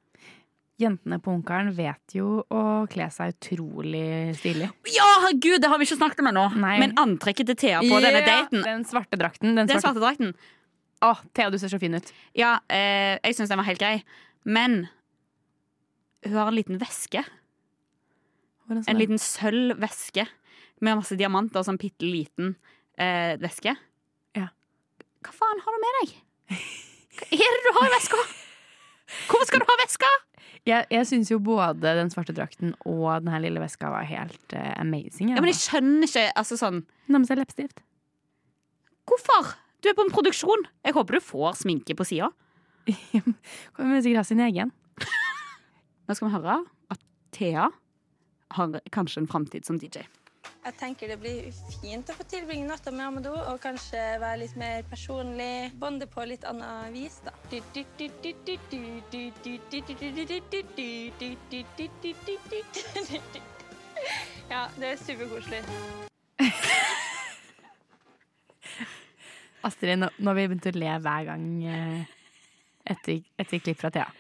Jentene 0.78 1.18
på 1.18 1.34
Ungkaren 1.34 1.72
vet 1.74 2.14
jo 2.14 2.44
å 2.54 2.64
kle 2.92 3.08
seg 3.14 3.32
utrolig 3.34 4.36
stilig. 4.38 4.68
Ja, 4.94 5.08
herregud, 5.24 5.58
det 5.64 5.72
har 5.72 5.82
vi 5.82 5.88
ikke 5.88 5.98
snakket 5.98 6.22
om 6.22 6.30
ennå! 6.30 6.44
Men 6.62 6.94
antrekket 7.02 7.50
til 7.50 7.58
Thea 7.64 7.80
på 7.82 7.98
denne 8.04 8.22
daten 8.22 8.62
Den 8.62 8.86
svarte 8.86 9.18
drakten. 9.18 9.56
Den 9.58 9.70
Den 9.72 9.82
svarte... 9.82 10.04
drakten. 10.04 10.36
Å, 11.02 11.16
Thea, 11.34 11.50
du 11.54 11.58
ser 11.62 11.74
så 11.74 11.80
fin 11.82 11.98
ut. 11.98 12.12
Ja, 12.38 12.60
eh, 12.70 13.18
jeg 13.26 13.38
syns 13.38 13.50
den 13.50 13.58
var 13.62 13.66
helt 13.70 13.82
grei. 13.82 13.96
Men 14.46 14.84
hun 16.26 16.38
har 16.38 16.52
en 16.52 16.58
liten 16.58 16.78
veske. 16.82 17.26
En 18.70 18.84
det? 18.84 18.98
liten 19.00 19.22
sølv 19.22 19.78
veske 19.82 20.28
med 20.84 21.00
masse 21.00 21.18
diamanter 21.18 21.66
sånn 21.66 21.80
bitte 21.82 22.06
liten 22.06 22.54
eh, 23.02 23.34
veske. 23.42 23.74
Ja. 24.38 24.52
Hva 25.26 25.34
faen 25.42 25.66
har 25.66 25.74
du 25.78 25.84
med 25.86 26.00
deg? 26.02 26.16
Hva 27.18 27.30
er 27.34 27.58
det 27.58 27.66
du 27.66 27.74
har 27.80 27.90
i 27.90 27.94
veska? 27.98 28.22
Hvorfor 29.32 29.50
skal 29.50 29.64
du 29.64 29.70
ha 29.70 29.82
veska? 29.82 30.14
Jeg, 30.68 30.84
jeg 30.92 31.08
syns 31.08 31.30
jo 31.32 31.38
både 31.40 31.94
den 31.96 32.10
svarte 32.12 32.36
drakten 32.36 32.74
og 32.84 33.24
den 33.24 33.32
her 33.32 33.44
lille 33.46 33.62
veska 33.64 33.92
var 33.94 34.08
helt 34.10 34.56
uh, 34.56 34.74
amazing. 34.82 35.32
Ja, 35.32 35.40
men 35.40 35.54
jeg 35.54 35.62
skjønner 35.62 36.10
ikke 36.10 36.26
altså 36.36 36.58
sånn 36.60 36.82
Hun 37.08 37.16
har 37.16 37.24
med 37.24 37.30
seg 37.30 37.40
leppestift. 37.40 37.80
Hvorfor? 39.08 39.54
Du 39.80 39.88
er 39.88 39.96
på 39.96 40.04
en 40.04 40.12
produksjon. 40.12 40.66
Jeg 40.84 40.98
håper 40.98 41.18
du 41.18 41.24
får 41.24 41.62
sminke 41.62 41.96
på 41.96 42.08
sida. 42.10 42.32
Hun 43.14 43.94
vil 43.94 44.04
sikkert 44.04 44.20
ha 44.20 44.28
sin 44.28 44.44
egen. 44.44 44.74
Nå 46.08 46.16
skal 46.16 46.28
vi 46.28 46.36
høre 46.36 46.58
at 46.92 47.04
Thea 47.36 47.70
har 48.58 48.78
kanskje 48.96 49.24
en 49.24 49.32
framtid 49.32 49.68
som 49.68 49.80
DJ. 49.80 50.04
Jeg 50.68 50.76
tenker 50.76 51.08
det 51.08 51.16
blir 51.22 51.46
fint 51.80 52.10
å 52.12 52.14
få 52.18 52.26
tilbringe 52.28 52.68
natta 52.68 52.92
med 52.92 53.06
Amado 53.06 53.32
og 53.38 53.62
kanskje 53.64 54.02
være 54.20 54.42
litt 54.42 54.56
mer 54.60 54.82
personlig. 54.92 55.72
Bonde 55.80 56.04
på 56.12 56.26
litt 56.28 56.44
annet 56.44 56.92
vis, 56.92 57.22
da. 57.24 57.32
Ja, 64.48 64.68
det 64.76 64.92
er 64.92 65.00
superkoselig. 65.00 65.64
Astrid, 69.68 69.98
nå, 70.04 70.12
nå 70.20 70.32
har 70.32 70.38
vi 70.38 70.48
begynt 70.52 70.68
å 70.68 70.76
le 70.76 70.94
hver 71.08 71.28
gang 71.32 71.50
eh, 71.64 72.16
etter, 72.92 73.24
etter 73.40 73.64
klipp 73.64 73.80
fra 73.80 73.92
Thea. 73.96 74.12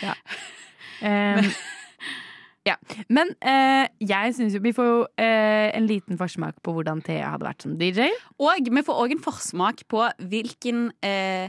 Ja. 0.00 0.16
Um, 1.04 1.52
ja. 2.68 2.76
Men 3.08 3.32
eh, 3.40 3.88
jeg 4.04 4.34
synes 4.36 4.56
jo 4.56 4.60
Vi 4.64 4.74
får 4.76 4.88
jo 4.88 5.00
eh, 5.20 5.68
en 5.76 5.88
liten 5.88 6.18
forsmak 6.20 6.60
på 6.64 6.74
hvordan 6.76 7.02
Thea 7.06 7.32
hadde 7.34 7.48
vært 7.48 7.66
som 7.66 7.74
DJ. 7.80 8.10
Og 8.42 8.70
vi 8.70 8.84
får 8.84 9.02
òg 9.02 9.16
en 9.16 9.24
forsmak 9.24 9.84
på 9.90 10.04
hvilken 10.30 10.88
eh, 11.04 11.48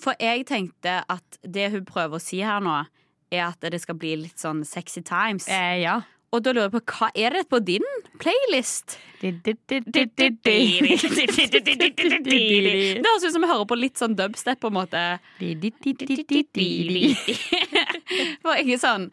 For 0.00 0.18
jeg 0.20 0.46
tenkte 0.50 1.00
at 1.08 1.42
det 1.42 1.70
hun 1.74 1.88
prøver 1.88 2.20
å 2.20 2.22
si 2.22 2.42
her 2.44 2.62
nå, 2.64 2.82
er 3.30 3.44
at 3.48 3.70
det 3.72 3.80
skal 3.82 3.98
bli 3.98 4.16
litt 4.24 4.40
sånn 4.42 4.64
sexy 4.66 5.02
times. 5.06 5.48
Eh, 5.50 5.80
ja. 5.84 6.00
Og 6.30 6.44
da 6.46 6.52
lurer 6.54 6.68
jeg 6.68 6.74
på, 6.76 6.80
hva 6.94 7.08
er 7.18 7.34
det 7.34 7.40
på 7.50 7.58
din 7.66 7.86
playlist? 8.22 8.94
Det 13.02 13.02
høres 13.02 13.24
ut 13.24 13.34
som 13.34 13.42
vi 13.42 13.48
hører 13.50 13.66
på 13.66 13.78
litt 13.78 13.98
sånn 13.98 14.14
dubstep, 14.18 14.60
på 14.62 14.70
en 14.70 14.76
måte. 14.76 15.02
For 18.44 18.54
jeg 18.60 18.76
er 18.76 18.80
sånn 18.82 19.08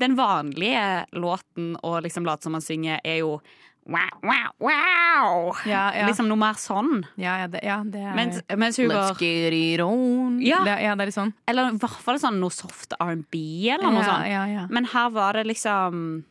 Den 0.00 0.16
vanlige 0.16 1.04
låten 1.12 1.74
å 1.84 1.98
liksom 2.04 2.24
late 2.26 2.46
som 2.48 2.56
man 2.56 2.64
synger, 2.64 3.00
er 3.04 3.20
jo 3.20 3.36
wow, 3.84 4.14
wow, 4.24 4.52
wow. 4.64 5.56
Ja, 5.68 5.90
ja. 5.92 6.06
Liksom 6.08 6.28
noe 6.30 6.40
mer 6.40 6.56
sånn. 6.56 7.02
Ja, 7.20 7.34
ja, 7.42 7.48
det, 7.52 7.60
ja, 7.66 7.82
det 7.84 8.00
er 8.00 8.14
Mens, 8.16 8.38
mens 8.56 8.78
hun 8.80 8.88
Let's 8.88 9.12
går 9.12 9.20
get 9.20 9.52
it 9.58 9.82
on. 9.84 10.38
Ja. 10.40 10.62
Det, 10.64 10.78
ja, 10.86 10.94
det 10.96 11.04
er 11.04 11.10
litt 11.10 11.18
sånn. 11.18 11.34
Eller 11.50 11.68
i 11.74 11.76
hvert 11.82 12.00
fall 12.06 12.20
sånn 12.22 12.40
noe 12.40 12.54
soft 12.54 12.96
R&B 12.96 13.42
eller 13.74 13.92
noe 13.92 14.00
Ja, 14.00 14.08
sånt. 14.08 14.30
ja, 14.32 14.46
ja. 14.54 14.64
Men 14.72 14.88
her 14.94 15.12
var 15.12 15.36
det 15.36 15.44
liksom. 15.52 16.24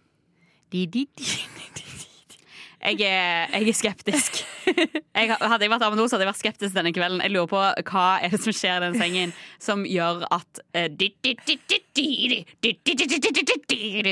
Jeg 2.84 3.00
er, 3.06 3.48
jeg 3.54 3.70
er 3.70 3.78
skeptisk. 3.78 4.42
Jeg, 4.66 5.30
hadde 5.38 5.62
jeg 5.62 5.72
vært 5.72 5.86
Amund 5.86 6.02
hadde 6.02 6.26
jeg 6.26 6.32
vært 6.32 6.42
skeptisk 6.42 6.76
denne 6.76 6.94
kvelden. 6.96 7.22
Jeg 7.24 7.34
lurer 7.34 7.50
på 7.52 7.62
hva 7.92 8.06
er 8.24 8.34
det 8.34 8.42
som 8.42 8.56
skjer 8.56 8.80
i 8.80 8.88
den 8.88 8.98
sengen 9.00 9.34
som 9.62 9.86
gjør 9.88 10.26
at 10.34 10.62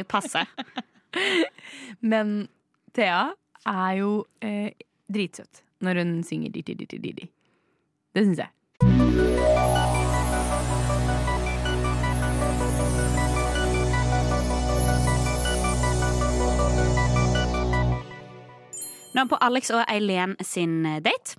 passer. 0.07 0.47
Men 2.11 2.47
Thea 2.95 3.31
er 3.67 3.91
jo 3.99 4.13
eh, 4.45 4.71
dritsøt 5.11 5.63
når 5.81 6.03
hun 6.03 6.17
synger 6.27 6.53
di-di-di-di-di. 6.53 7.29
Det 8.13 8.25
syns 8.27 8.43
jeg. 8.45 9.80
Nå 19.11 19.19
er 19.19 19.25
vi 19.27 19.31
på 19.33 19.39
Alex 19.43 19.71
og 19.75 19.81
Eileen 19.91 20.37
sin 20.45 20.85
eh, 20.87 21.01
date. 21.03 21.35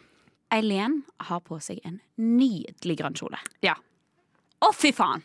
Eileen 0.53 0.99
har 1.25 1.41
på 1.41 1.57
seg 1.65 1.79
en 1.89 2.03
nydelig 2.21 2.99
grønn 2.99 3.17
kjole. 3.17 3.39
Ja. 3.65 3.79
Å, 4.61 4.69
fy 4.77 4.91
faen! 4.93 5.25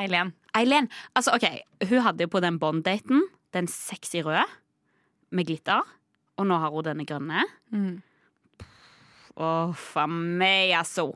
Eileen. 0.00 0.32
Eileen, 0.58 0.88
altså 1.14 1.36
ok, 1.36 1.46
Hun 1.86 2.02
hadde 2.02 2.26
jo 2.26 2.32
på 2.32 2.42
den 2.42 2.58
Bond-daten 2.58 3.22
den 3.54 3.70
sexy 3.70 4.24
røde 4.26 4.42
med 5.30 5.46
glitter. 5.46 5.86
Og 6.34 6.48
nå 6.50 6.58
har 6.58 6.74
hun 6.74 6.82
denne 6.82 7.06
grønne. 7.06 7.44
Mm. 7.70 8.02
Å, 9.38 9.46
faen 9.78 10.18
meg, 10.40 10.74
altså. 10.74 11.12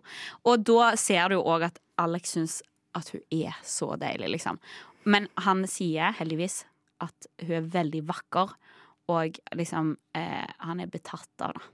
Og 0.47 0.63
da 0.63 0.93
ser 0.95 1.31
du 1.33 1.41
jo 1.41 1.45
òg 1.51 1.67
at 1.73 1.83
Alex 1.99 2.37
syns 2.37 2.61
at 2.95 3.11
hun 3.11 3.25
er 3.35 3.59
så 3.67 3.97
deilig, 3.99 4.31
liksom. 4.37 4.63
Men 5.11 5.27
han 5.43 5.67
sier 5.71 6.15
heldigvis 6.21 6.63
at 7.03 7.31
hun 7.43 7.57
er 7.59 7.71
veldig 7.75 8.07
vakker, 8.07 8.55
og 9.09 9.39
liksom 9.57 9.95
eh, 10.17 10.49
Han 10.65 10.81
er 10.81 10.91
betatt 10.93 11.45
av 11.45 11.57
det. 11.57 11.67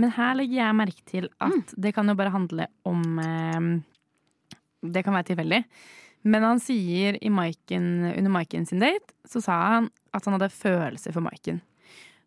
Men 0.00 0.14
her 0.16 0.36
legger 0.38 0.62
jeg 0.62 0.76
merke 0.78 1.06
til 1.08 1.26
at 1.44 1.74
det 1.76 1.92
kan 1.96 2.08
jo 2.08 2.16
bare 2.16 2.32
handle 2.32 2.68
om 2.88 3.02
eh, 3.20 3.70
Det 4.80 5.02
kan 5.04 5.16
være 5.16 5.32
tilfeldig. 5.32 5.64
Men 6.22 6.44
han 6.44 6.60
sier 6.60 7.16
i 7.24 7.30
Maiken, 7.32 8.12
under 8.12 8.32
Maiken 8.32 8.66
sin 8.68 8.82
date, 8.82 9.14
så 9.24 9.40
sa 9.40 9.56
han 9.74 9.90
at 10.12 10.24
han 10.26 10.36
hadde 10.36 10.52
følelser 10.52 11.14
for 11.16 11.24
Maiken. 11.24 11.62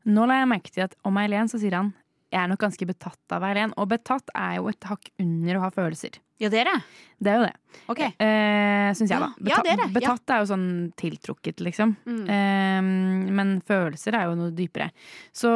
Nå 0.09 0.25
la 0.27 0.39
jeg 0.41 0.49
merke 0.49 0.73
til 0.73 0.85
at 0.87 0.95
om 1.05 1.17
Eileen 1.21 1.49
så 1.51 1.59
sier 1.61 1.77
han 1.77 1.93
jeg 2.33 2.41
er 2.41 2.49
nok 2.49 2.61
ganske 2.63 2.85
betatt 2.89 3.35
av 3.35 3.43
Eileen. 3.45 3.73
Og 3.77 3.89
betatt 3.91 4.31
er 4.33 4.57
jo 4.57 4.69
et 4.71 4.87
hakk 4.89 5.11
under 5.21 5.59
å 5.59 5.65
ha 5.67 5.69
følelser. 5.73 6.17
Ja, 6.41 6.49
det 6.49 6.63
er 6.63 6.69
det. 6.71 6.79
Det 7.23 7.29
er 7.31 7.37
jo 7.37 7.43
det. 7.45 7.53
Ok. 7.93 8.01
Eh, 8.03 8.87
Syns 8.97 9.13
jeg, 9.13 9.21
da. 9.21 9.29
Ja, 9.37 9.51
ja, 9.51 9.59
det 9.63 9.73
er 9.75 9.81
det, 9.83 9.85
ja. 9.85 9.93
Betatt 9.99 10.33
er 10.33 10.41
jo 10.41 10.47
sånn 10.49 10.65
tiltrukket, 10.99 11.61
liksom. 11.63 11.93
Mm. 12.09 12.23
Eh, 12.35 13.29
men 13.37 13.53
følelser 13.67 14.17
er 14.17 14.31
jo 14.31 14.39
noe 14.39 14.55
dypere. 14.57 14.89
Så 15.35 15.53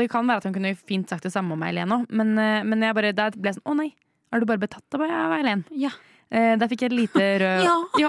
det 0.00 0.08
kan 0.12 0.24
være 0.26 0.42
at 0.42 0.48
han 0.48 0.56
kunne 0.56 0.72
fint 0.80 1.12
sagt 1.12 1.28
det 1.28 1.34
samme 1.34 1.54
om 1.54 1.66
Eileen 1.68 1.92
òg, 1.94 2.08
men, 2.08 2.32
eh, 2.40 2.64
men 2.64 2.88
jeg 2.88 2.96
bare, 2.96 3.12
der 3.14 3.36
ble 3.36 3.52
jeg 3.52 3.60
sånn 3.60 3.70
Å 3.74 3.78
nei, 3.84 3.90
er 4.32 4.40
du 4.42 4.48
bare 4.48 4.64
betatt 4.64 4.96
av 4.96 5.04
Eileen? 5.04 5.68
Ja. 5.76 5.92
Eh, 6.30 6.56
der 6.58 6.68
fikk 6.68 6.80
jeg 6.86 6.90
et 6.92 6.96
lite 6.96 7.26
rød 7.42 7.64
Ja. 8.00 8.08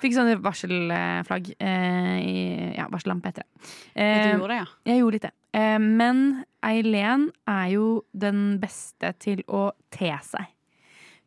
Fikk 0.00 0.14
sånn 0.16 0.30
varselflagg. 0.42 1.52
Eh, 1.60 2.16
i- 2.20 2.74
ja, 2.76 2.86
varsellampe 2.90 3.26
heter 3.30 3.44
det. 3.44 3.68
Du 3.94 4.00
Eh, 4.00 4.32
gjorde 4.38 4.48
det, 4.48 4.56
ja. 4.56 4.66
jeg 4.92 5.00
gjorde 5.02 5.12
litt 5.18 5.22
det. 5.28 5.32
Eh, 5.54 5.78
men 5.78 6.44
Eileen 6.62 7.30
er 7.48 7.68
jo 7.74 8.04
den 8.16 8.58
beste 8.60 9.12
til 9.18 9.42
å 9.48 9.72
te 9.90 10.10
seg. 10.22 10.46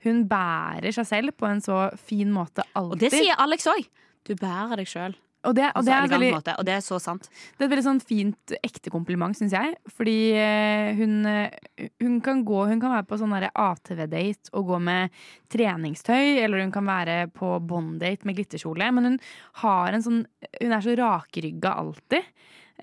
Hun 0.03 0.25
bærer 0.27 0.91
seg 0.93 1.05
selv 1.07 1.31
på 1.38 1.47
en 1.47 1.61
så 1.61 1.89
fin 1.97 2.31
måte 2.31 2.63
alltid. 2.75 2.91
Og 2.91 2.99
det 2.99 3.11
sier 3.13 3.36
Alex 3.39 3.65
òg. 3.71 3.88
Du 4.25 4.34
bærer 4.36 4.75
deg 4.77 4.88
sjøl. 4.88 5.15
Og 5.44 5.56
det, 5.58 5.66
og 5.76 5.84
det, 5.84 5.91
er 5.91 6.08
veldig, 6.08 6.30
måte, 6.38 6.56
og 6.60 6.68
det 6.68 6.76
er 6.78 6.84
så 6.86 6.98
sant. 7.04 7.28
det 7.28 7.64
er 7.64 7.68
et 7.68 7.74
veldig 7.74 7.86
sånn 7.86 8.02
fint, 8.04 8.54
ekte 8.64 8.91
kompliment, 8.94 9.36
syns 9.36 9.56
jeg. 9.56 9.76
Fordi 9.91 10.18
eh, 10.39 10.94
hun, 10.96 11.18
eh, 11.28 11.89
hun 12.04 12.20
kan 12.24 12.46
gå 12.48 12.64
Hun 12.70 12.80
kan 12.80 12.94
være 12.96 13.08
på 13.10 13.20
sånn 13.20 13.36
ATV-date 13.36 14.54
og 14.56 14.72
gå 14.72 14.80
med 14.84 15.14
treningstøy, 15.52 16.39
eller 16.46 16.64
hun 16.64 16.72
kan 16.74 16.88
være 16.88 17.18
på 17.36 17.58
Bond-date 17.68 18.30
med 18.30 18.39
glitterkjole. 18.39 18.89
Men 18.96 19.12
hun 19.12 19.20
har 19.66 19.94
en 19.94 20.06
sånn 20.06 20.24
Hun 20.62 20.72
er 20.72 20.86
så 20.86 20.96
rakrygga 21.00 21.76
alltid. 21.84 22.32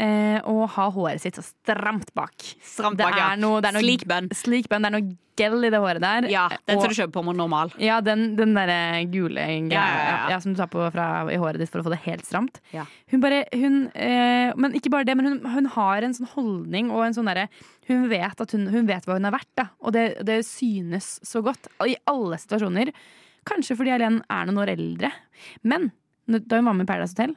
Eh, 0.01 0.38
og 0.48 0.62
ha 0.78 0.86
håret 0.94 1.20
sitt 1.20 1.36
så 1.36 1.42
stramt 1.44 2.09
bak. 2.16 2.32
Stramt 2.64 2.96
bak, 3.01 3.18
ja. 3.18 3.34
noe, 3.36 3.61
noe 3.61 3.82
Sleek 3.82 4.07
bun. 4.09 4.30
Sleek 4.32 4.68
bun. 4.70 4.80
Det 4.86 4.88
er 4.88 4.94
noe 4.96 5.11
gel 5.40 5.66
i 5.66 5.70
det 5.72 5.80
håret 5.80 6.01
der. 6.01 6.26
Ja, 6.32 6.46
den 6.68 6.78
Og- 6.78 6.84
skal 6.86 6.94
du 6.94 6.98
kjøpe 7.03 7.12
på 7.18 7.24
med 7.26 7.36
normal. 7.36 7.72
Ja, 7.80 7.98
den, 8.05 8.34
den 8.36 8.55
derre 8.57 9.05
gule 9.12 9.44
greia 9.68 9.76
Ja, 9.76 9.84
ja, 10.09 10.30
ja. 10.32 10.38
som 10.40 10.55
du 10.55 10.59
tar 10.61 10.70
på 10.72 10.86
fra, 10.94 11.26
i 11.32 11.36
håret 11.40 11.61
ditt 11.61 11.68
for 11.72 11.82
å 11.82 11.84
få 11.84 11.92
det 11.92 12.01
helt 12.07 12.24
stramt. 12.24 12.61
Ja. 12.72 12.86
Hun 13.12 13.20
bare, 13.20 13.42
hun, 13.53 13.90
eh, 13.94 14.53
men 14.57 14.72
ikke 14.72 14.90
bare 14.90 15.05
det, 15.05 15.16
men 15.20 15.26
hun, 15.26 15.38
hun 15.53 15.66
har 15.76 16.03
en 16.03 16.16
sånn 16.16 16.32
holdning 16.32 16.90
og 16.90 17.05
en 17.05 17.16
sånn 17.16 17.28
derre 17.28 17.48
Hun 17.90 18.09
vet 18.09 18.40
at 18.40 18.53
hun, 18.53 18.68
hun 18.70 18.86
vet 18.86 19.05
hva 19.05 19.16
hun 19.18 19.24
er 19.26 19.32
verdt, 19.34 19.51
da. 19.59 19.68
Og 19.82 19.92
det, 19.92 20.24
det 20.24 20.44
synes 20.46 21.18
så 21.26 21.42
godt. 21.42 21.66
I 21.82 21.96
alle 22.07 22.38
situasjoner. 22.38 22.92
Kanskje 23.44 23.74
fordi 23.76 23.90
Helen 23.90 24.20
er 24.30 24.46
noen 24.46 24.61
år 24.62 24.70
eldre. 24.78 25.11
Men 25.64 25.90
da 26.30 26.61
hun 26.61 26.68
var 26.70 26.76
med 26.78 26.86
i 26.86 26.92
Paradise 26.92 27.16
Hotel, 27.16 27.34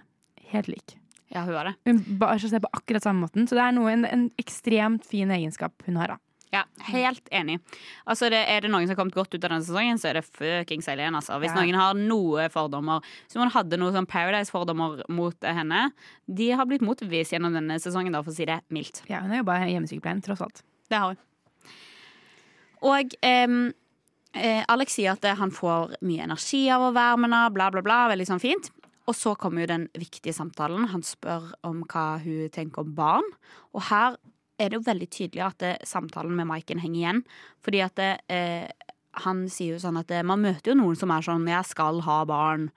helt 0.54 0.70
lik. 0.70 0.94
Hun 1.34 1.56
har 1.56 1.66
det. 1.72 1.76
Hun 1.90 2.04
bar 2.20 2.38
seg 2.38 2.62
på 2.62 2.70
akkurat 2.78 3.02
samme 3.04 3.26
måten. 3.26 3.48
Så 3.50 3.58
det 3.58 3.64
er 3.66 3.72
noe, 3.74 3.90
en, 3.92 4.06
en 4.06 4.30
ekstremt 4.38 5.06
fin 5.10 5.32
egenskap 5.34 5.74
hun 5.88 5.96
har, 5.98 6.14
da. 6.14 6.18
Ja, 6.54 6.62
Helt 6.86 7.26
enig. 7.34 7.56
Altså, 8.06 8.28
det, 8.30 8.44
Er 8.48 8.62
det 8.62 8.70
noen 8.70 8.86
som 8.86 8.94
har 8.94 9.00
kommet 9.00 9.16
godt 9.18 9.34
ut 9.34 9.40
av 9.44 9.50
denne 9.50 9.64
sesongen, 9.66 9.98
så 9.98 10.12
er 10.12 10.20
det 10.20 10.26
fuckings 10.28 10.86
Eileen. 10.88 11.16
Altså. 11.18 11.40
Hvis 11.42 11.50
Ja. 11.50 11.58
noen 11.58 11.74
har 11.74 11.96
noen 11.98 12.52
fordommer 12.54 13.02
Som 13.28 13.42
hun 13.42 13.50
hadde 13.50 13.80
noen 13.82 13.96
sånn 13.96 14.06
Paradise-fordommer 14.06 15.02
mot 15.10 15.34
henne, 15.42 15.92
de 16.30 16.52
har 16.52 16.66
blitt 16.70 16.86
motbevist 16.86 17.34
gjennom 17.34 17.58
denne 17.58 17.80
sesongen, 17.82 18.14
da, 18.14 18.22
for 18.22 18.30
å 18.30 18.36
si 18.36 18.46
det 18.46 18.60
mildt. 18.70 19.02
Ja, 19.10 19.22
hun 19.22 19.32
har 19.34 19.42
jobba 19.42 19.58
i 19.66 19.74
hjemmesykepleien, 19.74 20.22
tross 20.22 20.42
alt. 20.46 20.62
Det 20.90 21.00
har 21.02 21.16
hun. 21.16 21.18
Og 22.84 23.16
em, 23.24 23.74
eh, 24.36 24.64
Alex 24.70 24.94
sier 25.00 25.14
at 25.14 25.26
han 25.40 25.50
får 25.50 25.96
mye 26.04 26.22
energi 26.28 26.70
av 26.70 26.82
å 26.82 26.94
være 26.94 27.18
med 27.18 27.32
henne, 27.32 27.54
bla, 27.56 27.72
bla, 27.72 27.82
bla. 27.82 28.08
Veldig 28.14 28.28
sånn 28.30 28.42
fint. 28.44 28.70
Og 29.10 29.16
så 29.18 29.34
kommer 29.36 29.64
jo 29.64 29.72
den 29.74 29.90
viktige 30.00 30.34
samtalen. 30.36 30.88
Han 30.94 31.04
spør 31.04 31.52
om 31.68 31.84
hva 31.92 32.20
hun 32.24 32.48
tenker 32.54 32.86
om 32.86 32.94
barn. 32.96 33.28
Og 33.76 33.90
her 33.90 34.16
er 34.62 34.70
det 34.70 34.80
jo 34.80 34.86
veldig 34.86 35.10
tydelig 35.12 35.44
at 35.44 35.60
det, 35.60 35.74
samtalen 35.88 36.36
med 36.38 36.48
Maiken 36.48 36.80
henger 36.80 37.00
igjen. 37.02 37.22
Fordi 37.64 37.82
at 37.84 38.00
eh, 38.04 38.70
han 39.26 39.46
sier 39.52 39.76
jo 39.76 39.84
sånn 39.84 40.00
at 40.00 40.10
det, 40.12 40.24
man 40.26 40.42
møter 40.44 40.72
jo 40.72 40.80
noen 40.80 40.98
som 41.00 41.12
er 41.12 41.26
sånn 41.26 41.48
'jeg 41.48 41.66
skal 41.66 42.02
ha 42.02 42.24
barn'. 42.26 42.70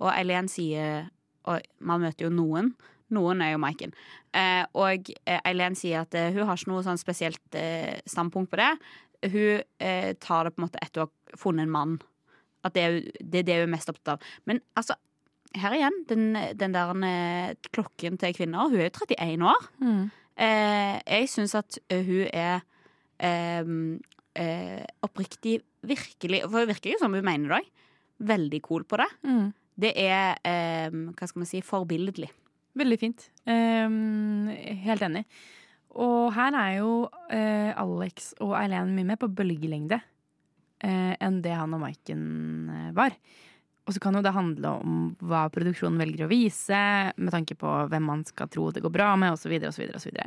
Og 0.00 0.10
Eileen 0.12 0.48
sier 0.48 1.10
Og 1.44 1.60
man 1.78 2.00
møter 2.00 2.24
jo 2.24 2.30
noen. 2.30 2.74
Noen 3.10 3.42
er 3.42 3.50
jo 3.52 3.58
Maiken. 3.58 3.92
Eh, 4.32 4.64
og 4.72 5.10
eh, 5.26 5.40
Eileen 5.44 5.74
sier 5.76 6.00
at 6.00 6.14
eh, 6.14 6.32
hun 6.32 6.46
har 6.46 6.56
ikke 6.56 6.70
noe 6.70 6.82
sånn 6.82 6.96
spesielt 6.96 7.54
eh, 7.54 8.00
standpunkt 8.08 8.50
på 8.50 8.56
det. 8.56 8.70
Hun 9.28 9.60
eh, 9.78 10.14
tar 10.14 10.44
det 10.44 10.54
på 10.54 10.62
en 10.62 10.64
måte 10.64 10.80
etter 10.80 11.02
å 11.02 11.04
ha 11.04 11.36
funnet 11.36 11.66
en 11.66 11.74
mann. 11.74 11.98
At 12.64 12.72
det 12.72 12.82
er, 12.82 12.96
det 13.20 13.38
er 13.42 13.42
det 13.42 13.58
hun 13.58 13.66
er 13.68 13.74
mest 13.76 13.92
opptatt 13.92 14.14
av. 14.14 14.24
Men 14.48 14.62
altså, 14.74 14.96
her 15.60 15.76
igjen, 15.76 15.96
den, 16.08 16.24
den 16.58 16.74
der 16.74 16.92
eh, 17.08 17.54
klokken 17.70 18.18
til 18.20 18.36
kvinner. 18.36 18.68
Hun 18.68 18.80
er 18.80 18.88
jo 18.88 19.06
31 19.06 19.48
år. 19.50 19.68
Eh, 20.34 20.96
jeg 21.06 21.30
syns 21.30 21.54
at 21.58 21.78
hun 21.92 22.26
er 22.32 22.64
eh, 23.22 23.74
eh, 24.34 24.84
oppriktig 25.06 25.60
virkelig 25.84 26.40
For 26.48 26.64
hun 26.64 26.70
virker 26.72 26.94
jo 26.94 27.00
som 27.02 27.14
hun 27.14 27.24
mener 27.26 27.52
det 27.52 27.60
òg. 27.60 27.68
Veldig 28.24 28.62
cool 28.64 28.86
på 28.88 28.98
det. 29.02 29.10
Mm. 29.26 29.52
Det 29.74 29.92
er 29.98 30.38
eh, 30.46 30.88
hva 30.90 31.28
skal 31.28 31.42
man 31.42 31.50
si, 31.50 31.60
forbilledlig. 31.64 32.30
Veldig 32.78 32.98
fint. 32.98 33.28
Ehm, 33.46 34.48
helt 34.82 35.02
enig. 35.06 35.24
Og 35.94 36.32
her 36.34 36.56
er 36.58 36.72
jo 36.80 36.94
eh, 37.30 37.70
Alex 37.78 38.32
og 38.42 38.56
Eileen 38.58 38.94
mye 38.96 39.06
mer 39.12 39.18
på 39.20 39.30
bølgelengde 39.30 40.00
eh, 40.82 41.14
enn 41.22 41.40
det 41.44 41.54
han 41.54 41.74
og 41.76 41.84
Maiken 41.84 42.24
eh, 42.74 42.88
var. 42.96 43.14
Og 43.84 43.92
så 43.92 44.00
kan 44.00 44.16
jo 44.16 44.22
det 44.24 44.32
handle 44.32 44.70
om 44.80 45.00
hva 45.20 45.44
produksjonen 45.52 46.00
velger 46.00 46.24
å 46.24 46.30
vise, 46.30 46.78
med 47.16 47.34
tanke 47.34 47.56
på 47.58 47.72
hvem 47.92 48.06
man 48.08 48.22
skal 48.24 48.48
tro 48.48 48.70
det 48.72 48.80
går 48.84 48.92
bra 48.94 49.10
med, 49.20 49.36
osv. 49.36 49.52
osv. 49.68 49.90
osv. 49.98 50.20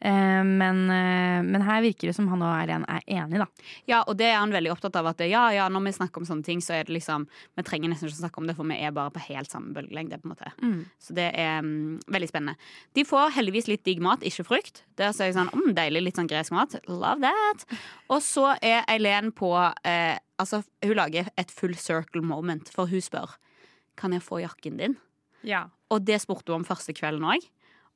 Men, 0.00 0.80
eh, 0.90 1.42
men 1.46 1.62
her 1.62 1.84
virker 1.84 2.10
det 2.10 2.16
som 2.16 2.26
han 2.32 2.42
og 2.42 2.50
Eileen 2.50 2.86
er 2.90 3.04
enig, 3.06 3.38
da. 3.42 3.46
Ja, 3.86 4.02
og 4.02 4.18
det 4.18 4.26
er 4.32 4.40
han 4.40 4.54
veldig 4.54 4.72
opptatt 4.74 4.98
av. 4.98 5.12
At 5.12 5.22
det, 5.22 5.30
ja, 5.30 5.44
ja, 5.54 5.68
når 5.70 5.86
vi 5.86 5.94
snakker 6.00 6.22
om 6.22 6.28
sånne 6.28 6.46
ting, 6.46 6.60
så 6.64 6.74
er 6.76 6.88
det 6.88 6.96
liksom 6.96 7.28
Vi 7.56 7.64
trenger 7.66 7.90
nesten 7.90 8.08
ikke 8.08 8.18
å 8.18 8.24
snakke 8.24 8.42
om 8.42 8.50
det, 8.50 8.56
for 8.58 8.68
vi 8.68 8.78
er 8.82 8.94
bare 8.94 9.14
på 9.14 9.22
helt 9.28 9.50
samme 9.50 9.72
bølgelengde. 9.76 10.20
på 10.22 10.28
en 10.28 10.34
måte 10.34 10.52
Mm. 10.62 10.86
Så 11.02 11.14
det 11.14 11.30
er 11.36 11.58
um, 11.58 11.98
veldig 12.10 12.28
spennende. 12.28 12.56
De 12.94 13.04
får 13.04 13.34
heldigvis 13.36 13.68
litt 13.68 13.84
digg 13.84 14.00
mat, 14.02 14.22
ikke 14.24 14.44
frukt. 14.46 14.82
Der 14.96 15.10
er 15.10 15.28
jeg 15.28 15.36
sånn 15.36 15.50
mm, 15.52 15.74
deilig, 15.76 16.02
litt 16.06 16.20
sånn 16.20 16.30
gresk 16.30 16.54
mat. 16.54 16.76
Love 16.88 17.20
that. 17.24 17.66
Og 18.12 18.22
så 18.24 18.54
er 18.62 18.86
Eileen 18.90 19.32
på 19.36 19.52
eh, 19.84 20.16
Altså, 20.38 20.62
hun 20.84 20.96
lager 20.98 21.30
et 21.40 21.50
full 21.50 21.76
circle 21.80 22.22
moment, 22.22 22.68
for 22.72 22.90
hun 22.90 23.00
spør 23.00 23.38
Kan 23.96 24.12
jeg 24.12 24.22
få 24.22 24.42
jakken 24.42 24.76
din. 24.76 24.96
Ja. 25.46 25.68
Og 25.88 26.06
det 26.06 26.20
spurte 26.20 26.52
hun 26.52 26.60
om 26.60 26.68
første 26.68 26.92
kvelden 26.92 27.24
òg. 27.24 27.44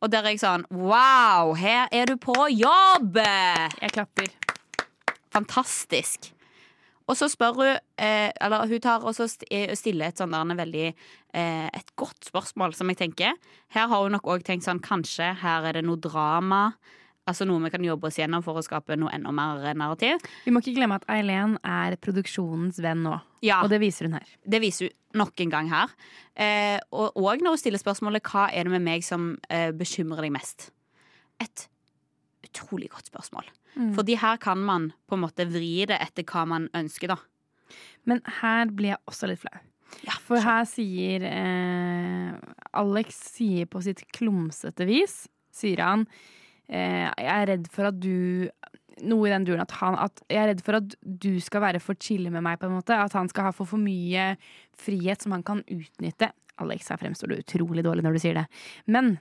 Og 0.00 0.08
der 0.12 0.24
er 0.24 0.32
jeg 0.32 0.40
sånn 0.40 0.64
Wow, 0.72 1.52
her 1.60 1.90
er 1.92 2.08
du 2.08 2.16
på 2.16 2.34
jobb! 2.54 3.18
Jeg 3.20 3.92
klapper. 3.92 4.30
Fantastisk. 5.34 6.30
Og 7.10 7.18
så 7.18 7.26
spør 7.30 7.58
hun 7.58 7.72
eh, 7.98 8.30
Eller 8.40 8.68
hun 8.70 8.82
tar 8.82 9.04
og 9.04 9.18
eh, 9.50 9.74
stiller 9.78 10.10
et 10.10 10.20
sånn 10.20 10.32
der 10.34 10.62
veldig 10.62 10.86
eh, 10.88 11.66
Et 11.66 11.92
godt 11.98 12.30
spørsmål, 12.30 12.74
som 12.78 12.88
jeg 12.92 13.00
tenker. 13.02 13.36
Her 13.74 13.90
har 13.90 14.06
hun 14.06 14.16
nok 14.16 14.30
òg 14.30 14.46
tenkt 14.46 14.68
sånn 14.68 14.82
Kanskje 14.84 15.34
her 15.42 15.68
er 15.68 15.78
det 15.78 15.84
noe 15.86 16.00
drama. 16.00 16.70
Altså 17.28 17.46
noe 17.46 17.60
vi 17.62 17.70
kan 17.72 17.84
jobbe 17.84 18.08
oss 18.08 18.18
gjennom 18.18 18.42
for 18.44 18.58
å 18.58 18.62
skape 18.64 18.96
noe 18.98 19.12
enda 19.14 19.32
mer 19.34 19.60
narrativ. 19.78 20.22
Vi 20.46 20.52
må 20.54 20.62
ikke 20.62 20.74
glemme 20.78 20.96
at 20.98 21.06
Eileen 21.12 21.58
er 21.66 21.96
produksjonens 22.00 22.80
venn 22.82 23.04
nå. 23.04 23.18
Ja. 23.44 23.60
Og 23.64 23.70
det 23.72 23.80
viser 23.82 24.08
hun 24.08 24.16
her. 24.18 24.32
Det 24.42 24.60
viser 24.62 24.88
hun 24.88 25.20
nok 25.20 25.42
en 25.44 25.52
gang 25.52 25.70
her. 25.70 25.92
Eh, 26.34 26.78
og, 26.90 27.12
og 27.18 27.44
når 27.44 27.56
hun 27.56 27.60
stiller 27.60 27.82
spørsmålet 27.82 28.24
hva 28.26 28.48
er 28.48 28.66
det 28.66 28.74
med 28.74 28.86
meg 28.86 29.06
som 29.06 29.34
eh, 29.52 29.70
bekymrer 29.76 30.26
deg 30.26 30.34
mest. 30.34 30.70
Et 31.42 31.66
utrolig 32.48 32.90
godt 32.90 33.12
spørsmål. 33.12 33.46
Mm. 33.76 33.92
Fordi 33.94 34.16
her 34.18 34.40
kan 34.42 34.62
man 34.66 34.90
på 35.06 35.18
en 35.18 35.24
måte 35.26 35.46
vri 35.50 35.84
det 35.86 36.00
etter 36.00 36.26
hva 36.26 36.46
man 36.48 36.70
ønsker, 36.74 37.12
da. 37.12 37.20
Men 38.08 38.24
her 38.40 38.72
blir 38.74 38.96
jeg 38.96 39.04
også 39.10 39.30
litt 39.30 39.44
flau. 39.44 39.60
For 40.24 40.42
her 40.42 40.64
sier 40.70 41.24
eh, 41.26 42.34
Alex 42.78 43.22
sier 43.36 43.66
på 43.70 43.82
sitt 43.84 44.04
klumsete 44.14 44.86
vis, 44.88 45.24
sier 45.54 45.82
han 45.82 46.06
eh, 46.06 46.39
Jeg 46.70 47.26
er 47.34 47.48
redd 47.50 47.70
for 47.72 47.90
at 47.90 47.96
du 47.98 48.48
Noe 49.00 49.30
i 49.30 49.30
den 49.32 49.46
duren 49.48 49.62
at 49.62 49.72
han 49.78 49.94
at 49.96 50.20
Jeg 50.28 50.42
er 50.42 50.50
redd 50.50 50.60
for 50.60 50.76
at 50.76 50.94
du 51.00 51.40
skal 51.40 51.62
være 51.64 51.80
for 51.80 51.96
chille 51.96 52.28
med 52.28 52.44
meg, 52.44 52.58
på 52.60 52.68
en 52.68 52.76
måte. 52.76 52.92
At 52.92 53.14
han 53.16 53.30
skal 53.32 53.48
ha 53.48 53.52
for 53.56 53.68
for 53.68 53.80
mye 53.80 54.34
frihet 54.76 55.24
som 55.24 55.32
han 55.32 55.44
kan 55.46 55.62
utnytte. 55.64 56.28
Alex, 56.60 56.90
her 56.92 57.00
fremstår 57.00 57.32
du 57.32 57.38
utrolig 57.38 57.84
dårlig 57.86 58.04
når 58.04 58.16
du 58.16 58.22
sier 58.22 58.36
det. 58.36 58.46
Men 58.86 59.16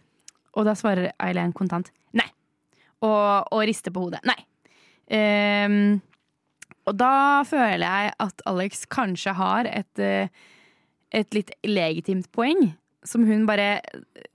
Og 0.58 0.66
da 0.66 0.74
svarer 0.76 1.14
Eileen 1.22 1.54
kontant 1.54 1.92
nei. 2.12 2.28
Og, 3.06 3.48
og 3.54 3.64
rister 3.70 3.94
på 3.96 4.04
hodet. 4.04 4.20
Nei. 4.28 4.40
Um, 5.10 6.02
og 6.90 6.98
da 6.98 7.46
føler 7.48 7.86
jeg 7.86 8.14
at 8.26 8.42
Alex 8.50 8.84
kanskje 8.90 9.36
har 9.38 9.70
et, 9.70 10.02
eh, 10.02 10.28
et 11.14 11.38
litt 11.38 11.52
legitimt 11.64 12.30
poeng. 12.34 12.74
Som 13.08 13.24
hun 13.28 13.46
bare 13.48 13.80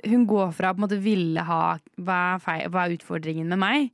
Hun 0.09 0.27
går 0.27 0.53
fra 0.57 0.71
å 0.73 0.75
på 0.75 0.81
en 0.81 0.87
måte 0.89 1.01
ville 1.03 1.43
ha 1.45 1.79
hva 2.01 2.19
er, 2.35 2.39
feil, 2.45 2.69
hva 2.73 2.87
er 2.87 2.95
utfordringen 2.97 3.49
med 3.53 3.59
meg, 3.61 3.91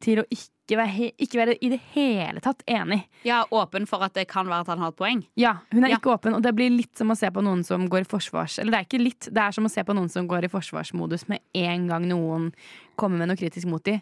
til 0.00 0.20
å 0.22 0.24
ikke 0.32 0.76
være, 0.78 0.92
he- 0.94 1.14
ikke 1.20 1.36
være 1.40 1.54
i 1.60 1.68
det 1.68 1.78
hele 1.94 2.40
tatt 2.40 2.62
enig. 2.70 3.02
Ja, 3.26 3.42
åpen 3.52 3.86
for 3.88 4.00
at 4.06 4.14
det 4.16 4.26
kan 4.30 4.46
være 4.48 4.60
at 4.64 4.70
han 4.72 4.78
har 4.78 4.88
et 4.92 4.96
poeng. 4.96 5.22
Ja, 5.36 5.58
hun 5.72 5.84
er 5.84 5.90
Ja. 5.90 5.96
ikke 5.98 6.14
åpen, 6.16 6.34
og 6.34 6.42
det 6.42 6.54
blir 6.56 6.70
litt 6.70 6.96
som 6.96 7.10
å 7.10 7.16
se 7.18 7.28
på 7.30 7.42
noen 7.44 7.64
som 7.64 7.88
går 7.88 8.00
i 8.06 8.08
forsvars... 8.08 8.58
Eller 8.58 8.70
det 8.72 8.78
er 8.80 8.86
ikke 8.88 9.02
litt, 9.04 9.28
det 9.28 9.42
er 9.42 9.50
som 9.52 9.64
å 9.64 9.70
se 9.70 9.82
på 9.84 9.92
noen 9.94 10.08
som 10.08 10.26
går 10.28 10.44
i 10.44 10.48
forsvarsmodus 10.52 11.28
med 11.28 11.40
en 11.54 11.86
gang 11.88 12.06
noen 12.08 12.52
kommer 12.96 13.18
med 13.18 13.28
noe 13.28 13.36
kritisk 13.40 13.66
mot 13.68 13.84
dem. 13.84 14.00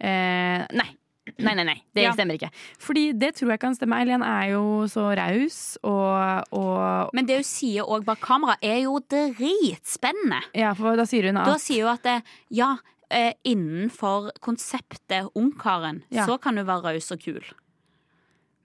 Eh, 0.00 0.66
nei. 0.76 0.90
Nei, 1.38 1.54
nei, 1.54 1.64
nei. 1.64 1.82
Det 1.94 2.02
Ja. 2.02 2.12
stemmer 2.12 2.34
ikke. 2.38 2.50
Fordi 2.78 3.12
det 3.18 3.34
tror 3.36 3.50
jeg 3.50 3.60
kan 3.60 3.74
stemme. 3.74 3.96
Eileen 4.00 4.22
er 4.22 4.50
jo 4.52 4.86
så 4.86 5.14
raus 5.16 5.78
og, 5.82 6.44
og 6.52 7.10
Men 7.14 7.26
det 7.26 7.36
hun 7.36 7.44
sier 7.44 7.82
òg 7.84 8.04
bak 8.04 8.20
kamera, 8.20 8.56
er 8.62 8.82
jo 8.84 8.98
dritspennende. 9.00 10.40
Ja, 10.54 10.72
for 10.74 10.96
da 10.96 11.04
sier 11.08 11.28
hun 11.30 11.36
at 11.36 11.46
Da 11.46 11.56
sier 11.60 11.84
hun 11.86 11.94
at 11.94 12.02
det, 12.02 12.22
ja, 12.50 12.76
eh, 13.10 13.32
innenfor 13.44 14.30
konseptet 14.40 15.30
Ungkaren, 15.34 16.02
Ja. 16.10 16.26
så 16.26 16.38
kan 16.40 16.56
hun 16.56 16.66
være 16.66 16.82
raus 16.94 17.10
og 17.12 17.20
kul. 17.20 17.42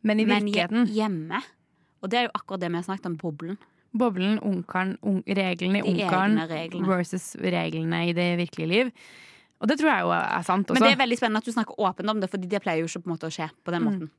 Men 0.03 0.20
i 0.20 0.26
virkeligheten 0.26 0.86
Men 0.86 0.88
hjemme 0.88 1.41
Og 2.03 2.09
det 2.09 2.20
er 2.20 2.24
jo 2.24 2.32
akkurat 2.36 2.59
det 2.59 2.70
vi 2.72 2.76
har 2.76 2.84
snakket 2.84 3.05
om, 3.05 3.16
boblen. 3.18 3.57
Boblen, 3.95 4.39
ungkaren, 4.41 4.97
un 5.03 5.24
reglene 5.28 5.78
i 5.80 5.82
ungkaren 5.93 6.39
reglene. 6.49 6.86
versus 6.88 7.36
reglene 7.39 8.09
i 8.09 8.11
det 8.11 8.38
virkelige 8.39 8.68
liv. 8.68 8.91
Og 9.64 9.70
det 9.72 9.78
tror 9.80 9.89
jeg 9.93 10.03
jo 10.03 10.11
er 10.11 10.43
sant 10.43 10.68
også. 10.68 10.76
Men 10.76 10.84
det 10.89 10.91
er 10.97 10.99
veldig 10.99 11.18
spennende 11.18 11.39
at 11.39 11.47
du 11.47 11.53
snakker 11.55 11.80
åpent 11.80 12.09
om 12.11 12.20
det, 12.20 12.28
Fordi 12.30 12.49
det 12.51 12.59
pleier 12.61 12.84
jo 12.84 12.89
ikke 12.91 13.03
på 13.05 13.07
en 13.09 13.16
måte 13.16 13.30
å 13.30 13.34
skje 13.34 13.47
på 13.64 13.72
den 13.72 13.82
Mm. 13.82 13.88
måten. 13.88 14.09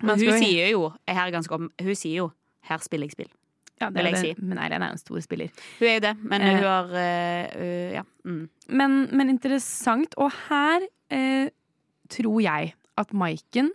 Mm. 0.00 0.06
Men 0.08 0.18
hun 0.18 0.38
sier 0.42 0.70
jo 0.72 0.88
her 1.06 1.26
er 1.28 1.30
ganske 1.36 1.52
om, 1.54 1.68
Hun 1.78 1.94
sier 1.94 2.16
jo 2.24 2.32
'her 2.64 2.78
spiller 2.80 3.06
jeg 3.06 3.14
spill'. 3.16 3.32
ja, 3.80 3.90
det 3.90 4.00
er 4.06 4.10
det. 4.10 4.18
si. 4.20 4.34
Men 4.40 4.58
Eileen 4.58 4.82
er 4.82 4.86
jo 4.88 4.92
en 4.92 4.98
stor 4.98 5.20
spiller. 5.20 5.50
Hun 5.78 5.88
er 5.88 5.94
jo 5.94 6.00
det, 6.00 6.16
men 6.24 6.40
Eh. 6.42 6.54
hun 6.54 6.62
har 6.64 6.84
uh, 6.84 7.92
Ja. 7.92 8.02
Mm. 8.24 8.48
Men, 8.68 9.08
men 9.12 9.28
interessant. 9.38 10.14
Og 10.16 10.32
her 10.48 10.80
uh, 11.12 11.48
tror 12.08 12.40
jeg 12.42 12.74
at 12.96 13.12
Maiken 13.12 13.70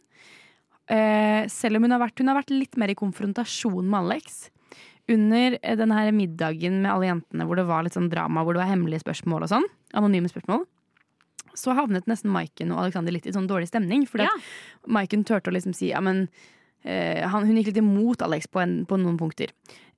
Selv 0.89 1.75
om 1.77 1.83
hun 1.83 1.91
har, 1.91 1.99
vært, 1.99 2.17
hun 2.17 2.27
har 2.29 2.41
vært 2.41 2.49
litt 2.49 2.75
mer 2.75 2.89
i 2.89 2.95
konfrontasjon 2.95 3.85
med 3.85 3.99
Alex 3.99 4.49
under 5.07 5.57
den 5.61 5.91
her 5.91 6.11
middagen 6.11 6.81
med 6.81 6.91
alle 6.91 7.05
jentene 7.09 7.45
hvor 7.45 7.55
det 7.55 7.65
var 7.67 7.83
litt 7.83 7.93
sånn 7.93 8.09
drama, 8.09 8.43
hvor 8.43 8.53
det 8.53 8.61
var 8.63 8.69
hemmelige 8.75 9.01
spørsmål 9.03 9.43
og 9.43 9.49
sånn, 9.49 9.67
anonyme 9.93 10.29
spørsmål, 10.29 10.65
så 11.59 11.75
havnet 11.77 12.07
nesten 12.09 12.31
Maiken 12.31 12.71
og 12.71 12.79
Alexander 12.85 13.11
litt 13.15 13.27
i 13.27 13.33
sånn 13.35 13.47
dårlig 13.49 13.67
stemning. 13.71 14.07
Fordi 14.09 14.23
Ja. 14.27 14.31
at 14.83 14.89
Maiken 14.89 15.23
turte 15.27 15.51
å 15.51 15.55
liksom 15.55 15.75
si 15.75 15.91
ja, 15.91 15.99
men 16.01 16.27
eh, 16.85 17.27
han, 17.27 17.45
Hun 17.45 17.57
gikk 17.59 17.67
litt 17.73 17.77
imot 17.83 18.21
Alex 18.25 18.47
på, 18.47 18.61
en, 18.63 18.85
på 18.85 18.97
noen 18.97 19.17
punkter. 19.19 19.51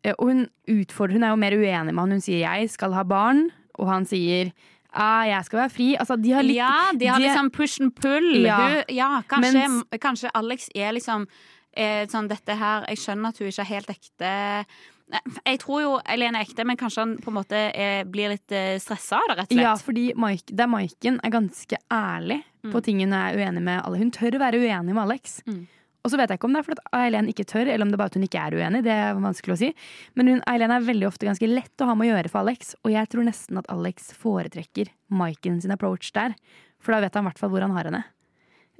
Eh, 0.03 0.13
og 0.17 0.31
hun 0.31 0.47
utfordrer, 0.67 1.13
hun 1.19 1.23
er 1.23 1.29
jo 1.35 1.39
mer 1.43 1.51
uenig 1.53 1.93
med 1.93 2.01
han. 2.01 2.11
Hun 2.17 2.21
sier 2.21 2.41
'jeg 2.41 2.69
skal 2.73 2.93
ha 2.93 3.03
barn', 3.03 3.51
og 3.79 3.87
han 3.87 4.05
sier 4.05 4.51
ah, 4.93 5.23
'jeg 5.23 5.45
skal 5.45 5.59
være 5.59 5.71
fri'. 5.77 5.97
Altså, 5.99 6.17
de 6.21 6.31
har 6.31 6.43
litt, 6.43 6.55
ja, 6.57 6.91
de 6.97 7.05
har 7.05 7.19
de- 7.19 7.25
liksom 7.27 7.51
push 7.51 7.79
and 7.81 7.95
pull. 7.95 8.41
Ja. 8.43 8.57
Hun, 8.57 8.83
ja, 8.89 9.21
kanskje, 9.29 9.53
Mens- 9.53 9.83
kanskje 9.99 10.29
Alex 10.33 10.69
er 10.75 10.91
liksom 10.93 11.27
eh, 11.77 12.05
sånn 12.07 12.27
dette 12.27 12.57
her 12.57 12.83
Jeg 12.89 12.97
skjønner 12.97 13.27
at 13.29 13.37
hun 13.37 13.47
ikke 13.47 13.61
er 13.61 13.71
helt 13.75 13.87
ekte. 13.89 14.65
Jeg 15.45 15.59
tror 15.63 15.81
jo 15.83 15.91
Eileen 16.05 16.35
er 16.37 16.45
ekte, 16.45 16.63
men 16.65 16.77
kanskje 16.79 17.03
han 17.03 17.17
på 17.21 17.31
en 17.31 17.37
måte 17.39 17.59
er, 17.75 18.05
blir 18.07 18.29
litt 18.33 18.51
eh, 18.55 18.77
stressa 18.81 19.19
av 19.19 19.27
det, 19.31 19.35
rett 19.41 19.51
og 19.51 19.55
slett. 19.57 19.63
Ja, 19.65 19.73
fordi 19.81 20.05
Mike, 20.15 20.55
der 20.55 20.69
Maiken 20.71 21.19
er 21.23 21.33
ganske 21.33 21.77
ærlig 21.91 22.41
på 22.61 22.77
Mm. 22.77 22.83
ting 22.85 22.99
hun 23.01 23.13
er 23.17 23.35
uenig 23.39 23.61
med 23.65 23.81
alle. 23.83 23.97
Hun 23.97 24.11
tør 24.13 24.35
å 24.37 24.39
være 24.43 24.59
uenig 24.61 24.93
med 24.93 25.01
Alex. 25.03 25.41
Mm. 25.47 25.63
Og 26.03 26.11
så 26.11 26.17
vet 26.17 26.29
jeg 26.29 26.37
ikke 26.39 26.45
om 26.49 26.53
det 26.53 26.59
er 26.61 26.65
fordi 26.65 26.79
at 26.81 26.93
Eileen 26.97 27.27
ikke 27.29 27.45
tør, 27.45 27.67
eller 27.69 27.85
om 27.85 27.89
det 27.91 27.97
er 27.97 28.01
bare 28.01 28.09
at 28.11 28.15
hun 28.17 28.23
ikke 28.25 28.41
er 28.41 28.55
uenig. 28.57 28.83
Det 28.85 28.91
er 28.93 29.13
vanskelig 29.21 29.53
å 29.53 29.57
si. 29.61 29.69
Men 30.15 30.27
hun, 30.31 30.41
Eileen 30.49 30.71
er 30.73 30.85
veldig 30.85 31.07
ofte 31.09 31.27
ganske 31.29 31.49
lett 31.49 31.81
å 31.81 31.85
ha 31.89 31.95
med 31.97 32.07
å 32.07 32.15
gjøre 32.15 32.29
for 32.33 32.39
Alex. 32.41 32.71
Og 32.85 32.91
jeg 32.93 33.09
tror 33.11 33.25
nesten 33.27 33.57
at 33.61 33.69
Alex 33.69 34.11
foretrekker 34.17 34.89
Maiken 35.09 35.59
sin 35.61 35.71
approach 35.75 36.11
der. 36.13 36.33
For 36.81 36.93
da 36.95 37.01
vet 37.03 37.13
han 37.17 37.25
i 37.25 37.29
hvert 37.29 37.41
fall 37.41 37.49
hvor 37.53 37.61
han 37.65 37.75
har 37.75 37.89
henne. 37.91 38.03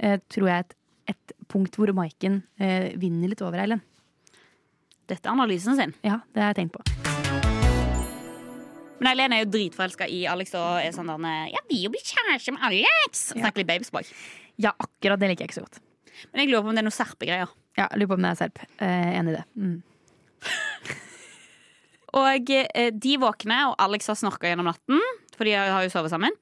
Eh, 0.02 0.18
tror 0.34 0.48
jeg 0.50 0.66
et, 0.66 0.74
et 1.14 1.34
punkt 1.52 1.78
hvor 1.78 1.92
Maiken 1.94 2.42
eh, 2.60 2.94
vinner 2.98 3.30
litt 3.34 3.42
over 3.46 3.62
Eileen. 3.62 3.82
Dette 5.12 5.28
er 5.28 5.34
analysen 5.36 5.76
sin. 5.76 5.92
Ja, 6.08 6.22
det 6.32 6.40
har 6.40 6.54
jeg 6.54 6.62
tenkt 6.62 6.78
på. 6.78 6.84
Men 9.02 9.10
Eileen 9.12 9.34
er 9.36 9.42
jo 9.44 9.50
dritforelska 9.52 10.06
i 10.08 10.22
Alex 10.30 10.54
og 10.56 10.78
er 10.80 10.94
sånn 10.96 11.10
der 11.10 11.50
Jeg 11.50 11.64
vil 11.72 11.86
jo 11.88 11.92
bli 11.92 12.04
kjæreste 12.06 12.54
med 12.56 12.68
Alex! 12.70 13.24
Snakker 13.34 13.64
litt 13.64 13.72
babyspråk. 13.72 14.12
Ja, 14.62 14.72
akkurat 14.78 15.20
det 15.20 15.32
liker 15.32 15.44
jeg 15.44 15.52
ikke 15.52 15.60
så 15.60 15.66
godt. 15.66 15.82
Men 16.32 16.44
jeg 16.44 16.52
lurer 16.52 16.64
på 16.64 16.72
om 16.72 16.78
det 16.78 16.84
er 16.84 16.88
noe 16.88 16.96
serpegreier. 16.96 17.56
Ja, 17.80 17.88
Lurer 17.96 18.12
på 18.12 18.20
om 18.20 18.28
det 18.28 18.32
er 18.32 18.40
serp. 18.40 18.62
Eh, 18.78 19.08
enig 19.18 19.34
i 19.34 19.40
det. 19.40 19.46
Mm. 19.58 19.80
Og 22.22 22.52
eh, 22.52 22.92
de 22.92 23.16
våkner, 23.22 23.70
og 23.70 23.78
Alex 23.80 24.10
har 24.12 24.18
snorka 24.20 24.50
gjennom 24.50 24.68
natten. 24.68 25.00
For 25.38 25.48
de 25.48 25.54
har 25.56 25.86
jo 25.86 25.92
sovet 25.94 26.12
sammen. 26.12 26.36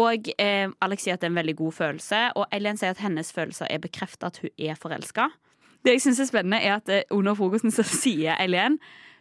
Og 0.00 0.30
eh, 0.40 0.72
Alex 0.82 1.04
sier 1.04 1.18
at 1.18 1.22
det 1.22 1.28
er 1.28 1.34
en 1.34 1.40
veldig 1.42 1.56
god 1.58 1.76
følelse, 1.76 2.20
og 2.40 2.48
Eileen 2.56 2.80
sier 2.80 2.94
at 2.94 3.02
hennes 3.04 3.28
følelser 3.36 3.68
er 3.68 3.82
bekrefta 3.84 4.30
at 4.32 4.40
hun 4.40 4.50
er 4.56 4.80
forelska. 4.80 5.28
Det 5.84 5.96
jeg 5.96 6.04
syns 6.04 6.20
er 6.20 6.28
spennende, 6.28 6.60
er 6.60 6.78
at 6.78 6.90
eh, 6.92 7.06
under 7.14 7.36
frokosten 7.38 7.72
så 7.74 7.84
sier 8.02 8.36
Eileen 8.38 8.80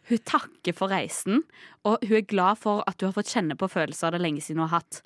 hun 0.09 0.21
takker 0.25 0.73
for 0.73 0.89
reisen, 0.89 1.43
og 1.85 2.01
hun 2.07 2.17
er 2.17 2.25
glad 2.25 2.57
for 2.57 2.81
at 2.89 2.97
du 2.97 3.05
har 3.05 3.13
fått 3.13 3.29
kjenne 3.29 3.57
på 3.59 3.69
følelser 3.69 4.09
det 4.09 4.17
er 4.17 4.25
lenge 4.25 4.41
siden 4.41 4.63
hun 4.63 4.71
har 4.71 4.79
hatt. 4.79 5.01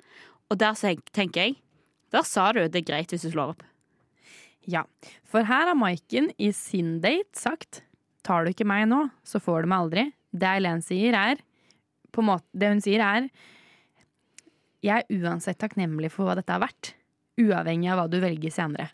Og 0.48 0.60
der 0.60 0.78
tenker 1.12 1.40
jeg 1.40 1.60
Der 2.14 2.22
sa 2.22 2.52
du 2.52 2.62
det 2.62 2.78
er 2.78 2.86
greit 2.86 3.12
hvis 3.12 3.24
du 3.26 3.32
slår 3.32 3.54
opp. 3.56 3.64
Ja, 4.64 4.84
for 5.28 5.44
her 5.44 5.68
har 5.68 5.76
Maiken 5.76 6.30
i 6.38 6.52
sin 6.56 7.00
date 7.04 7.36
sagt 7.36 7.82
Tar 8.24 8.44
du 8.44 8.54
ikke 8.54 8.64
meg 8.64 8.86
nå, 8.88 9.02
så 9.20 9.36
får 9.42 9.64
du 9.64 9.68
meg 9.68 9.82
aldri. 9.84 10.04
Det 10.32 10.48
Eileen 10.48 10.80
sier 10.80 11.12
er 11.18 11.42
måte, 12.16 12.46
Det 12.52 12.70
hun 12.70 12.80
sier 12.80 13.02
er 13.04 13.28
Jeg 14.80 15.04
er 15.04 15.20
uansett 15.20 15.58
takknemlig 15.60 16.12
for 16.14 16.24
hva 16.24 16.38
dette 16.38 16.52
har 16.54 16.62
vært. 16.62 16.94
Uavhengig 17.36 17.90
av 17.92 17.98
hva 17.98 18.08
du 18.08 18.20
velger 18.22 18.52
senere. 18.54 18.88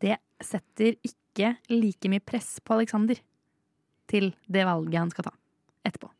Det 0.00 0.16
setter 0.40 0.94
ikke 0.96 1.19
like 1.70 2.08
mye 2.10 2.20
press 2.20 2.58
på 2.64 2.74
Alexander 2.74 3.20
til 4.10 4.32
det 4.50 4.64
valget 4.66 4.98
han 4.98 5.10
skal 5.10 5.30
ta. 5.30 5.34
etterpå. 5.86 6.10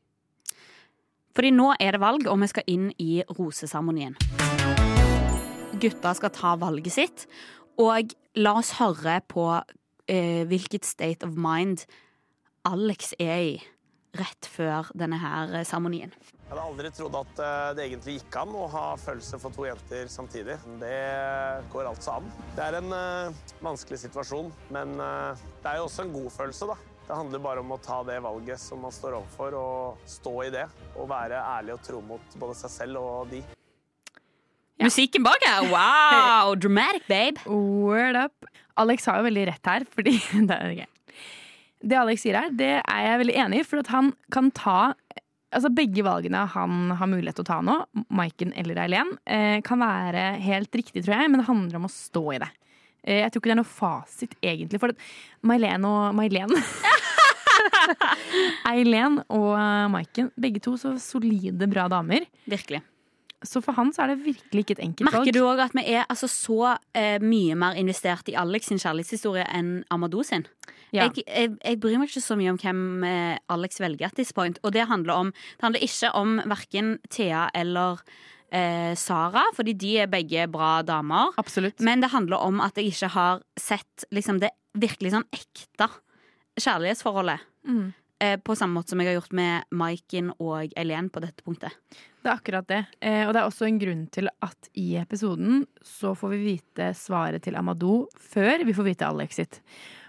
Fordi 1.37 1.51
nå 1.53 1.75
er 1.79 1.93
det 1.93 2.01
valg, 2.01 2.27
og 2.27 2.39
vi 2.41 2.49
skal 2.49 2.67
inn 2.67 2.87
i 2.99 3.21
roseseremonien. 3.29 4.17
Gutta 5.81 6.15
skal 6.17 6.33
ta 6.33 6.55
valget 6.57 6.95
sitt, 6.95 7.27
og 7.77 8.15
la 8.41 8.55
oss 8.57 8.73
høre 8.79 9.21
på 9.29 9.45
eh, 10.09 10.47
hvilket 10.49 10.89
state 10.89 11.27
of 11.27 11.37
mind 11.37 11.85
Alex 12.65 13.13
er 13.19 13.37
i 13.37 13.55
rett 14.17 14.49
før 14.49 14.91
denne 14.97 15.21
her 15.21 15.61
seremonien. 15.65 16.13
Jeg 16.51 16.57
hadde 16.59 16.67
aldri 16.67 16.89
trodd 16.91 17.15
at 17.15 17.41
eh, 17.47 17.69
det 17.79 17.83
egentlig 17.85 18.13
gikk 18.17 18.37
an 18.41 18.55
å 18.59 18.65
ha 18.73 18.87
følelser 18.99 19.39
for 19.39 19.55
to 19.55 19.69
jenter 19.69 20.09
samtidig. 20.11 20.57
Det 20.81 20.97
går 21.71 21.87
altså 21.87 22.17
an. 22.17 22.25
Det 22.57 22.65
er 22.65 22.77
en 22.81 22.89
uh, 22.91 23.37
vanskelig 23.63 24.01
situasjon, 24.03 24.49
men 24.75 24.97
uh, 24.99 25.39
det 25.63 25.71
er 25.71 25.79
jo 25.79 25.85
også 25.85 26.09
en 26.09 26.11
god 26.17 26.27
følelse, 26.35 26.67
da. 26.73 26.75
Det 27.07 27.19
handler 27.21 27.45
bare 27.45 27.63
om 27.63 27.71
å 27.71 27.79
ta 27.79 28.01
det 28.09 28.17
valget 28.25 28.59
som 28.59 28.83
man 28.83 28.91
står 28.91 29.21
overfor, 29.21 29.55
og 29.61 30.11
stå 30.11 30.33
i 30.49 30.51
det. 30.57 30.65
Og 30.97 31.07
være 31.13 31.39
ærlig 31.39 31.77
og 31.77 31.85
tro 31.87 32.03
mot 32.09 32.35
både 32.43 32.59
seg 32.65 32.75
selv 32.75 32.99
og 32.99 33.31
de. 33.31 33.45
Musikken 34.83 35.23
bak 35.23 35.47
her, 35.47 35.71
wow! 35.71 36.57
Dramatic, 36.67 37.07
babe. 37.07 37.39
Word 37.47 38.19
up. 38.19 38.51
Alex 38.75 39.07
har 39.07 39.23
jo 39.23 39.29
veldig 39.29 39.47
rett 39.53 39.71
her, 39.71 39.87
fordi 39.95 40.19
det 40.51 40.59
er. 40.59 40.91
Det 41.81 41.97
Alex 42.03 42.27
sier 42.27 42.43
her, 42.43 42.51
det 42.51 42.73
er 42.81 43.07
jeg 43.07 43.23
veldig 43.23 43.39
enig 43.47 43.63
i, 43.63 43.69
for 43.71 43.87
at 43.87 43.95
han 43.95 44.11
kan 44.35 44.51
ta 44.51 44.81
Altså 45.51 45.71
Begge 45.75 46.05
valgene 46.07 46.45
han 46.53 46.93
har 46.95 47.11
mulighet 47.11 47.41
til 47.41 47.47
å 47.47 47.49
ta 47.49 47.59
nå, 47.65 47.75
Maiken 48.15 48.53
eller 48.59 48.79
Eileen, 48.85 49.17
eh, 49.27 49.59
kan 49.67 49.83
være 49.83 50.37
helt 50.45 50.77
riktig, 50.79 51.03
tror 51.03 51.17
jeg, 51.17 51.33
men 51.33 51.43
det 51.43 51.49
handler 51.49 51.81
om 51.81 51.89
å 51.89 51.91
stå 51.91 52.23
i 52.37 52.39
det. 52.43 52.51
Eh, 53.03 53.23
jeg 53.25 53.33
tror 53.33 53.43
ikke 53.43 53.51
det 53.51 53.57
er 53.57 53.63
noe 53.63 53.73
fasit, 53.73 54.37
egentlig. 54.45 54.81
For 54.83 54.95
Mailen 55.51 55.89
og 55.89 56.15
Mailen 56.15 56.55
Eileen 58.71 59.19
og 59.27 59.51
Maiken, 59.91 60.31
begge 60.39 60.63
to 60.63 60.77
så 60.79 60.95
solide, 61.03 61.67
bra 61.71 61.89
damer. 61.91 62.29
Virkelig. 62.51 62.85
Så 63.43 63.63
for 63.65 63.73
han 63.73 63.89
så 63.97 64.05
er 64.05 64.13
det 64.13 64.25
virkelig 64.27 64.67
ikke 64.67 64.75
et 64.77 64.83
enkelt 64.85 65.09
valg. 65.09 65.25
Merker 65.25 65.37
du 65.37 65.47
òg 65.49 65.63
at 65.65 65.77
vi 65.77 65.85
er 65.95 66.05
altså 66.05 66.29
så 66.29 66.75
eh, 66.93 67.17
mye 67.25 67.57
mer 67.57 67.79
investert 67.81 68.29
i 68.29 68.37
Alex 68.37 68.69
sin 68.69 68.81
kjærlighetshistorie 68.83 69.47
enn 69.57 69.79
Amadou 69.91 70.21
sin? 70.27 70.45
Ja. 70.91 71.07
Jeg, 71.07 71.25
jeg, 71.27 71.55
jeg 71.59 71.81
bryr 71.83 72.01
meg 72.01 72.11
ikke 72.11 72.25
så 72.25 72.37
mye 72.39 72.53
om 72.53 72.59
hvem 72.61 73.07
eh, 73.07 73.37
Alex 73.53 73.81
velger 73.83 74.11
at 74.11 74.19
this 74.19 74.35
point. 74.37 74.59
Og 74.65 74.75
det 74.75 74.89
handler, 74.91 75.27
om, 75.27 75.33
det 75.33 75.67
handler 75.67 75.87
ikke 75.87 76.13
om 76.19 76.37
verken 76.51 76.97
Thea 77.11 77.47
eller 77.55 78.03
eh, 78.51 78.93
Sara, 78.99 79.45
fordi 79.57 79.77
de 79.79 79.95
er 80.05 80.11
begge 80.11 80.49
bra 80.51 80.81
damer. 80.87 81.35
Absolutt. 81.41 81.81
Men 81.85 82.03
det 82.03 82.13
handler 82.15 82.43
om 82.43 82.61
at 82.65 82.79
jeg 82.79 82.93
ikke 82.93 83.13
har 83.15 83.45
sett 83.61 84.07
liksom, 84.15 84.43
det 84.43 84.53
virkelig 84.79 85.15
sånn 85.15 85.29
ekte 85.35 85.91
kjærlighetsforholdet. 86.61 87.47
Mm. 87.67 87.91
Eh, 88.21 88.37
på 88.37 88.57
samme 88.57 88.77
måte 88.77 88.93
som 88.93 89.01
jeg 89.01 89.09
har 89.09 89.17
gjort 89.17 89.37
med 89.37 89.71
Maiken 89.73 90.35
og 90.37 90.75
Eileen 90.79 91.09
på 91.13 91.23
dette 91.25 91.45
punktet. 91.47 91.73
Det 92.21 92.29
er 92.29 92.37
akkurat 92.37 92.67
det. 92.69 92.83
Eh, 93.01 93.23
og 93.25 93.33
det 93.33 93.41
er 93.41 93.49
også 93.49 93.65
en 93.65 93.79
grunn 93.81 94.03
til 94.13 94.29
at 94.45 94.69
i 94.77 94.91
episoden 95.01 95.65
så 95.81 96.13
får 96.19 96.35
vi 96.35 96.41
vite 96.51 96.91
svaret 96.99 97.47
til 97.47 97.57
Amadou 97.57 98.11
før 98.21 98.67
vi 98.69 98.77
får 98.77 98.89
vite 98.91 99.09
Alex 99.09 99.41
sitt. 99.41 99.63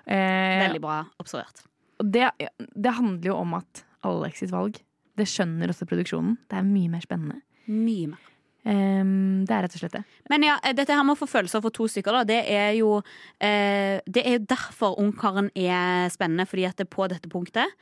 Eh, 0.05 0.61
Veldig 0.65 0.81
bra 0.83 1.03
observert. 1.21 1.63
det, 2.01 2.31
det 2.57 2.93
handler 2.97 3.27
jo 3.31 3.35
om 3.37 3.53
at 3.59 3.85
Alex 4.07 4.41
sitt 4.41 4.51
valg, 4.51 4.79
det 5.19 5.27
skjønner 5.29 5.69
også 5.69 5.85
produksjonen. 5.85 6.37
Det 6.49 6.57
er 6.57 6.65
mye 6.65 6.89
mer 6.89 7.03
spennende. 7.05 7.41
Mye 7.69 8.07
mer. 8.15 8.27
Um, 8.61 9.41
det 9.49 9.55
er 9.55 9.63
rett 9.65 9.73
og 9.73 9.81
slett 9.81 9.95
det. 9.97 10.03
Men 10.29 10.43
ja, 10.45 10.59
eh, 10.63 10.73
dette 10.77 10.93
her 10.93 11.05
med 11.05 11.15
å 11.15 11.19
få 11.21 11.27
følelser 11.29 11.63
for 11.63 11.73
to 11.73 11.87
stykker, 11.89 12.13
da, 12.13 12.23
det 12.29 12.41
er 12.45 12.75
jo 12.77 12.99
eh, 13.41 13.97
Det 14.05 14.21
er 14.21 14.35
jo 14.37 14.43
derfor 14.45 14.99
Ungkaren 15.01 15.49
er 15.57 16.09
spennende, 16.13 16.45
fordi 16.45 16.67
at 16.69 16.77
det 16.77 16.85
er 16.85 16.93
på 16.93 17.07
dette 17.09 17.29
punktet 17.29 17.73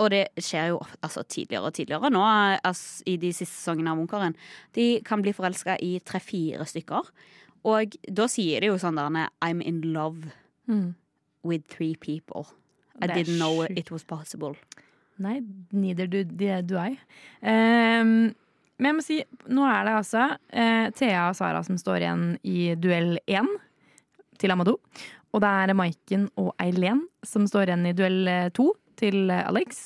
og 0.00 0.08
det 0.14 0.22
skjer 0.40 0.70
jo 0.72 0.78
altså, 1.04 1.22
tidligere 1.28 1.68
og 1.68 1.74
tidligere 1.76 2.10
nå 2.12 2.22
altså, 2.24 3.02
i 3.10 3.18
de 3.20 3.32
siste 3.36 3.52
sesongene 3.52 3.92
av 3.92 4.00
Ungkaren. 4.00 4.36
De 4.76 4.86
kan 5.04 5.20
bli 5.20 5.34
forelska 5.36 5.76
i 5.84 5.98
tre-fire 6.00 6.64
stykker. 6.64 7.10
Og 7.68 7.96
da 8.08 8.28
sier 8.30 8.62
de 8.64 8.70
jo 8.70 8.78
sånn 8.80 8.96
der 8.96 9.28
I'm 9.44 9.60
in 9.60 9.82
love 9.92 10.32
Mm. 10.70 10.94
With 11.42 11.66
three 11.68 11.94
people. 11.96 12.46
I 13.00 13.06
didn't 13.06 13.38
know 13.38 13.64
sjukt. 13.64 13.78
it 13.78 13.90
was 13.90 14.04
possible. 14.04 14.56
Nei, 15.20 15.40
neither 15.72 16.06
do, 16.06 16.24
do, 16.24 16.78
I. 16.78 16.96
Um, 17.42 18.32
men 18.80 18.88
jeg 18.88 18.96
må 18.96 19.04
si, 19.04 19.18
nå 19.52 19.64
er 19.68 19.84
det 19.84 19.96
altså 19.98 20.26
uh, 20.32 20.86
Thea 20.96 21.26
og 21.28 21.36
Sara 21.36 21.60
som 21.64 21.76
står 21.80 22.00
igjen 22.00 22.26
i 22.48 22.72
duell 22.80 23.18
én 23.28 23.48
til 24.40 24.54
Amadou. 24.54 24.78
Og 25.30 25.44
det 25.44 25.50
er 25.62 25.76
Maiken 25.76 26.26
og 26.40 26.54
Eileen 26.62 27.04
som 27.26 27.44
står 27.48 27.68
igjen 27.68 27.90
i 27.90 27.94
duell 27.94 28.24
eh, 28.26 28.48
to 28.56 28.72
til 28.98 29.28
eh, 29.30 29.44
Alex. 29.46 29.84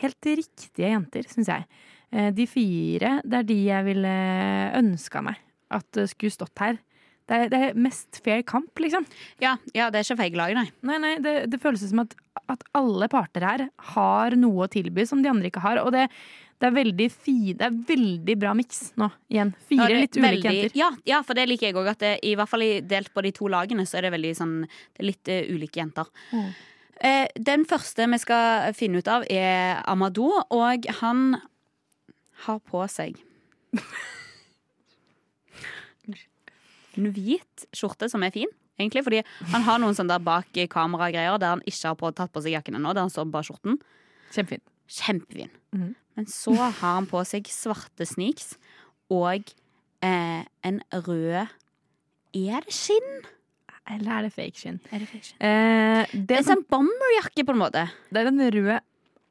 Helt 0.00 0.28
riktige 0.30 0.94
jenter, 0.94 1.26
syns 1.28 1.50
jeg. 1.50 1.66
De 2.08 2.46
fire, 2.48 3.10
det 3.20 3.36
er 3.36 3.44
de 3.44 3.56
jeg 3.66 3.84
ville 3.84 4.12
ønska 4.78 5.20
meg 5.26 5.42
at 5.76 5.98
skulle 6.08 6.32
stått 6.32 6.62
her. 6.62 6.78
Det 7.28 7.36
er, 7.36 7.50
det 7.52 7.58
er 7.60 7.78
mest 7.78 8.20
fair 8.24 8.42
kamp, 8.48 8.72
liksom. 8.80 9.04
Ja, 9.42 9.56
ja 9.76 9.90
det 9.92 10.00
er 10.00 10.06
ikke 10.06 10.20
feige 10.22 10.40
lag, 10.40 10.54
nei. 10.56 10.66
Nei, 10.88 10.98
nei, 11.02 11.14
det, 11.24 11.34
det 11.52 11.60
føles 11.60 11.84
som 11.84 12.00
at, 12.00 12.14
at 12.48 12.62
alle 12.78 13.08
parter 13.12 13.44
her 13.44 13.64
har 13.94 14.36
noe 14.40 14.64
å 14.64 14.70
tilby 14.72 15.04
som 15.08 15.20
de 15.24 15.28
andre 15.28 15.50
ikke 15.50 15.60
har. 15.64 15.82
Og 15.82 15.92
det, 15.92 16.06
det 16.58 16.70
er 16.70 16.74
veldig 16.78 17.08
fi, 17.12 17.36
det 17.58 17.68
er 17.68 17.76
veldig 17.90 18.38
bra 18.40 18.54
miks 18.56 18.80
nå, 18.98 19.10
igjen. 19.30 19.52
Fire 19.68 19.90
Ja, 19.92 20.00
litt 20.00 20.16
ulike 20.16 20.24
veldig- 20.24 20.54
jenter. 20.62 20.78
Ja, 20.80 20.88
ja, 21.12 21.20
for 21.26 21.38
det 21.38 21.44
liker 21.50 21.68
jeg 21.68 21.76
òg. 21.76 21.92
At 21.92 22.00
det, 22.02 22.14
i 22.26 22.32
hvert 22.38 22.50
fall 22.50 22.64
delt 22.88 23.12
på 23.14 23.22
de 23.28 23.34
to 23.36 23.52
lagene, 23.52 23.84
så 23.86 24.00
er 24.00 24.08
det 24.08 24.14
veldig 24.16 24.32
sånn 24.40 24.56
Det 24.64 25.04
er 25.04 25.08
litt 25.10 25.30
uh, 25.30 25.52
ulike 25.54 25.82
jenter. 25.82 26.10
Mm. 26.32 26.48
Eh, 26.98 27.26
den 27.38 27.64
første 27.68 28.08
vi 28.10 28.18
skal 28.18 28.72
finne 28.74 28.98
ut 28.98 29.08
av, 29.12 29.28
er 29.30 29.84
Amadou, 29.86 30.40
og 30.50 30.88
han 30.98 31.36
har 32.48 32.58
på 32.66 32.82
seg 32.90 33.20
en 36.98 37.12
hvit 37.14 37.66
skjorte 37.76 38.08
som 38.12 38.22
er 38.26 38.34
fin, 38.34 38.50
egentlig. 38.78 39.04
Fordi 39.06 39.22
han 39.54 39.64
har 39.66 39.78
noen 39.82 39.96
sånne 39.96 40.16
der 40.16 40.24
bak 40.26 40.50
kamera-greier 40.72 41.38
der 41.40 41.54
han 41.56 41.62
ikke 41.66 41.92
har 41.92 41.98
på, 42.00 42.10
tatt 42.18 42.32
på 42.34 42.42
seg 42.44 42.56
jakken 42.56 42.78
ennå. 42.78 42.92
Der 42.96 43.06
han 43.06 43.12
står 43.14 43.30
bare 43.32 43.46
skjorten. 43.48 43.78
Kjempefin. 44.34 44.64
Kjempefin. 44.98 45.50
Mhm. 45.76 45.94
Men 46.18 46.26
så 46.26 46.50
har 46.58 46.72
han 46.80 47.06
på 47.06 47.20
seg 47.28 47.46
svarte 47.46 48.02
sneaks 48.08 48.56
og 49.14 49.52
eh, 50.02 50.42
en 50.66 50.80
rød 50.90 51.46
Er 52.34 52.64
det 52.66 52.74
skinn? 52.74 53.20
Eller 53.88 54.10
er 54.18 54.26
det 54.26 54.32
fake 54.34 54.58
skinn? 54.58 54.80
Er 54.92 54.98
det 55.04 55.06
fake 55.08 55.24
skinn? 55.28 55.38
Eh, 55.40 56.10
det, 56.12 56.24
Det 56.28 56.36
er 56.40 56.48
sånn 56.50 56.64
bomberjakke, 56.68 57.44
på 57.46 57.54
en 57.54 57.62
måte. 57.62 57.86
det 58.10 58.20
er 58.20 58.32
en 58.32 58.42
rød 58.52 58.80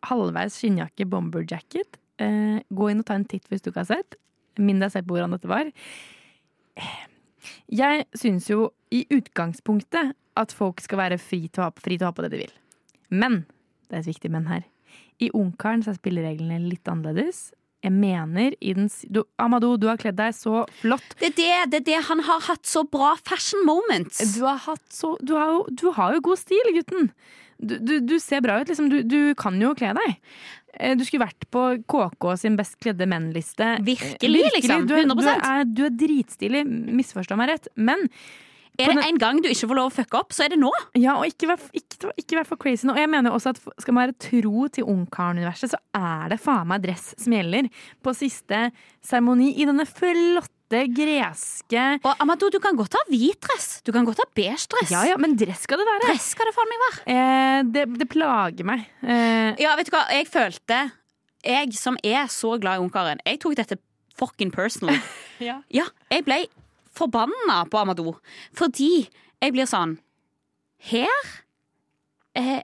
halvveis 0.08 0.56
skinnjakke 0.62 1.06
bomberjacket. 1.12 2.00
Eh, 2.24 2.64
gå 2.72 2.88
inn 2.90 3.04
og 3.04 3.06
ta 3.06 3.14
en 3.20 3.28
titt 3.28 3.46
hvis 3.52 3.62
du 3.62 3.70
ikke 3.70 3.84
har 3.84 3.92
sett. 3.92 4.16
Minn 4.58 4.80
deg 4.82 4.90
selv 4.96 5.10
på 5.10 5.18
hvordan 5.18 5.36
dette 5.36 5.52
var. 5.52 5.70
Eh, 6.78 7.04
Jeg 7.72 8.08
syns 8.18 8.50
jo 8.52 8.72
i 8.94 9.04
utgangspunktet 9.14 10.16
at 10.38 10.54
folk 10.56 10.82
skal 10.84 11.02
være 11.02 11.20
fri 11.22 11.46
til 11.48 11.64
å 11.64 11.70
ha, 11.70 11.76
fri 11.76 11.98
til 11.98 12.08
å 12.08 12.12
ha 12.12 12.16
på 12.16 12.26
det 12.26 12.34
de 12.36 12.42
vil. 12.46 12.56
Men, 13.10 13.44
det 13.88 13.98
er 13.98 14.04
et 14.04 14.12
viktig 14.12 14.32
men 14.34 14.50
her, 14.52 14.66
i 15.24 15.32
Ungkaren 15.34 15.84
så 15.84 15.94
er 15.94 15.98
spillereglene 16.00 16.60
litt 16.68 16.88
annerledes. 16.90 17.48
Jeg 17.86 17.94
mener 17.94 18.56
i 18.58 18.74
den 18.74 18.90
du, 19.14 19.22
Amadou, 19.42 19.76
du 19.78 19.86
har 19.90 20.00
kledd 20.02 20.18
deg 20.18 20.34
så 20.36 20.64
flott. 20.80 21.06
Det 21.22 21.30
er 21.30 21.36
det, 21.38 21.50
det 21.72 21.80
er 21.80 21.86
det 21.90 22.00
han 22.10 22.24
har 22.26 22.42
hatt 22.50 22.66
så 22.68 22.84
bra 22.90 23.14
fashion 23.22 23.64
moments. 23.68 24.20
Du 24.34 24.44
har, 24.46 24.60
hatt 24.66 24.84
så, 24.94 25.14
du 25.22 25.36
har, 25.38 25.62
du 25.70 25.92
har 25.96 26.18
jo 26.18 26.24
god 26.30 26.42
stil, 26.42 26.72
gutten. 26.76 27.12
Du, 27.60 27.78
du, 27.82 27.94
du 28.06 28.16
ser 28.22 28.42
bra 28.46 28.60
ut, 28.62 28.70
liksom. 28.70 28.90
Du, 28.92 29.00
du 29.04 29.34
kan 29.40 29.56
jo 29.62 29.74
kle 29.78 29.94
deg. 29.98 30.18
Eh, 30.80 30.96
Du 30.96 31.04
skulle 31.08 31.26
vært 31.26 31.48
på 31.54 31.64
KK 31.90 32.28
sin 32.38 32.58
best 32.60 32.76
kledde 32.84 33.08
menn-liste. 33.10 33.78
Virkelig, 33.86 34.44
liksom. 34.60 34.86
Du, 34.90 34.94
er- 34.98 35.08
du, 35.10 35.16
100%. 35.16 35.48
er, 35.52 35.64
du 35.66 35.86
er 35.88 35.96
dritstilig, 36.04 36.66
misforstå 36.70 37.38
meg 37.40 37.50
rett. 37.56 37.68
Men 37.76 38.06
Er 38.78 38.94
det 38.94 39.08
en 39.08 39.18
gang 39.18 39.40
du 39.42 39.48
ikke 39.50 39.66
får 39.72 39.78
lov 39.80 39.88
å 39.90 39.96
fucke 39.96 40.20
opp, 40.20 40.36
så 40.38 40.44
er 40.46 40.52
det 40.54 40.60
nå. 40.62 40.70
ja, 41.02 41.16
og 41.18 41.26
ikke 41.26 41.48
vær, 41.50 41.64
ikke, 41.74 42.12
ikke 42.22 42.38
vær 42.38 42.46
for 42.46 42.58
crazy 42.62 42.86
nå. 42.86 42.94
Og 42.94 43.00
jeg 43.02 43.10
mener 43.10 43.34
også 43.34 43.56
at 43.56 43.62
skal 43.82 43.96
man 43.98 44.06
være 44.06 44.20
tro 44.22 44.68
til 44.70 44.86
Ungkaren-universet, 44.94 45.74
så 45.74 45.80
er 45.98 46.30
det 46.30 46.38
faen 46.44 46.70
meg 46.70 46.84
dress 46.86 47.08
som 47.18 47.34
gjelder 47.34 47.72
på 48.06 48.14
siste 48.14 48.68
seremoni 49.02 49.56
i 49.58 49.66
denne 49.66 49.88
flotte 49.90 50.54
greske 50.70 51.84
Og 52.04 52.14
Amadou, 52.20 52.50
du 52.52 52.60
kan 52.60 52.76
godt 52.76 52.94
ha 52.94 53.02
hvit 53.10 53.40
dress. 53.42 53.82
Du 53.88 53.92
kan 53.96 54.06
godt 54.06 54.20
ha 54.20 54.26
beige 54.36 54.68
dress. 54.68 54.92
Ja 54.92 55.04
ja, 55.08 55.18
men 55.18 55.36
dress 55.40 55.64
skal 55.64 55.80
det 55.80 55.88
være. 55.88 56.02
Dress 56.10 56.30
skal 56.36 56.46
det 56.50 56.54
faen 56.56 56.68
meg 56.72 56.82
være. 56.84 57.02
Eh, 57.16 57.64
det, 57.72 57.86
det 58.02 58.10
plager 58.12 58.68
meg. 58.68 58.84
Eh, 59.04 59.56
Ja, 59.64 59.76
vet 59.80 59.88
du 59.88 59.96
hva, 59.96 60.06
jeg 60.12 60.28
følte 60.28 60.92
Jeg 61.46 61.74
som 61.78 61.98
er 62.04 62.28
så 62.28 62.58
glad 62.60 62.78
i 62.80 62.84
Ungkaren, 62.84 63.20
jeg 63.26 63.40
tok 63.40 63.56
dette 63.56 63.78
fucking 64.18 64.52
personal. 64.52 64.98
Ja. 65.40 65.60
Ja, 65.70 65.84
jeg 66.10 66.24
ble 66.26 66.40
forbanna 66.98 67.60
på 67.70 67.78
Amadou. 67.78 68.16
Fordi 68.58 69.06
jeg 69.40 69.54
blir 69.54 69.68
sånn 69.70 70.00
Her 70.90 71.14
eh, 72.34 72.64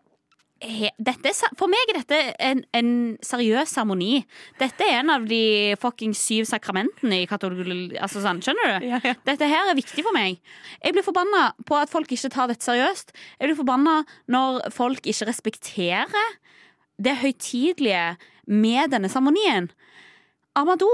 dette 0.63 1.31
For 1.59 1.67
meg 1.71 1.91
er 1.91 1.99
dette 1.99 2.19
en, 2.43 2.61
en 2.75 2.91
seriøs 3.25 3.73
seremoni. 3.75 4.23
Dette 4.59 4.85
er 4.85 5.01
en 5.01 5.11
av 5.13 5.25
de 5.27 5.75
fuckings 5.81 6.21
syv 6.23 6.47
sakramentene 6.49 7.23
i. 7.23 7.27
Altså 7.27 8.23
sånn, 8.23 8.41
skjønner 8.43 8.69
du? 8.69 8.87
Ja, 8.87 8.99
ja. 9.03 9.15
Dette 9.27 9.49
her 9.51 9.71
er 9.71 9.77
viktig 9.77 10.05
for 10.05 10.15
meg. 10.15 10.39
Jeg 10.83 10.95
blir 10.95 11.05
forbanna 11.05 11.49
på 11.67 11.77
at 11.79 11.91
folk 11.91 12.11
ikke 12.13 12.31
tar 12.33 12.51
dette 12.51 12.65
seriøst. 12.65 13.13
Jeg 13.39 13.49
blir 13.49 13.59
forbanna 13.59 14.01
når 14.31 14.69
folk 14.73 15.03
ikke 15.03 15.29
respekterer 15.29 16.37
det 17.03 17.17
høytidelige 17.23 18.13
med 18.47 18.93
denne 18.93 19.11
seremonien. 19.11 19.71
Amado, 20.55 20.89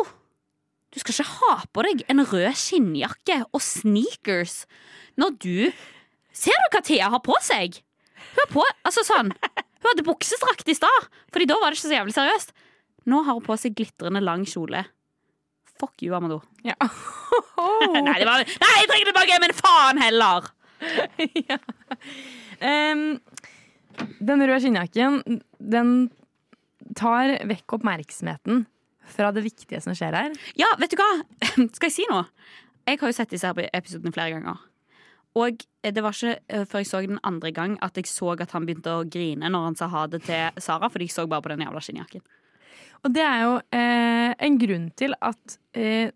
du 0.90 1.02
skal 1.02 1.14
ikke 1.14 1.30
ha 1.36 1.60
på 1.74 1.86
deg 1.86 2.04
en 2.10 2.24
rød 2.26 2.50
skinnjakke 2.58 3.44
og 3.52 3.62
sneakers 3.62 4.64
når 5.20 5.38
du 5.44 5.56
Ser 6.40 6.56
du 6.56 6.68
hva 6.72 6.80
Thea 6.86 7.08
har 7.12 7.20
på 7.26 7.34
seg? 7.44 7.82
Hun 8.36 8.54
på, 8.54 8.64
altså 8.88 9.04
sånn 9.08 9.32
Hun 9.34 9.88
hadde 9.90 10.06
buksedrakt 10.08 10.68
i 10.70 10.76
stad, 10.78 11.10
Fordi 11.34 11.48
da 11.50 11.58
var 11.62 11.72
det 11.72 11.80
ikke 11.80 11.88
så 11.88 11.96
jævlig 11.96 12.16
seriøst. 12.16 12.56
Nå 13.10 13.24
har 13.26 13.38
hun 13.38 13.46
på 13.46 13.56
seg 13.58 13.78
glitrende 13.78 14.22
lang 14.24 14.44
kjole. 14.50 14.84
Fuck 15.80 16.04
you, 16.04 16.14
Amado. 16.16 16.42
Ja. 16.68 16.76
nei, 18.08 18.18
det 18.20 18.28
var, 18.28 18.44
nei, 18.44 18.72
jeg 18.82 18.90
trenger 18.92 19.08
det 19.08 19.14
tilbake, 19.14 19.40
men 19.46 19.56
faen 19.58 20.02
heller! 20.04 20.50
Em, 22.60 23.04
den 24.20 24.42
røde 24.44 24.60
skinnjakken, 24.60 25.40
den 25.72 25.94
tar 27.00 27.38
vekk 27.48 27.78
oppmerksomheten 27.78 28.66
fra 29.10 29.32
det 29.36 29.46
viktige 29.46 29.80
som 29.84 29.96
skjer 29.96 30.18
her. 30.18 30.36
Ja, 30.60 30.68
vet 30.82 30.92
du 30.92 31.00
hva? 31.00 31.10
Skal 31.78 31.88
jeg 31.88 31.96
si 31.96 32.08
noe? 32.12 32.28
Jeg 32.90 33.00
har 33.00 33.12
jo 33.12 33.16
sett 33.16 33.32
disse 33.32 33.52
episodene 33.72 34.14
flere 34.16 34.36
ganger. 34.36 34.60
Og 35.40 35.64
det 35.82 36.04
var 36.04 36.16
ikke 36.16 36.36
eh, 36.52 36.66
før 36.68 36.84
jeg 36.84 36.90
så 36.90 37.02
den 37.06 37.22
andre 37.24 37.54
gang 37.56 37.78
at 37.86 37.98
jeg 37.98 38.10
så 38.12 38.34
at 38.36 38.52
han 38.56 38.68
begynte 38.68 38.92
å 38.92 39.08
grine 39.08 39.52
når 39.52 39.70
han 39.70 39.80
sa 39.80 39.90
ha 39.92 40.06
det 40.12 40.26
til 40.28 40.62
Sara, 40.62 40.92
fordi 40.92 41.08
jeg 41.08 41.16
så 41.16 41.28
bare 41.30 41.46
på 41.46 41.54
den 41.54 41.64
jævla 41.64 41.84
skinnjakken. 41.84 42.26
Og 43.08 43.14
det 43.16 43.24
er 43.24 43.44
jo 43.46 43.54
eh, 43.76 44.32
en 44.46 44.58
grunn 44.60 44.90
til 45.00 45.16
at 45.24 45.60
eh, 45.78 46.12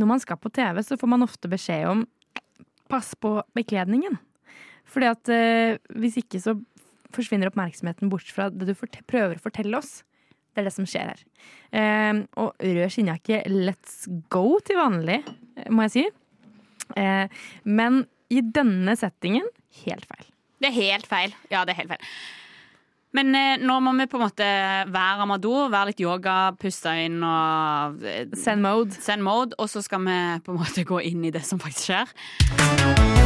når 0.00 0.10
man 0.10 0.22
skal 0.22 0.40
på 0.40 0.52
TV, 0.54 0.80
så 0.82 0.98
får 0.98 1.10
man 1.10 1.26
ofte 1.26 1.50
beskjed 1.50 1.86
om 1.90 2.06
pass 2.90 3.12
på 3.20 3.36
bekledningen. 3.56 4.16
Fordi 4.90 5.10
at 5.10 5.32
eh, 5.32 5.76
hvis 5.98 6.18
ikke 6.22 6.40
så 6.42 6.56
forsvinner 7.14 7.50
oppmerksomheten 7.50 8.10
bort 8.10 8.28
fra 8.34 8.48
det 8.50 8.66
du 8.72 8.74
prøver 9.06 9.38
å 9.38 9.44
fortelle 9.44 9.78
oss. 9.78 10.02
Det 10.54 10.62
er 10.62 10.68
det 10.68 10.74
som 10.74 10.86
skjer 10.88 11.12
her. 11.12 11.22
Eh, 11.74 12.24
og 12.40 12.58
rød 12.58 12.94
skinnjakke, 12.94 13.44
let's 13.50 14.04
go 14.34 14.58
til 14.64 14.80
vanlig, 14.80 15.20
eh, 15.58 15.70
må 15.70 15.86
jeg 15.86 15.96
si. 15.98 16.04
Men 17.64 18.02
i 18.32 18.40
denne 18.54 18.96
settingen, 18.98 19.46
helt 19.84 20.06
feil. 20.08 20.30
Det 20.62 20.70
er 20.70 20.76
helt 20.78 21.06
feil. 21.10 21.36
Ja, 21.50 21.64
det 21.66 21.74
er 21.74 21.82
helt 21.82 21.94
feil. 21.96 22.08
Men 23.14 23.30
eh, 23.38 23.60
nå 23.62 23.76
må 23.84 23.92
vi 23.94 24.08
på 24.10 24.18
en 24.18 24.24
måte 24.24 24.46
være 24.90 25.26
amador, 25.26 25.68
være 25.70 25.92
litt 25.92 26.02
yoga, 26.02 26.38
puste 26.58 26.96
inn 27.04 27.20
og 27.22 28.02
eh, 28.02 28.26
Send 28.38 28.64
mode. 28.64 28.96
Send 28.98 29.22
mode, 29.26 29.54
og 29.58 29.70
så 29.70 29.84
skal 29.86 30.02
vi 30.02 30.18
på 30.42 30.54
en 30.54 30.62
måte 30.64 30.86
gå 30.88 31.02
inn 31.12 31.22
i 31.28 31.34
det 31.34 31.44
som 31.46 31.62
faktisk 31.62 31.92
skjer. 31.92 33.23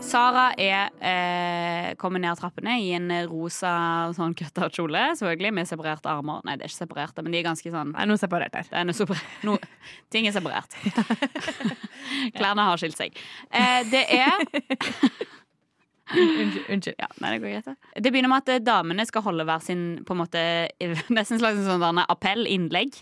Sara 0.00 0.50
er, 0.58 0.88
eh, 1.04 1.94
kommer 2.00 2.18
ned 2.22 2.38
trappene 2.40 2.72
i 2.80 2.88
en 2.96 3.10
rosa 3.28 4.08
sånn 4.16 4.32
kutta 4.34 4.66
kjole, 4.72 5.02
selvfølgelig, 5.18 5.52
med 5.54 5.68
separerte 5.68 6.08
armer. 6.10 6.40
Nei, 6.48 6.56
det 6.56 6.64
er 6.66 6.72
ikke 6.72 6.80
separerte, 6.86 7.22
men 7.22 7.32
de 7.34 7.38
er 7.38 7.46
ganske 7.46 7.70
sånn 7.70 7.92
Det 7.92 8.00
er 8.02 8.08
noe 8.10 8.18
separert 8.18 8.52
det 8.56 8.64
er 8.72 8.84
noe 8.88 8.96
separ- 8.96 9.22
no, 9.46 9.58
ting 10.10 10.26
er 10.26 10.32
separert. 10.34 10.74
Klærne 12.38 12.64
har 12.66 12.80
skilt 12.80 12.96
seg. 12.98 13.14
Eh, 13.52 13.82
det 13.92 14.06
er 14.10 14.34
Unnskyld. 16.10 16.64
unnskyld. 16.74 16.96
ja, 16.98 17.06
nei, 17.22 17.30
det 17.36 17.42
går 17.44 17.52
greit. 17.52 17.68
det. 17.70 18.02
Det 18.02 18.10
begynner 18.10 18.32
med 18.32 18.42
at 18.42 18.48
eh, 18.56 18.64
damene 18.66 19.06
skal 19.06 19.22
holde 19.28 19.44
hver 19.46 19.62
sin 19.62 19.84
på 20.08 20.16
en 20.16 20.22
måte, 20.24 20.42
nesten 21.12 21.36
en 21.38 21.44
slags 21.44 21.60
sånn 21.68 22.02
appell, 22.08 22.48
innlegg. 22.50 22.98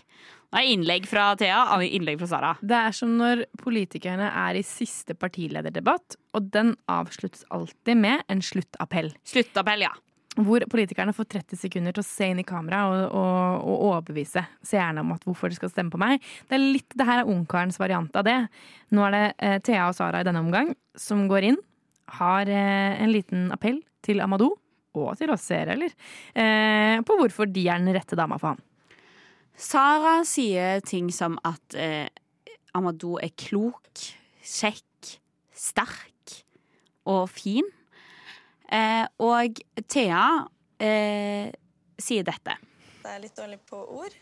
Nei, 0.49 0.63
innlegg 0.73 1.05
fra 1.05 1.35
Thea, 1.37 1.61
innlegg 1.85 2.17
fra 2.17 2.27
Sara. 2.31 2.51
Det 2.61 2.73
er 2.73 2.93
som 2.97 3.11
når 3.19 3.43
politikerne 3.61 4.31
er 4.33 4.57
i 4.57 4.65
siste 4.65 5.13
partilederdebatt, 5.13 6.15
og 6.33 6.47
den 6.55 6.71
avsluttes 6.89 7.43
alltid 7.53 7.99
med 8.01 8.23
en 8.33 8.41
sluttappell. 8.41 9.11
Sluttappell, 9.29 9.85
ja. 9.85 9.91
Hvor 10.39 10.63
politikerne 10.71 11.13
får 11.13 11.27
30 11.35 11.59
sekunder 11.59 11.93
til 11.93 12.01
å 12.01 12.07
se 12.07 12.29
inn 12.31 12.41
i 12.41 12.47
kamera 12.47 12.79
og, 12.87 13.01
og, 13.17 13.67
og 13.69 13.83
overbevise 13.91 14.41
seerne 14.65 15.03
om 15.03 15.11
at 15.13 15.25
hvorfor 15.27 15.51
de 15.51 15.57
skal 15.59 15.71
stemme 15.73 15.93
på 15.93 16.01
meg. 16.01 16.23
Det 16.49 16.57
er 16.57 16.63
litt, 16.63 16.87
det 16.97 17.05
her 17.05 17.21
er 17.21 17.29
ungkarens 17.29 17.77
variant 17.81 18.17
av 18.17 18.25
det. 18.25 18.37
Nå 18.95 19.05
er 19.05 19.15
det 19.15 19.23
eh, 19.37 19.57
Thea 19.65 19.89
og 19.89 19.97
Sara 19.97 20.23
i 20.23 20.25
denne 20.25 20.41
omgang 20.41 20.71
som 20.97 21.27
går 21.29 21.49
inn, 21.51 21.59
har 22.21 22.49
eh, 22.49 22.97
en 23.03 23.13
liten 23.13 23.49
appell 23.53 23.83
til 24.05 24.23
Amadou, 24.25 24.55
og 24.97 25.13
til 25.19 25.29
oss 25.29 25.45
seere, 25.45 25.75
eller, 25.77 25.93
eh, 26.33 26.97
på 27.05 27.19
hvorfor 27.19 27.51
de 27.53 27.67
er 27.69 27.81
den 27.81 27.93
rette 27.93 28.17
dama 28.17 28.41
for 28.41 28.55
ham. 28.55 28.63
Sara 29.59 30.21
sier 30.23 30.79
ting 30.87 31.09
som 31.11 31.35
at 31.43 31.75
eh, 31.75 32.07
Amadou 32.77 33.17
er 33.19 33.33
klok, 33.35 33.91
kjekk, 34.39 35.17
sterk 35.51 36.35
og 37.09 37.25
fin. 37.33 37.67
Eh, 38.71 39.03
og 39.19 39.59
Thea 39.89 40.23
eh, 40.79 41.51
sier 41.99 42.23
dette. 42.23 42.55
Jeg 43.03 43.11
er 43.11 43.21
litt 43.25 43.35
dårlig 43.35 43.59
på 43.67 43.81
ord, 43.99 44.15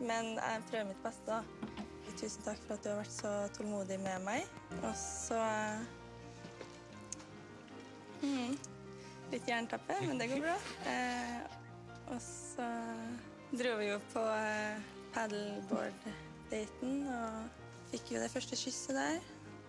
men 0.00 0.36
jeg 0.38 0.64
prøver 0.70 0.88
mitt 0.88 1.04
beste. 1.04 1.36
da. 1.36 1.84
Tusen 2.18 2.42
takk 2.42 2.58
for 2.64 2.74
at 2.74 2.82
du 2.82 2.88
har 2.90 2.98
vært 3.02 3.14
så 3.14 3.32
tålmodig 3.54 4.00
med 4.02 4.24
meg. 4.24 4.48
Og 4.80 4.94
så 4.98 5.38
hmm, 8.24 8.56
Litt 9.28 9.50
jernteppe, 9.50 10.00
men 10.08 10.16
det 10.16 10.30
går 10.32 10.46
bra. 10.48 10.56
Eh, 10.88 11.34
og 12.08 12.22
så 12.24 12.66
dro 13.52 13.76
vi 13.78 13.88
jo 13.88 13.96
på 14.12 14.20
eh, 14.20 14.80
paddleboard-daten 15.14 16.96
og 17.08 17.88
fikk 17.88 18.12
jo 18.12 18.22
det 18.22 18.30
første 18.32 18.58
kysset 18.60 18.96
der. 18.96 19.20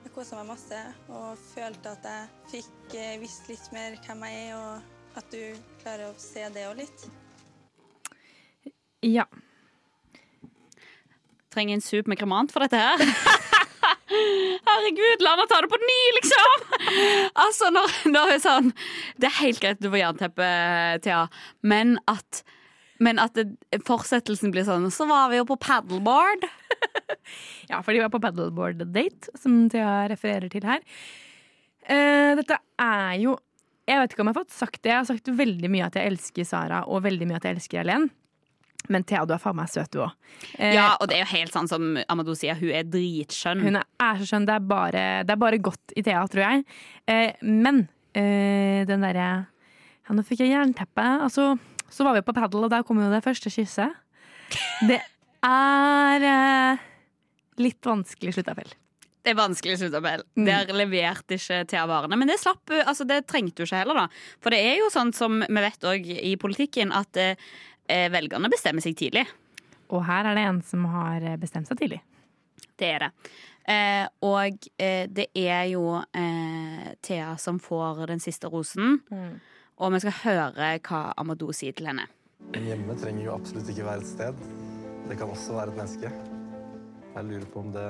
Jeg 0.04 0.14
kosa 0.16 0.40
meg 0.40 0.50
masse 0.52 0.80
og 1.08 1.40
følte 1.54 1.94
at 1.96 2.08
jeg 2.10 2.28
fikk 2.54 2.96
eh, 3.00 3.16
visst 3.22 3.48
litt 3.52 3.70
mer 3.76 3.96
hvem 4.04 4.26
jeg 4.28 4.50
er, 4.50 4.58
og 4.60 5.20
at 5.20 5.32
du 5.32 5.44
klarer 5.84 6.10
å 6.10 6.18
se 6.20 6.44
det 6.56 6.66
òg 6.68 6.82
litt. 6.82 7.08
Ja. 9.06 9.26
Trenger 11.50 11.80
en 11.80 11.84
sup 11.84 12.12
med 12.12 12.20
kremant 12.20 12.52
for 12.52 12.68
dette 12.68 12.80
her. 12.84 13.00
Herregud, 14.70 15.24
la 15.24 15.38
meg 15.40 15.50
ta 15.50 15.64
det 15.64 15.72
på 15.72 15.80
ny, 15.80 16.00
liksom! 16.18 16.70
Altså, 17.46 17.70
når, 17.72 17.92
når 18.10 18.32
jeg 18.34 18.42
sånn 18.42 18.72
Det 19.22 19.28
er 19.30 19.36
helt 19.44 19.62
greit 19.62 19.82
du 19.84 19.88
får 19.92 20.02
jernteppe, 20.02 20.48
Thea, 21.06 21.28
men 21.62 22.00
at 22.10 22.42
men 23.04 23.20
at 23.22 23.36
det, 23.38 23.80
fortsettelsen 23.88 24.52
blir 24.54 24.66
sånn 24.68 24.90
Så 24.92 25.08
var 25.10 25.30
vi 25.32 25.40
jo 25.40 25.48
på 25.50 25.60
paddleboard. 25.62 26.48
Ja, 27.70 27.84
for 27.86 27.94
de 27.94 28.00
var 28.02 28.10
på 28.10 28.22
paddleboard-date, 28.24 29.34
som 29.38 29.68
Thea 29.70 30.08
refererer 30.10 30.50
til 30.50 30.64
her. 30.66 30.80
Uh, 31.86 32.38
dette 32.40 32.58
er 32.82 33.20
jo 33.22 33.36
Jeg 33.90 34.00
vet 34.02 34.14
ikke 34.14 34.24
om 34.24 34.30
jeg 34.32 34.36
har 34.36 34.40
fått 34.40 34.56
sagt 34.56 34.80
det. 34.82 34.90
Jeg 34.90 34.98
har 34.98 35.08
sagt 35.10 35.30
veldig 35.38 35.70
mye 35.70 35.86
at 35.86 35.98
jeg 36.00 36.10
elsker 36.10 36.48
Sara, 36.48 36.80
og 36.90 37.04
veldig 37.06 37.28
mye 37.30 37.38
at 37.38 37.46
jeg 37.46 37.58
elsker 37.58 37.82
Helen. 37.84 38.08
Men 38.88 39.06
Thea, 39.06 39.26
du 39.28 39.36
er 39.36 39.42
faen 39.42 39.58
meg 39.60 39.70
søt, 39.70 39.92
du 39.94 40.02
òg. 40.06 40.14
Ja, 40.58 40.94
og 40.98 41.10
det 41.10 41.18
er 41.18 41.24
jo 41.26 41.32
helt 41.36 41.54
sånn 41.54 41.70
som 41.70 41.88
Amadou 42.10 42.34
sier, 42.38 42.58
hun 42.58 42.72
er 42.74 42.88
dritskjønn. 42.88 43.64
Hun 43.66 43.80
er, 43.82 43.88
er 44.02 44.22
så 44.22 44.30
skjønn. 44.30 44.48
Det 44.50 44.56
er, 44.56 44.68
bare, 44.72 45.06
det 45.28 45.36
er 45.36 45.42
bare 45.42 45.62
godt 45.62 45.94
i 46.00 46.04
Thea, 46.06 46.22
tror 46.32 46.46
jeg. 46.46 46.64
Eh, 47.12 47.42
men 47.46 47.84
eh, 48.18 48.86
den 48.90 49.06
derre 49.06 49.30
Ja, 50.08 50.16
nå 50.16 50.26
fikk 50.26 50.42
jeg 50.46 50.56
jernteppe. 50.56 51.06
Altså, 51.28 51.52
så 51.94 52.06
var 52.08 52.18
vi 52.18 52.26
på 52.26 52.36
padel, 52.36 52.66
og 52.66 52.74
der 52.74 52.86
kom 52.88 53.02
jo 53.02 53.10
det 53.12 53.24
første 53.26 53.52
kysset. 53.54 53.96
Det 54.90 55.00
er 55.46 56.28
eh, 56.30 56.86
litt 57.62 57.86
vanskelig 57.86 58.36
sluttappell. 58.38 58.72
Det 59.20 59.34
er 59.34 59.38
vanskelig 59.38 59.78
sluttappell. 59.82 60.24
Mm. 60.40 60.46
Der 60.48 60.72
leverte 60.74 61.38
ikke 61.38 61.64
Thea 61.70 61.84
varene. 61.90 62.18
Men 62.20 62.32
det 62.32 62.40
slapp 62.42 62.72
altså 62.80 63.06
det 63.08 63.26
trengte 63.30 63.64
hun 63.64 63.70
ikke 63.70 63.82
heller, 63.84 64.06
da. 64.06 64.08
For 64.42 64.56
det 64.56 64.62
er 64.72 64.80
jo 64.80 64.90
sånn 64.94 65.12
som 65.16 65.42
vi 65.44 65.66
vet 65.66 65.90
òg 65.92 66.08
i 66.16 66.34
politikken, 66.40 66.94
at 66.96 67.20
eh, 67.20 68.08
velgerne 68.14 68.52
bestemmer 68.52 68.86
seg 68.86 68.98
tidlig. 69.00 69.28
Og 69.90 70.06
her 70.08 70.30
er 70.30 70.38
det 70.38 70.48
en 70.48 70.64
som 70.66 70.86
har 70.94 71.26
bestemt 71.42 71.70
seg 71.70 71.82
tidlig. 71.82 72.02
Det 72.80 72.90
er 72.96 73.08
det. 73.08 73.12
Eh, 73.70 74.06
og 74.26 74.70
eh, 74.82 75.06
det 75.12 75.28
er 75.38 75.68
jo 75.74 76.00
eh, 76.00 76.90
Thea 77.06 77.36
som 77.38 77.60
får 77.62 78.08
den 78.10 78.22
siste 78.24 78.50
rosen. 78.50 79.02
Og 79.80 79.94
vi 79.94 80.00
skal 80.04 80.16
høre 80.26 80.72
hva 80.84 81.02
Amadou 81.20 81.54
sier 81.56 81.76
til 81.76 81.88
henne. 81.88 82.04
Hjemme 82.60 82.96
trenger 83.00 83.26
jo 83.30 83.36
absolutt 83.36 83.70
ikke 83.72 83.86
være 83.88 84.04
et 84.04 84.10
sted. 84.10 84.42
Det 85.08 85.16
kan 85.20 85.32
også 85.32 85.56
være 85.56 85.72
et 85.72 85.80
menneske. 85.80 86.12
Jeg 87.16 87.28
lurer 87.30 87.46
på 87.54 87.62
om 87.64 87.70
det 87.74 87.86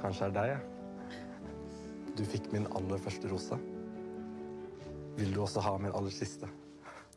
kanskje 0.00 0.28
er 0.28 0.34
deg, 0.38 0.54
jeg. 0.54 1.26
Du 2.18 2.24
fikk 2.26 2.48
min 2.54 2.64
aller 2.78 3.02
første 3.02 3.28
rose. 3.30 3.58
Vil 5.18 5.34
du 5.34 5.42
også 5.44 5.62
ha 5.66 5.74
min 5.82 5.92
aller 5.92 6.14
siste? 6.14 6.48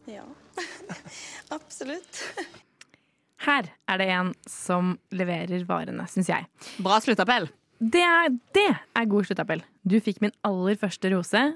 Ja, 0.10 0.26
absolutt. 1.58 2.22
Her 3.45 3.72
er 3.90 4.02
det 4.02 4.12
en 4.14 4.36
som 4.49 4.95
leverer 5.16 5.64
varene, 5.70 6.06
syns 6.12 6.30
jeg. 6.30 6.45
Bra 6.84 6.99
sluttappell. 7.02 7.48
Det 7.82 8.03
er, 8.06 8.30
det 8.53 8.70
er 8.76 9.10
god 9.10 9.26
sluttappell. 9.30 9.64
Du 9.82 9.98
fikk 10.03 10.20
min 10.22 10.36
aller 10.45 10.78
første 10.78 11.10
rose. 11.16 11.48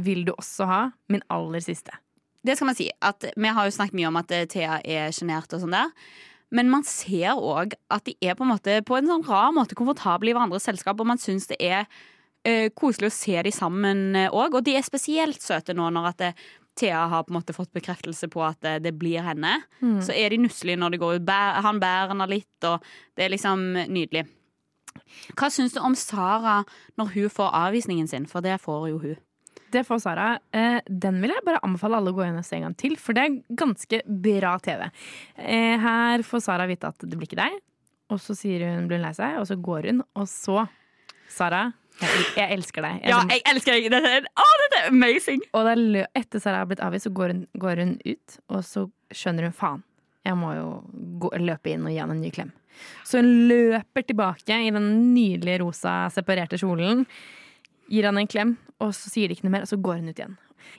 Vil 0.00 0.24
du 0.26 0.32
også 0.34 0.66
ha 0.68 0.82
min 1.12 1.24
aller 1.32 1.64
siste? 1.64 1.94
Det 2.42 2.56
skal 2.56 2.70
man 2.70 2.78
si. 2.78 2.88
At 3.04 3.24
vi 3.36 3.54
har 3.54 3.66
jo 3.66 3.74
snakket 3.74 3.98
mye 3.98 4.10
om 4.10 4.20
at 4.20 4.32
eh, 4.34 4.46
Thea 4.50 4.80
er 4.82 5.12
sjenert 5.14 5.52
og 5.52 5.62
sånn 5.62 5.76
der. 5.76 5.92
Men 6.52 6.68
man 6.68 6.84
ser 6.84 7.38
òg 7.38 7.76
at 7.92 8.04
de 8.08 8.16
er 8.20 8.36
på 8.36 8.44
en 8.44 8.52
måte 8.52 8.80
på 8.84 8.98
en 8.98 9.08
sånn 9.08 9.24
rar 9.24 9.54
måte 9.56 9.76
komfortable 9.78 10.32
i 10.32 10.34
hverandres 10.36 10.66
selskap, 10.68 11.00
og 11.00 11.08
man 11.08 11.20
syns 11.20 11.48
det 11.48 11.56
er 11.64 11.86
uh, 11.86 12.68
koselig 12.76 13.08
å 13.08 13.14
se 13.14 13.38
de 13.46 13.52
sammen 13.56 14.18
òg. 14.26 14.58
Og 14.58 14.66
de 14.66 14.74
er 14.76 14.84
spesielt 14.84 15.40
søte 15.40 15.72
nå 15.72 15.88
når 15.96 16.10
at 16.10 16.20
det, 16.20 16.32
Thea 16.76 17.06
har 17.06 17.24
på 17.24 17.32
en 17.32 17.36
måte 17.36 17.52
fått 17.56 17.72
bekreftelse 17.76 18.28
på 18.32 18.40
at 18.44 18.60
det, 18.64 18.78
det 18.86 18.94
blir 18.96 19.24
henne. 19.24 19.58
Mm. 19.80 19.98
Så 20.04 20.14
er 20.16 20.32
de 20.32 20.40
nusselige 20.40 20.80
når 20.80 20.94
de 20.94 21.00
går 21.02 21.18
ut. 21.20 21.32
Han 21.66 21.80
bærer 21.82 22.14
henne 22.14 22.28
litt, 22.30 22.64
og 22.64 22.84
det 23.16 23.26
er 23.26 23.34
liksom 23.34 23.66
nydelig. 23.92 24.24
Hva 25.36 25.50
syns 25.52 25.76
du 25.76 25.82
om 25.84 25.96
Sara 25.96 26.62
når 27.00 27.12
hun 27.16 27.32
får 27.32 27.52
avvisningen 27.60 28.08
sin? 28.08 28.28
For 28.28 28.44
det 28.44 28.58
får 28.64 28.88
jo 28.88 29.02
hun. 29.04 29.20
Det 29.72 29.84
får 29.88 30.02
Sara. 30.04 30.28
Eh, 30.52 30.78
den 30.86 31.20
vil 31.22 31.32
jeg 31.32 31.44
bare 31.46 31.60
anbefale 31.64 31.98
alle 31.98 32.12
å 32.12 32.16
gå 32.16 32.26
inn 32.26 32.38
og 32.40 32.44
se 32.46 32.58
en 32.58 32.66
gang 32.68 32.78
til, 32.78 32.96
for 33.00 33.16
det 33.16 33.24
er 33.24 33.38
ganske 33.62 34.02
bra 34.28 34.56
TV. 34.62 34.88
Eh, 35.40 35.76
her 35.80 36.24
får 36.26 36.44
Sara 36.44 36.66
vite 36.68 36.90
at 36.92 37.06
det 37.06 37.16
blir 37.16 37.30
ikke 37.30 37.40
deg, 37.40 37.60
og 38.12 38.20
så 38.20 38.36
sier 38.36 38.66
hun 38.68 38.88
blir 38.90 39.00
hun 39.00 39.06
lei 39.06 39.14
seg, 39.16 39.38
og 39.40 39.48
så 39.48 39.56
går 39.56 39.88
hun, 39.90 40.02
og 40.18 40.28
så 40.28 40.66
Sara, 41.32 41.70
jeg, 42.00 42.24
jeg 42.36 42.56
elsker 42.58 42.84
deg. 42.84 43.00
Ja, 43.08 43.20
jeg 43.30 43.44
elsker 43.48 43.76
deg! 43.76 43.88
Dette 43.92 44.10
er, 44.18 44.26
å, 44.28 44.48
dette 44.64 44.80
er 44.82 44.90
amazing! 44.90 45.44
Og 45.56 45.68
er, 45.70 45.84
etter 46.18 46.42
Sara 46.42 46.62
har 46.62 46.68
blitt 46.68 46.82
avvist, 46.84 47.08
så 47.08 47.14
går 47.16 47.32
hun, 47.32 47.44
går 47.62 47.80
hun 47.84 47.94
ut, 48.04 48.38
og 48.52 48.64
så 48.68 48.86
skjønner 49.14 49.48
hun 49.48 49.56
faen. 49.56 49.84
Jeg 50.26 50.38
må 50.38 50.52
jo 50.54 50.66
gå, 51.22 51.32
løpe 51.42 51.72
inn 51.72 51.86
og 51.88 51.94
gi 51.94 52.02
han 52.02 52.12
en 52.14 52.20
ny 52.22 52.30
klem. 52.34 52.52
Så 53.04 53.20
hun 53.20 53.48
løper 53.50 54.04
tilbake 54.06 54.58
i 54.66 54.70
den 54.72 55.14
nydelige 55.14 55.62
rosa 55.64 55.96
separerte 56.14 56.60
kjolen, 56.60 57.04
gir 57.92 58.08
han 58.08 58.18
en 58.18 58.30
klem, 58.30 58.56
og 58.82 58.94
så 58.96 59.12
sier 59.12 59.28
de 59.28 59.36
ikke 59.36 59.46
noe 59.46 59.56
mer, 59.58 59.66
og 59.66 59.70
så 59.70 59.78
går 59.80 60.00
hun 60.00 60.10
ut 60.10 60.18
igjen. 60.18 60.36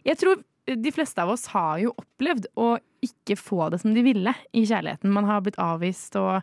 Jeg 0.08 0.20
tror 0.22 0.42
de 0.64 0.94
fleste 0.96 1.22
av 1.22 1.34
oss 1.34 1.50
har 1.52 1.82
jo 1.84 1.92
opplevd 2.00 2.48
å 2.60 2.76
ikke 3.04 3.36
få 3.40 3.68
det 3.74 3.82
som 3.82 3.94
de 3.96 4.04
ville 4.06 4.32
i 4.56 4.64
kjærligheten. 4.64 5.12
Man 5.12 5.28
har 5.28 5.44
blitt 5.44 5.60
avvist 5.62 6.16
og, 6.20 6.40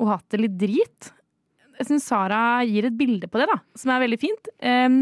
og 0.00 0.10
hatt 0.12 0.26
det 0.34 0.42
litt 0.42 0.58
drit. 0.60 1.12
Jeg 1.80 1.88
syns 1.88 2.10
Sara 2.10 2.60
gir 2.68 2.90
et 2.90 2.98
bilde 2.98 3.30
på 3.32 3.40
det, 3.40 3.48
da, 3.48 3.56
som 3.78 3.94
er 3.94 4.02
veldig 4.04 4.20
fint. 4.20 4.52
Um, 4.60 5.00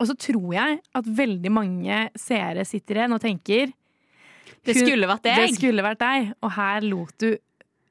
og 0.00 0.08
så 0.08 0.16
tror 0.18 0.48
jeg 0.56 0.80
at 0.98 1.12
veldig 1.22 1.52
mange 1.52 2.02
seere 2.18 2.64
sitter 2.66 2.98
igjen 2.98 3.14
og 3.14 3.22
tenker 3.22 3.70
Det 4.64 4.74
skulle 4.78 5.08
vært 5.10 5.28
deg. 5.28 5.38
Det 5.38 5.56
skulle 5.60 5.84
vært 5.86 6.02
deg, 6.02 6.32
og 6.42 6.54
her 6.56 6.88
lot 6.88 7.14
du 7.22 7.30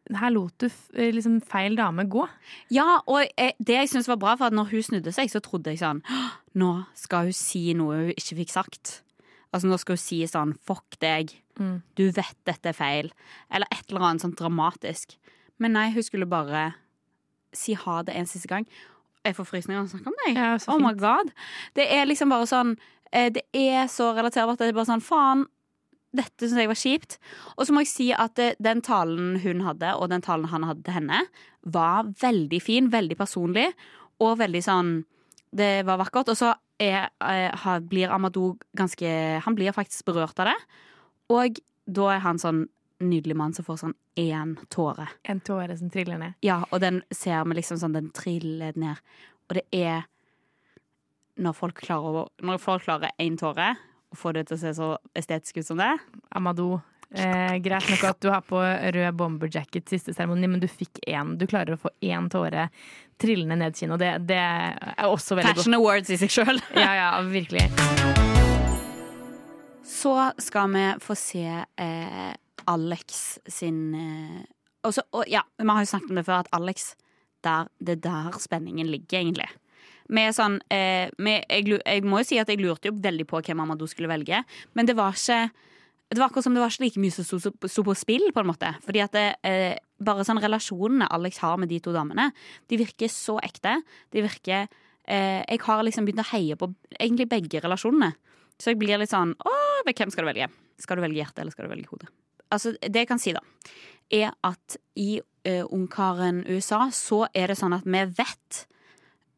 her 0.09 0.33
lot 0.33 0.53
du 0.59 0.67
liksom 0.97 1.39
feil 1.45 1.75
dame 1.77 2.07
gå. 2.09 2.25
Ja, 2.73 2.99
og 3.05 3.27
eh, 3.37 3.53
det 3.59 3.77
jeg 3.77 3.91
synes 3.91 4.09
var 4.09 4.19
bra, 4.21 4.35
for 4.39 4.49
at 4.49 4.55
når 4.57 4.71
hun 4.73 4.83
snudde 4.87 5.13
seg, 5.15 5.31
så 5.31 5.41
trodde 5.43 5.73
jeg 5.73 5.81
sånn 5.83 6.01
Nå 6.57 6.71
skal 6.97 7.29
hun 7.29 7.37
si 7.37 7.71
noe 7.77 7.99
hun 7.99 8.13
ikke 8.15 8.41
fikk 8.41 8.53
sagt. 8.53 8.93
Altså 9.51 9.69
Nå 9.69 9.77
skal 9.79 9.97
hun 9.99 10.03
si 10.03 10.21
sånn 10.27 10.55
Fuck 10.67 10.97
deg. 11.03 11.35
Mm. 11.59 11.81
Du 11.95 12.07
vet 12.09 12.37
dette 12.47 12.71
er 12.71 12.77
feil. 12.77 13.11
Eller 13.53 13.69
et 13.71 13.85
eller 13.89 14.07
annet 14.09 14.25
sånn 14.25 14.37
dramatisk. 14.37 15.15
Men 15.61 15.77
nei, 15.77 15.91
hun 15.93 16.05
skulle 16.05 16.29
bare 16.29 16.71
si 17.55 17.75
ha 17.77 18.01
det 18.07 18.15
en 18.17 18.29
siste 18.29 18.49
gang. 18.49 18.65
Jeg 19.21 19.37
får 19.37 19.47
frysninger 19.47 19.83
av 19.83 19.87
å 19.89 19.91
snakke 19.91 20.09
om 20.09 20.19
deg. 20.23 20.39
Ja, 20.39 20.55
oh 20.73 20.81
my 20.81 20.95
god. 20.97 21.29
Det 21.77 21.85
er 21.93 22.07
liksom 22.09 22.31
bare 22.33 22.47
sånn 22.49 22.73
eh, 23.13 23.29
Det 23.33 23.43
er 23.53 23.85
så 23.91 24.11
relaterbart. 24.17 24.59
Det 24.59 24.71
er 24.71 24.77
bare 24.77 24.89
sånn 24.89 25.03
faen. 25.05 25.45
Dette 26.11 26.47
syns 26.47 26.59
jeg 26.59 26.71
var 26.71 26.79
kjipt. 26.79 27.17
Og 27.55 27.67
så 27.67 27.75
må 27.75 27.85
jeg 27.85 27.91
si 27.91 28.09
at 28.11 28.39
eh, 28.41 28.57
den 28.59 28.83
talen 28.83 29.37
hun 29.43 29.63
hadde, 29.63 29.93
og 29.95 30.11
den 30.11 30.23
talen 30.25 30.49
han 30.51 30.67
hadde 30.67 30.83
til 30.87 30.97
henne, 30.99 31.21
var 31.61 32.09
veldig 32.21 32.59
fin, 32.63 32.89
veldig 32.91 33.17
personlig, 33.19 33.69
og 34.21 34.37
veldig 34.41 34.61
sånn 34.65 34.91
Det 35.51 35.83
var 35.83 35.99
vakkert. 35.99 36.29
Og 36.31 36.37
så 36.39 36.53
er, 36.79 37.09
er, 37.19 37.81
blir 37.83 38.11
Amadou 38.13 38.55
ganske 38.77 39.09
Han 39.43 39.55
blir 39.57 39.75
faktisk 39.75 40.05
berørt 40.07 40.39
av 40.39 40.47
det. 40.47 40.59
Og 41.31 41.59
da 41.85 42.13
er 42.13 42.21
han 42.23 42.39
sånn 42.39 42.65
nydelig 43.01 43.35
mann 43.35 43.53
som 43.53 43.65
får 43.65 43.81
sånn 43.81 43.97
én 44.19 44.53
tåre. 44.69 45.07
En 45.27 45.41
tåre 45.43 45.75
som 45.77 45.89
triller 45.91 46.19
ned. 46.21 46.37
Ja, 46.45 46.61
og 46.69 46.79
den 46.83 47.01
ser 47.11 47.43
vi 47.49 47.57
liksom 47.57 47.79
sånn, 47.81 47.97
den 47.97 48.11
triller 48.15 48.77
ned. 48.79 49.01
Og 49.49 49.57
det 49.57 49.65
er 49.75 50.05
når 51.41 51.57
folk 51.57 51.81
klarer 51.81 53.11
én 53.19 53.39
tåre, 53.39 53.73
får 54.15 54.33
det 54.37 54.47
til 54.49 54.57
å 54.57 54.61
se 54.61 54.73
så 54.77 54.87
estetisk 55.17 55.61
ut 55.61 55.67
som 55.67 55.79
det. 55.81 55.91
Amado, 56.35 56.81
eh, 57.13 57.57
greit 57.63 57.87
nok 57.89 58.03
at 58.09 58.19
du 58.23 58.29
har 58.31 58.43
på 58.45 58.59
rød 58.95 59.17
bomberjacket 59.19 59.89
siste 59.89 60.15
seremoni, 60.15 60.49
men 60.51 60.63
du 60.63 60.67
fikk 60.71 61.01
én. 61.07 61.37
Du 61.39 61.47
klarer 61.47 61.75
å 61.75 61.81
få 61.81 61.93
én 62.01 62.29
tåre 62.31 62.69
trillende 63.21 63.57
ned 63.59 63.77
kinnet. 63.77 64.01
Det, 64.01 64.11
det 64.31 64.39
er 64.41 65.07
også 65.07 65.37
veldig 65.37 65.53
godt 65.53 65.63
Fashion 65.63 65.79
awards 65.79 66.13
i 66.13 66.19
seg 66.21 66.33
sjøl. 66.33 66.61
Ja, 66.75 66.91
ja, 66.97 67.09
virkelig. 67.27 67.67
Så 69.91 70.15
skal 70.41 70.71
vi 70.73 70.85
få 71.03 71.15
se 71.19 71.45
eh, 71.45 72.31
Alex 72.71 73.39
sin 73.49 73.93
eh, 73.95 74.41
også, 74.87 75.03
og, 75.13 75.25
Ja, 75.29 75.43
vi 75.57 75.69
har 75.69 75.83
jo 75.83 75.89
snakket 75.91 76.13
om 76.13 76.17
det 76.17 76.25
før, 76.25 76.45
at 76.45 76.51
Alex 76.57 76.93
der, 77.45 77.69
Det 77.79 77.97
er 77.97 78.01
der 78.05 78.37
spenningen 78.39 78.89
ligger, 78.89 79.19
egentlig. 79.19 79.47
Med 80.11 80.35
sånn, 80.35 80.57
eh, 80.73 81.09
med, 81.23 81.45
jeg, 81.47 81.79
jeg 81.79 82.03
må 82.03 82.19
jo 82.19 82.27
si 82.27 82.39
at 82.41 82.49
jeg 82.51 82.59
lurte 82.59 82.89
jo 82.91 82.97
veldig 82.99 83.25
på 83.29 83.39
hvem 83.45 83.61
Amadou 83.63 83.87
skulle 83.87 84.11
velge, 84.11 84.41
men 84.75 84.89
det 84.89 84.97
var 84.99 85.15
ikke 85.15 85.45
det 86.11 86.19
var 86.19 86.27
akkurat 86.27 86.43
som 86.43 86.55
det 86.57 86.59
var 86.59 86.73
ikke 86.73 86.83
like 86.83 86.99
mye 86.99 87.13
som 87.15 87.39
sto- 87.39 87.83
på 87.87 87.93
spill, 87.95 88.25
på 88.35 88.41
en 88.41 88.49
måte. 88.49 88.67
Fordi 88.83 88.99
at 88.99 89.13
det, 89.15 89.21
eh, 89.47 89.77
bare 90.03 90.25
sånn 90.27 90.41
relasjonene 90.43 91.07
Alex 91.07 91.37
har 91.39 91.55
med 91.61 91.69
de 91.71 91.77
to 91.79 91.93
damene, 91.95 92.33
de 92.67 92.79
virker 92.81 93.07
så 93.07 93.37
ekte. 93.39 93.77
De 94.11 94.19
virker 94.25 94.67
eh, 95.07 95.39
Jeg 95.47 95.61
har 95.63 95.83
liksom 95.87 96.03
begynt 96.05 96.19
å 96.25 96.27
heie 96.33 96.57
på 96.59 96.67
egentlig 96.99 97.29
begge 97.31 97.61
relasjonene. 97.63 98.11
Så 98.59 98.73
jeg 98.73 98.79
blir 98.81 98.99
litt 98.99 99.09
sånn 99.13 99.31
Å, 99.39 99.53
hvem 99.87 100.11
skal 100.11 100.27
du 100.27 100.29
velge? 100.33 100.49
Skal 100.83 100.99
du 100.99 101.05
velge 101.05 101.21
hjertet, 101.23 101.39
eller 101.45 101.55
skal 101.55 101.69
du 101.69 101.71
velge 101.77 101.87
hodet? 101.93 102.11
Altså, 102.51 102.73
det 102.83 103.05
jeg 103.05 103.07
kan 103.07 103.19
si, 103.23 103.31
da, 103.31 103.39
er 104.11 104.33
at 104.43 104.75
i 104.99 105.21
eh, 105.47 105.63
Ungkaren 105.71 106.43
USA 106.51 106.89
så 106.91 107.23
er 107.33 107.47
det 107.53 107.57
sånn 107.61 107.77
at 107.77 107.87
vi 107.87 108.03
vet 108.19 108.65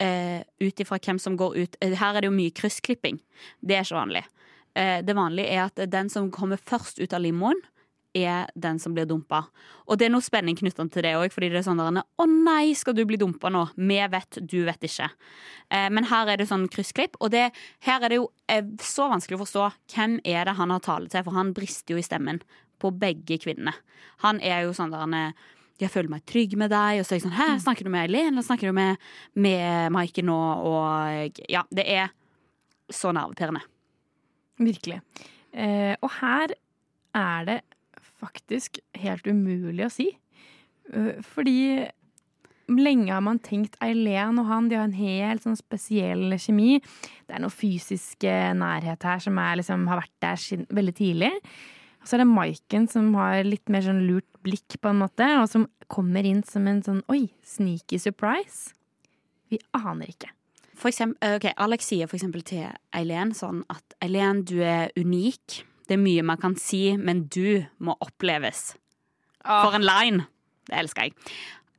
eh, 0.03 0.43
ut 0.63 0.83
ifra 0.83 0.99
hvem 0.99 1.19
som 1.21 1.37
går 1.39 1.57
ut 1.57 1.77
eh, 1.81 1.95
Her 1.99 2.17
er 2.17 2.23
det 2.23 2.31
jo 2.31 2.35
mye 2.35 2.53
kryssklipping. 2.55 3.21
Det 3.61 3.77
er 3.77 3.85
ikke 3.87 4.01
vanlig. 4.01 4.23
Eh, 4.75 4.99
det 5.05 5.15
vanlige 5.17 5.53
er 5.53 5.67
at 5.67 5.85
den 5.91 6.11
som 6.11 6.31
kommer 6.33 6.61
først 6.61 6.99
ut 7.01 7.15
av 7.15 7.23
limoen, 7.23 7.61
er 8.13 8.49
den 8.53 8.79
som 8.79 8.93
blir 8.93 9.07
dumpa. 9.09 9.43
Og 9.89 9.97
det 9.97 10.07
er 10.07 10.13
noe 10.13 10.23
spenning 10.23 10.57
knytta 10.57 10.85
til 10.93 11.05
det 11.05 11.15
òg, 11.17 11.33
fordi 11.33 11.49
det 11.49 11.63
er 11.63 11.65
sånn 11.65 11.81
der 11.81 12.03
Å 12.03 12.27
nei, 12.29 12.73
skal 12.77 12.95
du 12.95 13.03
bli 13.09 13.17
dumpa 13.17 13.49
nå? 13.49 13.65
Vi 13.75 13.97
vet, 14.13 14.39
du 14.39 14.59
vet 14.67 14.85
ikke. 14.85 15.09
Eh, 15.73 15.89
men 15.89 16.07
her 16.11 16.29
er 16.29 16.37
det 16.39 16.47
sånn 16.49 16.67
kryssklipp, 16.71 17.17
og 17.19 17.33
det, 17.33 17.47
her 17.87 18.05
er 18.05 18.13
det 18.13 18.21
jo 18.21 18.29
er 18.51 18.67
så 18.83 19.09
vanskelig 19.11 19.39
å 19.39 19.43
forstå 19.43 19.71
hvem 19.95 20.19
er 20.23 20.45
det 20.45 20.57
han 20.59 20.73
har 20.73 20.85
tale 20.85 21.09
til, 21.09 21.25
for 21.25 21.37
han 21.37 21.55
brister 21.57 21.95
jo 21.95 22.01
i 22.01 22.05
stemmen 22.05 22.43
på 22.83 22.93
begge 22.93 23.39
kvinnene. 23.41 23.73
Han 24.23 24.39
er 24.43 24.67
jo 24.67 24.77
sånn 24.77 24.93
der 24.93 25.05
han 25.05 25.33
jeg 25.81 25.91
føler 25.91 26.11
meg 26.11 26.25
trygg 26.29 26.55
med 26.59 26.71
deg. 26.73 27.01
Og 27.01 27.07
så 27.07 27.15
er 27.15 27.19
jeg 27.19 27.25
sånn 27.25 27.37
Hæ, 27.37 27.47
snakker 27.63 27.87
du 27.87 27.93
med 27.93 28.05
Eileen, 28.05 28.33
eller 28.33 28.45
snakker 28.45 28.69
du 28.69 28.77
med, 28.77 29.01
med 29.33 29.93
Maiken 29.95 30.29
nå? 30.29 30.39
Og 30.69 31.41
ja, 31.51 31.63
det 31.73 31.87
er 31.89 32.11
så 32.93 33.13
nervepirrende. 33.15 33.63
Virkelig. 34.61 34.99
Eh, 35.53 35.95
og 36.01 36.11
her 36.19 36.53
er 37.17 37.49
det 37.49 37.59
faktisk 38.21 38.79
helt 39.01 39.27
umulig 39.27 39.87
å 39.87 39.91
si. 39.93 40.09
Eh, 40.93 41.19
fordi 41.25 41.85
lenge 42.71 43.11
har 43.11 43.23
man 43.25 43.41
tenkt 43.43 43.75
Eileen 43.83 44.39
og 44.41 44.47
han, 44.47 44.69
de 44.69 44.77
har 44.79 44.87
en 44.87 44.97
helt 44.97 45.45
sånn 45.45 45.59
spesiell 45.59 46.37
kjemi. 46.39 46.77
Det 47.27 47.35
er 47.35 47.43
noe 47.43 47.53
fysisk 47.53 48.25
eh, 48.29 48.51
nærhet 48.57 49.03
her 49.07 49.23
som 49.23 49.39
liksom, 49.59 49.87
har 49.91 50.03
vært 50.03 50.15
der 50.23 50.67
veldig 50.73 50.95
tidlig. 50.97 51.33
Og 52.03 52.09
så 52.09 52.17
er 52.17 52.25
det 52.25 52.27
Maiken 52.27 52.85
som 52.91 53.13
har 53.15 53.45
litt 53.47 53.71
mer 53.71 53.85
sånn 53.85 54.03
lurt 54.03 54.27
blikk, 54.43 54.75
på 54.83 54.91
en 54.91 54.99
måte, 54.99 55.23
og 55.39 55.47
som 55.47 55.69
kommer 55.87 56.27
inn 56.27 56.41
som 56.43 56.67
en 56.67 56.81
sånn 56.83 56.99
oi, 57.07 57.29
sneaky 57.47 57.95
surprise. 58.01 58.73
Vi 59.47 59.61
aner 59.77 60.11
ikke. 60.11 60.33
For 60.75 60.91
eksempel, 60.91 61.37
okay, 61.37 61.53
ok, 61.53 61.61
Alex 61.63 61.87
sier 61.87 62.09
for 62.11 62.19
eksempel 62.19 62.43
til 62.43 62.65
Eileen 62.97 63.31
sånn 63.37 63.61
at 63.71 63.95
Eileen, 64.03 64.41
du 64.43 64.57
er 64.65 64.91
unik. 64.99 65.61
Det 65.87 65.95
er 65.95 66.03
mye 66.03 66.25
man 66.27 66.41
kan 66.41 66.57
si, 66.59 66.97
men 66.99 67.23
du 67.31 67.63
må 67.79 67.95
oppleves. 68.03 68.73
For 69.47 69.79
en 69.79 69.87
line! 69.87 70.27
Det 70.67 70.75
elsker 70.79 71.07
jeg. 71.07 71.15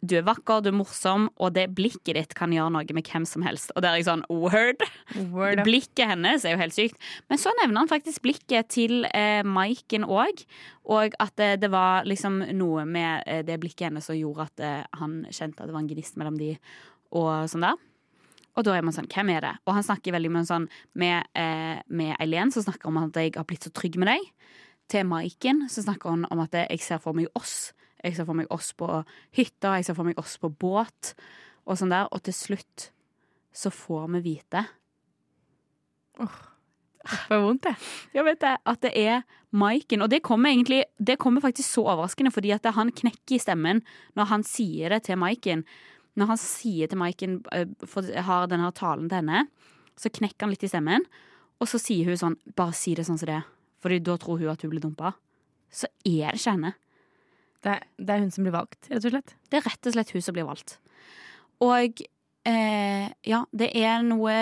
Du 0.05 0.17
er 0.19 0.25
vakker, 0.27 0.61
du 0.61 0.69
er 0.69 0.77
morsom, 0.77 1.31
og 1.41 1.55
det 1.57 1.71
blikket 1.77 2.19
ditt 2.19 2.35
kan 2.37 2.53
gjøre 2.53 2.75
noe 2.75 2.97
med 2.97 3.09
hvem 3.09 3.25
som 3.29 3.45
helst. 3.47 3.73
Og 3.73 3.85
der 3.85 3.95
er 3.95 4.03
jeg 4.03 4.09
sånn 4.11 4.25
word. 4.29 4.85
Word. 5.33 5.63
Blikket 5.65 6.11
hennes 6.11 6.45
er 6.45 6.57
jo 6.57 6.61
helt 6.61 6.77
sykt. 6.77 6.99
Men 7.33 7.41
så 7.41 7.55
nevner 7.63 7.85
han 7.85 7.91
faktisk 7.91 8.25
blikket 8.27 8.69
til 8.75 9.07
eh, 9.15 9.41
Maiken 9.47 10.05
òg. 10.05 10.45
Og 10.93 11.17
at 11.23 11.41
eh, 11.41 11.57
det 11.61 11.71
var 11.73 12.05
liksom 12.09 12.43
noe 12.59 12.85
med 12.85 13.25
eh, 13.31 13.41
det 13.47 13.57
blikket 13.63 13.89
hennes 13.89 14.05
som 14.05 14.19
gjorde 14.19 14.51
at 14.51 14.65
eh, 14.67 14.83
han 15.01 15.23
kjente 15.31 15.63
at 15.63 15.71
det 15.71 15.77
var 15.77 15.85
en 15.85 15.91
gnist 15.95 16.21
mellom 16.21 16.37
de 16.41 16.53
og 17.15 17.49
sånn 17.51 17.65
der. 17.65 17.81
Og 18.55 18.67
da 18.67 18.75
er 18.77 18.85
man 18.87 18.95
sånn, 18.95 19.09
hvem 19.11 19.33
er 19.35 19.43
det? 19.43 19.55
Og 19.67 19.75
han 19.75 19.87
snakker 19.87 20.15
veldig 20.15 20.31
med, 20.35 20.47
sånn 20.47 20.69
med, 21.01 21.27
eh, 21.39 21.81
med 21.89 22.15
Eileen, 22.23 22.53
som 22.55 22.63
snakker 22.67 22.91
om 22.91 23.01
at 23.03 23.17
jeg 23.19 23.35
har 23.35 23.47
blitt 23.49 23.67
så 23.67 23.73
trygg 23.75 23.99
med 23.99 24.13
deg. 24.13 24.29
Til 24.93 25.09
Maiken 25.09 25.65
så 25.73 25.83
snakker 25.83 26.13
han 26.13 26.29
om 26.31 26.43
at 26.45 26.55
jeg 26.61 26.83
ser 26.85 27.01
for 27.03 27.17
meg 27.17 27.31
oss. 27.39 27.73
Jeg 28.05 28.17
ser 28.17 28.29
for 28.29 28.37
meg 28.37 28.51
oss 28.53 28.73
på 28.77 28.89
hytta, 29.37 29.79
jeg 29.79 29.89
ser 29.89 29.97
for 29.97 30.05
meg 30.05 30.19
oss 30.21 30.37
på 30.41 30.51
båt, 30.53 31.15
og 31.65 31.79
sånn 31.81 31.93
der. 31.95 32.11
Og 32.13 32.21
til 32.27 32.37
slutt 32.37 32.91
så 33.55 33.71
får 33.73 34.09
vi 34.17 34.21
vite 34.25 34.65
Det 37.05 37.31
var 37.31 37.43
vondt, 37.45 37.67
det. 37.67 37.75
Jeg 38.17 38.25
vet 38.27 38.41
det, 38.43 38.53
at 38.65 38.85
det 38.85 38.93
er 38.99 39.25
Maiken. 39.55 40.03
Og 40.03 40.11
det 40.11 40.23
kommer 40.27 40.51
egentlig 40.51 40.85
Det 40.99 41.19
kommer 41.19 41.41
faktisk 41.41 41.69
så 41.69 41.85
overraskende, 41.85 42.33
fordi 42.35 42.51
at 42.55 42.65
han 42.75 42.91
knekker 42.91 43.37
i 43.37 43.43
stemmen 43.43 43.83
når 44.17 44.31
han 44.31 44.43
sier 44.47 44.91
det 44.91 45.05
til 45.05 45.19
Maiken. 45.19 45.65
når 46.15 46.27
han 46.27 46.39
sier 46.39 46.87
til 46.87 46.99
Maiken 46.99 47.43
eh, 47.53 47.67
har 48.23 48.47
denne 48.47 48.71
talen 48.73 49.09
til 49.09 49.17
henne, 49.17 49.49
så 49.99 50.09
knekker 50.09 50.47
han 50.47 50.51
litt 50.51 50.63
i 50.63 50.71
stemmen, 50.71 51.03
og 51.59 51.67
så 51.67 51.79
sier 51.79 52.07
hun 52.07 52.17
sånn 52.17 52.37
Bare 52.55 52.73
si 52.73 52.95
det 52.95 53.07
sånn 53.07 53.19
som 53.19 53.27
det 53.27 53.35
er, 53.41 53.47
Fordi 53.83 53.99
da 53.99 54.17
tror 54.17 54.39
hun 54.39 54.49
at 54.49 54.63
hun 54.63 54.71
blir 54.71 54.81
dumpa. 54.81 55.15
Så 55.71 55.87
er 56.05 56.31
det 56.31 56.39
ikke 56.41 56.55
henne. 56.55 56.75
Det 57.65 57.73
er, 57.73 57.87
det 57.97 58.15
er 58.15 58.25
hun 58.25 58.35
som 58.35 58.45
blir 58.45 58.55
valgt, 58.55 58.91
rett 58.91 59.07
og 59.09 59.15
slett. 59.15 59.37
Det 59.49 59.61
er 59.61 59.65
rett 59.65 59.89
og 59.89 59.95
slett 59.97 60.13
hun 60.13 60.25
som 60.25 60.37
blir 60.37 60.49
valgt. 60.49 60.77
Og 61.65 62.03
eh, 62.51 63.07
ja, 63.25 63.41
det 63.57 63.71
er 63.79 64.05
noe 64.05 64.35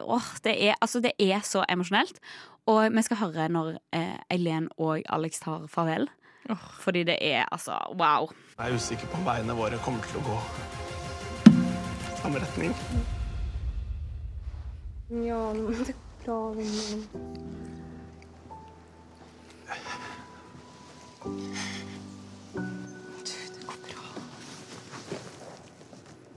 Åh, 0.00 0.30
det 0.46 0.54
er, 0.56 0.78
altså, 0.80 1.02
det 1.04 1.12
er 1.20 1.44
så 1.44 1.66
emosjonelt. 1.68 2.22
Og 2.70 2.86
vi 2.94 3.02
skal 3.04 3.20
høre 3.24 3.48
når 3.52 3.76
eh, 3.92 4.16
Eileen 4.32 4.70
og 4.78 5.02
Alex 5.12 5.42
tar 5.44 5.66
farvel. 5.68 6.08
Fordi 6.82 7.04
det 7.06 7.18
er 7.20 7.44
altså 7.52 7.76
wow. 7.94 8.30
Jeg 8.58 8.70
er 8.70 8.74
usikker 8.74 9.06
på 9.06 9.20
om 9.20 9.26
veiene 9.26 9.54
våre 9.54 9.78
kommer 9.84 10.02
til 10.10 10.18
å 10.18 10.24
gå 10.26 10.38
samme 12.22 12.38
retning. 12.38 12.74
Ja, 15.26 15.52
men 15.52 15.84
det 15.84 15.94
klarer 16.24 16.54
vi. 16.54 16.68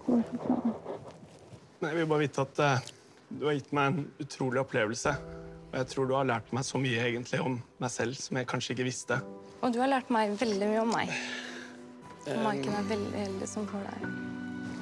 Men 0.08 1.90
jeg 1.90 1.98
vil 2.00 2.08
bare 2.10 2.24
vite 2.24 2.42
at 2.46 2.56
uh, 2.62 2.80
du 3.30 3.46
har 3.48 3.54
gitt 3.58 3.72
meg 3.76 3.86
en 3.92 4.06
utrolig 4.22 4.60
opplevelse. 4.62 5.12
Og 5.72 5.76
jeg 5.82 5.88
tror 5.92 6.04
du 6.08 6.14
har 6.16 6.28
lært 6.30 6.52
meg 6.56 6.64
så 6.68 6.78
mye 6.82 7.00
egentlig 7.10 7.40
om 7.44 7.54
meg 7.84 7.92
selv 7.92 8.14
som 8.20 8.38
jeg 8.40 8.48
kanskje 8.50 8.72
ikke 8.76 8.88
visste. 8.88 9.16
Og 9.62 9.68
du 9.74 9.78
har 9.82 9.90
lært 9.92 10.10
meg 10.14 10.26
veldig 10.40 10.68
mye 10.72 10.84
om 10.84 10.92
meg. 10.94 11.08
Og 12.26 12.38
Maiken 12.42 12.74
er 12.74 12.84
veldig 12.90 13.20
heldig 13.20 13.48
som 13.50 13.68
får 13.70 13.82
deg. 13.90 14.00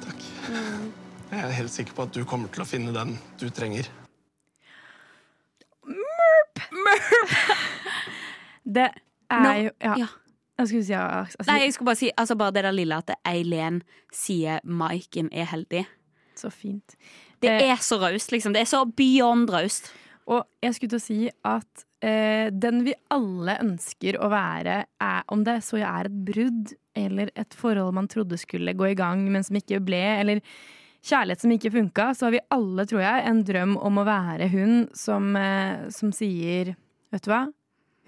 Takk. 0.04 0.20
Mm. 0.52 0.86
Jeg 1.30 1.40
er 1.40 1.58
helt 1.58 1.74
sikker 1.74 1.92
på 1.96 2.02
at 2.06 2.12
du 2.14 2.22
kommer 2.28 2.48
til 2.52 2.62
å 2.64 2.68
finne 2.68 2.92
den 2.94 3.10
du 3.40 3.48
trenger. 3.52 3.84
Det 8.64 8.88
er 9.30 9.56
jo 9.64 9.70
Ja. 9.82 10.06
Jeg 10.58 10.68
skulle 10.70 10.84
si 10.86 10.92
ja, 10.94 11.04
altså, 11.24 11.48
Nei, 11.50 11.58
jeg 11.64 11.74
skulle 11.74 11.90
bare 11.90 11.98
si 11.98 12.10
altså 12.16 12.36
bare 12.38 12.54
det 12.54 12.62
der 12.66 12.76
lille 12.76 12.98
at 13.02 13.10
Eileen 13.26 13.80
sier 14.14 14.60
Maiken 14.64 15.30
er 15.34 15.48
heldig. 15.50 15.84
Så 16.38 16.50
fint. 16.50 16.94
Det 17.42 17.50
Eh, 17.50 17.72
er 17.72 17.82
så 17.82 17.98
raust, 17.98 18.30
liksom. 18.32 18.54
Det 18.54 18.62
er 18.62 18.70
så 18.70 18.84
beyond 18.86 19.50
raust. 19.50 19.90
Og 20.30 20.44
jeg 20.62 20.74
skulle 20.76 20.94
til 20.94 21.02
å 21.02 21.04
si 21.04 21.18
at 21.44 21.84
eh, 22.00 22.50
den 22.50 22.84
vi 22.86 22.94
alle 23.12 23.58
ønsker 23.60 24.16
å 24.22 24.30
være, 24.32 24.76
er, 25.02 25.24
om 25.34 25.42
det 25.44 25.58
så 25.66 25.76
er 25.82 26.08
et 26.08 26.20
brudd 26.30 26.72
eller 26.96 27.30
et 27.34 27.54
forhold 27.58 27.92
man 27.96 28.08
trodde 28.08 28.38
skulle 28.38 28.72
gå 28.78 28.92
i 28.92 28.96
gang, 28.98 29.26
men 29.30 29.44
som 29.44 29.58
ikke 29.58 29.82
ble, 29.84 30.00
eller 30.22 30.40
kjærlighet 31.04 31.42
som 31.42 31.52
ikke 31.52 31.74
funka, 31.74 32.06
så 32.14 32.28
har 32.28 32.36
vi 32.36 32.44
alle, 32.54 32.86
tror 32.88 33.02
jeg, 33.04 33.24
en 33.28 33.42
drøm 33.44 33.74
om 33.76 33.98
å 34.00 34.06
være 34.06 34.48
hun 34.54 34.86
som, 34.96 35.34
eh, 35.36 35.90
som 35.90 36.14
sier 36.14 36.76
Vet 37.12 37.26
du 37.26 37.30
hva? 37.30 37.44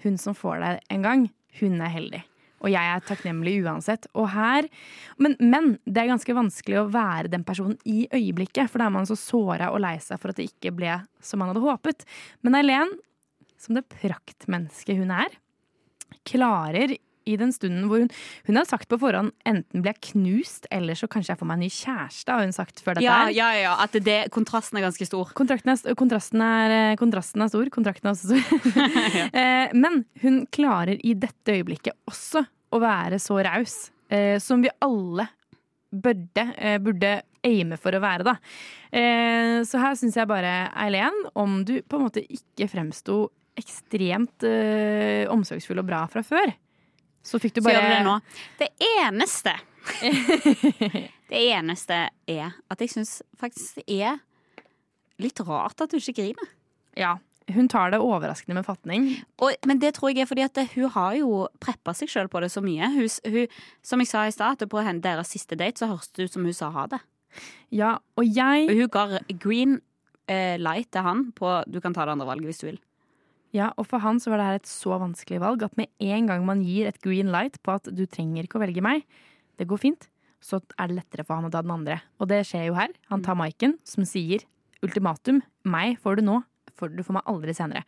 Hun 0.03 0.17
som 0.19 0.33
får 0.35 0.57
deg 0.63 0.81
en 0.91 1.05
gang, 1.05 1.21
hun 1.61 1.77
er 1.79 1.93
heldig. 1.93 2.23
Og 2.63 2.71
jeg 2.73 2.89
er 2.89 3.03
takknemlig 3.05 3.59
uansett. 3.65 4.07
Og 4.17 4.29
her, 4.33 4.67
men, 5.21 5.35
men 5.39 5.75
det 5.85 6.03
er 6.03 6.11
ganske 6.13 6.37
vanskelig 6.37 6.79
å 6.81 6.87
være 6.93 7.31
den 7.33 7.45
personen 7.47 7.77
i 7.85 8.07
øyeblikket, 8.09 8.71
for 8.71 8.81
da 8.81 8.89
er 8.89 8.95
man 8.97 9.09
så 9.09 9.17
såra 9.19 9.71
og 9.73 9.81
lei 9.83 9.97
seg 10.03 10.21
for 10.21 10.33
at 10.33 10.39
det 10.39 10.49
ikke 10.49 10.73
ble 10.77 10.99
som 11.23 11.41
man 11.41 11.53
hadde 11.53 11.65
håpet. 11.65 12.07
Men 12.45 12.57
Eileen, 12.57 12.95
som 13.61 13.77
det 13.77 13.85
praktmennesket 13.93 15.01
hun 15.01 15.13
er, 15.13 15.37
klarer 16.27 16.97
i 17.27 17.35
den 17.39 17.51
stunden 17.55 17.85
hvor 17.91 17.99
hun 18.03 18.09
Hun 18.47 18.55
har 18.59 18.65
sagt 18.69 18.87
på 18.89 18.97
forhånd 19.01 19.33
enten 19.45 19.83
blir 19.83 19.93
jeg 19.93 20.13
knust, 20.13 20.67
eller 20.71 20.95
så 20.97 21.09
kanskje 21.11 21.33
jeg 21.35 21.39
får 21.41 21.49
meg 21.51 21.57
en 21.59 21.65
ny 21.65 21.69
kjæreste, 21.75 22.31
har 22.33 22.45
hun 22.47 22.55
sagt 22.55 22.79
før 22.85 22.95
dette 22.97 23.03
Ja, 23.05 23.17
her. 23.27 23.33
ja, 23.35 23.49
ja. 23.59 23.75
At 23.83 23.91
det, 24.07 24.17
kontrasten 24.31 24.79
er 24.79 24.85
ganske 24.87 25.05
stor. 25.09 25.31
Kontrakten 25.37 25.73
er, 25.75 25.95
kontrasten 25.99 26.41
er, 26.41 26.75
eh, 26.93 26.95
kontrasten 26.99 27.43
er 27.43 27.51
stor. 27.51 27.69
Kontrakten 27.73 28.07
er 28.09 28.15
også 28.15 28.31
stor. 28.31 28.41
ja. 29.35 29.69
Men 29.75 30.05
hun 30.23 30.45
klarer 30.55 30.97
i 31.03 31.13
dette 31.19 31.57
øyeblikket 31.59 31.93
også 32.09 32.45
å 32.71 32.79
være 32.83 33.19
så 33.23 33.37
raus, 33.45 33.77
eh, 34.11 34.37
som 34.43 34.61
vi 34.63 34.69
alle 34.83 35.27
burde, 35.91 36.43
eh, 36.57 36.77
burde 36.83 37.21
aime 37.47 37.77
for 37.79 37.95
å 37.95 38.01
være, 38.03 38.25
da. 38.27 38.33
Eh, 38.91 39.61
Så 39.63 39.79
her 39.79 39.95
syns 39.95 40.15
jeg 40.19 40.27
bare, 40.27 40.69
Eileen, 40.75 41.15
om 41.35 41.61
du 41.65 41.77
på 41.81 41.95
en 41.97 42.03
måte 42.07 42.23
ikke 42.27 42.67
fremsto 42.69 43.29
ekstremt 43.57 44.43
eh, 44.45 45.25
omsorgsfull 45.33 45.79
og 45.81 45.87
bra 45.87 46.03
fra 46.11 46.21
før, 46.27 46.51
så 47.27 47.39
fikk 47.41 47.57
du 47.57 47.63
bare 47.65 47.81
gjør 47.81 47.93
det 47.93 48.03
nå. 48.07 48.15
Det 48.61 48.69
eneste 49.01 49.55
Det 51.31 51.39
eneste 51.39 51.95
er 52.27 52.55
at 52.71 52.83
jeg 52.83 52.91
syns 52.91 53.17
faktisk 53.39 53.81
det 53.81 54.01
er 54.03 54.19
litt 55.19 55.39
rart 55.43 55.81
at 55.83 55.91
du 55.91 55.97
ikke 55.99 56.21
griner. 56.21 56.53
Ja. 56.97 57.17
Hun 57.47 57.69
tar 57.71 57.93
det 57.93 57.99
overraskende 58.03 58.57
med 58.57 58.67
fatning. 58.67 59.05
Og, 59.39 59.53
men 59.67 59.79
det 59.79 59.93
tror 59.95 60.11
jeg 60.11 60.25
er 60.25 60.29
fordi 60.29 60.43
at 60.43 60.59
hun 60.73 60.91
har 60.91 61.13
jo 61.15 61.45
preppa 61.63 61.93
seg 61.95 62.11
sjøl 62.11 62.27
på 62.31 62.41
det 62.43 62.49
så 62.51 62.63
mye. 62.63 62.89
Hun, 62.91 63.07
hun, 63.07 63.53
som 63.87 64.03
jeg 64.03 64.11
sa 64.11 64.25
i 64.27 64.33
stad, 64.35 64.65
på 64.67 64.83
deres 64.83 65.31
siste 65.31 65.55
date 65.59 65.79
så 65.79 65.87
høres 65.91 66.11
det 66.11 66.27
ut 66.27 66.35
som 66.35 66.47
hun 66.47 66.55
sa 66.55 66.71
ha 66.75 66.87
det. 66.91 66.99
Ja, 67.71 67.97
og 68.19 68.27
jeg 68.27 68.67
hun 68.71 68.91
ga 68.91 69.21
green 69.39 69.79
eh, 70.27 70.59
light 70.59 70.91
til 70.91 71.07
han 71.07 71.29
på 71.35 71.61
du 71.67 71.79
kan 71.83 71.95
ta 71.95 72.05
det 72.05 72.17
andre 72.17 72.27
valget 72.27 72.51
hvis 72.51 72.63
du 72.63 72.67
vil. 72.69 72.81
Ja, 73.57 73.71
og 73.79 73.87
for 73.89 74.03
han 74.03 74.19
så 74.21 74.31
var 74.31 74.41
det 74.41 74.49
her 74.49 74.59
et 74.59 74.69
så 74.69 74.99
vanskelig 75.01 75.41
valg 75.41 75.65
at 75.65 75.73
med 75.79 75.89
en 76.03 76.29
gang 76.29 76.45
man 76.45 76.61
gir 76.65 76.89
et 76.89 77.01
green 77.01 77.31
light 77.33 77.57
på 77.65 77.73
at 77.77 77.89
du 77.89 78.05
trenger 78.05 78.45
ikke 78.45 78.59
å 78.59 78.63
velge 78.65 78.83
meg, 78.85 79.07
det 79.57 79.65
går 79.69 79.81
fint, 79.81 80.09
så 80.43 80.59
er 80.77 80.91
det 80.91 80.99
lettere 80.99 81.25
for 81.25 81.39
han 81.39 81.49
å 81.49 81.53
ta 81.53 81.63
den 81.65 81.73
andre. 81.73 81.99
Og 82.21 82.29
det 82.29 82.43
skjer 82.45 82.67
jo 82.69 82.77
her. 82.77 82.93
Han 83.09 83.23
tar 83.25 83.37
Maiken, 83.39 83.77
som 83.87 84.05
sier 84.05 84.45
ultimatum, 84.85 85.41
meg 85.65 85.97
får 86.03 86.19
du 86.19 86.27
nå, 86.27 86.41
for 86.77 86.93
du 86.93 87.01
får 87.05 87.17
meg 87.17 87.31
aldri 87.31 87.55
senere. 87.57 87.85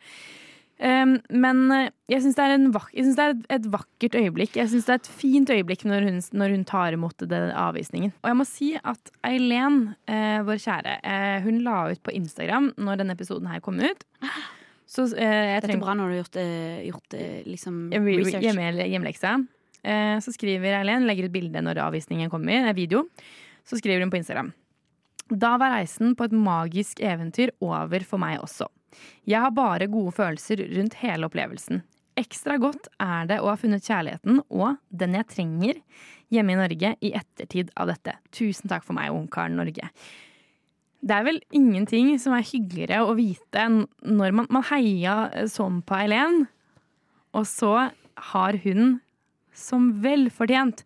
Um, 0.80 1.18
men 1.28 1.58
eh, 1.76 1.90
jeg 2.08 2.22
syns 2.24 2.38
det 2.38 2.44
det 2.56 3.10
er 3.20 3.34
et, 3.34 3.42
et 3.52 3.66
vakkert 3.68 4.14
øyeblikk. 4.16 4.54
Jeg 4.56 4.70
syns 4.72 4.86
det 4.88 4.94
er 4.94 5.02
et 5.02 5.10
fint 5.12 5.50
øyeblikk 5.52 5.84
når 5.84 6.06
hun, 6.08 6.22
når 6.32 6.54
hun 6.56 6.62
tar 6.64 6.96
imot 6.96 7.26
den 7.28 7.52
avvisningen. 7.52 8.14
Og 8.24 8.30
jeg 8.30 8.38
må 8.38 8.46
si 8.48 8.70
at 8.80 9.12
Eileen, 9.28 9.82
uh, 10.08 10.40
vår 10.48 10.62
kjære, 10.64 10.96
uh, 11.04 11.36
hun 11.44 11.60
la 11.66 11.82
ut 11.92 12.00
på 12.00 12.16
Instagram 12.16 12.72
når 12.80 13.02
denne 13.02 13.18
episoden 13.18 13.52
her 13.52 13.60
kom 13.64 13.82
ut. 13.84 14.08
Så 14.90 15.04
eh, 15.14 15.22
jeg 15.54 15.60
Dette 15.62 15.76
er 15.76 15.82
bra 15.82 15.94
når 15.94 16.08
du 16.10 16.14
har 16.16 16.22
gjort, 16.24 16.38
eh, 16.42 16.80
gjort 16.88 17.14
eh, 17.14 17.42
liksom 17.46 17.76
Re- 17.92 18.00
re- 18.02 18.16
research. 18.24 18.42
hjemme, 18.48 18.88
hjemmeleksa. 18.90 19.34
Eh, 19.86 20.16
så 20.24 20.34
skriver 20.34 20.80
Eileen, 20.80 21.06
legger 21.08 21.28
ut 21.28 21.34
bilde 21.36 21.62
når 21.62 21.78
avvisningen 21.86 22.30
kommer, 22.32 22.58
en 22.66 22.74
video. 22.76 23.04
Så 23.64 23.78
skriver 23.78 24.02
hun 24.02 24.10
på 24.10 24.18
Instagram. 24.18 24.50
Da 25.30 25.52
var 25.62 25.76
reisen 25.76 26.16
på 26.18 26.26
et 26.26 26.34
magisk 26.34 26.98
eventyr 27.06 27.52
over 27.62 28.02
for 28.02 28.18
meg 28.18 28.40
også. 28.42 28.66
Jeg 29.30 29.38
har 29.44 29.52
bare 29.54 29.86
gode 29.86 30.10
følelser 30.16 30.64
rundt 30.74 30.96
hele 31.04 31.28
opplevelsen. 31.30 31.84
Ekstra 32.18 32.56
godt 32.60 32.88
er 33.00 33.28
det 33.30 33.36
å 33.40 33.46
ha 33.52 33.54
funnet 33.56 33.86
kjærligheten 33.86 34.40
og 34.50 34.74
den 34.90 35.14
jeg 35.14 35.28
trenger 35.30 35.78
hjemme 36.34 36.56
i 36.56 36.58
Norge 36.58 36.90
i 37.06 37.12
ettertid 37.16 37.70
av 37.78 37.86
dette. 37.92 38.16
Tusen 38.34 38.68
takk 38.68 38.82
for 38.84 38.98
meg, 38.98 39.14
Ungkaren 39.14 39.54
Norge. 39.56 39.86
Det 41.00 41.16
er 41.16 41.24
vel 41.24 41.38
ingenting 41.56 42.10
som 42.20 42.34
er 42.36 42.44
hyggeligere 42.44 43.00
å 43.08 43.14
vite 43.16 43.62
enn 43.62 43.78
når 44.04 44.34
man, 44.36 44.48
man 44.52 44.66
heia 44.68 45.46
sånn 45.48 45.78
på 45.88 45.96
Eileen, 45.96 46.42
og 47.32 47.46
så 47.48 47.70
har 48.32 48.58
hun, 48.66 48.98
som 49.56 49.88
velfortjent, 50.04 50.84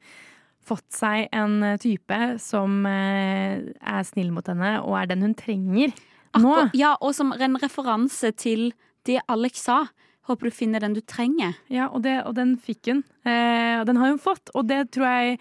fått 0.64 0.86
seg 0.96 1.26
en 1.36 1.58
type 1.82 2.18
som 2.40 2.86
eh, 2.88 3.58
er 3.84 4.06
snill 4.08 4.30
mot 4.32 4.46
henne, 4.48 4.78
og 4.80 4.94
er 5.02 5.10
den 5.10 5.24
hun 5.26 5.34
trenger 5.36 5.90
nå. 5.92 5.98
Akkur- 6.40 6.70
Ja, 6.78 6.94
og 7.04 7.12
som 7.18 7.34
en 7.36 7.58
referanse 7.60 8.30
til 8.40 8.70
det 9.04 9.18
Alex 9.28 9.66
sa. 9.66 9.82
Håper 10.30 10.48
du 10.48 10.54
finner 10.56 10.80
den 10.80 10.94
du 10.96 11.02
trenger. 11.04 11.52
Ja, 11.68 11.90
og, 11.92 12.00
det, 12.06 12.14
og 12.24 12.32
den 12.38 12.54
fikk 12.56 12.88
hun. 12.88 13.02
Eh, 13.28 13.82
den 13.84 14.00
har 14.00 14.14
hun 14.14 14.22
fått, 14.22 14.48
og 14.56 14.64
det 14.70 14.86
tror 14.96 15.04
jeg 15.10 15.38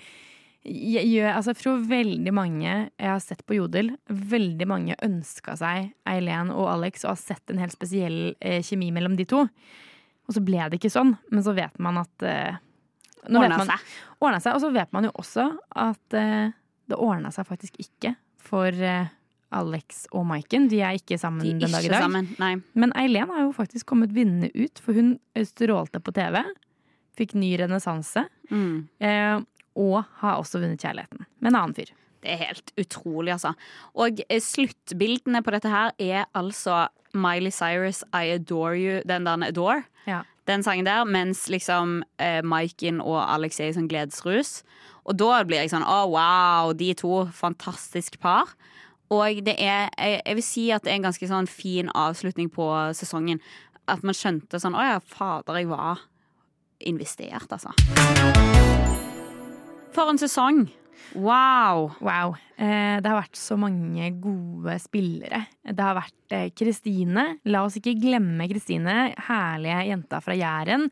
gjør 0.64 1.30
Altså, 1.34 1.54
for 1.58 1.82
veldig 1.90 2.34
mange 2.36 2.68
jeg 2.72 3.10
har 3.10 3.22
sett 3.24 3.42
på 3.48 3.58
Jodel, 3.58 3.94
veldig 4.08 4.68
mange 4.70 4.98
ønska 5.04 5.58
seg 5.60 5.92
Eileen 6.10 6.54
og 6.54 6.70
Alex 6.72 7.04
og 7.04 7.14
har 7.14 7.22
sett 7.22 7.52
en 7.52 7.60
helt 7.62 7.76
spesiell 7.76 8.36
eh, 8.40 8.62
kjemi 8.64 8.92
mellom 8.96 9.18
de 9.20 9.26
to. 9.30 9.44
Og 10.24 10.38
så 10.38 10.44
ble 10.44 10.62
det 10.72 10.80
ikke 10.80 10.94
sånn, 10.94 11.16
men 11.34 11.44
så 11.44 11.56
vet 11.58 11.76
man 11.84 12.00
at 12.04 12.28
eh, 12.28 12.62
Ordna 13.24 13.60
seg. 13.64 13.92
Ordna 14.20 14.40
seg. 14.44 14.56
Og 14.58 14.64
så 14.64 14.70
vet 14.76 14.90
man 14.96 15.08
jo 15.08 15.12
også 15.20 15.46
at 15.80 16.18
eh, 16.20 16.52
det 16.92 17.00
ordna 17.00 17.32
seg 17.32 17.48
faktisk 17.48 17.78
ikke 17.80 18.16
for 18.44 18.68
eh, 18.68 19.12
Alex 19.54 20.06
og 20.12 20.26
Maiken. 20.28 20.68
De 20.72 20.82
er 20.84 20.98
ikke 21.00 21.20
sammen 21.22 21.46
De 21.46 21.54
er 21.54 21.62
den 21.64 21.76
dag 21.76 21.86
i 21.88 21.92
dag. 21.94 22.04
sammen. 22.04 22.62
Men 22.74 22.94
Eileen 23.00 23.32
har 23.32 23.46
jo 23.46 23.54
faktisk 23.56 23.88
kommet 23.94 24.12
vinnende 24.16 24.50
ut, 24.56 24.82
for 24.84 24.98
hun 24.98 25.16
strålte 25.48 26.02
på 26.04 26.14
TV. 26.16 26.42
Fikk 27.18 27.36
ny 27.38 27.54
renessanse. 27.62 28.26
Mm. 28.50 28.88
Eh, 29.00 29.36
og 29.80 30.04
har 30.22 30.40
også 30.40 30.62
vunnet 30.62 30.82
kjærligheten 30.82 31.26
med 31.40 31.52
en 31.52 31.60
annen 31.60 31.78
fyr. 31.78 31.94
Det 32.24 32.32
er 32.32 32.46
helt 32.46 32.72
utrolig, 32.80 33.34
altså. 33.34 33.54
Og 34.00 34.22
eh, 34.30 34.42
sluttbildene 34.42 35.44
på 35.44 35.52
dette 35.56 35.72
her 35.72 35.92
er 36.00 36.30
altså 36.38 36.88
Miley 37.14 37.52
Cyrus' 37.52 38.04
I 38.16 38.38
Adore 38.38 38.78
You, 38.80 39.02
den 39.08 39.28
der 39.28 39.48
Adore. 39.48 39.84
Ja. 40.08 40.22
Den 40.48 40.64
sangen 40.64 40.86
der, 40.86 41.04
mens 41.04 41.50
liksom 41.50 42.02
eh, 42.20 42.42
Maiken 42.44 43.02
og 43.02 43.20
Alex 43.24 43.60
er 43.60 43.72
i 43.72 43.76
sånn 43.76 43.90
gledesrus. 43.92 44.62
Og 45.04 45.20
da 45.20 45.44
blir 45.48 45.64
jeg 45.64 45.74
sånn 45.74 45.86
å 45.88 46.00
wow, 46.12 46.74
de 46.76 46.94
to, 47.00 47.26
fantastisk 47.36 48.20
par. 48.24 48.56
Og 49.12 49.44
det 49.46 49.56
er, 49.60 49.92
jeg, 50.00 50.22
jeg 50.24 50.40
vil 50.40 50.48
si 50.48 50.66
at 50.72 50.84
det 50.84 50.94
er 50.94 51.02
en 51.02 51.10
ganske 51.10 51.30
sånn 51.30 51.50
fin 51.52 51.92
avslutning 51.92 52.50
på 52.52 52.70
sesongen. 52.98 53.44
At 53.88 54.04
man 54.04 54.16
skjønte 54.16 54.64
sånn 54.64 54.80
å 54.80 54.88
ja, 54.94 55.00
fader, 55.04 55.60
jeg 55.60 55.72
var 55.72 56.08
investert, 56.84 57.52
altså. 57.52 57.72
For 59.94 60.10
en 60.10 60.18
sesong. 60.18 60.66
Wow. 61.14 61.92
Wow. 62.02 62.34
Eh, 62.58 62.98
det 63.02 63.10
har 63.10 63.20
vært 63.20 63.38
så 63.38 63.58
mange 63.60 64.08
gode 64.22 64.78
spillere. 64.82 65.44
Det 65.66 65.84
har 65.84 65.98
vært 65.98 66.36
eh, 66.36 66.48
Kristine. 66.58 67.28
La 67.50 67.64
oss 67.68 67.78
ikke 67.78 67.96
glemme 68.02 68.48
Kristine, 68.50 69.12
herlige 69.28 69.84
jenta 69.92 70.22
fra 70.24 70.38
Jæren. 70.38 70.88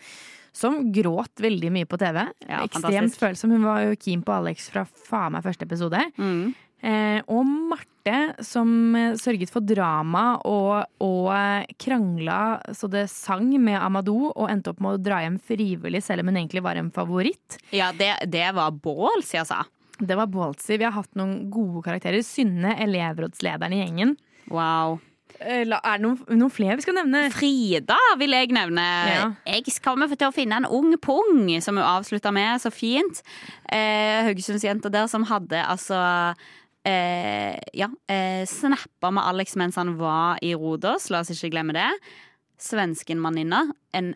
Som 0.53 0.90
gråt 0.91 1.41
veldig 1.41 1.69
mye 1.72 1.88
på 1.88 1.98
TV. 2.02 2.26
Ja, 2.44 2.60
Ekstremt 2.65 3.15
følsom. 3.18 3.53
Hun 3.56 3.65
var 3.65 3.86
jo 3.86 3.95
keen 3.95 4.22
på 4.26 4.36
Alex 4.36 4.68
fra 4.73 4.84
faen 4.86 5.38
meg 5.38 5.45
første 5.45 5.65
episode. 5.65 6.02
Mm. 6.19 6.52
Eh, 6.81 7.19
og 7.29 7.45
Marte, 7.45 8.15
som 8.41 8.95
eh, 8.97 9.13
sørget 9.19 9.51
for 9.53 9.65
drama 9.65 10.39
og, 10.49 10.87
og 11.05 11.27
eh, 11.35 11.75
krangla 11.77 12.39
så 12.73 12.89
det 12.89 13.05
sang 13.13 13.51
med 13.61 13.77
Amadou, 13.77 14.31
og 14.31 14.49
endte 14.49 14.73
opp 14.73 14.81
med 14.81 14.97
å 14.97 15.03
dra 15.09 15.21
hjem 15.21 15.37
frivillig, 15.37 16.01
selv 16.05 16.25
om 16.25 16.31
hun 16.31 16.41
egentlig 16.41 16.65
var 16.65 16.81
en 16.81 16.89
favoritt. 16.95 17.59
Ja, 17.69 17.91
det, 17.93 18.15
det 18.33 18.47
var 18.57 18.73
ballsy, 18.73 19.37
altså. 19.43 19.61
Det 20.01 20.17
var 20.17 20.31
ballsy. 20.33 20.79
Vi 20.81 20.87
har 20.87 20.97
hatt 20.97 21.13
noen 21.19 21.51
gode 21.53 21.83
karakterer. 21.85 22.25
Synne, 22.25 22.73
elevrådslederen 22.81 23.77
i 23.77 23.83
gjengen. 23.83 24.17
Wow. 24.49 24.97
Er 25.41 25.65
det 25.65 25.79
noen, 26.03 26.17
noen 26.37 26.53
flere 26.53 26.77
vi 26.77 26.85
skal 26.85 26.97
nevne? 26.99 27.23
Frida 27.33 27.97
vil 28.19 28.35
jeg 28.35 28.51
nevne. 28.53 28.85
Ja. 29.09 29.27
Jeg 29.47 29.73
kommer 29.83 30.11
til 30.11 30.27
å 30.27 30.33
finne 30.35 30.59
en 30.61 30.69
ung 30.69 30.93
pung, 31.01 31.47
som 31.63 31.79
hun 31.79 31.85
avslutta 31.85 32.33
med 32.35 32.61
så 32.61 32.71
fint. 32.73 33.23
Eh, 33.65 34.21
Haugesundsjenta 34.27 34.91
der 34.93 35.09
som 35.11 35.25
hadde 35.29 35.63
altså 35.65 36.01
eh, 36.87 37.57
Ja, 37.73 37.89
eh, 38.07 38.45
snappa 38.49 39.11
med 39.11 39.23
Alex 39.23 39.55
mens 39.55 39.75
han 39.75 39.95
var 39.99 40.39
i 40.41 40.53
Rodos, 40.55 41.09
la 41.09 41.21
oss 41.21 41.31
ikke 41.33 41.51
glemme 41.53 41.75
det. 41.77 41.87
Svensken 42.61 43.19
Maninna. 43.21 43.65
En 43.93 44.13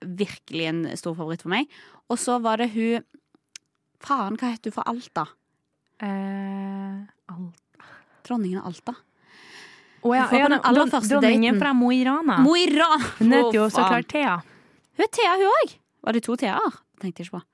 virkelig 0.00 0.68
en 0.70 0.82
stor 0.96 1.16
favoritt 1.18 1.42
for 1.42 1.50
meg. 1.50 1.66
Og 2.08 2.18
så 2.18 2.38
var 2.42 2.62
det 2.62 2.70
hun 2.74 3.04
Faen, 3.98 4.36
hva 4.38 4.52
het 4.52 4.62
hun 4.68 4.72
fra 4.76 4.84
Alta? 4.86 5.24
Eh, 5.98 7.00
Alta 7.34 7.88
Dronningen 8.28 8.60
av 8.60 8.70
Alta. 8.70 8.94
Å 9.98 10.14
ja, 10.14 10.28
var 10.28 10.30
på 10.30 10.38
ja, 10.38 10.48
den 10.52 10.60
aller 10.62 10.90
første 10.92 11.16
Dronningen 11.16 11.56
daten. 11.56 11.62
fra 11.64 11.74
Mo 11.74 11.90
i 11.90 12.04
Rana. 12.06 12.38
Mo 12.44 12.54
i 12.54 12.68
Rana! 12.70 13.10
Hun 13.18 13.34
heter 13.34 13.58
jo 13.58 13.66
så 13.72 13.88
klart 13.88 14.06
Thea. 14.12 14.36
Hun 14.94 15.06
er 15.08 15.10
Thea, 15.10 15.34
hun 15.40 15.50
òg. 15.50 15.78
Var 16.06 16.14
det 16.14 16.22
to 16.28 16.36
Theaer? 16.38 16.76
Tenkte 17.02 17.24
jeg 17.24 17.26
ikke 17.30 17.40
på. 17.40 17.46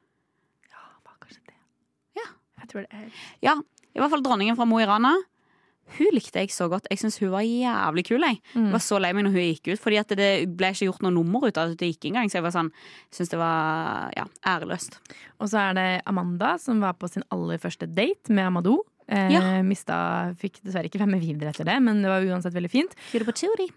Jeg 2.64 2.70
tror 2.72 2.84
det 2.86 2.96
er 2.96 3.08
Ja, 3.44 3.54
i 3.94 4.02
hvert 4.02 4.12
fall 4.12 4.24
dronningen 4.24 4.58
fra 4.58 4.66
Mo 4.68 4.80
i 4.82 4.88
Rana. 4.88 5.14
Hun 5.98 6.14
likte 6.16 6.40
jeg 6.40 6.48
så 6.54 6.66
godt. 6.72 6.86
Jeg 6.90 6.98
syns 7.02 7.18
hun 7.20 7.30
var 7.34 7.44
jævlig 7.44 8.06
kul. 8.08 8.22
Jeg. 8.24 8.40
Mm. 8.54 8.70
jeg 8.70 8.72
var 8.72 8.82
så 8.82 8.98
lei 9.02 9.12
meg 9.12 9.26
når 9.26 9.34
hun 9.36 9.44
gikk 9.44 9.68
ut, 9.74 9.82
Fordi 9.82 9.98
at 10.00 10.14
det 10.16 10.30
ble 10.56 10.70
ikke 10.72 10.88
gjort 10.88 11.04
noe 11.04 11.12
nummer 11.12 11.44
ut 11.44 11.60
av 11.60 11.74
at 11.74 11.78
det 11.78 11.90
gikk 11.92 12.08
engang. 12.10 12.30
Så 12.32 12.40
jeg 12.40 12.46
var 12.46 12.54
sånn, 12.56 12.72
syns 13.12 13.30
det 13.34 13.38
var 13.38 14.10
ja, 14.16 14.24
æreløst. 14.54 14.98
Og 15.38 15.52
så 15.52 15.60
er 15.60 15.78
det 15.78 15.86
Amanda, 16.10 16.56
som 16.58 16.80
var 16.80 16.96
på 16.98 17.10
sin 17.12 17.26
aller 17.34 17.60
første 17.62 17.86
date 17.86 18.32
med 18.32 18.48
Amadou. 18.48 18.80
Eh, 19.06 19.28
Ja. 19.34 19.42
Mista, 19.62 20.32
fikk 20.40 20.62
dessverre 20.64 20.88
ikke 20.88 21.02
være 21.02 21.12
med 21.12 21.20
videre 21.20 21.52
etter 21.52 21.68
det, 21.68 21.76
men 21.84 22.00
det 22.00 22.08
var 22.08 22.24
uansett 22.24 22.56
veldig 22.56 22.72
fint. 22.72 22.96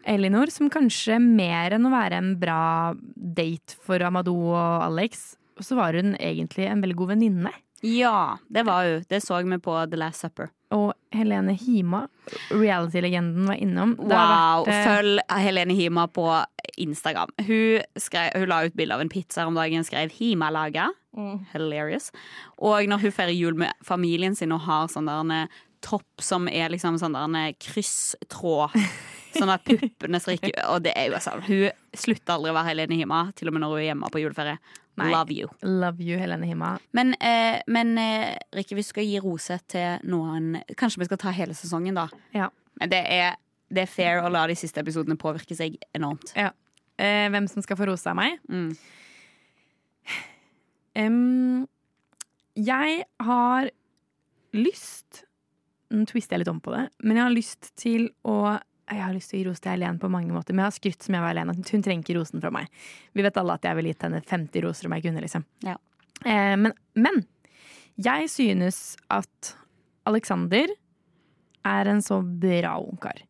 Elinor, 0.08 0.48
som 0.50 0.72
kanskje 0.72 1.20
mer 1.20 1.76
enn 1.76 1.86
å 1.86 1.92
være 1.92 2.22
en 2.22 2.40
bra 2.40 2.96
date 3.16 3.76
for 3.84 4.00
Amadou 4.00 4.54
og 4.56 4.84
Alex, 4.88 5.36
så 5.60 5.76
var 5.76 5.94
hun 6.00 6.16
egentlig 6.16 6.70
en 6.72 6.82
veldig 6.82 6.96
god 6.96 7.16
venninne. 7.18 7.52
Ja, 7.82 8.38
det 8.50 8.64
var 8.64 8.86
hun. 8.86 9.04
Det 9.10 9.22
så 9.22 9.42
vi 9.44 9.60
på 9.60 9.86
The 9.86 10.00
Last 10.00 10.22
Supper. 10.26 10.50
Og 10.74 10.94
Helene 11.16 11.54
Hima, 11.56 12.08
reality-legenden, 12.50 13.46
var 13.48 13.56
innom. 13.56 13.94
Det 13.96 14.10
Wow, 14.12 14.66
vært, 14.66 14.74
uh... 14.74 14.88
Følg 14.90 15.22
Helene 15.40 15.76
Hima 15.78 16.08
på 16.12 16.26
Instagram. 16.78 17.32
Hun, 17.48 17.86
skrev, 17.96 18.34
hun 18.36 18.50
la 18.52 18.64
ut 18.66 18.76
bilde 18.76 18.98
av 18.98 19.04
en 19.04 19.12
pizza 19.12 19.46
om 19.48 19.56
dagen, 19.56 19.86
skrev 19.88 20.12
'Hima-laga'. 20.12 20.90
Hilarious. 21.54 22.12
Og 22.62 22.86
når 22.86 23.02
hun 23.02 23.12
feirer 23.12 23.34
jul 23.34 23.56
med 23.58 23.74
familien 23.86 24.36
sin 24.36 24.52
og 24.54 24.62
har 24.68 24.92
sånn 24.92 25.10
der 25.10 25.24
en 25.24 25.48
topp 25.82 26.22
som 26.22 26.48
er 26.50 26.70
liksom 26.74 26.98
sånn 27.02 27.16
der 27.18 27.54
krysstråd. 27.62 28.76
Sånn 29.36 29.52
at 29.52 29.64
puppene 29.68 30.20
strikker 30.24 30.54
Og 30.72 30.84
det 30.86 30.94
er 30.98 31.10
jo 31.12 31.20
sånn 31.22 31.44
Hun 31.46 31.96
slutter 31.98 32.36
aldri 32.36 32.52
å 32.54 32.56
være 32.56 32.72
Helene 32.72 33.00
Hima, 33.00 33.22
til 33.38 33.50
og 33.50 33.56
med 33.56 33.64
når 33.64 33.74
hun 33.74 33.80
er 33.80 33.88
hjemme 33.88 34.10
på 34.14 34.22
juleferie. 34.22 34.58
Nei. 34.98 35.10
Love 35.14 35.34
you. 35.34 35.50
Love 35.62 36.02
you, 36.02 36.18
Helene 36.18 36.48
Hima. 36.50 36.72
Men, 36.98 37.14
eh, 37.22 37.60
men 37.70 37.98
eh, 38.02 38.38
Rikke, 38.58 38.78
vi 38.80 38.86
skal 38.86 39.06
gi 39.06 39.20
rose 39.22 39.60
til 39.70 40.08
noen 40.10 40.56
Kanskje 40.78 41.04
vi 41.04 41.10
skal 41.10 41.22
ta 41.22 41.34
hele 41.38 41.58
sesongen, 41.58 41.98
da. 41.98 42.08
Ja. 42.34 42.50
Men 42.82 42.94
det 42.94 43.04
er, 43.14 43.38
det 43.74 43.86
er 43.86 43.92
fair 43.92 44.24
å 44.24 44.32
la 44.34 44.48
de 44.50 44.58
siste 44.58 44.82
episodene 44.82 45.18
påvirke 45.20 45.58
seg 45.58 45.78
enormt. 45.98 46.34
Ja. 46.38 46.50
Eh, 46.98 47.28
hvem 47.34 47.50
som 47.50 47.66
skal 47.66 47.78
få 47.78 47.90
rose 47.92 48.10
av 48.10 48.18
meg? 48.18 48.40
Mm. 48.50 48.72
Um, 50.98 51.68
jeg 52.58 53.04
har 53.22 53.70
lyst 54.58 55.24
Nå 55.94 56.08
twister 56.10 56.36
jeg 56.36 56.42
litt 56.42 56.50
om 56.52 56.58
på 56.60 56.74
det, 56.74 56.88
men 57.00 57.16
jeg 57.16 57.24
har 57.24 57.32
lyst 57.32 57.70
til 57.80 58.10
å 58.28 58.58
jeg 58.90 59.04
har 59.04 59.14
lyst 59.14 59.30
til 59.32 59.38
å 59.38 59.42
gi 59.42 59.48
ros 59.50 59.60
til 59.64 59.72
Helen 59.74 59.98
på 60.00 60.10
mange 60.10 60.32
måter, 60.32 60.54
men 60.56 60.64
jeg 60.64 60.72
har 60.72 60.76
skrytt 60.78 61.04
som 61.04 61.16
jeg 61.18 61.24
var 61.26 61.34
alene. 61.36 61.56
Hun 61.58 61.84
trenger 61.84 62.04
ikke 62.06 62.16
rosen 62.20 62.42
fra 62.44 62.52
meg. 62.56 62.68
Vi 63.14 63.26
vet 63.26 63.38
alle 63.42 63.54
at 63.60 63.66
jeg 63.68 63.76
ville 63.80 63.92
gitt 63.94 64.06
henne 64.08 64.22
50 64.24 64.64
roser 64.64 64.88
om 64.88 64.96
jeg 64.98 65.04
kunne. 65.08 65.22
liksom. 65.26 65.44
Ja. 65.68 65.76
Eh, 66.24 66.56
men, 66.58 66.74
men 66.96 67.24
jeg 68.00 68.30
synes 68.32 68.96
at 69.12 69.56
Alexander 70.08 70.72
er 71.68 71.90
en 71.92 72.00
så 72.06 72.22
bra 72.24 72.78
ungkar. 72.80 73.24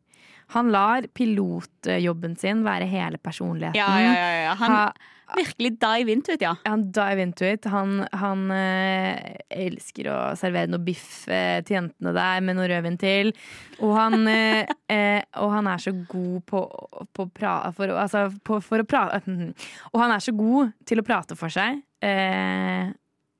Han 0.53 0.69
lar 0.71 1.07
pilotjobben 1.17 2.37
sin 2.39 2.61
være 2.63 2.85
hele 2.87 3.17
personligheten. 3.17 3.75
Ja, 3.81 3.89
ja, 3.99 4.13
ja, 4.13 4.43
ja. 4.45 4.53
Han 4.55 4.71
Ha- 4.71 4.93
virkelig 5.35 5.71
dive 5.81 6.11
into 6.11 6.33
it, 6.33 6.41
ja. 6.41 6.53
han 6.65 6.85
dive 6.91 7.21
into 7.21 7.45
it. 7.45 7.65
Han, 7.71 8.05
han 8.15 8.45
eh, 8.53 9.35
elsker 9.67 10.09
å 10.11 10.17
servere 10.39 10.71
noe 10.71 10.83
biff 10.83 11.27
eh, 11.27 11.59
til 11.67 11.79
jentene 11.79 12.13
der 12.15 12.45
med 12.45 12.57
noe 12.57 12.69
rødvin 12.71 12.99
til. 13.01 13.33
Og 13.81 13.95
han, 13.97 14.27
eh, 14.33 14.69
eh, 14.93 15.25
og 15.41 15.51
han 15.57 15.71
er 15.71 15.83
så 15.83 15.93
god 15.97 16.39
på, 16.47 16.63
på, 17.11 17.27
pra, 17.35 17.57
for, 17.75 17.95
altså, 18.05 18.27
på, 18.43 18.61
for 18.63 18.83
å 18.83 18.87
prate 18.87 19.21
Og 19.93 19.99
han 20.01 20.13
er 20.13 20.23
så 20.23 20.33
god 20.35 20.73
til 20.87 21.01
å 21.01 21.07
prate 21.07 21.37
for 21.39 21.53
seg. 21.53 21.81
Eh, 22.03 22.87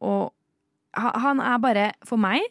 og 0.03 0.33
han 0.97 1.41
er 1.43 1.57
bare, 1.61 1.89
for 2.07 2.19
meg, 2.21 2.41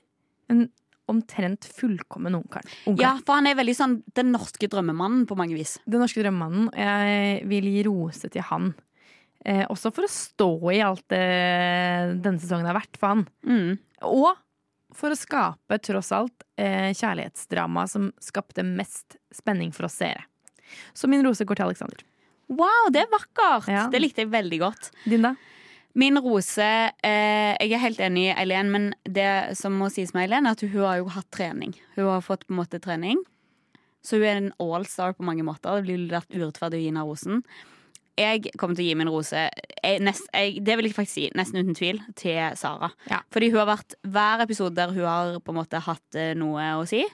en 0.52 0.66
omtrent 1.10 1.66
fullkommen 1.76 2.34
ungkar. 2.34 2.66
Ungkar. 2.86 3.02
Ja, 3.02 3.12
for 3.22 3.38
han 3.38 3.46
er 3.46 3.58
veldig 3.58 3.74
sånn 3.78 4.00
den 4.18 4.32
norske 4.34 4.68
drømmemannen 4.70 5.26
på 5.28 5.36
mange 5.38 5.54
vis. 5.58 5.76
Den 5.86 6.02
norske 6.02 6.22
drømmemannen. 6.22 6.70
Jeg 6.74 7.44
vil 7.50 7.68
gi 7.70 7.84
rose 7.86 8.30
til 8.32 8.46
han. 8.48 8.72
Eh, 9.46 9.62
også 9.70 9.92
for 9.94 10.06
å 10.06 10.10
stå 10.10 10.50
i 10.74 10.80
alt 10.82 11.04
det 11.12 11.22
denne 12.24 12.40
sesongen 12.42 12.66
har 12.66 12.74
vært 12.80 12.98
for 12.98 13.12
han. 13.12 13.24
Mm. 13.46 13.76
Og 14.10 14.32
for 14.96 15.12
å 15.12 15.18
skape, 15.18 15.78
tross 15.84 16.10
alt, 16.16 16.46
eh, 16.58 16.90
kjærlighetsdrama 16.96 17.84
som 17.88 18.10
skapte 18.22 18.64
mest 18.66 19.18
spenning 19.34 19.70
for 19.74 19.86
oss 19.86 20.00
seere. 20.00 20.24
Så 20.94 21.06
min 21.06 21.22
rose 21.22 21.44
går 21.44 21.60
til 21.60 21.68
Alexander. 21.68 22.02
Wow, 22.48 22.90
det 22.90 23.04
er 23.04 23.12
vakkert! 23.12 23.68
Ja. 23.70 23.86
Det 23.90 24.00
likte 24.00 24.24
jeg 24.24 24.32
veldig 24.32 24.58
godt. 24.62 24.90
Din, 25.04 25.22
da? 25.22 25.34
Min 25.96 26.18
rose 26.20 26.66
eh, 27.02 27.54
Jeg 27.56 27.72
er 27.72 27.80
helt 27.80 28.02
enig 28.04 28.26
i 28.26 28.34
Eileen, 28.34 28.70
men 28.70 28.90
det 29.04 29.56
som 29.56 29.78
må 29.78 29.88
sies 29.94 30.12
med 30.14 30.26
Eileen, 30.26 30.46
er 30.46 30.58
at 30.58 30.66
hun 30.66 30.82
har 30.82 30.98
jo 31.00 31.08
hatt 31.14 31.30
trening. 31.30 31.72
Hun 31.94 32.10
har 32.10 32.26
fått 32.26 32.46
på 32.46 32.54
en 32.54 32.60
måte 32.60 32.82
trening. 32.82 33.22
Så 34.02 34.18
hun 34.18 34.26
er 34.26 34.42
en 34.42 34.52
allstar 34.62 35.16
på 35.16 35.26
mange 35.26 35.46
måter. 35.46 35.78
Det 35.78 35.86
blir 35.86 36.04
litt 36.10 36.34
urettferdig 36.34 36.78
å 36.78 36.82
gi 36.82 36.90
henne 36.90 37.06
rosen. 37.06 37.42
Jeg 38.16 38.54
kommer 38.56 38.78
til 38.78 38.86
å 38.86 38.88
gi 38.88 38.96
min 38.96 39.10
rose 39.12 39.36
jeg, 39.36 40.00
nest, 40.00 40.24
jeg, 40.32 40.62
Det 40.64 40.76
vil 40.78 40.88
jeg 40.88 40.96
faktisk 40.96 41.18
si, 41.18 41.26
nesten 41.36 41.60
uten 41.60 41.76
tvil, 41.76 42.00
til 42.16 42.56
Sara. 42.56 42.88
Ja. 43.10 43.20
Fordi 43.34 43.50
hun 43.52 43.60
har 43.60 43.70
vært 43.74 43.96
hver 44.08 44.44
episode 44.46 44.76
der 44.78 44.94
hun 44.96 45.04
har 45.04 45.38
på 45.44 45.52
en 45.52 45.58
måte 45.60 45.82
hatt 45.84 46.18
eh, 46.18 46.32
noe 46.38 46.64
å 46.80 46.86
si. 46.88 47.04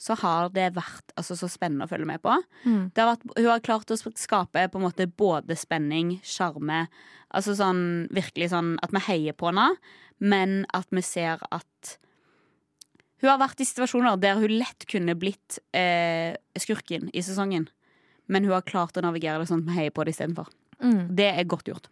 Så 0.00 0.16
har 0.20 0.50
det 0.52 0.72
vært 0.74 1.14
altså, 1.14 1.36
så 1.38 1.48
spennende 1.48 1.86
å 1.86 1.90
følge 1.90 2.08
med 2.08 2.22
på. 2.24 2.34
Mm. 2.66 2.90
Det 2.92 3.02
har 3.02 3.12
vært, 3.12 3.28
hun 3.38 3.50
har 3.52 3.62
klart 3.64 3.94
å 3.94 3.98
skape 3.98 4.66
på 4.68 4.80
en 4.80 4.86
måte 4.88 5.06
både 5.08 5.56
spenning, 5.58 6.18
sjarme 6.26 6.86
Altså 7.34 7.56
sånn 7.58 8.06
virkelig 8.14 8.52
sånn 8.52 8.76
at 8.84 8.92
vi 8.94 9.00
heier 9.08 9.34
på 9.34 9.48
henne, 9.48 9.72
men 10.22 10.62
at 10.76 10.86
vi 10.94 11.02
ser 11.02 11.42
at 11.50 11.96
Hun 13.22 13.30
har 13.32 13.40
vært 13.40 13.62
i 13.62 13.66
situasjoner 13.66 14.18
der 14.20 14.38
hun 14.38 14.52
lett 14.60 14.84
kunne 14.90 15.14
blitt 15.16 15.58
eh, 15.74 16.36
skurken 16.60 17.08
i 17.14 17.22
sesongen. 17.24 17.66
Men 18.26 18.44
hun 18.46 18.54
har 18.56 18.64
klart 18.66 18.96
å 18.96 19.04
navigere 19.04 19.42
det 19.42 19.50
sånn 19.50 19.62
at 19.64 19.68
vi 19.70 19.78
heier 19.78 19.94
på 19.94 20.04
det 20.06 20.14
istedenfor. 20.14 20.48
Mm. 20.80 21.00
Det 21.16 21.28
er 21.34 21.44
godt 21.50 21.68
gjort. 21.68 21.88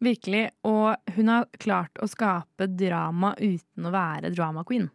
Virkelig. 0.00 0.46
Og 0.68 1.12
hun 1.16 1.28
har 1.32 1.48
klart 1.60 2.00
å 2.00 2.08
skape 2.08 2.68
drama 2.72 3.34
uten 3.40 3.88
å 3.88 3.92
være 3.94 4.32
drama 4.34 4.64
queen. 4.68 4.88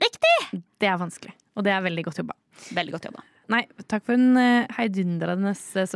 Riktig! 0.00 0.62
Det 0.80 0.88
er 0.88 0.98
vanskelig, 1.00 1.34
og 1.58 1.64
det 1.66 1.72
er 1.74 1.84
veldig 1.84 2.04
godt 2.06 2.20
jobba. 2.22 2.36
Veldig 2.74 2.94
godt 2.96 3.08
jobba. 3.10 3.24
Nei, 3.52 3.60
takk 3.92 4.06
for 4.06 4.16
en 4.16 4.38
uh, 4.40 4.64
heidundrende 4.78 5.50
ses- 5.58 5.92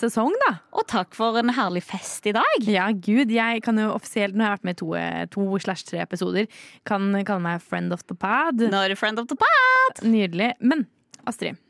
sesong, 0.00 0.32
da. 0.46 0.54
Og 0.72 0.86
takk 0.88 1.12
for 1.18 1.36
en 1.36 1.52
herlig 1.52 1.82
fest 1.84 2.24
i 2.30 2.32
dag. 2.32 2.54
Ja, 2.64 2.86
gud, 2.94 3.28
jeg 3.34 3.60
kan 3.66 3.76
jo 3.82 3.90
offisielt, 3.92 4.32
nå 4.32 4.46
har 4.46 4.54
jeg 4.54 4.62
vært 4.62 4.68
med 4.70 4.78
i 4.78 4.80
to, 4.80 4.88
eh, 4.96 5.26
to 5.34 5.44
slash 5.60 5.84
tre 5.90 6.00
episoder, 6.06 6.48
kan 6.88 7.10
kalle 7.28 7.44
meg 7.44 7.60
friend 7.60 7.92
of 7.92 8.06
the 8.08 8.16
pad. 8.16 8.64
Nå 8.72 8.80
er 8.86 8.94
du 8.94 8.96
friend 8.96 9.20
of 9.20 9.28
the 9.28 9.36
pad! 9.36 10.00
Nydelig. 10.08 10.54
Men 10.64 10.86
Astrid, 11.28 11.60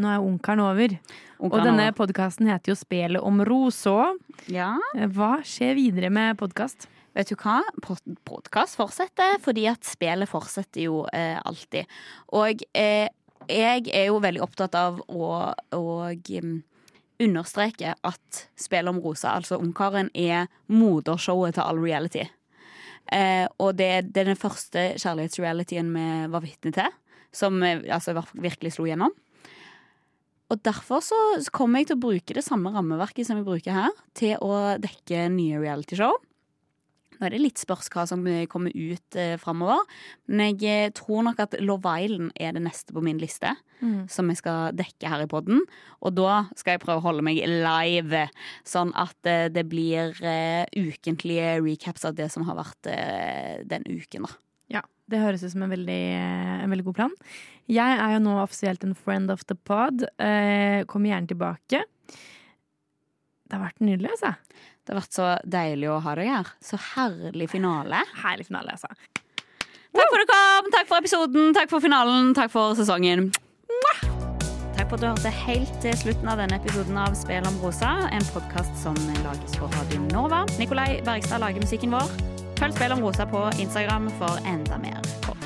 nå 0.00 0.08
er 0.08 0.24
ungkaren 0.24 0.62
over. 0.64 0.96
og 1.42 1.58
denne 1.60 1.90
podkasten 1.96 2.48
heter 2.48 2.72
jo 2.72 2.78
Spelet 2.78 3.22
om 3.22 3.42
Roså. 3.44 3.98
Ja. 4.52 4.74
Hva 4.92 5.38
skjer 5.44 5.76
videre 5.76 6.10
med 6.12 6.38
podkast? 6.40 6.88
Vet 7.12 7.28
du 7.28 7.36
hva? 7.36 7.60
Podkast 8.24 8.78
fortsetter, 8.80 9.36
fordi 9.44 9.66
at 9.68 9.84
spelet 9.84 10.30
fortsetter 10.30 10.86
jo 10.86 11.02
eh, 11.12 11.36
alltid. 11.44 11.90
Og 12.32 12.64
eh, 12.72 13.10
jeg 13.50 13.90
er 13.92 14.06
jo 14.08 14.20
veldig 14.22 14.42
opptatt 14.44 14.76
av 14.78 15.02
å, 15.12 15.32
å 15.52 15.84
mm, 16.12 16.54
understreke 17.22 17.96
at 18.00 18.44
Spelet 18.58 18.94
om 18.94 19.02
rosa, 19.02 19.34
altså 19.36 19.58
Ungkaren, 19.60 20.08
er 20.14 20.48
modershowet 20.72 21.58
til 21.58 21.66
all 21.66 21.82
reality. 21.82 22.24
Eh, 23.12 23.44
og 23.60 23.76
det, 23.76 23.90
det 24.14 24.22
er 24.22 24.30
den 24.30 24.40
første 24.40 24.86
kjærlighetsrealityen 25.02 25.90
vi 25.92 26.06
var 26.32 26.44
vitne 26.44 26.72
til, 26.72 26.96
som 27.34 27.60
eh, 27.66 27.82
altså, 27.92 28.16
virkelig 28.32 28.76
slo 28.76 28.86
gjennom. 28.88 29.12
Og 30.52 30.60
derfor 30.60 31.00
så 31.04 31.16
kommer 31.54 31.80
jeg 31.80 31.90
til 31.90 31.96
å 31.96 32.04
bruke 32.04 32.36
det 32.36 32.44
samme 32.44 32.74
rammeverket 32.74 33.24
som 33.28 33.40
vi 33.40 33.46
bruker 33.46 33.72
her, 33.72 33.96
til 34.18 34.36
å 34.44 34.76
dekke 34.82 35.24
nye 35.32 35.62
realityshow. 35.62 36.18
Nå 37.22 37.28
er 37.28 37.36
det 37.36 37.38
litt 37.44 37.60
spørs 37.62 37.86
hva 37.94 38.02
som 38.10 38.24
kommer 38.50 38.74
ut 38.74 39.16
eh, 39.16 39.36
framover. 39.38 39.84
Men 40.26 40.58
jeg 40.58 40.88
eh, 40.88 40.94
tror 40.98 41.22
nok 41.22 41.38
at 41.44 41.54
Love 41.62 41.92
Island 42.02 42.32
er 42.34 42.56
det 42.56 42.64
neste 42.64 42.92
på 42.92 43.04
min 43.04 43.20
liste. 43.22 43.54
Mm. 43.78 44.08
Som 44.10 44.28
jeg 44.30 44.40
skal 44.40 44.74
dekke 44.74 45.10
her 45.10 45.22
i 45.22 45.28
podden. 45.30 45.62
Og 46.02 46.16
da 46.18 46.42
skal 46.58 46.74
jeg 46.74 46.82
prøve 46.82 46.98
å 46.98 47.06
holde 47.06 47.24
meg 47.26 47.38
live. 47.46 48.26
Sånn 48.66 48.90
at 48.98 49.30
eh, 49.30 49.46
det 49.54 49.68
blir 49.70 50.18
eh, 50.18 50.66
ukentlige 50.74 51.60
recaps 51.62 52.08
av 52.10 52.18
det 52.18 52.26
som 52.34 52.48
har 52.50 52.58
vært 52.58 52.90
eh, 52.90 53.62
den 53.70 53.86
uken, 53.86 54.26
da. 54.26 54.34
Ja, 54.72 54.82
det 55.12 55.20
høres 55.20 55.44
ut 55.44 55.52
som 55.52 55.64
en 55.66 55.72
veldig, 55.72 56.02
en 56.64 56.72
veldig 56.72 56.86
god 56.88 56.98
plan. 56.98 57.16
Jeg 57.70 57.98
er 58.00 58.16
jo 58.16 58.22
nå 58.24 58.36
offisielt 58.42 58.84
en 58.86 58.96
friend 58.96 59.32
of 59.32 59.44
the 59.50 59.56
pod. 59.68 60.06
Eh, 60.18 60.82
kommer 60.90 61.12
gjerne 61.12 61.30
tilbake. 61.30 61.82
Det 63.52 63.58
har 63.58 63.66
vært 63.66 63.84
nydelig, 63.84 64.14
altså. 64.16 64.32
Det 64.82 64.94
har 64.94 65.02
vært 65.02 65.18
så 65.18 65.28
deilig 65.44 65.90
å 65.92 66.00
ha 66.02 66.14
deg 66.18 66.30
her. 66.32 66.52
Så 66.64 66.80
herlig 66.94 67.50
finale. 67.52 68.00
Herlig 68.22 68.48
finale, 68.48 68.74
altså. 68.78 68.88
Takk 69.92 70.08
for 70.08 70.16
at 70.16 70.24
du 70.24 70.32
kom, 70.32 70.70
takk 70.72 70.88
for 70.88 71.04
episoden, 71.04 71.52
takk 71.52 71.68
for 71.70 71.84
finalen, 71.84 72.32
takk 72.34 72.50
for 72.54 72.72
sesongen. 72.78 73.28
Takk 74.72 74.88
for 74.88 74.96
at 74.96 75.02
du 75.02 75.08
hørte 75.10 75.32
helt 75.44 75.74
til 75.84 75.94
slutten 76.00 76.32
av 76.32 76.40
denne 76.40 76.56
episoden 76.56 76.96
av 76.98 77.14
Spel 77.20 77.44
om 77.46 77.60
rosa, 77.62 77.92
en 78.08 78.24
podkast 78.32 78.72
som 78.80 78.96
lages 79.20 79.58
for 79.60 79.68
Radio 79.76 80.00
Nova. 80.08 80.46
Nikolai 80.58 81.02
Bergstad 81.04 81.44
lager 81.44 81.60
musikken 81.60 81.92
vår. 81.92 82.41
Følg 82.62 82.74
Spel 82.74 82.92
om 82.92 83.00
rosa 83.02 83.24
på 83.26 83.40
Instagram 83.58 84.10
for 84.18 84.38
enda 84.46 84.78
mer 84.78 85.02
kort. 85.26 85.41